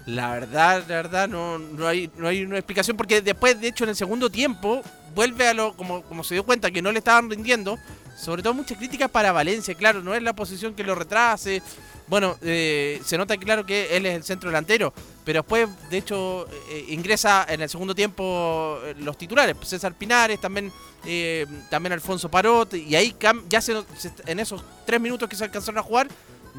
La 0.06 0.32
verdad, 0.32 0.84
la 0.86 0.96
verdad, 0.96 1.28
no, 1.28 1.58
no, 1.58 1.86
hay, 1.86 2.10
no 2.18 2.28
hay 2.28 2.44
una 2.44 2.58
explicación 2.58 2.94
porque 2.96 3.22
después, 3.22 3.58
de 3.58 3.68
hecho, 3.68 3.84
en 3.84 3.90
el 3.90 3.96
segundo 3.96 4.28
tiempo, 4.28 4.82
vuelve 5.14 5.48
a 5.48 5.54
lo, 5.54 5.74
como, 5.76 6.02
como 6.02 6.22
se 6.24 6.34
dio 6.34 6.44
cuenta 6.44 6.70
que 6.70 6.82
no 6.82 6.92
le 6.92 6.98
estaban 6.98 7.30
rindiendo, 7.30 7.78
sobre 8.18 8.42
todo 8.42 8.52
muchas 8.52 8.76
críticas 8.76 9.10
para 9.10 9.32
Valencia, 9.32 9.74
claro, 9.74 10.02
no 10.02 10.14
es 10.14 10.22
la 10.22 10.34
posición 10.34 10.74
que 10.74 10.84
lo 10.84 10.94
retrase, 10.94 11.62
bueno, 12.06 12.36
eh, 12.42 13.00
se 13.02 13.16
nota 13.16 13.34
claro 13.38 13.64
que 13.64 13.96
él 13.96 14.04
es 14.04 14.14
el 14.14 14.24
centro 14.24 14.50
delantero, 14.50 14.92
pero 15.24 15.40
después, 15.40 15.68
de 15.90 15.96
hecho, 15.98 16.46
eh, 16.68 16.86
ingresa 16.90 17.46
en 17.48 17.62
el 17.62 17.68
segundo 17.68 17.94
tiempo 17.94 18.78
eh, 18.84 18.94
los 18.98 19.16
titulares, 19.16 19.56
César 19.62 19.94
Pinares, 19.94 20.40
también, 20.40 20.70
eh, 21.06 21.46
también 21.70 21.92
Alfonso 21.94 22.30
Parot, 22.30 22.74
y 22.74 22.94
ahí 22.94 23.16
ya 23.48 23.60
se, 23.60 23.82
se- 23.96 24.12
en 24.26 24.38
esos 24.40 24.62
tres 24.84 25.00
minutos 25.00 25.28
que 25.28 25.36
se 25.36 25.44
alcanzaron 25.44 25.78
a 25.78 25.82
jugar, 25.82 26.08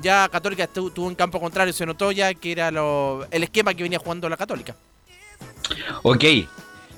ya 0.01 0.27
Católica 0.29 0.67
tuvo 0.67 1.07
en 1.09 1.15
campo 1.15 1.39
contrario, 1.39 1.71
se 1.73 1.85
notó 1.85 2.11
ya 2.11 2.33
que 2.33 2.51
era 2.51 2.71
lo- 2.71 3.25
el 3.31 3.43
esquema 3.43 3.73
que 3.73 3.83
venía 3.83 3.99
jugando 3.99 4.27
la 4.27 4.37
Católica. 4.37 4.75
Ok. 6.03 6.23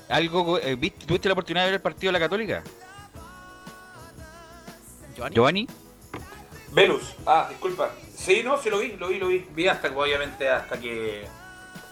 ¿Algo, 0.08 0.58
eh, 0.58 0.74
viste- 0.74 1.04
¿Tuviste 1.06 1.28
la 1.28 1.34
oportunidad 1.34 1.64
de 1.64 1.70
ver 1.70 1.74
el 1.76 1.82
partido 1.82 2.08
de 2.08 2.18
la 2.18 2.24
Católica? 2.24 2.62
Giovanni. 5.32 5.66
Velus, 6.72 7.14
ah, 7.26 7.46
disculpa. 7.50 7.90
Sí, 8.16 8.42
no, 8.44 8.60
sí 8.60 8.70
lo 8.70 8.78
vi, 8.78 8.92
lo 8.96 9.08
vi, 9.08 9.18
lo 9.18 9.28
vi. 9.28 9.44
Vi 9.54 9.66
hasta 9.68 9.88
obviamente, 9.88 10.48
hasta 10.48 10.78
que 10.78 11.26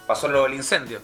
pasó 0.07 0.27
lo 0.27 0.43
del 0.43 0.53
incendio. 0.55 0.99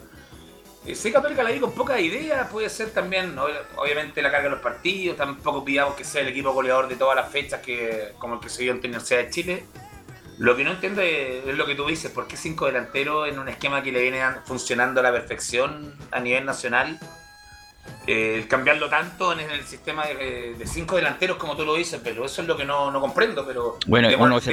Eh, 0.86 0.96
Sí, 0.96 1.12
Católica 1.12 1.44
la 1.44 1.52
vi 1.52 1.60
con 1.60 1.72
poca 1.74 2.00
idea, 2.00 2.48
puede 2.50 2.70
ser 2.70 2.90
también, 2.92 3.36
ob- 3.38 3.52
obviamente, 3.78 4.22
la 4.22 4.32
carga 4.32 4.46
de 4.46 4.56
los 4.56 4.60
partidos, 4.62 5.16
tampoco 5.18 5.64
pidamos 5.64 5.96
que 5.96 6.04
sea 6.04 6.22
el 6.22 6.28
equipo 6.30 6.52
goleador 6.52 6.88
de 6.88 6.96
todas 6.96 7.16
las 7.16 7.32
fechas, 7.32 7.62
que 7.62 8.14
como 8.20 8.36
el 8.36 8.40
que 8.42 8.50
se 8.50 8.64
vio 8.64 8.72
en 8.74 8.78
la 8.80 8.88
Universidad 8.88 9.20
de 9.20 9.30
Chile. 9.30 9.66
Lo 10.40 10.56
que 10.58 10.64
no 10.64 10.72
entiendo 10.72 11.02
es, 11.02 11.46
es 11.46 11.56
lo 11.56 11.66
que 11.66 11.76
tú 11.76 11.86
dices, 11.86 12.12
¿por 12.12 12.28
qué 12.28 12.36
cinco 12.36 12.66
delanteros 12.66 13.30
en 13.30 13.38
un 13.40 13.48
esquema 13.50 13.84
que 13.84 13.92
le 13.92 14.02
viene 14.02 14.20
funcionando 14.46 15.00
a 15.00 15.04
la 15.04 15.12
perfección 15.12 15.96
a 16.12 16.20
nivel 16.20 16.44
nacional? 16.46 17.00
Eh, 18.08 18.46
cambiarlo 18.50 18.90
tanto 18.90 19.32
en 19.34 19.40
el 19.40 19.64
sistema 19.66 20.06
de, 20.08 20.56
de 20.58 20.68
cinco 20.68 20.96
delanteros 20.98 21.38
como 21.38 21.56
tú 21.56 21.64
lo 21.66 21.76
dices, 21.76 22.02
pero 22.04 22.26
eso 22.26 22.42
es 22.42 22.48
lo 22.48 22.58
que 22.58 22.66
no, 22.66 22.92
no 22.92 23.00
comprendo, 23.00 23.46
pero 23.46 23.78
Bueno, 24.18 24.42
se- 24.42 24.52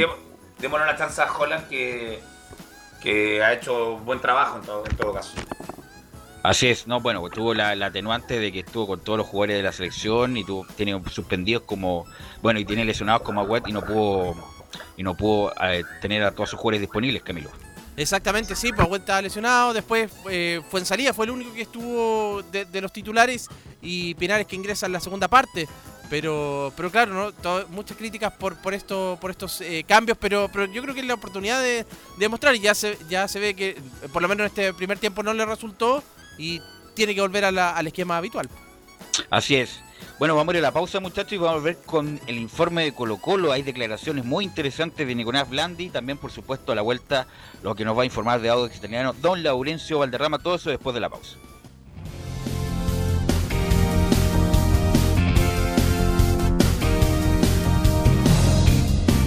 démosle 0.58 0.84
una 0.84 0.96
chance 0.96 1.20
a 1.22 1.32
Holland 1.32 1.68
que, 1.68 2.20
que 3.02 3.42
ha 3.42 3.52
hecho 3.52 3.98
buen 3.98 4.20
trabajo 4.20 4.58
en 4.58 4.62
todo, 4.62 4.84
en 4.88 4.96
todo 4.96 5.12
caso. 5.14 5.32
Así 6.42 6.68
es, 6.68 6.86
no, 6.86 7.00
bueno, 7.00 7.20
pues 7.20 7.34
tuvo 7.34 7.52
la, 7.52 7.74
la 7.76 7.86
atenuante 7.86 8.38
de 8.38 8.50
que 8.50 8.60
estuvo 8.60 8.86
con 8.86 9.00
todos 9.00 9.18
los 9.18 9.26
jugadores 9.26 9.56
de 9.56 9.62
la 9.62 9.72
selección 9.72 10.38
y 10.38 10.44
tuvo, 10.44 10.66
tiene 10.74 10.98
suspendidos 11.10 11.64
como, 11.64 12.06
bueno, 12.40 12.58
y 12.58 12.64
tiene 12.64 12.84
lesionados 12.84 13.22
como 13.22 13.42
Agüet 13.42 13.68
y 13.68 13.72
no 13.72 13.82
pudo, 13.82 14.34
y 14.96 15.02
no 15.02 15.14
pudo 15.14 15.52
eh, 15.62 15.82
tener 16.00 16.22
a 16.22 16.30
todos 16.30 16.48
sus 16.48 16.58
jugadores 16.58 16.80
disponibles, 16.80 17.22
Camilo. 17.22 17.50
Exactamente, 17.94 18.56
sí, 18.56 18.70
pues 18.70 18.86
Agüed 18.86 19.00
estaba 19.00 19.20
lesionado, 19.20 19.74
después 19.74 20.10
eh, 20.30 20.62
fue 20.70 20.80
en 20.80 20.86
salida, 20.86 21.12
fue 21.12 21.26
el 21.26 21.32
único 21.32 21.52
que 21.52 21.62
estuvo 21.62 22.42
de, 22.50 22.64
de 22.64 22.80
los 22.80 22.90
titulares 22.90 23.46
y 23.82 24.14
Pinares 24.14 24.46
que 24.46 24.56
ingresa 24.56 24.86
en 24.86 24.92
la 24.92 25.00
segunda 25.00 25.28
parte. 25.28 25.68
Pero, 26.10 26.72
pero 26.76 26.90
claro, 26.90 27.14
¿no? 27.42 27.66
Muchas 27.68 27.96
críticas 27.96 28.32
por, 28.32 28.56
por, 28.56 28.74
esto, 28.74 29.16
por 29.20 29.30
estos 29.30 29.60
eh, 29.60 29.84
cambios, 29.86 30.18
pero, 30.20 30.50
pero 30.52 30.66
yo 30.66 30.82
creo 30.82 30.92
que 30.92 31.00
es 31.00 31.06
la 31.06 31.14
oportunidad 31.14 31.60
de, 31.62 31.84
de 31.84 31.86
demostrar 32.18 32.54
y 32.56 32.60
ya 32.60 32.74
se, 32.74 32.98
ya 33.08 33.28
se 33.28 33.38
ve 33.38 33.54
que 33.54 33.68
eh, 33.70 33.76
por 34.12 34.20
lo 34.20 34.26
menos 34.28 34.40
en 34.40 34.46
este 34.46 34.74
primer 34.74 34.98
tiempo 34.98 35.22
no 35.22 35.32
le 35.32 35.46
resultó 35.46 36.02
y 36.36 36.60
tiene 36.94 37.14
que 37.14 37.20
volver 37.20 37.44
a 37.44 37.52
la- 37.52 37.76
al 37.76 37.86
esquema 37.86 38.16
habitual. 38.16 38.48
Así 39.30 39.54
es. 39.54 39.80
Bueno, 40.18 40.34
vamos 40.36 40.52
a 40.52 40.58
ir 40.58 40.64
a 40.64 40.68
la 40.68 40.72
pausa, 40.72 40.98
muchachos, 41.00 41.32
y 41.32 41.36
vamos 41.38 41.60
a 41.62 41.64
ver 41.64 41.78
con 41.86 42.20
el 42.26 42.36
informe 42.38 42.82
de 42.84 42.92
Colo 42.92 43.16
Colo. 43.18 43.52
Hay 43.52 43.62
declaraciones 43.62 44.24
muy 44.24 44.44
interesantes 44.44 45.06
de 45.06 45.14
Nicolás 45.14 45.48
Blandi. 45.48 45.90
También, 45.90 46.18
por 46.18 46.30
supuesto, 46.32 46.72
a 46.72 46.74
la 46.74 46.82
vuelta, 46.82 47.26
lo 47.62 47.74
que 47.74 47.84
nos 47.84 47.96
va 47.96 48.02
a 48.02 48.04
informar 48.04 48.40
de 48.40 48.50
Audax 48.50 48.76
Italiano, 48.76 49.14
Don 49.20 49.42
Laurencio 49.42 49.98
Valderrama. 50.00 50.38
Todo 50.38 50.56
eso 50.56 50.68
después 50.70 50.92
de 50.92 51.00
la 51.00 51.08
pausa. 51.08 51.36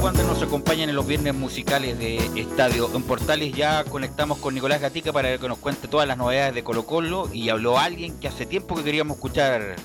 Wonder 0.00 0.24
nos 0.24 0.42
acompaña 0.42 0.84
en 0.84 0.94
los 0.94 1.06
viernes 1.06 1.34
musicales 1.34 1.98
de 1.98 2.16
Estadio 2.34 2.88
en 2.94 3.02
Portales. 3.02 3.52
Ya 3.52 3.84
conectamos 3.84 4.38
con 4.38 4.54
Nicolás 4.54 4.80
Gatica 4.80 5.12
para 5.12 5.36
que 5.36 5.46
nos 5.46 5.58
cuente 5.58 5.88
todas 5.88 6.08
las 6.08 6.16
novedades 6.16 6.54
de 6.54 6.64
Colo 6.64 6.86
Colo 6.86 7.28
y 7.30 7.50
habló 7.50 7.78
alguien 7.78 8.18
que 8.18 8.26
hace 8.26 8.46
tiempo 8.46 8.74
que 8.74 8.82
queríamos 8.82 9.18
escuchar, 9.18 9.76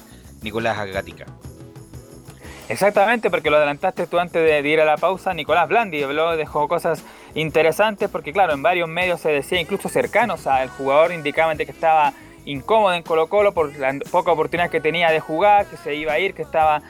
Nicolás 0.41 0.77
Gatica. 0.87 1.25
Exactamente, 2.69 3.29
porque 3.29 3.49
lo 3.49 3.57
adelantaste 3.57 4.07
tú 4.07 4.17
antes 4.17 4.41
de 4.41 4.69
ir 4.69 4.79
a 4.79 4.85
la 4.85 4.95
pausa. 4.95 5.33
Nicolás 5.33 5.67
Blandi 5.67 6.01
habló, 6.01 6.37
dejó 6.37 6.69
cosas 6.69 7.03
interesantes, 7.33 8.09
porque 8.09 8.31
claro, 8.31 8.53
en 8.53 8.63
varios 8.63 8.87
medios 8.87 9.19
se 9.19 9.29
decía, 9.29 9.59
incluso 9.59 9.89
cercanos 9.89 10.47
al 10.47 10.69
jugador, 10.69 11.11
indicaban 11.11 11.57
de 11.57 11.65
que 11.65 11.73
estaba 11.73 12.13
incómodo 12.45 12.93
en 12.93 13.03
Colo 13.03 13.27
Colo 13.27 13.53
por 13.53 13.75
la 13.77 13.93
poca 14.09 14.31
oportunidad 14.31 14.69
que 14.69 14.79
tenía 14.79 15.11
de 15.11 15.19
jugar, 15.19 15.65
que 15.65 15.75
se 15.75 15.93
iba 15.93 16.13
a 16.13 16.19
ir, 16.19 16.33
que 16.33 16.43
estaba 16.43 16.81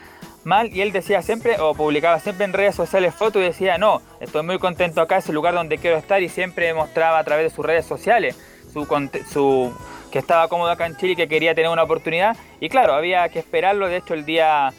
mal 0.45 0.73
y 0.73 0.81
él 0.81 0.91
decía 0.91 1.21
siempre 1.21 1.59
o 1.59 1.73
publicaba 1.73 2.19
siempre 2.19 2.45
en 2.45 2.53
redes 2.53 2.75
sociales 2.75 3.13
fotos 3.13 3.41
y 3.41 3.45
decía 3.45 3.77
no, 3.77 4.01
estoy 4.19 4.43
muy 4.43 4.59
contento 4.59 5.01
acá, 5.01 5.17
es 5.17 5.27
el 5.27 5.35
lugar 5.35 5.55
donde 5.55 5.77
quiero 5.77 5.97
estar 5.97 6.21
y 6.21 6.29
siempre 6.29 6.73
mostraba 6.73 7.19
a 7.19 7.23
través 7.23 7.51
de 7.51 7.55
sus 7.55 7.65
redes 7.65 7.85
sociales 7.85 8.37
su, 8.71 8.85
su 9.29 9.73
que 10.11 10.19
estaba 10.19 10.47
cómodo 10.47 10.69
acá 10.69 10.85
en 10.85 10.95
Chile 10.95 11.13
y 11.13 11.15
que 11.15 11.27
quería 11.27 11.55
tener 11.55 11.69
una 11.69 11.83
oportunidad. 11.83 12.37
Y 12.59 12.69
claro, 12.69 12.93
había 12.93 13.27
que 13.29 13.39
esperarlo, 13.39 13.87
de 13.87 13.97
hecho 13.97 14.13
el 14.13 14.25
día 14.25 14.71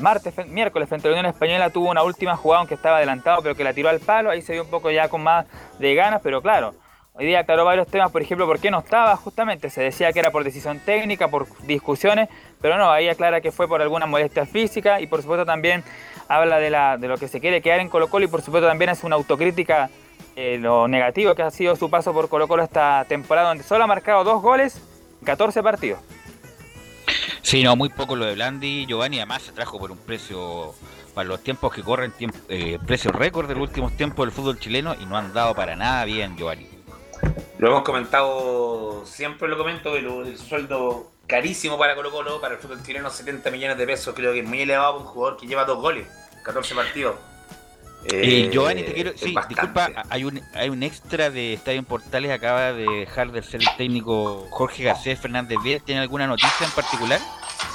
martes, 0.00 0.34
miércoles 0.48 0.88
frente 0.88 1.08
a 1.08 1.10
la 1.10 1.18
Unión 1.18 1.32
Española 1.32 1.68
tuvo 1.70 1.90
una 1.90 2.02
última 2.02 2.36
jugada 2.36 2.60
aunque 2.60 2.74
estaba 2.74 2.96
adelantado 2.96 3.42
pero 3.42 3.54
que 3.54 3.64
la 3.64 3.74
tiró 3.74 3.90
al 3.90 4.00
palo, 4.00 4.30
ahí 4.30 4.40
se 4.40 4.54
vio 4.54 4.62
un 4.62 4.70
poco 4.70 4.90
ya 4.90 5.08
con 5.08 5.22
más 5.22 5.46
de 5.78 5.94
ganas, 5.94 6.20
pero 6.22 6.40
claro, 6.40 6.74
Hoy 7.16 7.26
día 7.26 7.38
aclaró 7.38 7.64
varios 7.64 7.86
temas, 7.86 8.10
por 8.10 8.22
ejemplo, 8.22 8.44
por 8.44 8.58
qué 8.58 8.72
no 8.72 8.80
estaba 8.80 9.14
justamente. 9.16 9.70
Se 9.70 9.80
decía 9.80 10.12
que 10.12 10.18
era 10.18 10.32
por 10.32 10.42
decisión 10.42 10.80
técnica, 10.80 11.28
por 11.28 11.46
discusiones, 11.64 12.28
Pero 12.64 12.78
no, 12.78 12.90
ahí 12.90 13.10
aclara 13.10 13.42
que 13.42 13.52
fue 13.52 13.68
por 13.68 13.82
alguna 13.82 14.06
molestia 14.06 14.46
física 14.46 14.98
y 14.98 15.06
por 15.06 15.20
supuesto 15.20 15.44
también 15.44 15.84
habla 16.28 16.58
de, 16.58 16.70
la, 16.70 16.96
de 16.96 17.08
lo 17.08 17.18
que 17.18 17.28
se 17.28 17.38
quiere 17.38 17.60
quedar 17.60 17.78
en 17.80 17.90
Colo 17.90 18.08
Colo 18.08 18.24
y 18.24 18.28
por 18.28 18.40
supuesto 18.40 18.66
también 18.66 18.88
es 18.88 19.04
una 19.04 19.16
autocrítica 19.16 19.90
eh, 20.34 20.56
lo 20.58 20.88
negativo 20.88 21.34
que 21.34 21.42
ha 21.42 21.50
sido 21.50 21.76
su 21.76 21.90
paso 21.90 22.14
por 22.14 22.30
Colo 22.30 22.48
Colo 22.48 22.62
esta 22.62 23.04
temporada 23.06 23.48
donde 23.48 23.64
solo 23.64 23.84
ha 23.84 23.86
marcado 23.86 24.24
dos 24.24 24.40
goles 24.40 24.80
en 25.20 25.26
14 25.26 25.62
partidos. 25.62 26.00
Sí, 27.42 27.62
no, 27.62 27.76
muy 27.76 27.90
poco 27.90 28.16
lo 28.16 28.24
de 28.24 28.32
Blandi. 28.32 28.86
Giovanni 28.86 29.18
además 29.18 29.42
se 29.42 29.52
trajo 29.52 29.78
por 29.78 29.90
un 29.90 29.98
precio, 29.98 30.72
para 31.12 31.28
los 31.28 31.42
tiempos 31.42 31.70
que 31.70 31.82
corren, 31.82 32.14
eh, 32.48 32.78
precio 32.86 33.12
récord 33.12 33.46
de 33.46 33.56
los 33.56 33.64
últimos 33.64 33.94
tiempos 33.94 34.24
del 34.24 34.32
fútbol 34.32 34.58
chileno 34.58 34.94
y 34.98 35.04
no 35.04 35.18
han 35.18 35.34
dado 35.34 35.54
para 35.54 35.76
nada 35.76 36.06
bien, 36.06 36.34
Giovanni. 36.38 36.73
Lo 37.58 37.68
hemos 37.68 37.82
comentado, 37.82 39.04
siempre 39.06 39.48
lo 39.48 39.56
comento, 39.56 39.96
el, 39.96 40.06
el 40.06 40.38
sueldo 40.38 41.12
carísimo 41.26 41.78
para 41.78 41.94
Colo 41.94 42.10
Colo, 42.10 42.40
para 42.40 42.54
el 42.54 42.60
fútbol 42.60 42.82
chileno, 42.82 43.10
70 43.10 43.50
millones 43.50 43.78
de 43.78 43.86
pesos, 43.86 44.14
creo 44.14 44.32
que 44.32 44.40
es 44.40 44.46
muy 44.46 44.60
elevado 44.62 44.94
para 44.94 45.04
un 45.04 45.10
jugador 45.10 45.38
que 45.38 45.46
lleva 45.46 45.64
dos 45.64 45.78
goles, 45.78 46.06
14 46.44 46.74
partidos. 46.74 47.16
Eh, 48.06 48.50
Giovanni, 48.52 48.82
te 48.82 48.92
quiero. 48.92 49.12
Sí, 49.16 49.34
disculpa, 49.48 49.90
hay 50.10 50.24
un, 50.24 50.40
hay 50.54 50.68
un 50.68 50.82
extra 50.82 51.30
de 51.30 51.54
Estadio 51.54 51.78
en 51.78 51.84
Portales. 51.84 52.30
Acaba 52.30 52.72
de 52.72 52.86
dejar 52.86 53.32
de 53.32 53.42
ser 53.42 53.62
el 53.62 53.76
técnico 53.76 54.46
Jorge 54.50 54.84
Garcés 54.84 55.18
Fernández. 55.18 55.58
¿Tiene 55.84 56.02
alguna 56.02 56.26
noticia 56.26 56.66
en 56.66 56.72
particular? 56.72 57.20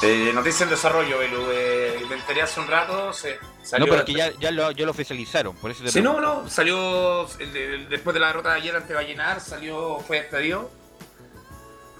Eh, 0.01 0.31
noticia 0.33 0.63
en 0.63 0.69
desarrollo, 0.69 1.17
Belu. 1.19 1.41
Eh, 1.51 2.01
me 2.09 2.15
enteré 2.15 2.41
hace 2.41 2.59
un 2.59 2.67
rato, 2.67 3.11
se 3.13 3.37
salió... 3.63 3.87
no, 3.87 3.95
porque 3.95 4.13
ya, 4.13 4.31
ya, 4.39 4.51
lo, 4.51 4.71
ya 4.71 4.85
lo 4.85 4.91
oficializaron. 4.91 5.55
Por 5.55 5.71
eso 5.71 5.83
te 5.83 5.91
Sí, 5.91 6.01
no, 6.01 6.19
no, 6.21 6.47
salió 6.49 7.27
después 7.89 8.13
de 8.13 8.19
la 8.19 8.27
derrota 8.27 8.51
de 8.51 8.55
ayer 8.57 8.75
ante 8.75 8.93
Vallenar, 8.93 9.41
salió, 9.41 9.99
fue 9.99 10.21
despedido. 10.21 10.71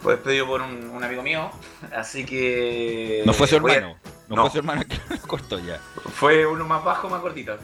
Fue 0.01 0.13
despedido 0.15 0.47
por 0.47 0.61
un, 0.61 0.89
un 0.91 1.03
amigo 1.03 1.21
mío, 1.21 1.51
así 1.95 2.25
que... 2.25 3.21
No 3.25 3.33
fue 3.33 3.47
su 3.47 3.59
voy 3.59 3.71
a- 3.71 3.75
hermano. 3.75 3.97
No, 4.29 4.43
fue 4.43 4.51
su 4.51 4.57
hermano 4.59 4.83
que 4.87 4.97
lo 5.09 5.21
cortó 5.27 5.59
ya. 5.59 5.79
Fue 6.15 6.45
uno 6.45 6.63
más 6.63 6.83
bajo, 6.83 7.09
más 7.09 7.19
cortito. 7.21 7.57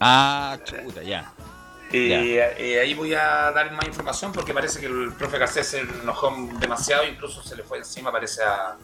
Ah, 0.00 0.56
chuta, 0.64 1.02
ya. 1.02 1.32
Y 1.92 2.08
Ya. 2.08 2.18
eh, 2.52 2.80
ahí 2.80 2.94
voy 2.94 3.12
a 3.14 3.50
dar 3.52 3.70
más 3.72 3.86
información 3.86 4.32
porque 4.32 4.54
parece 4.54 4.80
que 4.80 4.86
el 4.86 5.12
profe 5.12 5.36
Garcés 5.38 5.66
se 5.68 5.80
enojó 5.80 6.34
demasiado, 6.58 7.04
incluso 7.06 7.42
se 7.42 7.56
le 7.56 7.62
fue 7.62 7.78
encima, 7.78 8.10
parece 8.10 8.42
a, 8.42 8.76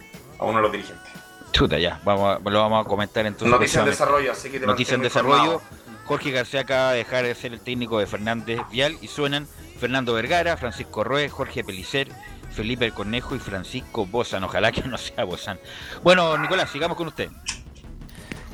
a 0.42 0.46
uno 0.46 0.56
de 0.58 0.62
los 0.62 0.72
dirigentes. 0.72 1.12
Chuta, 1.52 1.78
ya. 1.78 2.00
Vamos 2.04 2.36
a- 2.44 2.50
lo 2.50 2.60
vamos 2.60 2.84
a 2.84 2.88
comentar 2.88 3.26
entonces. 3.26 3.50
Noticia 3.50 3.80
en 3.80 3.86
desarrollo, 3.86 4.32
así 4.32 4.50
que 4.50 4.58
te 4.60 4.94
en 4.94 5.02
desarrollo. 5.02 5.60
Jorge 6.04 6.30
García 6.30 6.60
acaba 6.62 6.92
de 6.92 6.98
dejar 6.98 7.24
de 7.24 7.34
ser 7.34 7.52
el 7.52 7.60
técnico 7.60 7.98
de 7.98 8.06
Fernández 8.06 8.60
Vial 8.70 8.96
y 9.00 9.08
suenan 9.08 9.46
Fernando 9.78 10.12
Vergara, 10.14 10.56
Francisco 10.56 11.04
Roe, 11.04 11.28
Jorge 11.28 11.62
Pelicer, 11.62 12.08
Felipe 12.50 12.84
el 12.86 12.92
Cornejo 12.92 13.36
y 13.36 13.38
Francisco 13.38 14.04
Bozan. 14.06 14.42
Ojalá 14.44 14.72
que 14.72 14.82
no 14.82 14.98
sea 14.98 15.24
Bozan. 15.24 15.58
Bueno, 16.02 16.36
Nicolás, 16.38 16.70
sigamos 16.70 16.96
con 16.96 17.06
usted. 17.06 17.28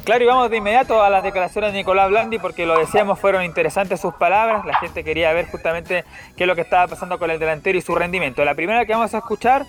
Claro, 0.04 0.24
y 0.24 0.26
vamos 0.26 0.50
de 0.50 0.56
inmediato 0.56 1.02
a 1.02 1.10
las 1.10 1.22
declaraciones 1.22 1.72
de 1.72 1.78
Nicolás 1.80 2.08
Blandi 2.08 2.38
porque 2.38 2.64
lo 2.64 2.78
decíamos, 2.78 3.18
fueron 3.18 3.44
interesantes 3.44 4.00
sus 4.00 4.14
palabras. 4.14 4.64
La 4.64 4.78
gente 4.78 5.04
quería 5.04 5.32
ver 5.34 5.46
justamente 5.50 6.04
qué 6.36 6.44
es 6.44 6.48
lo 6.48 6.54
que 6.54 6.62
estaba 6.62 6.86
pasando 6.86 7.18
con 7.18 7.30
el 7.30 7.38
delantero 7.38 7.76
y 7.76 7.82
su 7.82 7.94
rendimiento. 7.94 8.42
La 8.44 8.54
primera 8.54 8.86
que 8.86 8.92
vamos 8.92 9.12
a 9.14 9.18
escuchar, 9.18 9.66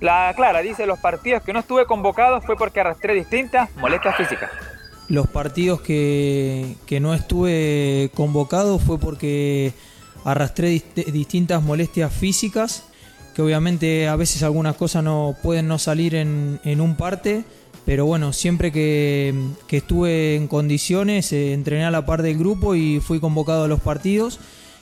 la 0.00 0.32
Clara, 0.34 0.60
dice, 0.60 0.86
los 0.86 0.98
partidos 0.98 1.42
que 1.42 1.52
no 1.52 1.60
estuve 1.60 1.86
convocado 1.86 2.40
fue 2.40 2.56
porque 2.56 2.80
arrastré 2.80 3.14
distintas 3.14 3.68
molestias 3.76 4.16
físicas. 4.16 4.50
Los 5.08 5.26
partidos 5.28 5.80
que, 5.80 6.76
que 6.86 7.00
no 7.00 7.14
estuve 7.14 8.10
convocado 8.14 8.78
fue 8.78 8.98
porque 8.98 9.72
arrastré 10.24 10.70
dist- 10.70 11.04
distintas 11.12 11.62
molestias 11.62 12.12
físicas, 12.12 12.84
que 13.34 13.42
obviamente 13.42 14.08
a 14.08 14.16
veces 14.16 14.42
algunas 14.42 14.76
cosas 14.76 15.02
no 15.04 15.36
pueden 15.42 15.68
no 15.68 15.78
salir 15.78 16.14
en, 16.14 16.60
en 16.64 16.80
un 16.80 16.96
parte, 16.96 17.44
pero 17.86 18.06
bueno, 18.06 18.32
siempre 18.32 18.70
que, 18.70 19.34
que 19.66 19.78
estuve 19.78 20.36
en 20.36 20.46
condiciones 20.46 21.32
eh, 21.32 21.54
entrené 21.54 21.84
a 21.84 21.90
la 21.90 22.06
par 22.06 22.22
del 22.22 22.38
grupo 22.38 22.74
y 22.74 23.00
fui 23.00 23.20
convocado 23.20 23.64
a 23.64 23.68
los 23.68 23.80
partidos 23.80 24.38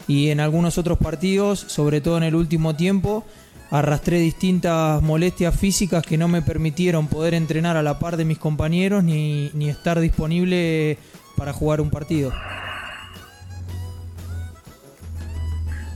y 0.07 0.31
en 0.31 0.41
algunos 0.41 0.79
otros 0.79 0.99
partidos, 0.99 1.59
sobre 1.59 2.01
todo 2.01 2.17
en 2.19 2.25
el 2.25 2.35
último 2.35 2.75
tiempo, 2.77 3.25
arrastré 3.71 4.19
distintas 4.19 5.03
molestias 5.03 5.55
físicas 5.59 6.05
que 6.05 6.17
no 6.17 6.29
me 6.29 6.43
permitieron 6.43 7.09
poder 7.09 7.35
entrenar 7.35 7.77
a 7.77 7.83
la 7.83 7.99
par 7.99 8.17
de 8.17 8.25
mis 8.25 8.39
compañeros 8.39 9.05
ni, 9.05 9.51
ni 9.55 9.69
estar 9.69 10.01
disponible 10.01 10.99
para 11.37 11.53
jugar 11.53 11.81
un 11.81 11.91
partido. 11.91 12.33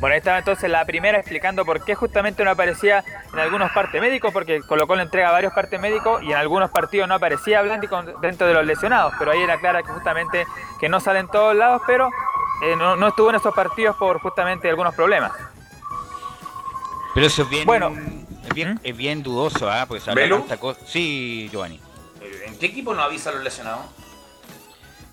Bueno, 0.03 0.15
ahí 0.15 0.19
estaba 0.19 0.39
entonces 0.39 0.69
la 0.69 0.85
primera 0.85 1.19
explicando 1.19 1.65
por 1.65 1.85
qué 1.85 1.95
justamente 1.95 2.43
no 2.43 2.51
aparecía 2.51 3.05
en 3.33 3.39
algunos 3.39 3.71
partes 3.71 4.01
médicos, 4.01 4.33
porque 4.33 4.61
Colo 4.63 4.89
Colo 4.89 5.01
entrega 5.01 5.31
varios 5.31 5.53
partes 5.53 5.81
médicos 5.81 6.21
y 6.25 6.33
en 6.33 6.39
algunos 6.39 6.73
partidos 6.73 7.07
no 7.07 7.15
aparecía 7.15 7.63
Blandi 7.63 7.87
dentro 8.21 8.49
de 8.49 8.55
los 8.55 8.67
lesionados, 8.67 9.13
pero 9.17 9.31
ahí 9.31 9.41
era 9.41 9.61
clara 9.61 9.85
que 9.85 9.93
justamente 9.93 10.45
que 10.81 10.89
no 10.89 10.99
sale 10.99 11.21
en 11.21 11.29
todos 11.29 11.55
lados, 11.55 11.83
pero 11.87 12.11
eh, 12.65 12.75
no, 12.77 12.97
no 12.97 13.09
estuvo 13.09 13.31
en 13.31 13.37
esos 13.37 13.55
partidos 13.55 13.95
por 13.95 14.19
justamente 14.19 14.69
algunos 14.69 14.93
problemas. 14.93 15.31
Pero 17.15 17.27
eso 17.27 17.43
es 17.43 17.49
bien. 17.49 17.67
Bueno. 17.67 17.95
Es 18.45 18.55
bien, 18.55 18.81
es 18.83 18.97
bien 18.97 19.23
dudoso, 19.23 19.71
¿ah? 19.71 19.85
Porque 19.87 20.01
se 20.01 20.13
tanta 20.15 20.57
cosa. 20.59 20.81
Sí, 20.87 21.49
Giovanni. 21.53 21.81
Eh, 22.21 22.45
¿En 22.47 22.59
qué 22.59 22.67
equipo 22.67 22.93
no 22.95 23.03
avisan 23.03 23.35
los 23.35 23.45
lesionados? 23.45 23.87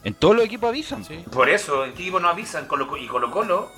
En 0.03 0.13
todos 0.13 0.35
los 0.35 0.45
equipos 0.45 0.69
avisan. 0.69 1.03
Por 1.31 1.49
eso, 1.49 1.85
¿en 1.85 1.93
qué 1.93 2.01
equipo 2.03 2.19
no 2.19 2.29
avisan? 2.29 2.67
Colo- 2.67 2.97
y 2.97 3.05
Colo 3.07 3.29
Colo 3.31 3.71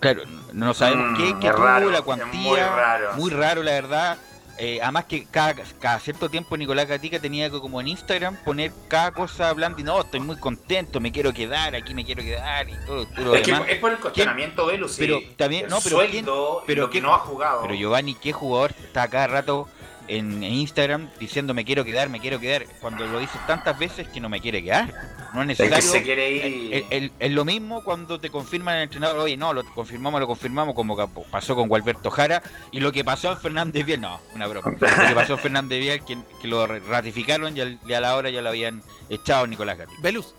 Claro, 0.00 0.22
no 0.52 0.72
sabemos 0.72 1.10
Mm, 1.10 1.16
qué, 1.16 1.22
qué 1.40 1.48
es 1.48 1.54
tuvo, 1.54 1.64
raro, 1.66 1.90
la 1.90 2.02
cuantía. 2.02 2.26
muy 2.40 2.56
raro. 2.58 3.12
Muy 3.14 3.30
raro, 3.30 3.62
la 3.62 3.72
verdad. 3.72 4.18
Eh, 4.58 4.78
además 4.82 5.06
que 5.06 5.24
cada, 5.30 5.54
cada 5.80 5.98
cierto 5.98 6.28
tiempo 6.28 6.56
Nicolás 6.56 6.86
Gatica 6.86 7.18
tenía 7.18 7.50
que 7.50 7.58
como 7.58 7.80
en 7.80 7.88
Instagram 7.88 8.36
poner 8.44 8.70
cada 8.88 9.10
cosa 9.10 9.48
hablando 9.48 9.80
y 9.80 9.82
no, 9.82 10.00
estoy 10.00 10.20
muy 10.20 10.36
contento, 10.36 11.00
me 11.00 11.10
quiero 11.10 11.32
quedar, 11.32 11.74
aquí 11.74 11.94
me 11.94 12.04
quiero 12.04 12.22
quedar 12.22 12.68
y 12.68 12.74
todo, 12.86 13.34
Es 13.34 13.42
que 13.42 13.52
es 13.68 13.78
por 13.78 13.92
el 13.92 13.98
cuestionamiento, 13.98 14.66
Velu, 14.66 14.88
sí. 14.88 14.96
Pero 15.00 15.20
también, 15.36 15.64
El 15.64 15.70
no, 15.70 15.78
pero 15.82 15.96
sueldo 15.96 16.12
¿quién- 16.12 16.24
y 16.64 16.66
pero 16.66 16.82
lo 16.82 16.90
que 16.90 17.00
no 17.00 17.14
ha 17.14 17.18
jugado. 17.18 17.62
Pero 17.62 17.74
Giovanni, 17.74 18.14
¿qué 18.14 18.32
jugador 18.32 18.72
está 18.78 19.08
cada 19.08 19.26
rato 19.26 19.68
en, 20.08 20.42
en 20.42 20.52
Instagram 20.52 21.08
diciendo 21.18 21.54
me 21.54 21.64
quiero 21.64 21.84
quedar, 21.84 22.08
me 22.08 22.20
quiero 22.20 22.38
quedar? 22.40 22.64
Cuando 22.80 23.06
lo 23.06 23.18
dice 23.18 23.38
tantas 23.46 23.78
veces 23.78 24.08
que 24.08 24.20
no 24.20 24.28
me 24.28 24.40
quiere 24.40 24.62
quedar. 24.62 24.92
No 25.34 25.42
es 25.42 25.50
Es 25.50 25.56
que 25.56 25.62
necesario. 25.70 25.90
se 25.90 26.02
quiere 26.02 26.30
ir. 26.32 26.74
Es, 26.74 26.84
es- 26.90 27.10
es 27.18 27.32
lo 27.32 27.44
mismo 27.44 27.82
cuando 27.84 28.20
te 28.20 28.28
confirman 28.30 28.76
el 28.76 28.82
entrenador, 28.84 29.18
oye, 29.18 29.36
no, 29.36 29.52
lo 29.54 29.64
confirmamos, 29.64 30.20
lo 30.20 30.26
confirmamos, 30.26 30.74
como 30.74 30.96
que 30.96 31.06
pasó 31.30 31.54
con 31.54 31.68
Gualberto 31.68 32.10
Jara, 32.10 32.42
y 32.70 32.80
lo 32.80 32.92
que 32.92 33.02
pasó 33.04 33.32
en 33.32 33.38
Fernández 33.38 33.86
Vial, 33.86 34.00
no, 34.02 34.20
una 34.34 34.46
broma. 34.46 34.70
Lo 34.80 35.08
que 35.08 35.14
pasó 35.14 35.34
en 35.34 35.38
Fernández 35.38 35.80
Vial, 35.80 36.04
que, 36.04 36.18
que 36.40 36.48
lo 36.48 36.66
ratificaron 36.66 37.56
y, 37.56 37.60
a 37.94 38.00
la 38.00 38.14
hora 38.16 38.28
ya 38.30 38.42
lo 38.42 38.50
habían 38.50 38.82
echado 39.08 39.46
Nicolás 39.46 39.78
Gatti. 39.78 39.94
Velus. 40.02 40.34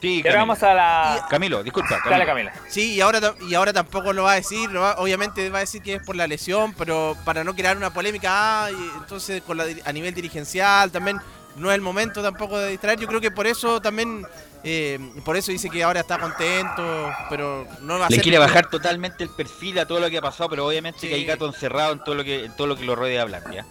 Sí, 0.00 0.22
Camilo. 0.22 0.38
vamos 0.40 0.62
a 0.62 0.72
la... 0.74 1.26
Camilo, 1.28 1.62
disculpa. 1.62 1.98
Dale, 2.08 2.24
Camila. 2.24 2.52
Sí, 2.68 2.94
y 2.94 3.00
ahora, 3.02 3.34
y 3.46 3.54
ahora 3.54 3.72
tampoco 3.72 4.12
lo 4.14 4.22
va 4.22 4.32
a 4.32 4.36
decir, 4.36 4.70
lo 4.70 4.80
va- 4.80 4.94
obviamente 4.98 5.50
va 5.50 5.58
a 5.58 5.60
decir 5.60 5.82
que 5.82 5.94
es 5.96 6.02
por 6.02 6.16
la 6.16 6.26
lesión, 6.26 6.72
pero 6.74 7.16
para 7.24 7.44
no 7.44 7.54
crear 7.54 7.76
una 7.76 7.92
polémica, 7.92 8.64
ah, 8.64 8.70
y 8.70 8.98
entonces 8.98 9.42
con 9.42 9.58
la 9.58 9.66
a 9.84 9.92
nivel 9.92 10.14
dirigencial 10.14 10.90
también 10.90 11.18
no 11.56 11.70
es 11.70 11.74
el 11.74 11.80
momento 11.82 12.22
tampoco 12.22 12.58
de 12.58 12.70
distraer. 12.70 12.98
Yo 12.98 13.06
creo 13.08 13.20
que 13.20 13.30
por 13.30 13.46
eso 13.46 13.82
también, 13.82 14.24
eh, 14.64 14.98
por 15.22 15.36
eso 15.36 15.52
dice 15.52 15.68
que 15.68 15.82
ahora 15.84 16.00
está 16.00 16.16
contento, 16.18 17.12
pero 17.28 17.66
no 17.82 17.98
va 17.98 18.06
a 18.06 18.08
Le 18.08 18.14
ser... 18.16 18.22
quiere 18.22 18.38
bajar 18.38 18.70
totalmente 18.70 19.22
el 19.24 19.30
perfil 19.30 19.78
a 19.80 19.86
todo 19.86 20.00
lo 20.00 20.08
que 20.08 20.16
ha 20.16 20.22
pasado, 20.22 20.48
pero 20.48 20.66
obviamente 20.66 21.00
Sí. 21.00 21.08
que 21.08 21.14
hay 21.16 21.24
gato 21.26 21.46
encerrado 21.46 21.92
en 21.92 22.02
todo 22.04 22.14
lo 22.14 22.24
que, 22.24 22.46
en 22.46 22.56
todo 22.56 22.66
lo 22.68 22.76
que 22.76 22.84
lo 22.84 22.96
rodea 22.96 23.20
a 23.22 23.24
Blandia. 23.26 23.66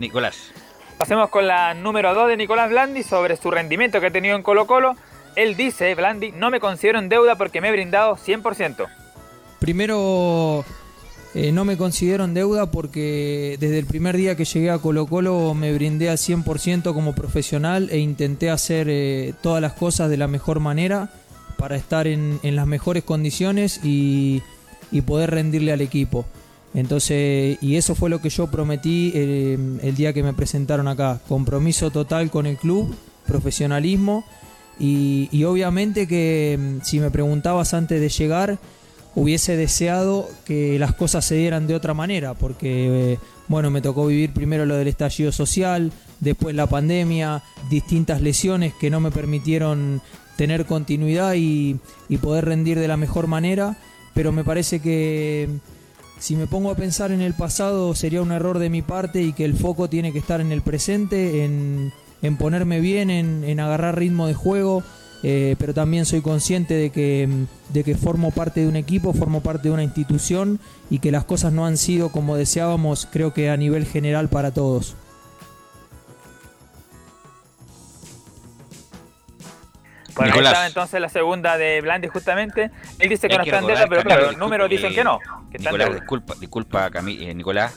Nicolás. 0.00 0.36
Pasemos 0.98 1.28
con 1.28 1.48
la 1.48 1.74
número 1.74 2.14
2 2.14 2.28
de 2.28 2.36
Nicolás 2.36 2.70
Blandi 2.70 3.02
sobre 3.02 3.36
su 3.36 3.50
rendimiento 3.50 4.00
que 4.00 4.06
ha 4.06 4.10
tenido 4.12 4.36
en 4.36 4.42
Colo 4.42 4.66
Colo. 4.66 4.94
Él 5.34 5.56
dice, 5.56 5.92
Blandi, 5.96 6.30
no 6.30 6.50
me 6.50 6.60
considero 6.60 7.00
en 7.00 7.08
deuda 7.08 7.34
porque 7.36 7.60
me 7.60 7.68
he 7.68 7.72
brindado 7.72 8.16
100%. 8.16 8.86
Primero, 9.58 10.64
eh, 11.34 11.50
no 11.50 11.64
me 11.64 11.76
considero 11.76 12.22
en 12.24 12.32
deuda 12.32 12.70
porque 12.70 13.56
desde 13.58 13.80
el 13.80 13.86
primer 13.86 14.16
día 14.16 14.36
que 14.36 14.44
llegué 14.44 14.70
a 14.70 14.78
Colo 14.78 15.06
Colo 15.06 15.52
me 15.54 15.72
brindé 15.72 16.10
al 16.10 16.16
100% 16.16 16.94
como 16.94 17.12
profesional 17.12 17.88
e 17.90 17.98
intenté 17.98 18.50
hacer 18.50 18.86
eh, 18.88 19.34
todas 19.42 19.60
las 19.60 19.72
cosas 19.72 20.08
de 20.10 20.16
la 20.16 20.28
mejor 20.28 20.60
manera 20.60 21.10
para 21.58 21.74
estar 21.74 22.06
en, 22.06 22.38
las 22.42 22.66
mejores 22.68 23.02
condiciones 23.02 23.80
y 23.82 24.42
poder 25.06 25.32
rendirle 25.32 25.72
al 25.72 25.80
equipo. 25.80 26.24
Entonces, 26.74 27.56
y 27.60 27.76
eso 27.76 27.94
fue 27.94 28.10
lo 28.10 28.20
que 28.20 28.30
yo 28.30 28.48
prometí 28.48 29.12
eh, 29.14 29.56
el 29.82 29.94
día 29.94 30.12
que 30.12 30.24
me 30.24 30.32
presentaron 30.32 30.88
acá. 30.88 31.20
Compromiso 31.28 31.90
total 31.90 32.30
con 32.30 32.46
el 32.46 32.56
club, 32.56 32.92
profesionalismo 33.26 34.24
y, 34.78 35.44
obviamente 35.44 36.08
que 36.08 36.58
mm, 36.58 36.84
si 36.84 36.98
me 36.98 37.10
preguntabas 37.10 37.74
antes 37.74 38.00
de 38.00 38.08
llegar, 38.08 38.58
hubiese 39.14 39.56
deseado 39.56 40.28
que 40.44 40.78
las 40.80 40.94
cosas 40.94 41.24
se 41.24 41.36
dieran 41.36 41.68
de 41.68 41.76
otra 41.76 41.94
manera, 41.94 42.34
porque 42.34 43.12
eh, 43.12 43.18
bueno, 43.46 43.70
me 43.70 43.80
tocó 43.80 44.06
vivir 44.06 44.32
primero 44.32 44.66
lo 44.66 44.74
del 44.74 44.88
estallido 44.88 45.30
social, 45.30 45.92
después 46.18 46.56
la 46.56 46.66
pandemia, 46.66 47.42
distintas 47.70 48.20
lesiones 48.20 48.74
que 48.74 48.90
no 48.90 48.98
me 48.98 49.12
permitieron 49.12 50.02
tener 50.36 50.66
continuidad 50.66 51.34
y, 51.34 51.78
y 52.08 52.16
poder 52.16 52.46
rendir 52.46 52.80
de 52.80 52.88
la 52.88 52.96
mejor 52.96 53.28
manera, 53.28 53.76
pero 54.14 54.32
me 54.32 54.42
parece 54.42 54.80
que, 54.80 55.48
si 56.24 56.36
me 56.36 56.46
pongo 56.46 56.70
a 56.70 56.74
pensar 56.74 57.12
en 57.12 57.20
el 57.20 57.34
pasado 57.34 57.94
sería 57.94 58.22
un 58.22 58.32
error 58.32 58.58
de 58.58 58.70
mi 58.70 58.80
parte 58.80 59.20
y 59.20 59.34
que 59.34 59.44
el 59.44 59.52
foco 59.52 59.90
tiene 59.90 60.10
que 60.10 60.20
estar 60.20 60.40
en 60.40 60.52
el 60.52 60.62
presente, 60.62 61.44
en, 61.44 61.92
en 62.22 62.36
ponerme 62.38 62.80
bien, 62.80 63.10
en, 63.10 63.44
en 63.44 63.60
agarrar 63.60 63.98
ritmo 63.98 64.26
de 64.26 64.32
juego. 64.32 64.82
eh, 65.22 65.54
pero 65.58 65.74
también 65.74 66.06
soy 66.06 66.22
consciente 66.22 66.72
de 66.72 66.88
que, 66.88 67.28
de 67.74 67.84
que 67.84 67.94
formo 67.94 68.30
parte 68.30 68.60
de 68.60 68.68
un 68.68 68.76
equipo, 68.76 69.12
formo 69.12 69.42
parte 69.42 69.68
de 69.68 69.74
una 69.74 69.82
institución 69.82 70.60
y 70.88 70.98
que 70.98 71.10
las 71.10 71.24
cosas 71.24 71.52
no 71.52 71.66
han 71.66 71.76
sido 71.76 72.08
como 72.10 72.36
deseábamos, 72.36 73.06
creo 73.10 73.34
que 73.34 73.50
a 73.50 73.56
nivel 73.58 73.84
general 73.84 74.30
para 74.30 74.50
todos. 74.50 74.96
Bueno, 80.16 80.34
ahí 80.34 80.40
estaba 80.44 80.66
entonces 80.66 81.00
la 81.00 81.08
segunda 81.08 81.56
de 81.56 81.80
Blandi 81.80 82.08
justamente. 82.08 82.70
Él 82.98 83.08
dice 83.08 83.28
que 83.28 83.34
Hay 83.34 83.38
no 83.38 83.44
que 83.44 83.50
está 83.50 83.60
en 83.60 83.66
deuda, 83.66 83.86
pero 83.88 84.02
claro, 84.02 84.26
los 84.26 84.36
números 84.38 84.68
dicen 84.70 84.92
eh, 84.92 84.94
que 84.94 85.04
no. 85.04 85.18
Que 85.50 85.58
Nicolás, 85.58 85.94
disculpa, 85.94 86.34
disculpa 86.40 86.90
Cami- 86.90 87.20
eh, 87.20 87.34
Nicolás. 87.34 87.76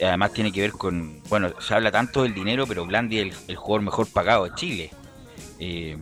Además 0.00 0.32
tiene 0.32 0.52
que 0.52 0.60
ver 0.60 0.72
con, 0.72 1.22
bueno, 1.24 1.52
se 1.60 1.74
habla 1.74 1.90
tanto 1.90 2.22
del 2.22 2.32
dinero, 2.32 2.66
pero 2.66 2.86
Blandi 2.86 3.18
es 3.18 3.22
el, 3.26 3.34
el 3.48 3.56
jugador 3.56 3.82
mejor 3.82 4.06
pagado 4.12 4.44
de 4.44 4.54
Chile. 4.54 4.90
Eh, 5.58 5.98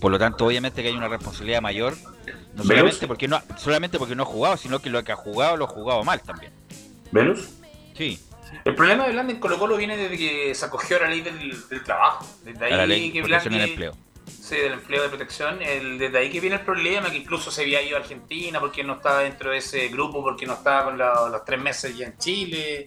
por 0.00 0.10
lo 0.10 0.18
tanto, 0.18 0.44
obviamente 0.46 0.82
que 0.82 0.88
hay 0.88 0.94
una 0.96 1.08
responsabilidad 1.08 1.62
mayor, 1.62 1.94
no 2.54 2.64
solamente 2.64 3.06
porque 3.06 3.28
no, 3.28 3.40
solamente 3.56 3.98
porque 3.98 4.14
no 4.16 4.24
ha 4.24 4.26
jugado, 4.26 4.56
sino 4.56 4.80
que 4.80 4.90
lo 4.90 5.02
que 5.04 5.12
ha 5.12 5.16
jugado 5.16 5.56
lo 5.56 5.64
ha 5.66 5.68
jugado 5.68 6.02
mal 6.04 6.20
también. 6.20 6.52
¿Venus? 7.12 7.48
Sí. 7.96 8.20
El 8.64 8.74
problema 8.74 9.06
de 9.06 9.12
Blandi 9.12 9.34
en 9.34 9.40
Colo 9.40 9.58
Colo 9.58 9.76
viene 9.76 9.96
desde 9.96 10.16
que 10.18 10.54
se 10.54 10.64
acogió 10.66 10.96
a 10.96 11.00
la 11.00 11.08
ley 11.08 11.20
del, 11.20 11.68
del 11.68 11.82
trabajo. 11.84 12.26
Desde 12.44 12.64
ahí 12.64 12.72
A 12.72 12.76
la 12.78 12.86
ley 12.86 13.12
que 13.12 13.22
Blandi- 13.22 13.68
empleo. 13.68 13.96
Sí, 14.26 14.56
del 14.56 14.72
empleo 14.74 15.02
de 15.02 15.08
protección. 15.08 15.60
El, 15.62 15.98
desde 15.98 16.18
ahí 16.18 16.30
que 16.30 16.40
viene 16.40 16.56
el 16.56 16.62
problema, 16.62 17.10
que 17.10 17.16
incluso 17.16 17.50
se 17.50 17.62
había 17.62 17.82
ido 17.82 17.96
a 17.96 18.00
Argentina 18.00 18.60
porque 18.60 18.82
no 18.84 18.94
estaba 18.94 19.20
dentro 19.20 19.50
de 19.50 19.58
ese 19.58 19.88
grupo, 19.88 20.22
porque 20.22 20.46
no 20.46 20.54
estaba 20.54 20.84
con 20.84 20.98
la- 20.98 21.28
los 21.30 21.44
tres 21.44 21.60
meses 21.60 21.96
ya 21.96 22.06
en 22.06 22.18
Chile. 22.18 22.86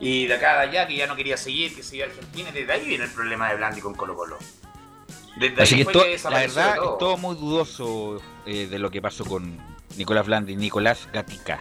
Y 0.00 0.26
de 0.26 0.34
acá 0.34 0.54
a 0.58 0.60
allá, 0.62 0.86
que 0.86 0.96
ya 0.96 1.06
no 1.06 1.16
quería 1.16 1.36
seguir, 1.36 1.74
que 1.74 1.82
se 1.82 1.96
iba 1.96 2.06
a 2.06 2.08
Argentina. 2.08 2.50
Desde 2.52 2.72
ahí 2.72 2.84
viene 2.86 3.04
el 3.04 3.10
problema 3.10 3.48
de 3.48 3.56
Blandi 3.56 3.80
con 3.80 3.94
Colo 3.94 4.14
Colo. 4.16 4.38
Desde 5.36 5.62
Así 5.62 5.74
ahí 5.74 5.78
que, 5.80 5.84
fue 5.84 5.92
to- 5.92 6.02
que 6.04 6.18
la 6.30 6.38
verdad 6.38 6.74
todo. 6.76 6.92
es 6.92 6.98
todo 6.98 7.16
muy 7.16 7.36
dudoso 7.36 8.22
eh, 8.46 8.66
de 8.66 8.78
lo 8.78 8.90
que 8.90 9.00
pasó 9.02 9.24
con 9.24 9.58
Nicolás 9.96 10.26
Blandi, 10.26 10.56
Nicolás 10.56 11.08
Gatica. 11.12 11.60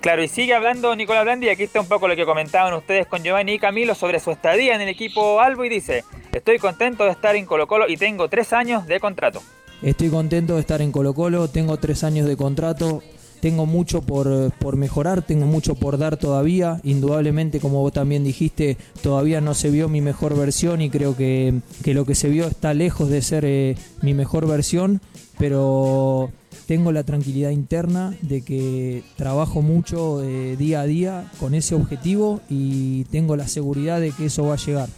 Claro, 0.00 0.22
y 0.22 0.28
sigue 0.28 0.54
hablando 0.54 0.94
Nicolás 0.94 1.24
Blandi, 1.24 1.48
aquí 1.48 1.64
está 1.64 1.80
un 1.80 1.88
poco 1.88 2.06
lo 2.06 2.14
que 2.14 2.24
comentaban 2.24 2.72
ustedes 2.74 3.06
con 3.08 3.22
Giovanni 3.24 3.54
y 3.54 3.58
Camilo 3.58 3.96
sobre 3.96 4.20
su 4.20 4.30
estadía 4.30 4.76
en 4.76 4.80
el 4.80 4.88
equipo 4.88 5.40
Albo 5.40 5.64
y 5.64 5.68
dice, 5.68 6.04
estoy 6.32 6.58
contento 6.58 7.04
de 7.04 7.10
estar 7.10 7.34
en 7.34 7.46
Colo 7.46 7.66
Colo 7.66 7.88
y 7.88 7.96
tengo 7.96 8.28
tres 8.28 8.52
años 8.52 8.86
de 8.86 9.00
contrato. 9.00 9.42
Estoy 9.82 10.08
contento 10.08 10.54
de 10.54 10.60
estar 10.60 10.80
en 10.82 10.92
Colo 10.92 11.14
Colo, 11.14 11.48
tengo 11.48 11.76
tres 11.78 12.04
años 12.04 12.28
de 12.28 12.36
contrato, 12.36 13.02
tengo 13.40 13.66
mucho 13.66 14.02
por, 14.02 14.52
por 14.52 14.76
mejorar, 14.76 15.22
tengo 15.22 15.46
mucho 15.46 15.74
por 15.74 15.98
dar 15.98 16.16
todavía. 16.16 16.80
Indudablemente, 16.84 17.60
como 17.60 17.80
vos 17.80 17.92
también 17.92 18.24
dijiste, 18.24 18.76
todavía 19.02 19.40
no 19.40 19.54
se 19.54 19.70
vio 19.70 19.88
mi 19.88 20.00
mejor 20.00 20.36
versión 20.36 20.80
y 20.80 20.90
creo 20.90 21.16
que, 21.16 21.54
que 21.84 21.94
lo 21.94 22.04
que 22.04 22.14
se 22.14 22.28
vio 22.28 22.46
está 22.46 22.72
lejos 22.72 23.08
de 23.10 23.22
ser 23.22 23.44
eh, 23.44 23.76
mi 24.02 24.14
mejor 24.14 24.46
versión, 24.46 25.00
pero 25.38 26.30
tengo 26.68 26.92
la 26.92 27.02
tranquilidad 27.02 27.48
interna 27.48 28.14
de 28.20 28.42
que 28.42 29.02
trabajo 29.16 29.62
mucho 29.62 30.22
eh, 30.22 30.54
día 30.58 30.82
a 30.82 30.84
día 30.84 31.24
con 31.40 31.54
ese 31.54 31.74
objetivo 31.74 32.42
y 32.50 33.04
tengo 33.04 33.36
la 33.36 33.48
seguridad 33.48 34.00
de 34.02 34.12
que 34.12 34.26
eso 34.26 34.44
va 34.44 34.52
a 34.54 34.58
llegar. 34.58 34.90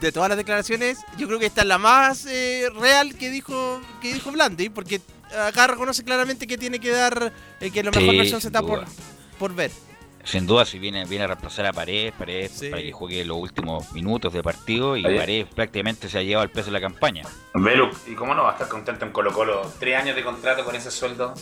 de 0.00 0.10
todas 0.10 0.28
las 0.28 0.36
declaraciones, 0.36 0.98
yo 1.16 1.28
creo 1.28 1.38
que 1.38 1.46
esta 1.46 1.60
es 1.62 1.66
la 1.68 1.78
más 1.78 2.26
eh, 2.26 2.68
real 2.76 3.14
que 3.14 3.30
dijo 3.30 3.80
que 4.02 4.12
dijo 4.12 4.32
Blandi, 4.32 4.68
porque 4.68 5.00
acá 5.46 5.68
reconoce 5.68 6.02
claramente 6.02 6.48
que 6.48 6.58
tiene 6.58 6.80
que 6.80 6.90
dar, 6.90 7.32
eh, 7.60 7.70
que 7.70 7.82
la 7.84 7.92
mejor 7.92 8.10
Sí, 8.10 8.16
versión 8.18 8.40
se 8.40 8.48
está 8.48 8.60
por, 8.60 8.84
por 9.38 9.54
ver. 9.54 9.70
Sin 10.28 10.46
duda, 10.46 10.66
si 10.66 10.78
viene, 10.78 11.06
viene 11.06 11.24
a 11.24 11.28
reemplazar 11.28 11.64
a 11.64 11.72
Paredes, 11.72 12.12
Paredes 12.12 12.62
para 12.70 12.82
que 12.82 12.92
juegue 12.92 13.24
los 13.24 13.38
últimos 13.38 13.90
minutos 13.92 14.30
de 14.32 14.42
partido 14.42 14.94
y. 14.94 15.02
Paredes 15.02 15.46
prácticamente 15.54 16.08
se 16.10 16.18
ha 16.18 16.22
llevado 16.22 16.44
el 16.44 16.50
peso 16.50 16.66
de 16.66 16.72
la 16.72 16.80
campaña. 16.82 17.22
Velu, 17.54 17.88
¿y 18.06 18.14
cómo 18.14 18.34
no 18.34 18.42
va 18.42 18.50
a 18.50 18.52
estar 18.52 18.68
contento 18.68 19.06
en 19.06 19.12
Colo 19.12 19.32
Colo? 19.32 19.62
Tres 19.78 19.96
años 19.96 20.14
de 20.16 20.22
contrato 20.22 20.64
con 20.66 20.76
ese 20.76 20.90
sueldo. 20.90 21.32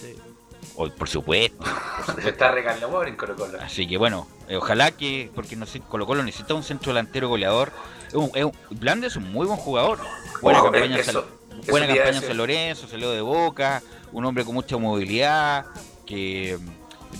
O- 0.77 0.89
por 0.91 1.09
supuesto. 1.09 1.65
Se 2.23 2.29
está 2.31 2.53
regalando 2.53 2.89
pobre 2.89 3.11
en 3.11 3.17
Colo 3.17 3.35
Colo. 3.35 3.59
Así 3.61 3.89
que 3.89 3.97
bueno, 3.97 4.29
eh, 4.49 4.57
ojalá 4.57 4.93
que, 4.93 5.33
porque 5.35 5.57
no 5.57 5.67
sé, 5.67 5.81
Colo 5.81 6.07
Colo 6.07 6.23
necesita 6.23 6.55
un 6.55 6.63
centro 6.63 6.93
delantero 6.93 7.29
goleador. 7.29 7.73
Es 8.07 8.15
un- 8.15 8.31
es 8.35 8.45
un- 8.45 8.53
Blandi 8.71 9.09
es 9.09 9.17
un 9.17 9.33
muy 9.33 9.47
buen 9.49 9.59
jugador. 9.59 9.99
Buena 10.43 10.61
Ojo, 10.61 10.71
campaña, 10.71 10.95
en 10.95 11.01
eso- 11.01 11.13
San, 11.13 11.61
eso 11.61 11.71
buena 11.73 11.87
campaña 11.89 12.09
en 12.09 12.15
decir. 12.15 12.29
San 12.29 12.37
Lorenzo, 12.37 12.87
salió 12.87 13.11
de 13.11 13.21
boca, 13.21 13.83
un 14.13 14.25
hombre 14.25 14.45
con 14.45 14.55
mucha 14.55 14.77
movilidad, 14.77 15.67
que 16.07 16.57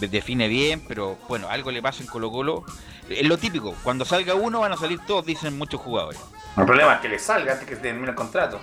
define 0.01 0.49
bien, 0.49 0.83
pero 0.87 1.17
bueno, 1.29 1.49
algo 1.49 1.71
le 1.71 1.83
pasa 1.83 2.03
en 2.03 2.09
Colo 2.09 2.31
Colo. 2.31 2.65
Es 3.09 3.27
lo 3.27 3.39
típico, 3.39 3.75
cuando 3.83 4.05
salga 4.05 4.35
uno 4.35 4.61
van 4.61 4.73
a 4.73 4.77
salir 4.77 4.99
todos, 5.07 5.25
dicen 5.25 5.57
muchos 5.57 5.81
jugadores. 5.81 6.21
El 6.57 6.65
problema 6.65 6.95
es 6.95 7.01
que 7.01 7.09
le 7.09 7.19
salga 7.19 7.53
antes 7.53 7.69
que 7.69 7.77
termine 7.77 8.09
el 8.11 8.15
contrato. 8.15 8.61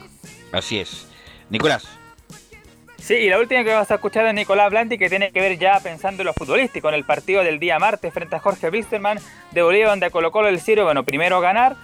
Así 0.52 0.80
es. 0.80 1.08
Nicolás. 1.50 1.88
Sí, 2.98 3.16
y 3.16 3.30
la 3.30 3.38
última 3.38 3.66
que 3.66 3.74
vas 3.74 3.92
a 3.92 3.96
escuchar 3.96 4.26
es 4.28 4.34
Nicolás 4.34 4.70
Blandi, 4.70 4.98
que 4.98 5.10
tiene 5.10 5.32
que 5.32 5.42
ver 5.42 5.60
ya 5.60 5.78
pensando 5.82 6.22
en 6.22 6.28
lo 6.28 6.34
futbolístico, 6.34 6.88
en 6.88 6.96
el 6.96 7.04
partido 7.04 7.44
del 7.44 7.60
día 7.60 7.78
martes 7.78 8.14
frente 8.14 8.38
a 8.38 8.40
Jorge 8.40 8.70
Wilstermann 8.70 9.20
de 9.52 9.62
Bolivia, 9.62 9.90
donde 9.90 10.10
Colo 10.10 10.32
Colo 10.32 10.48
el 10.48 10.62
Ciro, 10.62 10.86
bueno, 10.86 11.04
primero 11.04 11.42
ganar, 11.42 11.76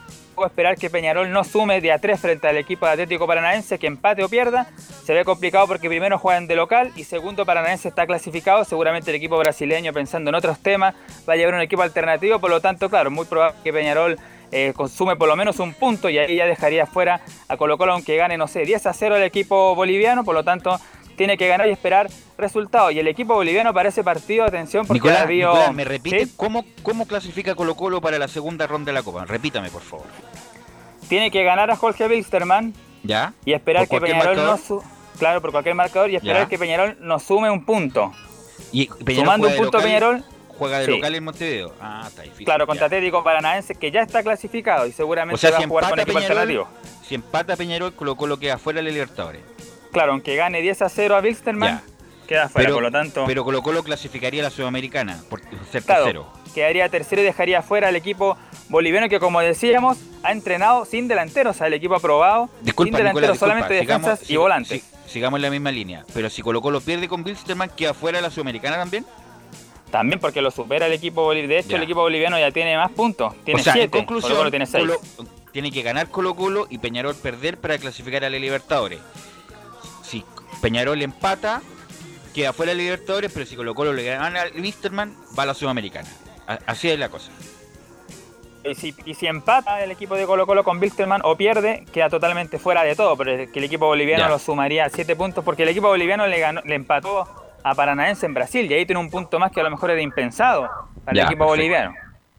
esperar 0.46 0.78
que 0.78 0.90
Peñarol 0.90 1.32
no 1.32 1.44
sume 1.44 1.82
de 1.82 1.92
a 1.92 2.00
3 2.00 2.20
frente 2.20 2.48
al 2.48 2.58
equipo 2.58 2.86
de 2.86 2.94
Atlético 2.94 3.28
Paranaense, 3.28 3.80
que 3.80 3.88
empate 3.88 4.24
o 4.24 4.30
pierda, 4.30 4.68
se 5.04 5.14
ve 5.14 5.26
complicado 5.26 5.68
porque 5.68 5.88
primero 5.88 6.18
juegan 6.18 6.48
de 6.48 6.56
local 6.56 6.92
y 6.96 7.04
segundo 7.04 7.46
Paranaense 7.46 7.88
está 7.88 8.06
clasificado, 8.06 8.64
seguramente 8.64 9.12
el 9.12 9.16
equipo 9.16 9.38
brasileño 9.38 9.94
pensando 9.94 10.30
en 10.30 10.36
otros 10.36 10.60
temas 10.60 10.96
va 11.28 11.34
a 11.34 11.36
llevar 11.36 11.56
un 11.56 11.62
equipo 11.62 11.82
alternativo, 11.82 12.40
por 12.40 12.50
lo 12.50 12.62
tanto, 12.62 12.90
claro, 12.90 13.12
muy 13.12 13.26
probable 13.26 13.58
que 13.64 13.74
Peñarol 13.74 14.18
eh, 14.52 14.74
consume 14.76 15.16
por 15.16 15.28
lo 15.28 15.36
menos 15.36 15.60
un 15.60 15.74
punto 15.74 16.10
y 16.10 16.18
ahí 16.18 16.36
ya 16.36 16.46
dejaría 16.46 16.88
fuera 16.88 17.22
a 17.48 17.58
Colo 17.58 17.78
Colo 17.78 17.94
aunque 17.94 18.16
gane, 18.16 18.36
no 18.38 18.48
sé, 18.48 18.66
10 18.66 18.88
a 18.88 18.94
0 18.94 19.18
el 19.18 19.24
equipo 19.24 19.76
boliviano, 19.76 20.24
por 20.24 20.34
lo 20.34 20.44
tanto 20.44 20.80
tiene 21.20 21.38
que 21.38 21.48
ganar 21.50 21.68
y 21.68 21.72
esperar 21.72 22.10
resultados. 22.38 22.94
Y 22.94 23.00
el 23.00 23.08
equipo 23.10 23.34
boliviano 23.36 23.74
para 23.74 23.90
ese 23.90 24.04
partido, 24.04 24.46
atención, 24.46 24.88
porque 24.88 25.00
Nicolás, 25.00 25.22
habido- 25.24 25.50
Nicolás, 25.52 25.74
¿me 25.76 25.84
repite 25.84 26.26
¿Sí? 26.26 26.34
cómo, 26.38 26.64
cómo 26.82 27.06
clasifica 27.06 27.54
Colo 27.56 27.76
Colo 27.76 28.00
para 28.00 28.18
la 28.18 28.30
segunda 28.30 28.66
ronda 28.68 28.92
de 28.92 28.94
la 28.94 29.04
Copa? 29.04 29.26
Repítame, 29.26 29.70
por 29.70 29.82
favor. 29.82 30.06
Tiene 31.10 31.30
que 31.30 31.44
ganar 31.44 31.70
a 31.72 31.76
Jorge 31.76 32.08
Wilstermann 32.08 32.74
¿Ya? 33.04 33.34
y 33.46 33.54
esperar 33.54 33.88
¿Por 33.88 34.00
que 34.02 34.08
Peñarol 34.08 34.38
no 34.38 34.58
su 34.58 34.82
claro, 35.18 35.42
por 35.42 35.52
cualquier 35.52 35.76
marcador 35.76 36.10
y 36.10 36.16
esperar 36.16 36.44
Ya. 36.44 36.48
que 36.48 36.58
Peñarol 36.58 36.98
nos 37.02 37.24
sume 37.24 37.50
un 37.52 37.66
punto. 37.66 38.14
Y 38.72 38.88
Peñarol 38.88 39.16
Sumando 39.26 39.48
un 39.50 39.56
punto 39.56 39.78
local- 39.78 39.84
Peñarol, 39.84 40.24
Juega 40.58 40.80
de 40.80 40.86
Sí. 40.88 40.92
local 40.92 41.16
en 41.16 41.24
Montevideo. 41.24 41.74
Ah, 41.80 42.04
está 42.06 42.22
difícil. 42.24 42.46
claro, 42.46 42.68
contra 42.68 42.88
Atlético 42.88 43.24
Paranaense 43.24 43.76
que 43.76 43.92
ya 43.92 44.02
está 44.02 44.22
clasificado 44.24 44.86
y 44.88 44.92
seguramente 44.92 45.36
O 45.36 45.38
sea, 45.38 45.52
va 45.52 45.58
si 45.58 45.64
a 45.64 45.68
jugar 45.70 45.90
con 45.90 46.00
equipo 46.00 46.18
Peñarol, 46.20 46.38
alternativo. 46.38 46.68
si 47.08 47.16
empata 47.16 47.56
Peñarol, 47.56 47.94
Colo 47.94 48.16
Colo 48.18 48.38
queda 48.38 48.58
fuera 48.58 48.82
de 48.82 48.92
Libertadores. 48.92 49.42
Claro, 49.92 50.12
aunque 50.14 50.36
gane 50.36 50.62
10 50.62 50.82
a 50.84 50.90
0 50.90 51.16
a 51.16 51.20
Wilstermann, 51.20 51.82
queda 52.28 52.48
fuera, 52.50 52.68
pero, 52.68 52.76
por 52.76 52.84
lo 52.84 52.92
tanto. 52.92 53.24
pero 53.26 53.44
Colo 53.44 53.62
Colo 53.64 53.84
clasificaría 53.84 54.42
a 54.42 54.46
la 54.46 54.50
Sudamericana 54.52 55.20
por 55.30 55.42
ser 55.72 55.84
Claro, 55.84 56.04
tercero. 56.04 56.34
quedaría 56.54 56.90
tercero 56.90 57.22
y 57.22 57.26
dejaría 57.26 57.62
fuera 57.62 57.88
al 57.88 57.96
equipo 57.96 58.38
boliviano 58.70 59.10
que 59.10 59.20
como 59.20 59.40
decíamos 59.42 59.98
ha 60.24 60.32
entrenado 60.32 60.86
sin 60.86 61.08
delanteros, 61.08 61.56
o 61.56 61.58
sea, 61.58 61.68
el 61.68 61.74
equipo 61.74 61.96
aprobado, 61.96 62.50
Disculpa, 62.62 62.98
sin 62.98 63.06
Nicolás, 63.06 63.14
delanteros, 63.16 63.34
disculpa, 63.36 63.54
solamente 63.54 63.80
sigamos- 63.80 64.06
defensas 64.10 64.30
y 64.30 64.36
volantes. 64.38 64.84
si- 65.06 65.10
sigamos 65.12 65.38
en 65.40 65.42
la 65.42 65.50
misma 65.50 65.72
línea. 65.72 66.06
Pero 66.14 66.30
si 66.30 66.42
Colo 66.44 66.62
Colo 66.62 66.82
pierde 66.82 67.08
con 67.08 67.24
Wilstermann, 67.26 67.72
queda 67.76 67.94
fuera 67.96 68.20
de 68.20 68.22
la 68.22 68.30
Sudamericana 68.30 68.78
también. 68.78 69.06
También 69.90 70.20
porque 70.20 70.40
lo 70.44 70.52
supera 70.52 70.86
el 70.86 70.94
equipo 70.94 71.24
boliviano. 71.24 71.52
De 71.52 71.60
hecho, 71.62 71.70
Ya. 71.72 71.78
el 71.78 71.84
equipo 71.84 72.02
boliviano 72.02 72.38
ya 72.38 72.52
tiene 72.52 72.78
más 72.78 72.92
puntos. 72.92 73.34
Tiene 73.44 73.60
o 73.60 73.64
sea, 73.64 73.74
7. 73.74 73.98
en 73.98 74.06
conclusión, 74.06 74.50
tiene 74.52 74.68
6. 74.68 74.84
Colo- 74.86 75.02
tiene 75.52 75.72
que 75.72 75.82
ganar 75.82 76.10
Colo 76.10 76.36
Colo 76.36 76.68
y 76.70 76.78
Peñarol 76.78 77.16
perder 77.16 77.58
para 77.58 77.76
clasificar 77.80 78.24
a 78.24 78.30
la 78.30 78.38
Libertadores. 78.38 79.00
Peñarol 80.62 81.02
empata, 81.02 81.62
queda 82.34 82.54
fuera 82.54 82.72
de 82.74 82.78
Libertadores, 82.78 83.32
pero 83.34 83.46
si 83.46 83.56
Colo 83.56 83.74
Colo 83.76 83.94
le 83.94 84.04
gana 84.04 84.42
al 84.42 84.52
Wisterman, 84.60 85.16
va 85.38 85.44
a 85.44 85.46
la 85.48 85.54
Sudamericana. 85.54 86.08
Así 86.66 86.90
es 86.90 86.98
la 87.00 87.10
cosa. 87.10 87.32
Y 88.64 88.76
si, 88.76 88.94
y 89.06 89.14
si 89.14 89.26
empata 89.26 89.82
el 89.84 89.92
equipo 89.92 90.16
de 90.16 90.26
Colo 90.26 90.46
Colo 90.46 90.64
con 90.64 90.80
Wilstermann 90.80 91.22
o 91.24 91.36
pierde, 91.38 91.86
queda 91.94 92.10
totalmente 92.10 92.60
fuera 92.60 92.84
de 92.84 92.96
todo. 92.96 93.16
Pero 93.16 93.32
es 93.32 93.50
que 93.52 93.60
el 93.60 93.66
equipo 93.66 93.86
boliviano 93.88 94.24
Ya. 94.26 94.30
lo 94.30 94.38
sumaría 94.40 94.86
a 94.86 94.90
7 94.90 95.16
puntos 95.16 95.46
porque 95.46 95.64
el 95.64 95.70
equipo 95.70 95.88
boliviano 95.88 96.28
le, 96.28 96.40
ganó, 96.40 96.62
le 96.66 96.76
empató 96.76 97.26
a 97.64 97.76
Paranaense 97.76 98.26
en 98.26 98.34
Brasil 98.34 98.70
y 98.70 98.74
ahí 98.74 98.86
tiene 98.86 99.00
un 99.00 99.10
punto 99.10 99.40
más 99.40 99.52
que 99.52 99.62
a 99.62 99.64
lo 99.64 99.72
mejor 99.72 99.92
era 99.92 100.02
impensado 100.02 100.70
para 101.06 101.16
Ya, 101.16 101.22
el 101.24 101.28
equipo 101.28 101.46
perfecto. 101.46 101.46
boliviano. 101.46 101.94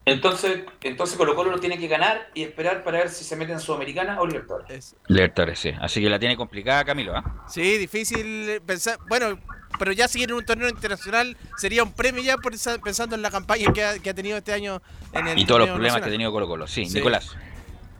Entonces, 0.07 0.63
entonces 0.83 1.17
Colo 1.17 1.35
Colo 1.37 1.51
lo 1.51 1.61
tiene 1.61 1.79
que 1.79 1.87
ganar 1.87 2.29
y 2.35 2.43
esperar 2.43 2.83
para 2.83 2.99
ver 2.99 3.11
si 3.11 3.23
se 3.23 3.37
mete 3.37 3.53
en 3.53 3.61
Sudamericana 3.61 4.21
o 4.21 4.27
Libertadores. 4.27 4.97
Libertadores, 5.07 5.59
sí. 5.59 5.73
Así 5.81 6.01
que 6.01 6.09
la 6.09 6.19
tiene 6.19 6.37
complicada 6.37 6.85
Camilo, 6.85 7.15
¿ah? 7.17 7.45
Sí, 7.49 7.77
difícil 7.79 8.61
pensar. 8.67 8.99
Bueno, 9.09 9.39
pero 9.79 9.93
ya 9.93 10.09
seguir 10.09 10.31
en 10.31 10.37
un 10.37 10.45
torneo 10.45 10.69
internacional 10.69 11.37
sería 11.57 11.83
un 11.83 11.93
premio 11.93 12.23
ya 12.23 12.39
por 12.39 12.55
esa- 12.55 12.79
pensando 12.79 13.15
en 13.15 13.23
la 13.23 13.31
campaña 13.31 13.73
que 13.73 13.85
ha, 13.85 13.99
que 13.99 14.11
ha 14.11 14.15
tenido 14.15 14.39
este 14.39 14.53
año 14.53 14.81
en 15.13 15.29
el 15.29 15.39
Y 15.39 15.45
todos 15.45 15.61
los 15.61 15.71
problemas 15.71 16.01
que 16.01 16.09
ha 16.09 16.13
tenido 16.13 16.33
Colo 16.33 16.49
Colo. 16.49 16.67
Sí, 16.67 16.87
Sí. 16.87 16.97
Nicolás. 16.97 17.37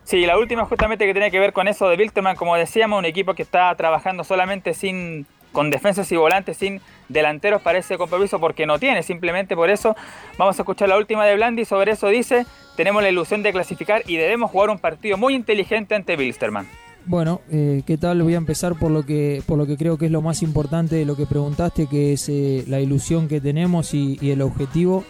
Sí, 0.03 0.25
la 0.25 0.37
última 0.37 0.65
justamente 0.65 1.05
que 1.05 1.13
tiene 1.13 1.29
que 1.31 1.39
ver 1.39 1.53
con 1.53 1.67
eso 1.67 1.87
de 1.87 1.95
Wilterman, 1.95 2.35
como 2.35 2.55
decíamos, 2.57 2.97
un 2.99 3.05
equipo 3.05 3.35
que 3.35 3.43
está 3.43 3.73
trabajando 3.75 4.23
solamente 4.23 4.73
sin, 4.73 5.27
con 5.51 5.69
defensas 5.69 6.11
y 6.11 6.15
volantes 6.15 6.57
sin 6.57 6.81
delanteros 7.09 7.61
para 7.61 7.79
ese 7.79 7.97
compromiso 7.97 8.39
porque 8.39 8.65
no 8.65 8.79
tiene. 8.79 9.03
Simplemente 9.03 9.55
por 9.55 9.69
eso 9.69 9.95
vamos 10.37 10.57
a 10.57 10.61
escuchar 10.61 10.89
la 10.89 10.97
última 10.97 11.25
de 11.25 11.35
Blandi. 11.35 11.65
Sobre 11.65 11.91
eso 11.91 12.07
dice, 12.07 12.45
tenemos 12.75 13.03
la 13.03 13.09
ilusión 13.09 13.43
de 13.43 13.51
clasificar 13.51 14.03
y 14.07 14.17
debemos 14.17 14.51
jugar 14.51 14.69
un 14.69 14.79
partido 14.79 15.17
muy 15.17 15.35
inteligente 15.35 15.95
ante 15.95 16.15
Bilsterman. 16.15 16.67
Bueno, 17.05 17.41
eh, 17.49 17.81
¿qué 17.85 17.97
tal? 17.97 18.21
Voy 18.21 18.35
a 18.35 18.37
empezar 18.37 18.77
por 18.77 18.91
lo 18.91 19.03
que 19.03 19.41
por 19.47 19.57
lo 19.57 19.65
que 19.65 19.75
creo 19.75 19.97
que 19.97 20.05
es 20.05 20.11
lo 20.11 20.21
más 20.21 20.43
importante 20.43 20.95
de 20.95 21.05
lo 21.05 21.15
que 21.15 21.25
preguntaste, 21.25 21.87
que 21.87 22.13
es 22.13 22.29
eh, 22.29 22.63
la 22.67 22.79
ilusión 22.79 23.27
que 23.27 23.41
tenemos 23.41 23.95
y, 23.95 24.19
el 24.21 24.41
objetivo 24.41 25.03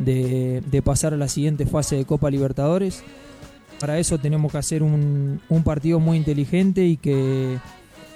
de, 0.00 0.82
pasar 0.84 1.14
a 1.14 1.16
la 1.16 1.28
siguiente 1.28 1.64
fase 1.64 1.96
de 1.96 2.04
Copa 2.04 2.30
Libertadores. 2.30 3.04
Para 3.78 3.98
eso 3.98 4.18
tenemos 4.18 4.50
que 4.50 4.58
hacer 4.58 4.82
un 4.82 5.62
partido 5.64 6.00
muy 6.00 6.16
inteligente 6.16 6.84
y 6.84 6.96
que, 6.96 7.58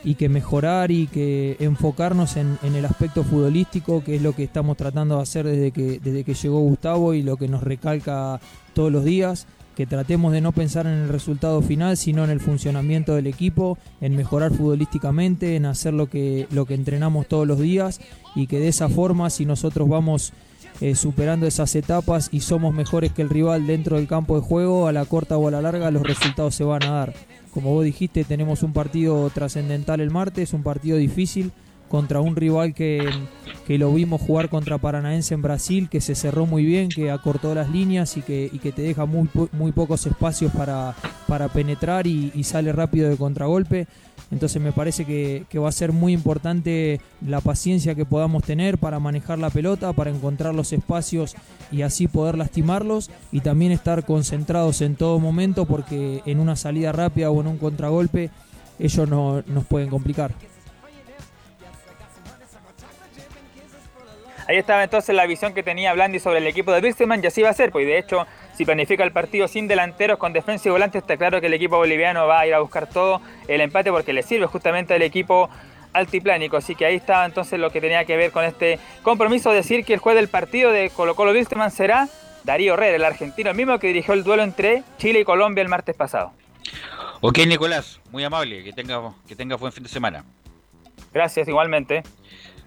y 0.02 0.14
que 0.14 0.28
mejorar 0.28 0.90
y 0.90 1.06
que 1.06 1.56
enfocarnos 1.60 2.36
en, 2.36 2.58
el 2.62 2.84
aspecto 2.84 3.22
futbolístico, 3.24 4.02
que 4.02 4.16
es 4.16 4.22
lo 4.22 4.34
que 4.34 4.44
estamos 4.44 4.76
tratando 4.76 5.16
de 5.16 5.22
hacer 5.22 5.46
desde 5.46 5.72
que, 5.72 6.00
desde 6.00 6.24
que 6.24 6.34
llegó 6.34 6.60
Gustavo 6.60 7.14
y 7.14 7.22
lo 7.22 7.36
que 7.36 7.48
nos 7.48 7.62
recalca 7.62 8.40
todos 8.72 8.90
los 8.90 9.04
días 9.04 9.46
que 9.76 9.86
tratemos 9.86 10.32
de 10.32 10.40
no 10.40 10.52
pensar 10.52 10.86
en 10.86 10.92
el 10.92 11.08
resultado 11.08 11.62
final, 11.62 11.96
sino 11.96 12.24
en 12.24 12.30
el 12.30 12.40
funcionamiento 12.40 13.14
del 13.14 13.26
equipo, 13.26 13.78
en 14.02 14.14
mejorar 14.14 14.52
futbolísticamente, 14.52 15.56
en 15.56 15.64
hacer 15.64 15.94
lo 15.94 16.06
que, 16.06 16.46
lo 16.50 16.66
que 16.66 16.74
entrenamos 16.74 17.26
todos 17.28 17.46
los 17.46 17.58
días 17.58 18.00
y 18.34 18.46
que 18.46 18.58
de 18.58 18.68
esa 18.68 18.88
forma, 18.88 19.30
si 19.30 19.46
nosotros 19.46 19.88
vamos 19.88 20.32
eh, 20.80 20.94
superando 20.94 21.46
esas 21.46 21.74
etapas 21.76 22.28
y 22.32 22.40
somos 22.40 22.74
mejores 22.74 23.12
que 23.12 23.22
el 23.22 23.30
rival 23.30 23.66
dentro 23.66 23.96
del 23.96 24.06
campo 24.06 24.36
de 24.36 24.42
juego, 24.42 24.86
a 24.86 24.92
la 24.92 25.04
corta 25.04 25.38
o 25.38 25.48
a 25.48 25.50
la 25.50 25.62
larga 25.62 25.90
los 25.90 26.02
resultados 26.02 26.54
se 26.54 26.64
van 26.64 26.82
a 26.82 26.90
dar. 26.90 27.14
Como 27.52 27.72
vos 27.72 27.84
dijiste, 27.84 28.24
tenemos 28.24 28.62
un 28.62 28.72
partido 28.72 29.28
trascendental 29.30 30.00
el 30.00 30.10
martes, 30.10 30.52
un 30.52 30.62
partido 30.62 30.96
difícil 30.96 31.52
contra 31.88 32.20
un 32.20 32.36
rival 32.36 32.72
que, 32.72 33.04
que 33.66 33.76
lo 33.76 33.92
vimos 33.92 34.20
jugar 34.20 34.48
contra 34.48 34.78
Paranaense 34.78 35.34
en 35.34 35.42
Brasil, 35.42 35.88
que 35.90 36.00
se 36.00 36.14
cerró 36.14 36.46
muy 36.46 36.64
bien, 36.64 36.88
que 36.88 37.10
acortó 37.10 37.52
las 37.52 37.68
líneas 37.68 38.16
y 38.16 38.22
que, 38.22 38.48
que 38.62 38.70
te 38.70 38.82
deja 38.82 39.06
muy, 39.06 39.28
muy 39.50 39.72
pocos 39.72 40.06
espacios 40.06 40.52
para, 40.52 40.94
para 41.26 41.48
penetrar 41.48 42.06
y 42.06 42.44
sale 42.44 42.72
rápido 42.72 43.10
de 43.10 43.16
contragolpe. 43.16 43.88
Entonces 44.30 44.62
me 44.62 44.72
parece 44.72 45.04
que, 45.04 45.44
que 45.48 45.58
va 45.58 45.68
a 45.68 45.72
ser 45.72 45.92
muy 45.92 46.12
importante 46.12 47.00
la 47.26 47.40
paciencia 47.40 47.94
que 47.94 48.04
podamos 48.04 48.44
tener 48.44 48.78
para 48.78 49.00
manejar 49.00 49.38
la 49.38 49.50
pelota, 49.50 49.92
para 49.92 50.10
encontrar 50.10 50.54
los 50.54 50.72
espacios 50.72 51.34
y 51.72 51.82
así 51.82 52.06
poder 52.06 52.38
lastimarlos 52.38 53.10
y 53.32 53.40
también 53.40 53.72
estar 53.72 54.04
concentrados 54.04 54.82
en 54.82 54.94
todo 54.94 55.18
momento 55.18 55.64
porque 55.64 56.22
en 56.26 56.38
una 56.38 56.56
salida 56.56 56.92
rápida 56.92 57.30
o 57.30 57.40
en 57.40 57.48
un 57.48 57.58
contragolpe 57.58 58.30
ellos 58.78 59.08
no, 59.08 59.42
nos 59.46 59.64
pueden 59.66 59.90
complicar. 59.90 60.32
Ahí 64.50 64.56
estaba 64.56 64.82
entonces 64.82 65.14
la 65.14 65.26
visión 65.26 65.54
que 65.54 65.62
tenía 65.62 65.92
Blandi 65.92 66.18
sobre 66.18 66.38
el 66.38 66.46
equipo 66.48 66.72
de 66.72 66.80
Wilstermann 66.80 67.22
y 67.22 67.28
así 67.28 67.40
va 67.40 67.50
a 67.50 67.54
ser, 67.54 67.70
pues 67.70 67.86
de 67.86 67.98
hecho, 67.98 68.26
si 68.52 68.64
planifica 68.64 69.04
el 69.04 69.12
partido 69.12 69.46
sin 69.46 69.68
delanteros, 69.68 70.18
con 70.18 70.32
defensa 70.32 70.68
y 70.68 70.72
volante, 70.72 70.98
está 70.98 71.16
claro 71.16 71.40
que 71.40 71.46
el 71.46 71.54
equipo 71.54 71.76
boliviano 71.76 72.26
va 72.26 72.40
a 72.40 72.46
ir 72.48 72.54
a 72.54 72.58
buscar 72.58 72.88
todo 72.88 73.20
el 73.46 73.60
empate 73.60 73.92
porque 73.92 74.12
le 74.12 74.24
sirve 74.24 74.46
justamente 74.46 74.92
al 74.92 75.02
equipo 75.02 75.48
altiplánico. 75.92 76.56
Así 76.56 76.74
que 76.74 76.84
ahí 76.84 76.96
estaba 76.96 77.26
entonces 77.26 77.60
lo 77.60 77.70
que 77.70 77.80
tenía 77.80 78.04
que 78.04 78.16
ver 78.16 78.32
con 78.32 78.44
este 78.44 78.80
compromiso, 79.04 79.52
decir 79.52 79.84
que 79.84 79.92
el 79.94 80.00
juez 80.00 80.16
del 80.16 80.26
partido 80.26 80.72
de 80.72 80.90
Colo 80.90 81.14
Colo 81.14 81.30
Wilstermann 81.30 81.70
será 81.70 82.08
Darío 82.42 82.74
Herrera, 82.74 82.96
el 82.96 83.04
argentino, 83.04 83.50
el 83.50 83.56
mismo 83.56 83.78
que 83.78 83.86
dirigió 83.86 84.14
el 84.14 84.24
duelo 84.24 84.42
entre 84.42 84.82
Chile 84.98 85.20
y 85.20 85.24
Colombia 85.24 85.62
el 85.62 85.68
martes 85.68 85.94
pasado. 85.94 86.32
Ok, 87.20 87.38
Nicolás, 87.46 88.00
muy 88.10 88.24
amable, 88.24 88.64
que 88.64 88.72
tenga, 88.72 89.12
que 89.28 89.36
tenga 89.36 89.54
buen 89.54 89.72
fin 89.72 89.84
de 89.84 89.88
semana. 89.88 90.24
Gracias, 91.12 91.46
igualmente. 91.46 92.02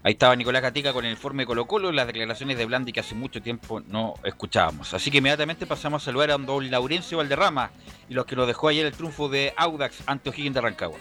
Ahí 0.06 0.12
estaba 0.12 0.36
Nicolás 0.36 0.60
Gatica 0.60 0.92
con 0.92 1.06
el 1.06 1.12
informe 1.12 1.46
Colo 1.46 1.66
Colo, 1.66 1.90
las 1.90 2.06
declaraciones 2.06 2.58
de 2.58 2.66
Blandi 2.66 2.92
que 2.92 3.00
hace 3.00 3.14
mucho 3.14 3.40
tiempo 3.40 3.80
no 3.80 4.12
escuchábamos. 4.22 4.92
Así 4.92 5.10
que 5.10 5.16
inmediatamente 5.16 5.64
pasamos 5.64 6.02
a 6.02 6.04
saludar 6.04 6.30
a 6.30 6.36
don 6.36 6.70
Laurencio 6.70 7.16
Valderrama 7.16 7.70
y 8.10 8.12
los 8.12 8.26
que 8.26 8.36
nos 8.36 8.46
dejó 8.46 8.68
ayer 8.68 8.84
el 8.84 8.92
triunfo 8.92 9.30
de 9.30 9.54
Audax 9.56 10.02
ante 10.04 10.28
O'Higgins 10.28 10.56
de 10.56 10.60
Rancagua. 10.60 10.98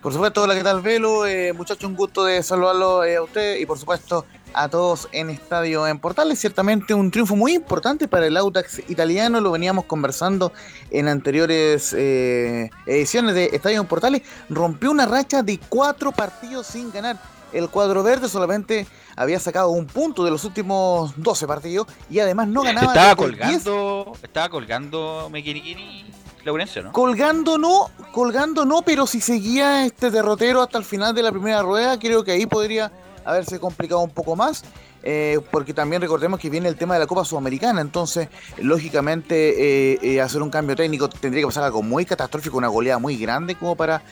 Por 0.00 0.10
supuesto, 0.10 0.42
hola, 0.42 0.54
¿qué 0.54 0.62
tal, 0.62 0.80
Velo? 0.80 1.26
Eh, 1.26 1.52
muchacho, 1.52 1.86
un 1.86 1.96
gusto 1.96 2.24
de 2.24 2.42
saludarlo 2.42 3.04
eh, 3.04 3.16
a 3.16 3.22
usted 3.22 3.58
y 3.58 3.66
por 3.66 3.78
supuesto 3.78 4.24
a 4.54 4.70
todos 4.70 5.10
en 5.12 5.28
Estadio 5.28 5.86
en 5.86 5.98
Portales. 5.98 6.38
Ciertamente 6.38 6.94
un 6.94 7.10
triunfo 7.10 7.36
muy 7.36 7.52
importante 7.52 8.08
para 8.08 8.26
el 8.26 8.38
Audax 8.38 8.88
italiano, 8.88 9.38
lo 9.42 9.50
veníamos 9.50 9.84
conversando 9.84 10.54
en 10.90 11.08
anteriores 11.08 11.92
eh, 11.92 12.70
ediciones 12.86 13.34
de 13.34 13.50
Estadio 13.52 13.82
en 13.82 13.86
Portales. 13.86 14.22
Rompió 14.48 14.90
una 14.90 15.04
racha 15.04 15.42
de 15.42 15.60
cuatro 15.68 16.10
partidos 16.10 16.66
sin 16.66 16.90
ganar. 16.90 17.18
El 17.52 17.68
cuadro 17.68 18.02
verde 18.02 18.28
solamente 18.28 18.86
había 19.16 19.40
sacado 19.40 19.70
un 19.70 19.86
punto 19.86 20.24
de 20.24 20.30
los 20.30 20.44
últimos 20.44 21.12
12 21.16 21.46
partidos 21.46 21.86
y 22.08 22.20
además 22.20 22.48
no 22.48 22.62
ganaba. 22.62 22.88
Estaba 22.88 23.10
el 23.10 23.16
10 23.16 23.38
colgando, 23.38 24.12
estaba 24.22 24.48
colgando 24.48 25.28
Mequiniquini 25.30 26.10
Laurencio, 26.44 26.82
¿no? 26.82 26.92
Colgando 26.92 27.58
no, 27.58 27.90
colgando 28.12 28.64
no, 28.64 28.82
pero 28.82 29.06
si 29.06 29.20
seguía 29.20 29.84
este 29.84 30.10
derrotero 30.10 30.62
hasta 30.62 30.78
el 30.78 30.84
final 30.84 31.14
de 31.14 31.22
la 31.22 31.32
primera 31.32 31.62
rueda, 31.62 31.98
creo 31.98 32.24
que 32.24 32.32
ahí 32.32 32.46
podría 32.46 32.90
haberse 33.24 33.60
complicado 33.60 34.00
un 34.00 34.10
poco 34.10 34.36
más. 34.36 34.64
Eh, 35.02 35.38
porque 35.50 35.72
también 35.74 36.02
recordemos 36.02 36.38
que 36.40 36.50
viene 36.50 36.68
el 36.68 36.76
tema 36.76 36.94
de 36.94 37.00
la 37.00 37.06
Copa 37.06 37.24
Sudamericana, 37.24 37.80
entonces 37.80 38.28
lógicamente 38.58 39.94
eh, 39.94 39.98
eh, 40.02 40.20
hacer 40.20 40.42
un 40.42 40.50
cambio 40.50 40.76
técnico 40.76 41.08
tendría 41.08 41.42
que 41.42 41.46
pasar 41.46 41.64
algo 41.64 41.82
muy 41.82 42.04
catastrófico, 42.04 42.56
una 42.58 42.68
goleada 42.68 42.98
muy 42.98 43.16
grande 43.16 43.54
como 43.54 43.76
para 43.76 44.02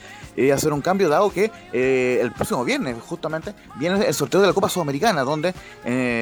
hacer 0.55 0.73
un 0.73 0.81
cambio, 0.81 1.09
dado 1.09 1.33
que 1.33 1.51
el 2.21 2.31
próximo 2.33 2.65
viernes 2.65 2.97
justamente 3.05 3.55
viene 3.77 4.07
el 4.07 4.15
sorteo 4.15 4.41
de 4.41 4.47
la 4.47 4.53
Copa 4.53 4.69
Sudamericana, 4.69 5.23
donde 5.23 5.53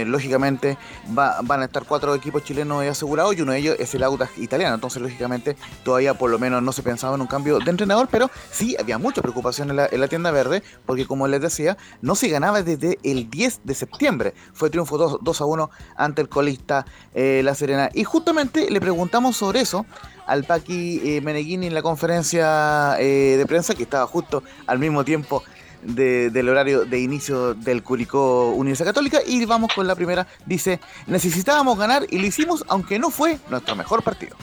lógicamente 0.07 0.79
va- 1.17 1.41
van 1.43 1.63
a 1.63 1.65
estar 1.67 1.85
cuatro 1.85 2.15
equipos 2.15 2.43
chilenos 2.45 2.83
asegurados 2.85 3.37
y 3.37 3.43
uno 3.43 3.53
de 3.53 3.59
ellos 3.59 3.77
es 3.79 3.95
el 3.95 4.03
Audax 4.03 4.39
italiano, 4.39 4.75
entonces 4.75 5.03
lógicamente 5.03 5.57
todavía 5.85 6.15
por 6.15 6.31
lo 6.31 6.39
menos 6.39 6.63
no 6.63 6.73
se 6.73 6.83
pensaba 6.83 7.15
en 7.15 7.21
un 7.21 7.27
cambio 7.27 7.59
de 7.59 7.71
entrenador, 7.71 8.09
pero 8.11 8.31
sí 8.51 8.77
había 8.79 8.99
mucha 8.99 9.21
preocupación 9.23 9.71
en 9.71 9.77
la, 9.77 9.87
en 9.91 10.01
la 10.01 10.09
tienda 10.09 10.31
verde, 10.31 10.63
porque 10.87 11.07
como 11.07 11.27
les 11.29 11.41
decía, 11.41 11.77
no 12.01 12.15
se 12.15 12.29
ganaba 12.29 12.63
desde 12.63 12.99
el 13.03 13.29
10 13.31 13.61
de 13.65 13.75
septiembre. 13.75 14.35
Fue 14.57 14.71
triunfo 14.71 14.97
2, 14.99 15.19
2 15.21 15.41
a 15.41 15.45
1 15.45 15.71
ante 15.97 16.23
el 16.23 16.29
colista 16.29 16.85
eh, 17.15 17.43
La 17.45 17.55
Serena. 17.55 17.91
Y 17.93 18.05
justamente 18.05 18.71
le 18.71 18.81
preguntamos 18.81 19.37
sobre 19.37 19.61
eso 19.61 19.85
al 20.27 20.45
Paqui 20.45 21.01
eh, 21.05 21.21
Meneghini 21.21 21.67
en 21.67 21.75
la 21.75 21.83
conferencia 21.83 22.97
eh, 22.99 23.37
de 23.37 23.47
prensa, 23.47 23.75
que 23.75 23.83
estaba 23.83 24.07
justo 24.07 24.43
al 24.67 24.79
mismo 24.79 25.05
tiempo 25.05 25.43
de- 25.83 26.31
del 26.31 26.49
horario 26.49 26.85
de 26.85 26.99
inicio 27.01 27.55
del 27.55 27.83
Curicó 27.83 28.51
Universidad 28.51 28.87
Católica. 28.89 29.19
Y 29.27 29.45
vamos 29.45 29.71
con 29.75 29.87
la 29.87 29.95
primera. 29.95 30.27
Dice, 30.47 30.81
necesitábamos 31.07 31.79
ganar 31.79 32.07
y 32.11 32.19
lo 32.19 32.27
hicimos, 32.27 32.65
aunque 32.69 32.99
no 32.99 33.11
fue 33.11 33.39
nuestro 33.51 33.77
mejor 33.77 34.03
partido. 34.03 34.37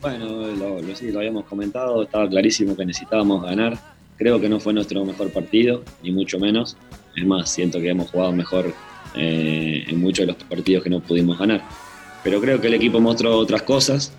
Bueno, 0.00 0.26
lo- 0.26 0.94
sí, 0.96 1.10
lo 1.10 1.18
habíamos 1.18 1.44
comentado, 1.46 2.02
estaba 2.04 2.28
clarísimo 2.28 2.76
que 2.76 2.86
necesitábamos 2.86 3.42
ganar. 3.42 3.76
Creo 4.16 4.40
que 4.40 4.48
no 4.48 4.60
fue 4.60 4.72
nuestro 4.72 5.04
mejor 5.04 5.30
partido, 5.32 5.82
ni 6.02 6.12
mucho 6.12 6.38
menos. 6.38 6.76
Es 7.14 7.26
más, 7.26 7.50
siento 7.50 7.78
que 7.80 7.90
hemos 7.90 8.10
jugado 8.10 8.32
mejor 8.32 8.72
eh, 9.16 9.84
en 9.88 10.00
muchos 10.00 10.26
de 10.26 10.32
los 10.32 10.42
partidos 10.44 10.84
que 10.84 10.90
no 10.90 11.00
pudimos 11.00 11.38
ganar. 11.38 11.62
Pero 12.22 12.40
creo 12.40 12.60
que 12.60 12.66
el 12.66 12.74
equipo 12.74 13.00
mostró 13.00 13.36
otras 13.36 13.62
cosas. 13.62 14.12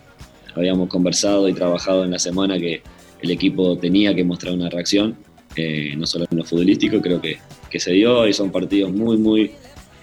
Habíamos 0.56 0.90
conversado 0.90 1.48
y 1.50 1.54
trabajado 1.54 2.04
en 2.04 2.12
la 2.12 2.20
semana 2.20 2.58
que 2.58 2.82
el 3.22 3.32
equipo 3.32 3.78
tenía 3.78 4.16
que 4.16 4.24
mostrar 4.24 4.54
una 4.54 4.70
reacción, 4.70 5.18
eh, 5.56 5.94
no 5.98 6.06
solo 6.06 6.26
en 6.30 6.38
lo 6.38 6.44
futbolístico, 6.44 7.02
creo 7.02 7.20
que, 7.20 7.40
que 7.70 7.80
se 7.80 7.92
dio 7.92 8.28
y 8.28 8.34
son 8.34 8.52
partidos 8.52 8.92
muy, 8.92 9.18
muy 9.18 9.52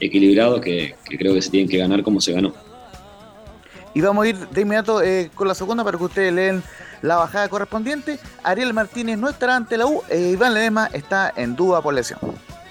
equilibrados 0.01 0.61
que, 0.61 0.95
creo 1.05 1.35
que 1.35 1.43
se 1.43 1.51
tienen 1.51 1.69
que 1.69 1.79
ganar 1.79 2.03
como 2.03 2.21
se 2.21 2.33
ganó. 2.33 2.53
Y 3.95 4.01
vamos 4.01 4.25
a 4.25 4.29
ir 4.29 4.37
de 4.37 4.61
inmediato 4.61 5.03
eh, 5.03 5.31
con 5.35 5.47
la 5.47 5.55
segunda 5.55 5.85
para 5.85 5.97
que 5.97 6.05
ustedes 6.05 6.33
leen 6.33 6.63
la 7.03 7.17
bajada 7.17 7.49
correspondiente. 7.49 8.19
Ariel 8.43 8.75
Martínez 8.75 9.19
no 9.19 9.29
estará 9.29 9.55
ante 9.55 9.79
la 9.79 9.87
U. 9.87 10.03
e 10.09 10.31
Iván 10.33 10.55
Ledesma 10.55 10.91
está 10.93 11.33
en 11.37 11.55
duda 11.55 11.81
por 11.81 11.95
lesión. 11.95 12.19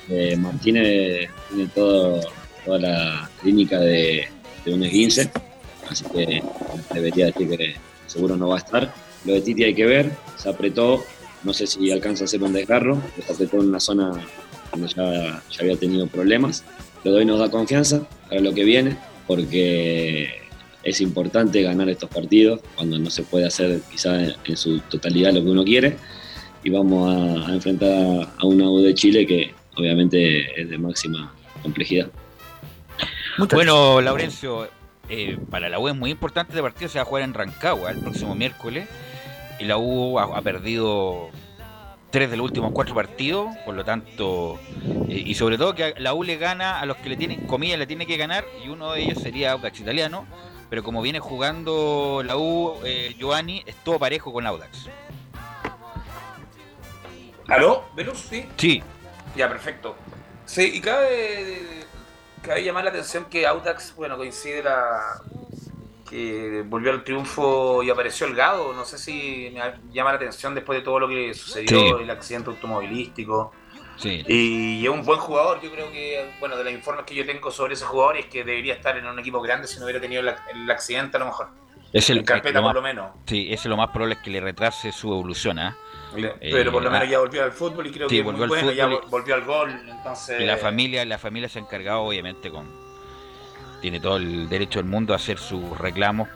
Eh, 0.10 0.36
Martínez 0.38 1.30
tiene 1.50 1.70
todo- 1.74 2.22
toda 2.66 2.80
la 2.80 3.30
clínica 3.42 3.80
de, 3.80 4.28
de 4.66 4.74
un 4.74 4.84
esguince, 4.84 5.30
así 5.90 6.04
que 6.14 6.42
debería 6.94 7.28
decir 7.28 7.50
que 7.50 7.76
seguro 8.08 8.36
no 8.38 8.50
va 8.50 8.56
a 8.56 8.60
estar. 8.60 8.94
Lo 9.26 9.34
de 9.34 9.42
Titi 9.42 9.64
hay 9.64 9.74
que 9.74 9.86
ver, 9.86 10.12
se 10.38 10.50
apretó, 10.50 11.04
no 11.44 11.54
sé 11.54 11.68
si 11.68 11.92
alcanza 11.92 12.24
a 12.24 12.26
hacer 12.26 12.44
un 12.44 12.54
desgarro, 12.54 13.02
se 13.26 13.34
apretó 13.34 13.58
en 13.62 13.70
una 13.70 13.80
zona 13.80 14.12
donde 14.72 14.88
ya, 14.90 15.42
ya 15.52 15.60
había 15.62 15.76
tenido 15.78 16.08
problemas. 16.08 16.64
Lo 17.04 17.12
doy 17.12 17.26
nos 17.26 17.40
da 17.40 17.50
confianza 17.50 18.08
para 18.30 18.42
lo 18.42 18.54
que 18.54 18.64
viene, 18.64 18.98
porque 19.28 20.30
es 20.84 21.00
importante 21.02 21.62
ganar 21.62 21.90
estos 21.90 22.10
partidos 22.10 22.60
cuando 22.76 22.98
no 23.00 23.10
se 23.10 23.24
puede 23.24 23.46
hacer 23.46 23.80
quizá 23.90 24.22
en, 24.22 24.34
en 24.46 24.58
su 24.58 24.80
totalidad 24.82 25.32
lo 25.34 25.42
que 25.44 25.50
uno 25.50 25.64
quiere 25.64 25.96
y 26.64 26.70
vamos 26.70 27.10
a, 27.10 27.48
a 27.50 27.54
enfrentar 27.54 28.30
a 28.38 28.46
una 28.46 28.70
U 28.70 28.80
de 28.82 28.94
Chile 28.94 29.26
que 29.26 29.54
obviamente 29.76 30.62
es 30.62 30.70
de 30.70 30.78
máxima 30.78 31.34
complejidad. 31.62 32.10
Bueno, 33.52 34.00
Laurencio, 34.02 34.70
eh, 35.10 35.38
para 35.50 35.70
la 35.70 35.80
U 35.80 35.88
es 35.88 35.96
muy 35.96 36.12
importante 36.12 36.52
este 36.52 36.62
partido, 36.62 36.90
se 36.90 37.00
va 37.00 37.04
a 37.04 37.06
jugar 37.06 37.24
en 37.24 37.34
Rancagua 37.34 37.92
el 37.92 38.00
próximo 38.00 38.36
miércoles 38.36 38.88
y 39.60 39.66
la 39.66 39.78
U 39.78 40.20
ha, 40.20 40.38
ha 40.38 40.42
perdido 40.42 41.30
tres 42.14 42.30
de 42.30 42.38
los 42.38 42.46
últimos 42.46 42.72
cuatro 42.74 42.94
partidos, 42.94 43.56
por 43.66 43.74
lo 43.74 43.84
tanto, 43.84 44.60
eh, 45.10 45.24
y 45.26 45.34
sobre 45.34 45.58
todo 45.58 45.74
que 45.74 45.96
la 45.98 46.14
U 46.14 46.24
le 46.24 46.38
gana 46.38 46.80
a 46.80 46.86
los 46.86 46.98
que 46.98 47.10
le 47.10 47.18
tienen, 47.18 47.48
comillas, 47.48 47.80
le 47.80 47.88
tiene 47.88 48.06
que 48.06 48.18
ganar, 48.18 48.46
y 48.64 48.70
uno 48.70 48.94
de 48.94 49.02
ellos 49.02 49.18
sería 49.18 49.54
Audax 49.54 49.80
Italiano, 49.80 50.28
pero 50.70 50.84
como 50.84 51.02
viene 51.02 51.20
jugando 51.20 52.22
la 52.24 52.38
U, 52.38 52.76
eh, 52.86 53.16
Giovanni, 53.18 53.64
es 53.66 53.76
todo 53.78 53.98
parejo 53.98 54.32
con 54.32 54.46
Audax. 54.46 54.90
¿Aló? 57.48 57.84
¿Velus? 57.96 58.20
Sí. 58.20 58.46
Sí. 58.58 58.84
Ya, 59.36 59.50
perfecto. 59.50 59.96
Sí, 60.46 60.72
y 60.76 60.82
cabe, 60.82 61.86
cabe 62.42 62.64
llamar 62.64 62.84
la 62.84 62.90
atención 62.92 63.26
que 63.26 63.48
Audax, 63.48 63.96
bueno, 63.96 64.18
coincide 64.18 64.62
la, 64.64 65.22
que 66.14 66.64
volvió 66.68 66.92
al 66.92 67.04
triunfo 67.04 67.82
y 67.82 67.90
apareció 67.90 68.28
el 68.28 68.36
Gado. 68.36 68.74
No 68.74 68.86
sé 68.86 68.98
si 68.98 69.52
me 69.54 69.62
llama 69.92 70.12
la 70.12 70.18
atención 70.18 70.54
después 70.54 70.80
de 70.80 70.86
todo 70.86 71.00
lo 71.00 71.08
que 71.08 71.34
sucedió, 71.34 72.00
el 72.00 72.10
accidente 72.10 72.52
automovilístico. 72.52 73.52
Sí. 73.96 74.24
Y 74.28 74.84
es 74.84 74.90
un 74.90 75.04
buen 75.04 75.20
jugador. 75.20 75.60
Yo 75.62 75.72
creo 75.72 75.92
que, 75.92 76.32
bueno, 76.40 76.56
de 76.56 76.64
los 76.66 76.74
informes 76.74 77.06
que 77.06 77.16
yo 77.16 77.26
tengo 77.26 77.50
sobre 77.50 77.74
ese 77.74 77.86
jugador 77.86 78.18
es 78.18 78.28
que 78.28 78.44
debería 78.44 78.76
estar 78.76 78.96
en 78.98 79.08
un 79.08 79.18
equipo 79.18 79.42
grande 79.42 79.68
si 79.68 79.80
no 79.80 79.86
hubiera 79.86 80.00
tenido 80.00 80.22
el, 80.22 80.72
accidente, 80.72 81.18
a 81.18 81.20
lo 81.20 81.28
mejor. 81.28 81.50
Es 81.92 82.10
el, 82.10 82.20
en 82.20 82.26
carpeta, 82.26 82.60
lo 82.60 82.68
por 82.68 82.76
lo 82.76 82.82
menos. 82.82 83.12
Sí, 83.26 83.48
ese 83.48 83.64
es 83.64 83.66
lo 83.66 83.78
más 83.78 83.90
probable 83.90 84.16
es 84.16 84.22
que 84.22 84.30
le 84.30 84.42
retrase 84.42 84.92
su 84.92 85.08
evolución. 85.08 85.58
¿ah? 85.58 85.76
Pero 86.40 86.72
por 86.72 86.84
lo 86.84 86.92
menos 86.92 87.10
ya 87.10 87.20
volvió 87.20 87.44
al 87.44 87.52
fútbol 87.52 87.88
y 87.88 87.92
creo 87.92 88.10
sí, 88.10 88.18
que 88.18 88.24
volvió 88.24 88.48
muy 88.48 88.58
al 88.58 88.66
bueno, 88.66 88.72
ya 88.72 88.88
volvió 89.10 89.36
al 89.36 89.44
gol. 89.44 89.72
Entonces... 89.88 90.42
Y 90.42 90.46
la 90.46 90.58
familia, 90.58 91.06
la 91.06 91.18
familia 91.18 91.50
se 91.50 91.60
ha 91.60 91.62
encargado, 91.62 92.02
obviamente, 92.02 92.50
con 92.50 92.84
tiene 93.82 94.00
todo 94.00 94.16
el 94.16 94.48
derecho 94.48 94.80
del 94.80 94.88
mundo 94.88 95.12
a 95.12 95.18
hacer 95.18 95.38
sus 95.38 95.78
reclamos 95.78 96.30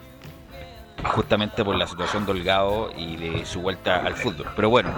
justamente 1.04 1.64
por 1.64 1.76
la 1.76 1.88
situación 1.88 2.26
de 2.26 2.32
Holgado 2.32 2.91
y 2.98 3.16
de 3.16 3.45
su 3.45 3.62
vuelta 3.62 3.98
al 4.06 4.16
fútbol. 4.16 4.48
Pero 4.56 4.70
bueno, 4.70 4.91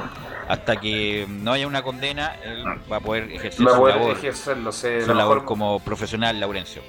hasta 0.48 0.78
que 0.78 1.26
no 1.30 1.52
haya 1.52 1.68
una 1.68 1.84
condena, 1.84 2.36
él 2.44 2.64
va 2.92 2.98
a 2.98 3.00
poder 3.00 3.32
ejercer 3.32 3.68
Va 3.68 3.74
su 3.74 3.80
poder 3.80 3.96
labor, 3.98 4.12
ejercerlo, 4.18 4.72
su 4.72 5.46
como 5.46 5.80
profesional, 5.80 6.40
Laurencio. 6.40 6.82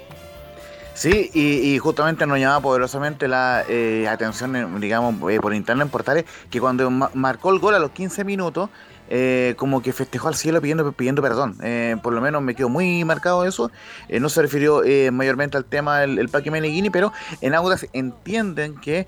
Sí, 1.01 1.31
y, 1.33 1.79
justamente 1.79 2.27
nos 2.27 2.37
llamaba 2.37 2.61
poderosamente 2.61 3.27
la 3.27 3.63
eh, 3.67 4.07
atención, 4.07 4.79
digamos, 4.79 5.15
eh, 5.31 5.39
por 5.41 5.51
internet 5.55 5.85
en 5.87 5.89
portales, 5.89 6.25
que 6.51 6.61
cuando 6.61 6.91
ma- 6.91 7.09
marcó 7.15 7.49
el 7.49 7.57
gol 7.57 7.73
a 7.73 7.79
los 7.79 7.89
15 7.89 8.23
minutos, 8.23 8.69
eh, 9.09 9.55
como 9.57 9.81
que 9.81 9.93
festejó 9.93 10.27
al 10.27 10.35
cielo 10.35 10.61
pidiendo, 10.61 10.91
pidiendo 10.91 11.23
perdón. 11.23 11.57
Eh, 11.63 11.95
por 12.03 12.13
lo 12.13 12.21
menos 12.21 12.43
me 12.43 12.53
quedó 12.53 12.69
muy 12.69 13.03
marcado 13.03 13.45
eso. 13.45 13.71
Eh, 14.09 14.19
no 14.19 14.29
se 14.29 14.43
refirió 14.43 14.83
mayormente 15.11 15.57
al 15.57 15.65
tema 15.65 16.01
del 16.01 16.19
el 16.19 16.29
Paqui 16.29 16.51
Meneghini, 16.51 16.91
pero 16.91 17.11
en 17.41 17.55
Audax 17.55 17.87
entienden 17.93 18.75
que 18.79 19.07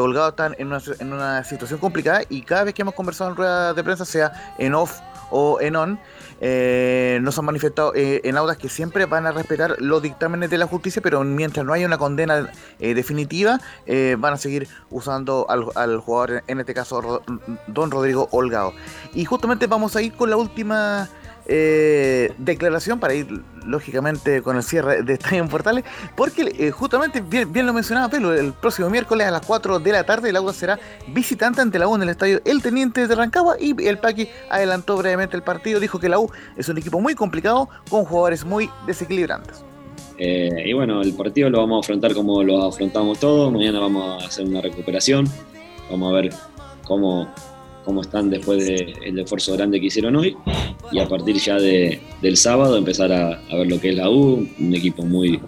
Holgado 0.00 0.30
está 0.30 0.50
en 0.56 0.68
una, 0.68 0.80
en 0.98 1.12
una 1.12 1.44
situación 1.44 1.78
complicada 1.78 2.22
y 2.30 2.40
cada 2.40 2.64
vez 2.64 2.72
que 2.72 2.80
hemos 2.80 2.94
conversado 2.94 3.28
en 3.28 3.36
ruedas 3.36 3.76
de 3.76 3.84
prensa, 3.84 4.06
sea 4.06 4.54
en 4.56 4.74
off 4.74 4.98
o 5.30 5.60
en 5.60 5.76
on, 5.76 6.00
eh, 6.46 7.20
nos 7.22 7.38
han 7.38 7.46
manifestado 7.46 7.94
eh, 7.94 8.20
en 8.24 8.36
Audas 8.36 8.58
que 8.58 8.68
siempre 8.68 9.06
van 9.06 9.24
a 9.24 9.32
respetar 9.32 9.76
los 9.78 10.02
dictámenes 10.02 10.50
de 10.50 10.58
la 10.58 10.66
justicia, 10.66 11.00
pero 11.00 11.24
mientras 11.24 11.64
no 11.64 11.72
haya 11.72 11.86
una 11.86 11.96
condena 11.96 12.50
eh, 12.80 12.92
definitiva, 12.92 13.62
eh, 13.86 14.16
van 14.18 14.34
a 14.34 14.36
seguir 14.36 14.68
usando 14.90 15.46
al, 15.48 15.64
al 15.74 16.00
jugador, 16.00 16.44
en 16.46 16.60
este 16.60 16.74
caso 16.74 17.22
Don 17.66 17.90
Rodrigo 17.90 18.28
Holgado. 18.30 18.74
Y 19.14 19.24
justamente 19.24 19.66
vamos 19.68 19.96
a 19.96 20.02
ir 20.02 20.12
con 20.12 20.28
la 20.28 20.36
última 20.36 21.08
eh, 21.46 22.32
declaración 22.38 23.00
para 23.00 23.14
ir 23.14 23.42
lógicamente 23.66 24.42
con 24.42 24.56
el 24.56 24.62
cierre 24.62 25.02
de 25.02 25.14
Estadio 25.14 25.42
en 25.42 25.48
Portales, 25.48 25.84
porque 26.16 26.54
eh, 26.58 26.70
justamente, 26.70 27.20
bien, 27.20 27.66
lo 27.66 27.72
mencionaba 27.72 28.08
Pelo, 28.08 28.32
el 28.32 28.52
próximo 28.52 28.90
miércoles 28.90 29.26
a 29.26 29.30
las 29.30 29.44
4 29.46 29.78
de 29.78 29.92
la 29.92 30.04
tarde 30.04 30.30
el 30.30 30.36
Audas 30.36 30.56
será 30.56 30.78
visitante 31.08 31.60
ante 31.60 31.78
la 31.78 31.88
U 31.88 31.94
en 31.96 32.02
el 32.02 32.08
estadio 32.10 32.40
El 32.44 32.62
Teniente 32.62 33.06
de 33.06 33.14
Rancagua 33.14 33.56
y 33.58 33.74
el 33.86 33.98
Paqui 33.98 34.28
adelantó 34.50 34.96
brevemente 34.96 35.36
el 35.36 35.42
partido, 35.42 35.80
dijo 35.80 35.98
que 35.98 36.08
la 36.08 36.18
U 36.18 36.30
es 36.56 36.68
un 36.68 36.78
equipo 36.78 37.00
muy 37.00 37.14
complicado 37.14 37.68
con 37.88 38.04
jugadores 38.04 38.44
muy 38.44 38.70
desequilibrantes. 38.86 39.64
Eh, 40.18 40.64
y 40.66 40.72
bueno, 40.72 41.02
el 41.02 41.12
partido 41.14 41.50
lo 41.50 41.58
vamos 41.58 41.78
a 41.78 41.80
afrontar 41.80 42.14
como 42.14 42.42
lo 42.42 42.62
afrontamos 42.64 43.18
todos. 43.18 43.52
Mañana 43.52 43.80
vamos 43.80 44.22
a 44.22 44.26
hacer 44.26 44.46
una 44.46 44.60
recuperación. 44.60 45.26
Vamos 45.90 46.12
a 46.12 46.14
ver 46.14 46.32
cómo, 46.84 47.28
cómo 47.84 48.00
están 48.00 48.30
después 48.30 48.66
del 48.66 49.18
esfuerzo 49.18 49.52
grande 49.54 49.80
que 49.80 49.86
hicieron 49.86 50.16
hoy. 50.16 50.36
Y 50.90 50.98
a 51.00 51.08
partir 51.08 51.36
ya 51.36 51.56
de- 51.56 52.00
del 52.20 52.36
sábado 52.36 52.76
empezar 52.76 53.12
a, 53.12 53.40
ver 53.52 53.68
lo 53.68 53.80
que 53.80 53.90
es 53.90 53.96
la 53.96 54.08
U. 54.10 54.48
Un 54.58 54.74
equipo 54.74 55.02
muy, 55.04 55.40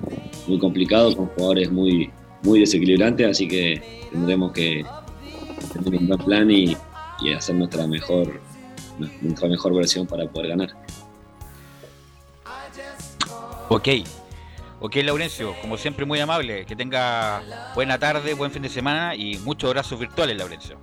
muy 0.47 0.59
complicado, 0.59 1.15
con 1.17 1.27
jugadores 1.29 1.71
muy, 1.71 2.11
muy 2.43 2.61
desequilibrantes. 2.61 3.29
Así 3.29 3.49
que 3.49 4.07
tendremos 4.11 4.53
que 4.53 4.85
tener 5.73 6.01
un 6.01 6.09
buen 6.09 6.21
plan 6.21 6.51
y, 6.51 6.77
y 7.21 7.33
hacer 7.33 7.55
nuestra 7.57 7.87
mejor, 7.87 8.41
nuestra 9.21 9.49
mejor 9.49 9.75
versión 9.75 10.07
para 10.07 10.29
poder 10.29 10.49
ganar. 10.49 10.71
Ok. 13.69 13.89
Ok, 14.79 14.97
Laurencio, 14.97 15.55
como 15.63 15.79
siempre 15.79 16.05
muy 16.05 16.21
amable, 16.21 16.67
que 16.67 16.77
tenga 16.77 17.43
buena 17.75 17.99
tarde, 17.99 18.35
buen 18.35 18.51
fin 18.51 18.61
de 18.61 18.69
semana 18.69 19.15
y 19.15 19.39
muchos 19.39 19.69
abrazos 19.69 19.99
virtuales, 19.99 20.37
Laurencio. 20.37 20.79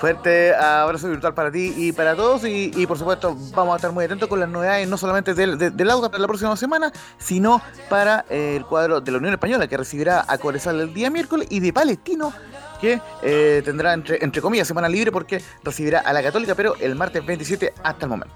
Fuerte 0.00 0.54
abrazo 0.54 1.08
virtual 1.08 1.34
para 1.34 1.50
ti 1.50 1.74
y 1.76 1.92
para 1.92 2.14
todos. 2.14 2.42
Y, 2.44 2.86
por 2.86 2.98
supuesto 2.98 3.36
vamos 3.54 3.72
a 3.72 3.76
estar 3.76 3.90
muy 3.92 4.04
atentos 4.04 4.28
con 4.28 4.38
las 4.38 4.48
novedades 4.48 4.88
no 4.88 4.96
solamente 4.96 5.34
del, 5.34 5.58
de- 5.58 5.70
del 5.70 5.90
Auda 5.90 6.08
para 6.08 6.20
la 6.20 6.28
próxima 6.28 6.56
semana, 6.56 6.92
sino 7.18 7.60
para 7.88 8.24
eh, 8.30 8.54
el 8.56 8.64
cuadro 8.64 9.00
de 9.00 9.10
la 9.10 9.18
Unión 9.18 9.32
Española 9.32 9.66
que 9.66 9.76
recibirá 9.76 10.24
a 10.28 10.38
Corezal 10.38 10.80
el 10.80 10.94
día 10.94 11.10
miércoles 11.10 11.48
y 11.50 11.58
de 11.60 11.72
Palestino 11.72 12.32
que 12.80 13.00
eh, 13.22 13.62
tendrá 13.64 13.92
entre, 13.94 14.18
entre 14.24 14.40
comillas 14.42 14.66
semana 14.68 14.88
libre 14.88 15.10
porque 15.12 15.42
recibirá 15.62 16.00
a 16.00 16.12
la 16.12 16.22
Católica 16.22 16.54
pero 16.54 16.74
el 16.80 16.94
martes 16.94 17.24
27 17.24 17.74
hasta 17.82 18.06
el 18.06 18.10
momento. 18.10 18.34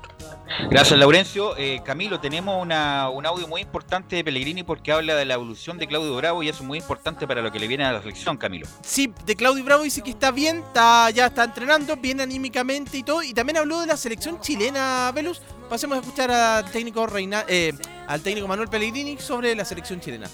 Gracias, 0.70 0.98
Laurencio. 0.98 1.56
Eh, 1.56 1.80
Camilo, 1.82 2.20
tenemos 2.20 2.60
una- 2.60 3.08
un 3.08 3.24
audio 3.24 3.48
muy 3.48 3.62
importante 3.62 4.16
de 4.16 4.24
Pellegrini 4.24 4.62
porque 4.62 4.92
habla 4.92 5.14
de 5.14 5.24
la 5.24 5.34
evolución 5.34 5.78
de 5.78 5.86
Claudio 5.86 6.14
Bravo 6.14 6.42
y 6.42 6.48
eso 6.50 6.62
es 6.62 6.66
muy 6.66 6.76
importante 6.78 7.26
para 7.26 7.40
lo 7.40 7.50
que 7.50 7.58
le 7.58 7.68
viene 7.68 7.84
a 7.84 7.92
la 7.92 8.00
selección, 8.02 8.36
Camilo. 8.36 8.66
Sí, 8.82 9.12
de 9.24 9.34
Claudio 9.34 9.64
Bravo 9.64 9.82
dice 9.82 10.02
que 10.02 10.10
está 10.10 10.30
bien, 10.30 10.58
está, 10.58 11.08
ya 11.10 11.26
está 11.26 11.44
entrenando, 11.44 11.96
bien 11.96 12.20
anímicamente 12.20 12.98
y 12.98 13.02
todo. 13.02 13.22
Y 13.22 13.32
también 13.32 13.56
habló 13.56 13.80
de 13.80 13.86
la 13.86 13.96
selección 13.96 14.40
chilena, 14.40 15.10
Velus. 15.14 15.40
Pasemos 15.70 15.96
a 15.96 16.00
escuchar 16.02 16.30
al 16.30 16.70
técnico 16.70 17.06
Reina, 17.06 17.44
eh, 17.48 17.72
al 18.06 18.20
técnico 18.20 18.46
Manuel 18.46 18.68
Pellegrini 18.68 19.16
sobre 19.16 19.54
la 19.54 19.64
selección 19.64 20.00
chilena. 20.00 20.28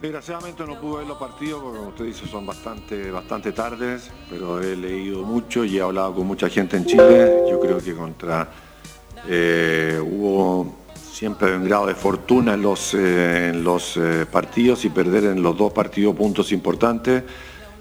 Desgraciadamente 0.00 0.62
no 0.66 0.78
pude 0.78 0.98
ver 0.98 1.06
los 1.06 1.16
partidos 1.16 1.62
porque 1.62 1.78
como 1.78 1.88
usted 1.88 2.04
dice 2.04 2.26
son 2.26 2.44
bastante, 2.44 3.10
bastante 3.10 3.52
tardes, 3.52 4.10
pero 4.28 4.60
he 4.62 4.76
leído 4.76 5.22
mucho 5.22 5.64
y 5.64 5.78
he 5.78 5.80
hablado 5.80 6.16
con 6.16 6.26
mucha 6.26 6.50
gente 6.50 6.76
en 6.76 6.84
Chile. 6.84 7.44
Yo 7.50 7.58
creo 7.58 7.78
que 7.78 7.94
contra 7.94 8.46
eh, 9.26 9.98
hubo 10.04 10.76
siempre 10.94 11.56
un 11.56 11.64
grado 11.64 11.86
de 11.86 11.94
fortuna 11.94 12.54
en 12.54 12.62
los, 12.62 12.92
eh, 12.94 13.52
eh, 13.54 14.26
partidos 14.30 14.84
y 14.84 14.90
perder 14.90 15.24
en 15.24 15.42
los 15.42 15.56
dos 15.56 15.72
partidos 15.72 16.14
puntos 16.14 16.52
importantes, 16.52 17.24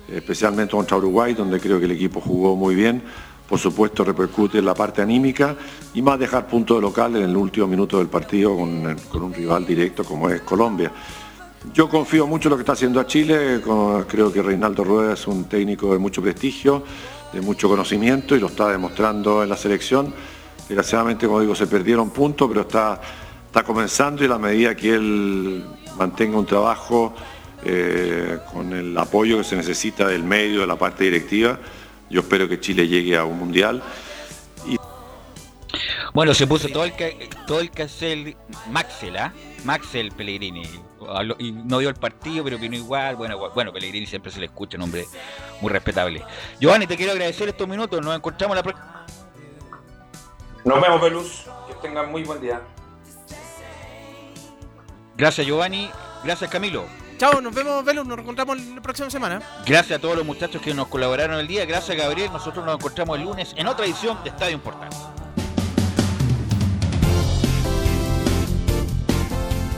especialmente 0.08 0.72
contra 0.72 0.96
Uruguay, 0.96 1.34
donde 1.34 1.60
creo 1.60 1.80
que 1.80 1.86
el 1.86 1.92
equipo 1.92 2.22
jugó 2.22 2.56
muy 2.56 2.76
bien. 2.76 3.04
Por 3.48 3.60
supuesto 3.60 4.06
repercute 4.06 4.60
en 4.60 4.66
la 4.66 4.74
parte 4.74 5.02
anímica 5.02 5.56
y 5.94 6.02
más 6.02 6.18
dejar 6.18 6.48
punto 6.48 6.76
de 6.76 6.82
local 6.82 7.18
en 7.18 7.24
el 7.24 7.36
último 7.36 7.68
minuto 7.68 7.98
del 7.98 8.08
partido 8.08 8.56
con 8.56 9.24
un 9.24 9.34
rival 9.34 9.66
directo 9.66 10.06
como 10.06 10.30
es 10.30 10.42
Colombia. 10.42 10.92
Yo 11.74 11.90
confío 11.90 12.26
mucho 12.28 12.48
en 12.48 12.52
lo 12.52 12.58
que 12.58 12.62
está 12.62 12.74
haciendo 12.74 13.00
a 13.00 13.08
Chile, 13.08 13.62
creo 14.08 14.32
que 14.32 14.42
Reinaldo 14.42 14.84
Rueda 14.84 15.14
es 15.14 15.28
un 15.28 15.46
técnico 15.46 15.92
de 15.92 16.00
mucho 16.00 16.22
prestigio, 16.22 16.84
de 17.34 17.42
mucho 17.42 17.68
conocimiento 17.68 18.36
y 18.36 18.40
lo 18.40 18.48
está 18.48 18.70
demostrando 18.70 19.44
en 19.44 19.50
la 19.50 19.58
selección. 19.58 20.14
Desgraciadamente, 20.68 21.28
como 21.28 21.42
digo, 21.42 21.54
se 21.54 21.68
perdieron 21.68 22.10
puntos, 22.12 22.48
pero 22.48 22.62
está, 22.62 23.02
está 23.48 23.64
comenzando 23.64 24.24
y 24.24 24.26
a 24.26 24.30
la 24.30 24.38
medida 24.38 24.76
que 24.76 24.94
él 24.94 25.66
mantenga 25.98 26.38
un 26.38 26.46
trabajo 26.46 27.14
eh, 27.64 28.40
con 28.52 28.74
el 28.74 28.98
apoyo 28.98 29.38
que 29.38 29.44
se 29.44 29.56
necesita 29.56 30.08
del 30.08 30.24
medio, 30.24 30.62
de 30.62 30.68
la 30.68 30.78
parte 30.78 31.04
directiva, 31.04 31.60
yo 32.10 32.22
espero 32.22 32.48
que 32.48 32.60
Chile 32.60 32.88
llegue 32.88 33.18
a 33.18 33.26
un 33.26 33.40
mundial. 33.40 33.82
Bueno, 36.14 36.34
se 36.34 36.48
puso 36.48 36.70
todo 36.70 36.86
el 36.86 36.94
todo 37.46 37.60
el 37.60 37.72
Maxel, 38.72 39.18
¿ah? 39.18 39.34
Maxel 39.66 40.12
Pellegrini. 40.14 40.64
Habló- 41.10 41.36
Y 41.40 41.52
no 41.52 41.78
vio 41.80 41.90
el 41.90 41.96
partido, 41.96 42.44
pero 42.44 42.58
vino 42.58 42.76
igual. 42.76 43.16
Bueno, 43.16 43.38
bueno, 43.54 43.72
Pellegrini 43.74 44.06
siempre 44.06 44.32
se 44.32 44.40
le 44.40 44.46
escucha, 44.48 44.78
un 44.78 44.84
hombre 44.84 45.06
muy 45.62 45.72
respetable. 45.72 46.24
Giovanni, 46.60 46.88
te 46.88 46.96
quiero 46.98 47.12
agradecer 47.12 47.48
estos 47.50 47.68
minutos. 47.68 48.02
Nos 48.04 48.16
encontramos 48.16 48.56
la 48.56 48.64
próxima. 48.64 49.06
Nos 50.64 50.82
vemos, 50.82 51.02
Pelus. 51.02 51.46
Que 51.68 51.74
tengan 51.76 52.12
muy 52.12 52.24
buen 52.24 52.42
día. 52.42 52.62
Gracias, 55.18 55.46
Giovanni. 55.48 55.90
Gracias, 56.24 56.50
Camilo. 56.50 56.86
Chao, 57.18 57.40
nos 57.40 57.54
vemos, 57.54 57.84
Velus. 57.86 58.06
Nos 58.06 58.20
encontramos 58.20 58.60
la 58.60 58.82
próxima 58.82 59.10
semana. 59.10 59.42
Gracias 59.66 59.98
a 60.00 60.02
todos 60.02 60.18
los 60.18 60.26
muchachos 60.26 60.62
que 60.62 60.74
nos 60.74 60.88
colaboraron 60.88 61.40
el 61.40 61.48
día. 61.48 61.66
Gracias, 61.66 61.96
Gabriel. 61.98 62.32
Nosotros 62.34 62.66
nos 62.66 62.76
encontramos 62.76 63.18
el 63.18 63.24
lunes 63.24 63.54
en 63.56 63.68
otra 63.68 63.86
edición 63.86 64.22
de 64.24 64.30
Estadio 64.32 64.56
Importante. 64.56 64.98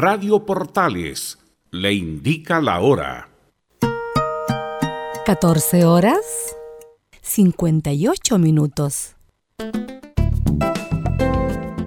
Radio 0.00 0.44
Portales 0.46 1.38
le 1.72 1.92
indica 1.92 2.60
la 2.60 2.78
hora. 2.78 3.28
14 5.26 5.84
horas 5.86 6.54
58 7.20 8.38
minutos. 8.38 9.16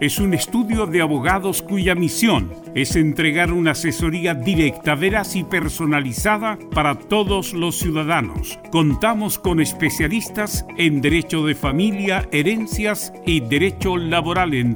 es 0.00 0.18
un 0.18 0.34
estudio 0.34 0.86
de 0.86 1.02
abogados 1.02 1.62
cuya 1.62 1.94
misión 1.94 2.52
es 2.74 2.96
entregar 2.96 3.52
una 3.52 3.72
asesoría 3.72 4.34
directa, 4.34 4.94
veraz 4.94 5.36
y 5.36 5.44
personalizada 5.44 6.58
para 6.72 6.94
todos 6.94 7.52
los 7.52 7.78
ciudadanos. 7.78 8.58
Contamos 8.70 9.38
con 9.38 9.60
especialistas 9.60 10.66
en 10.76 11.00
derecho 11.00 11.44
de 11.44 11.54
familia, 11.54 12.28
herencias 12.32 13.12
y 13.26 13.40
derecho 13.40 13.96
laboral 13.96 14.54
en 14.54 14.72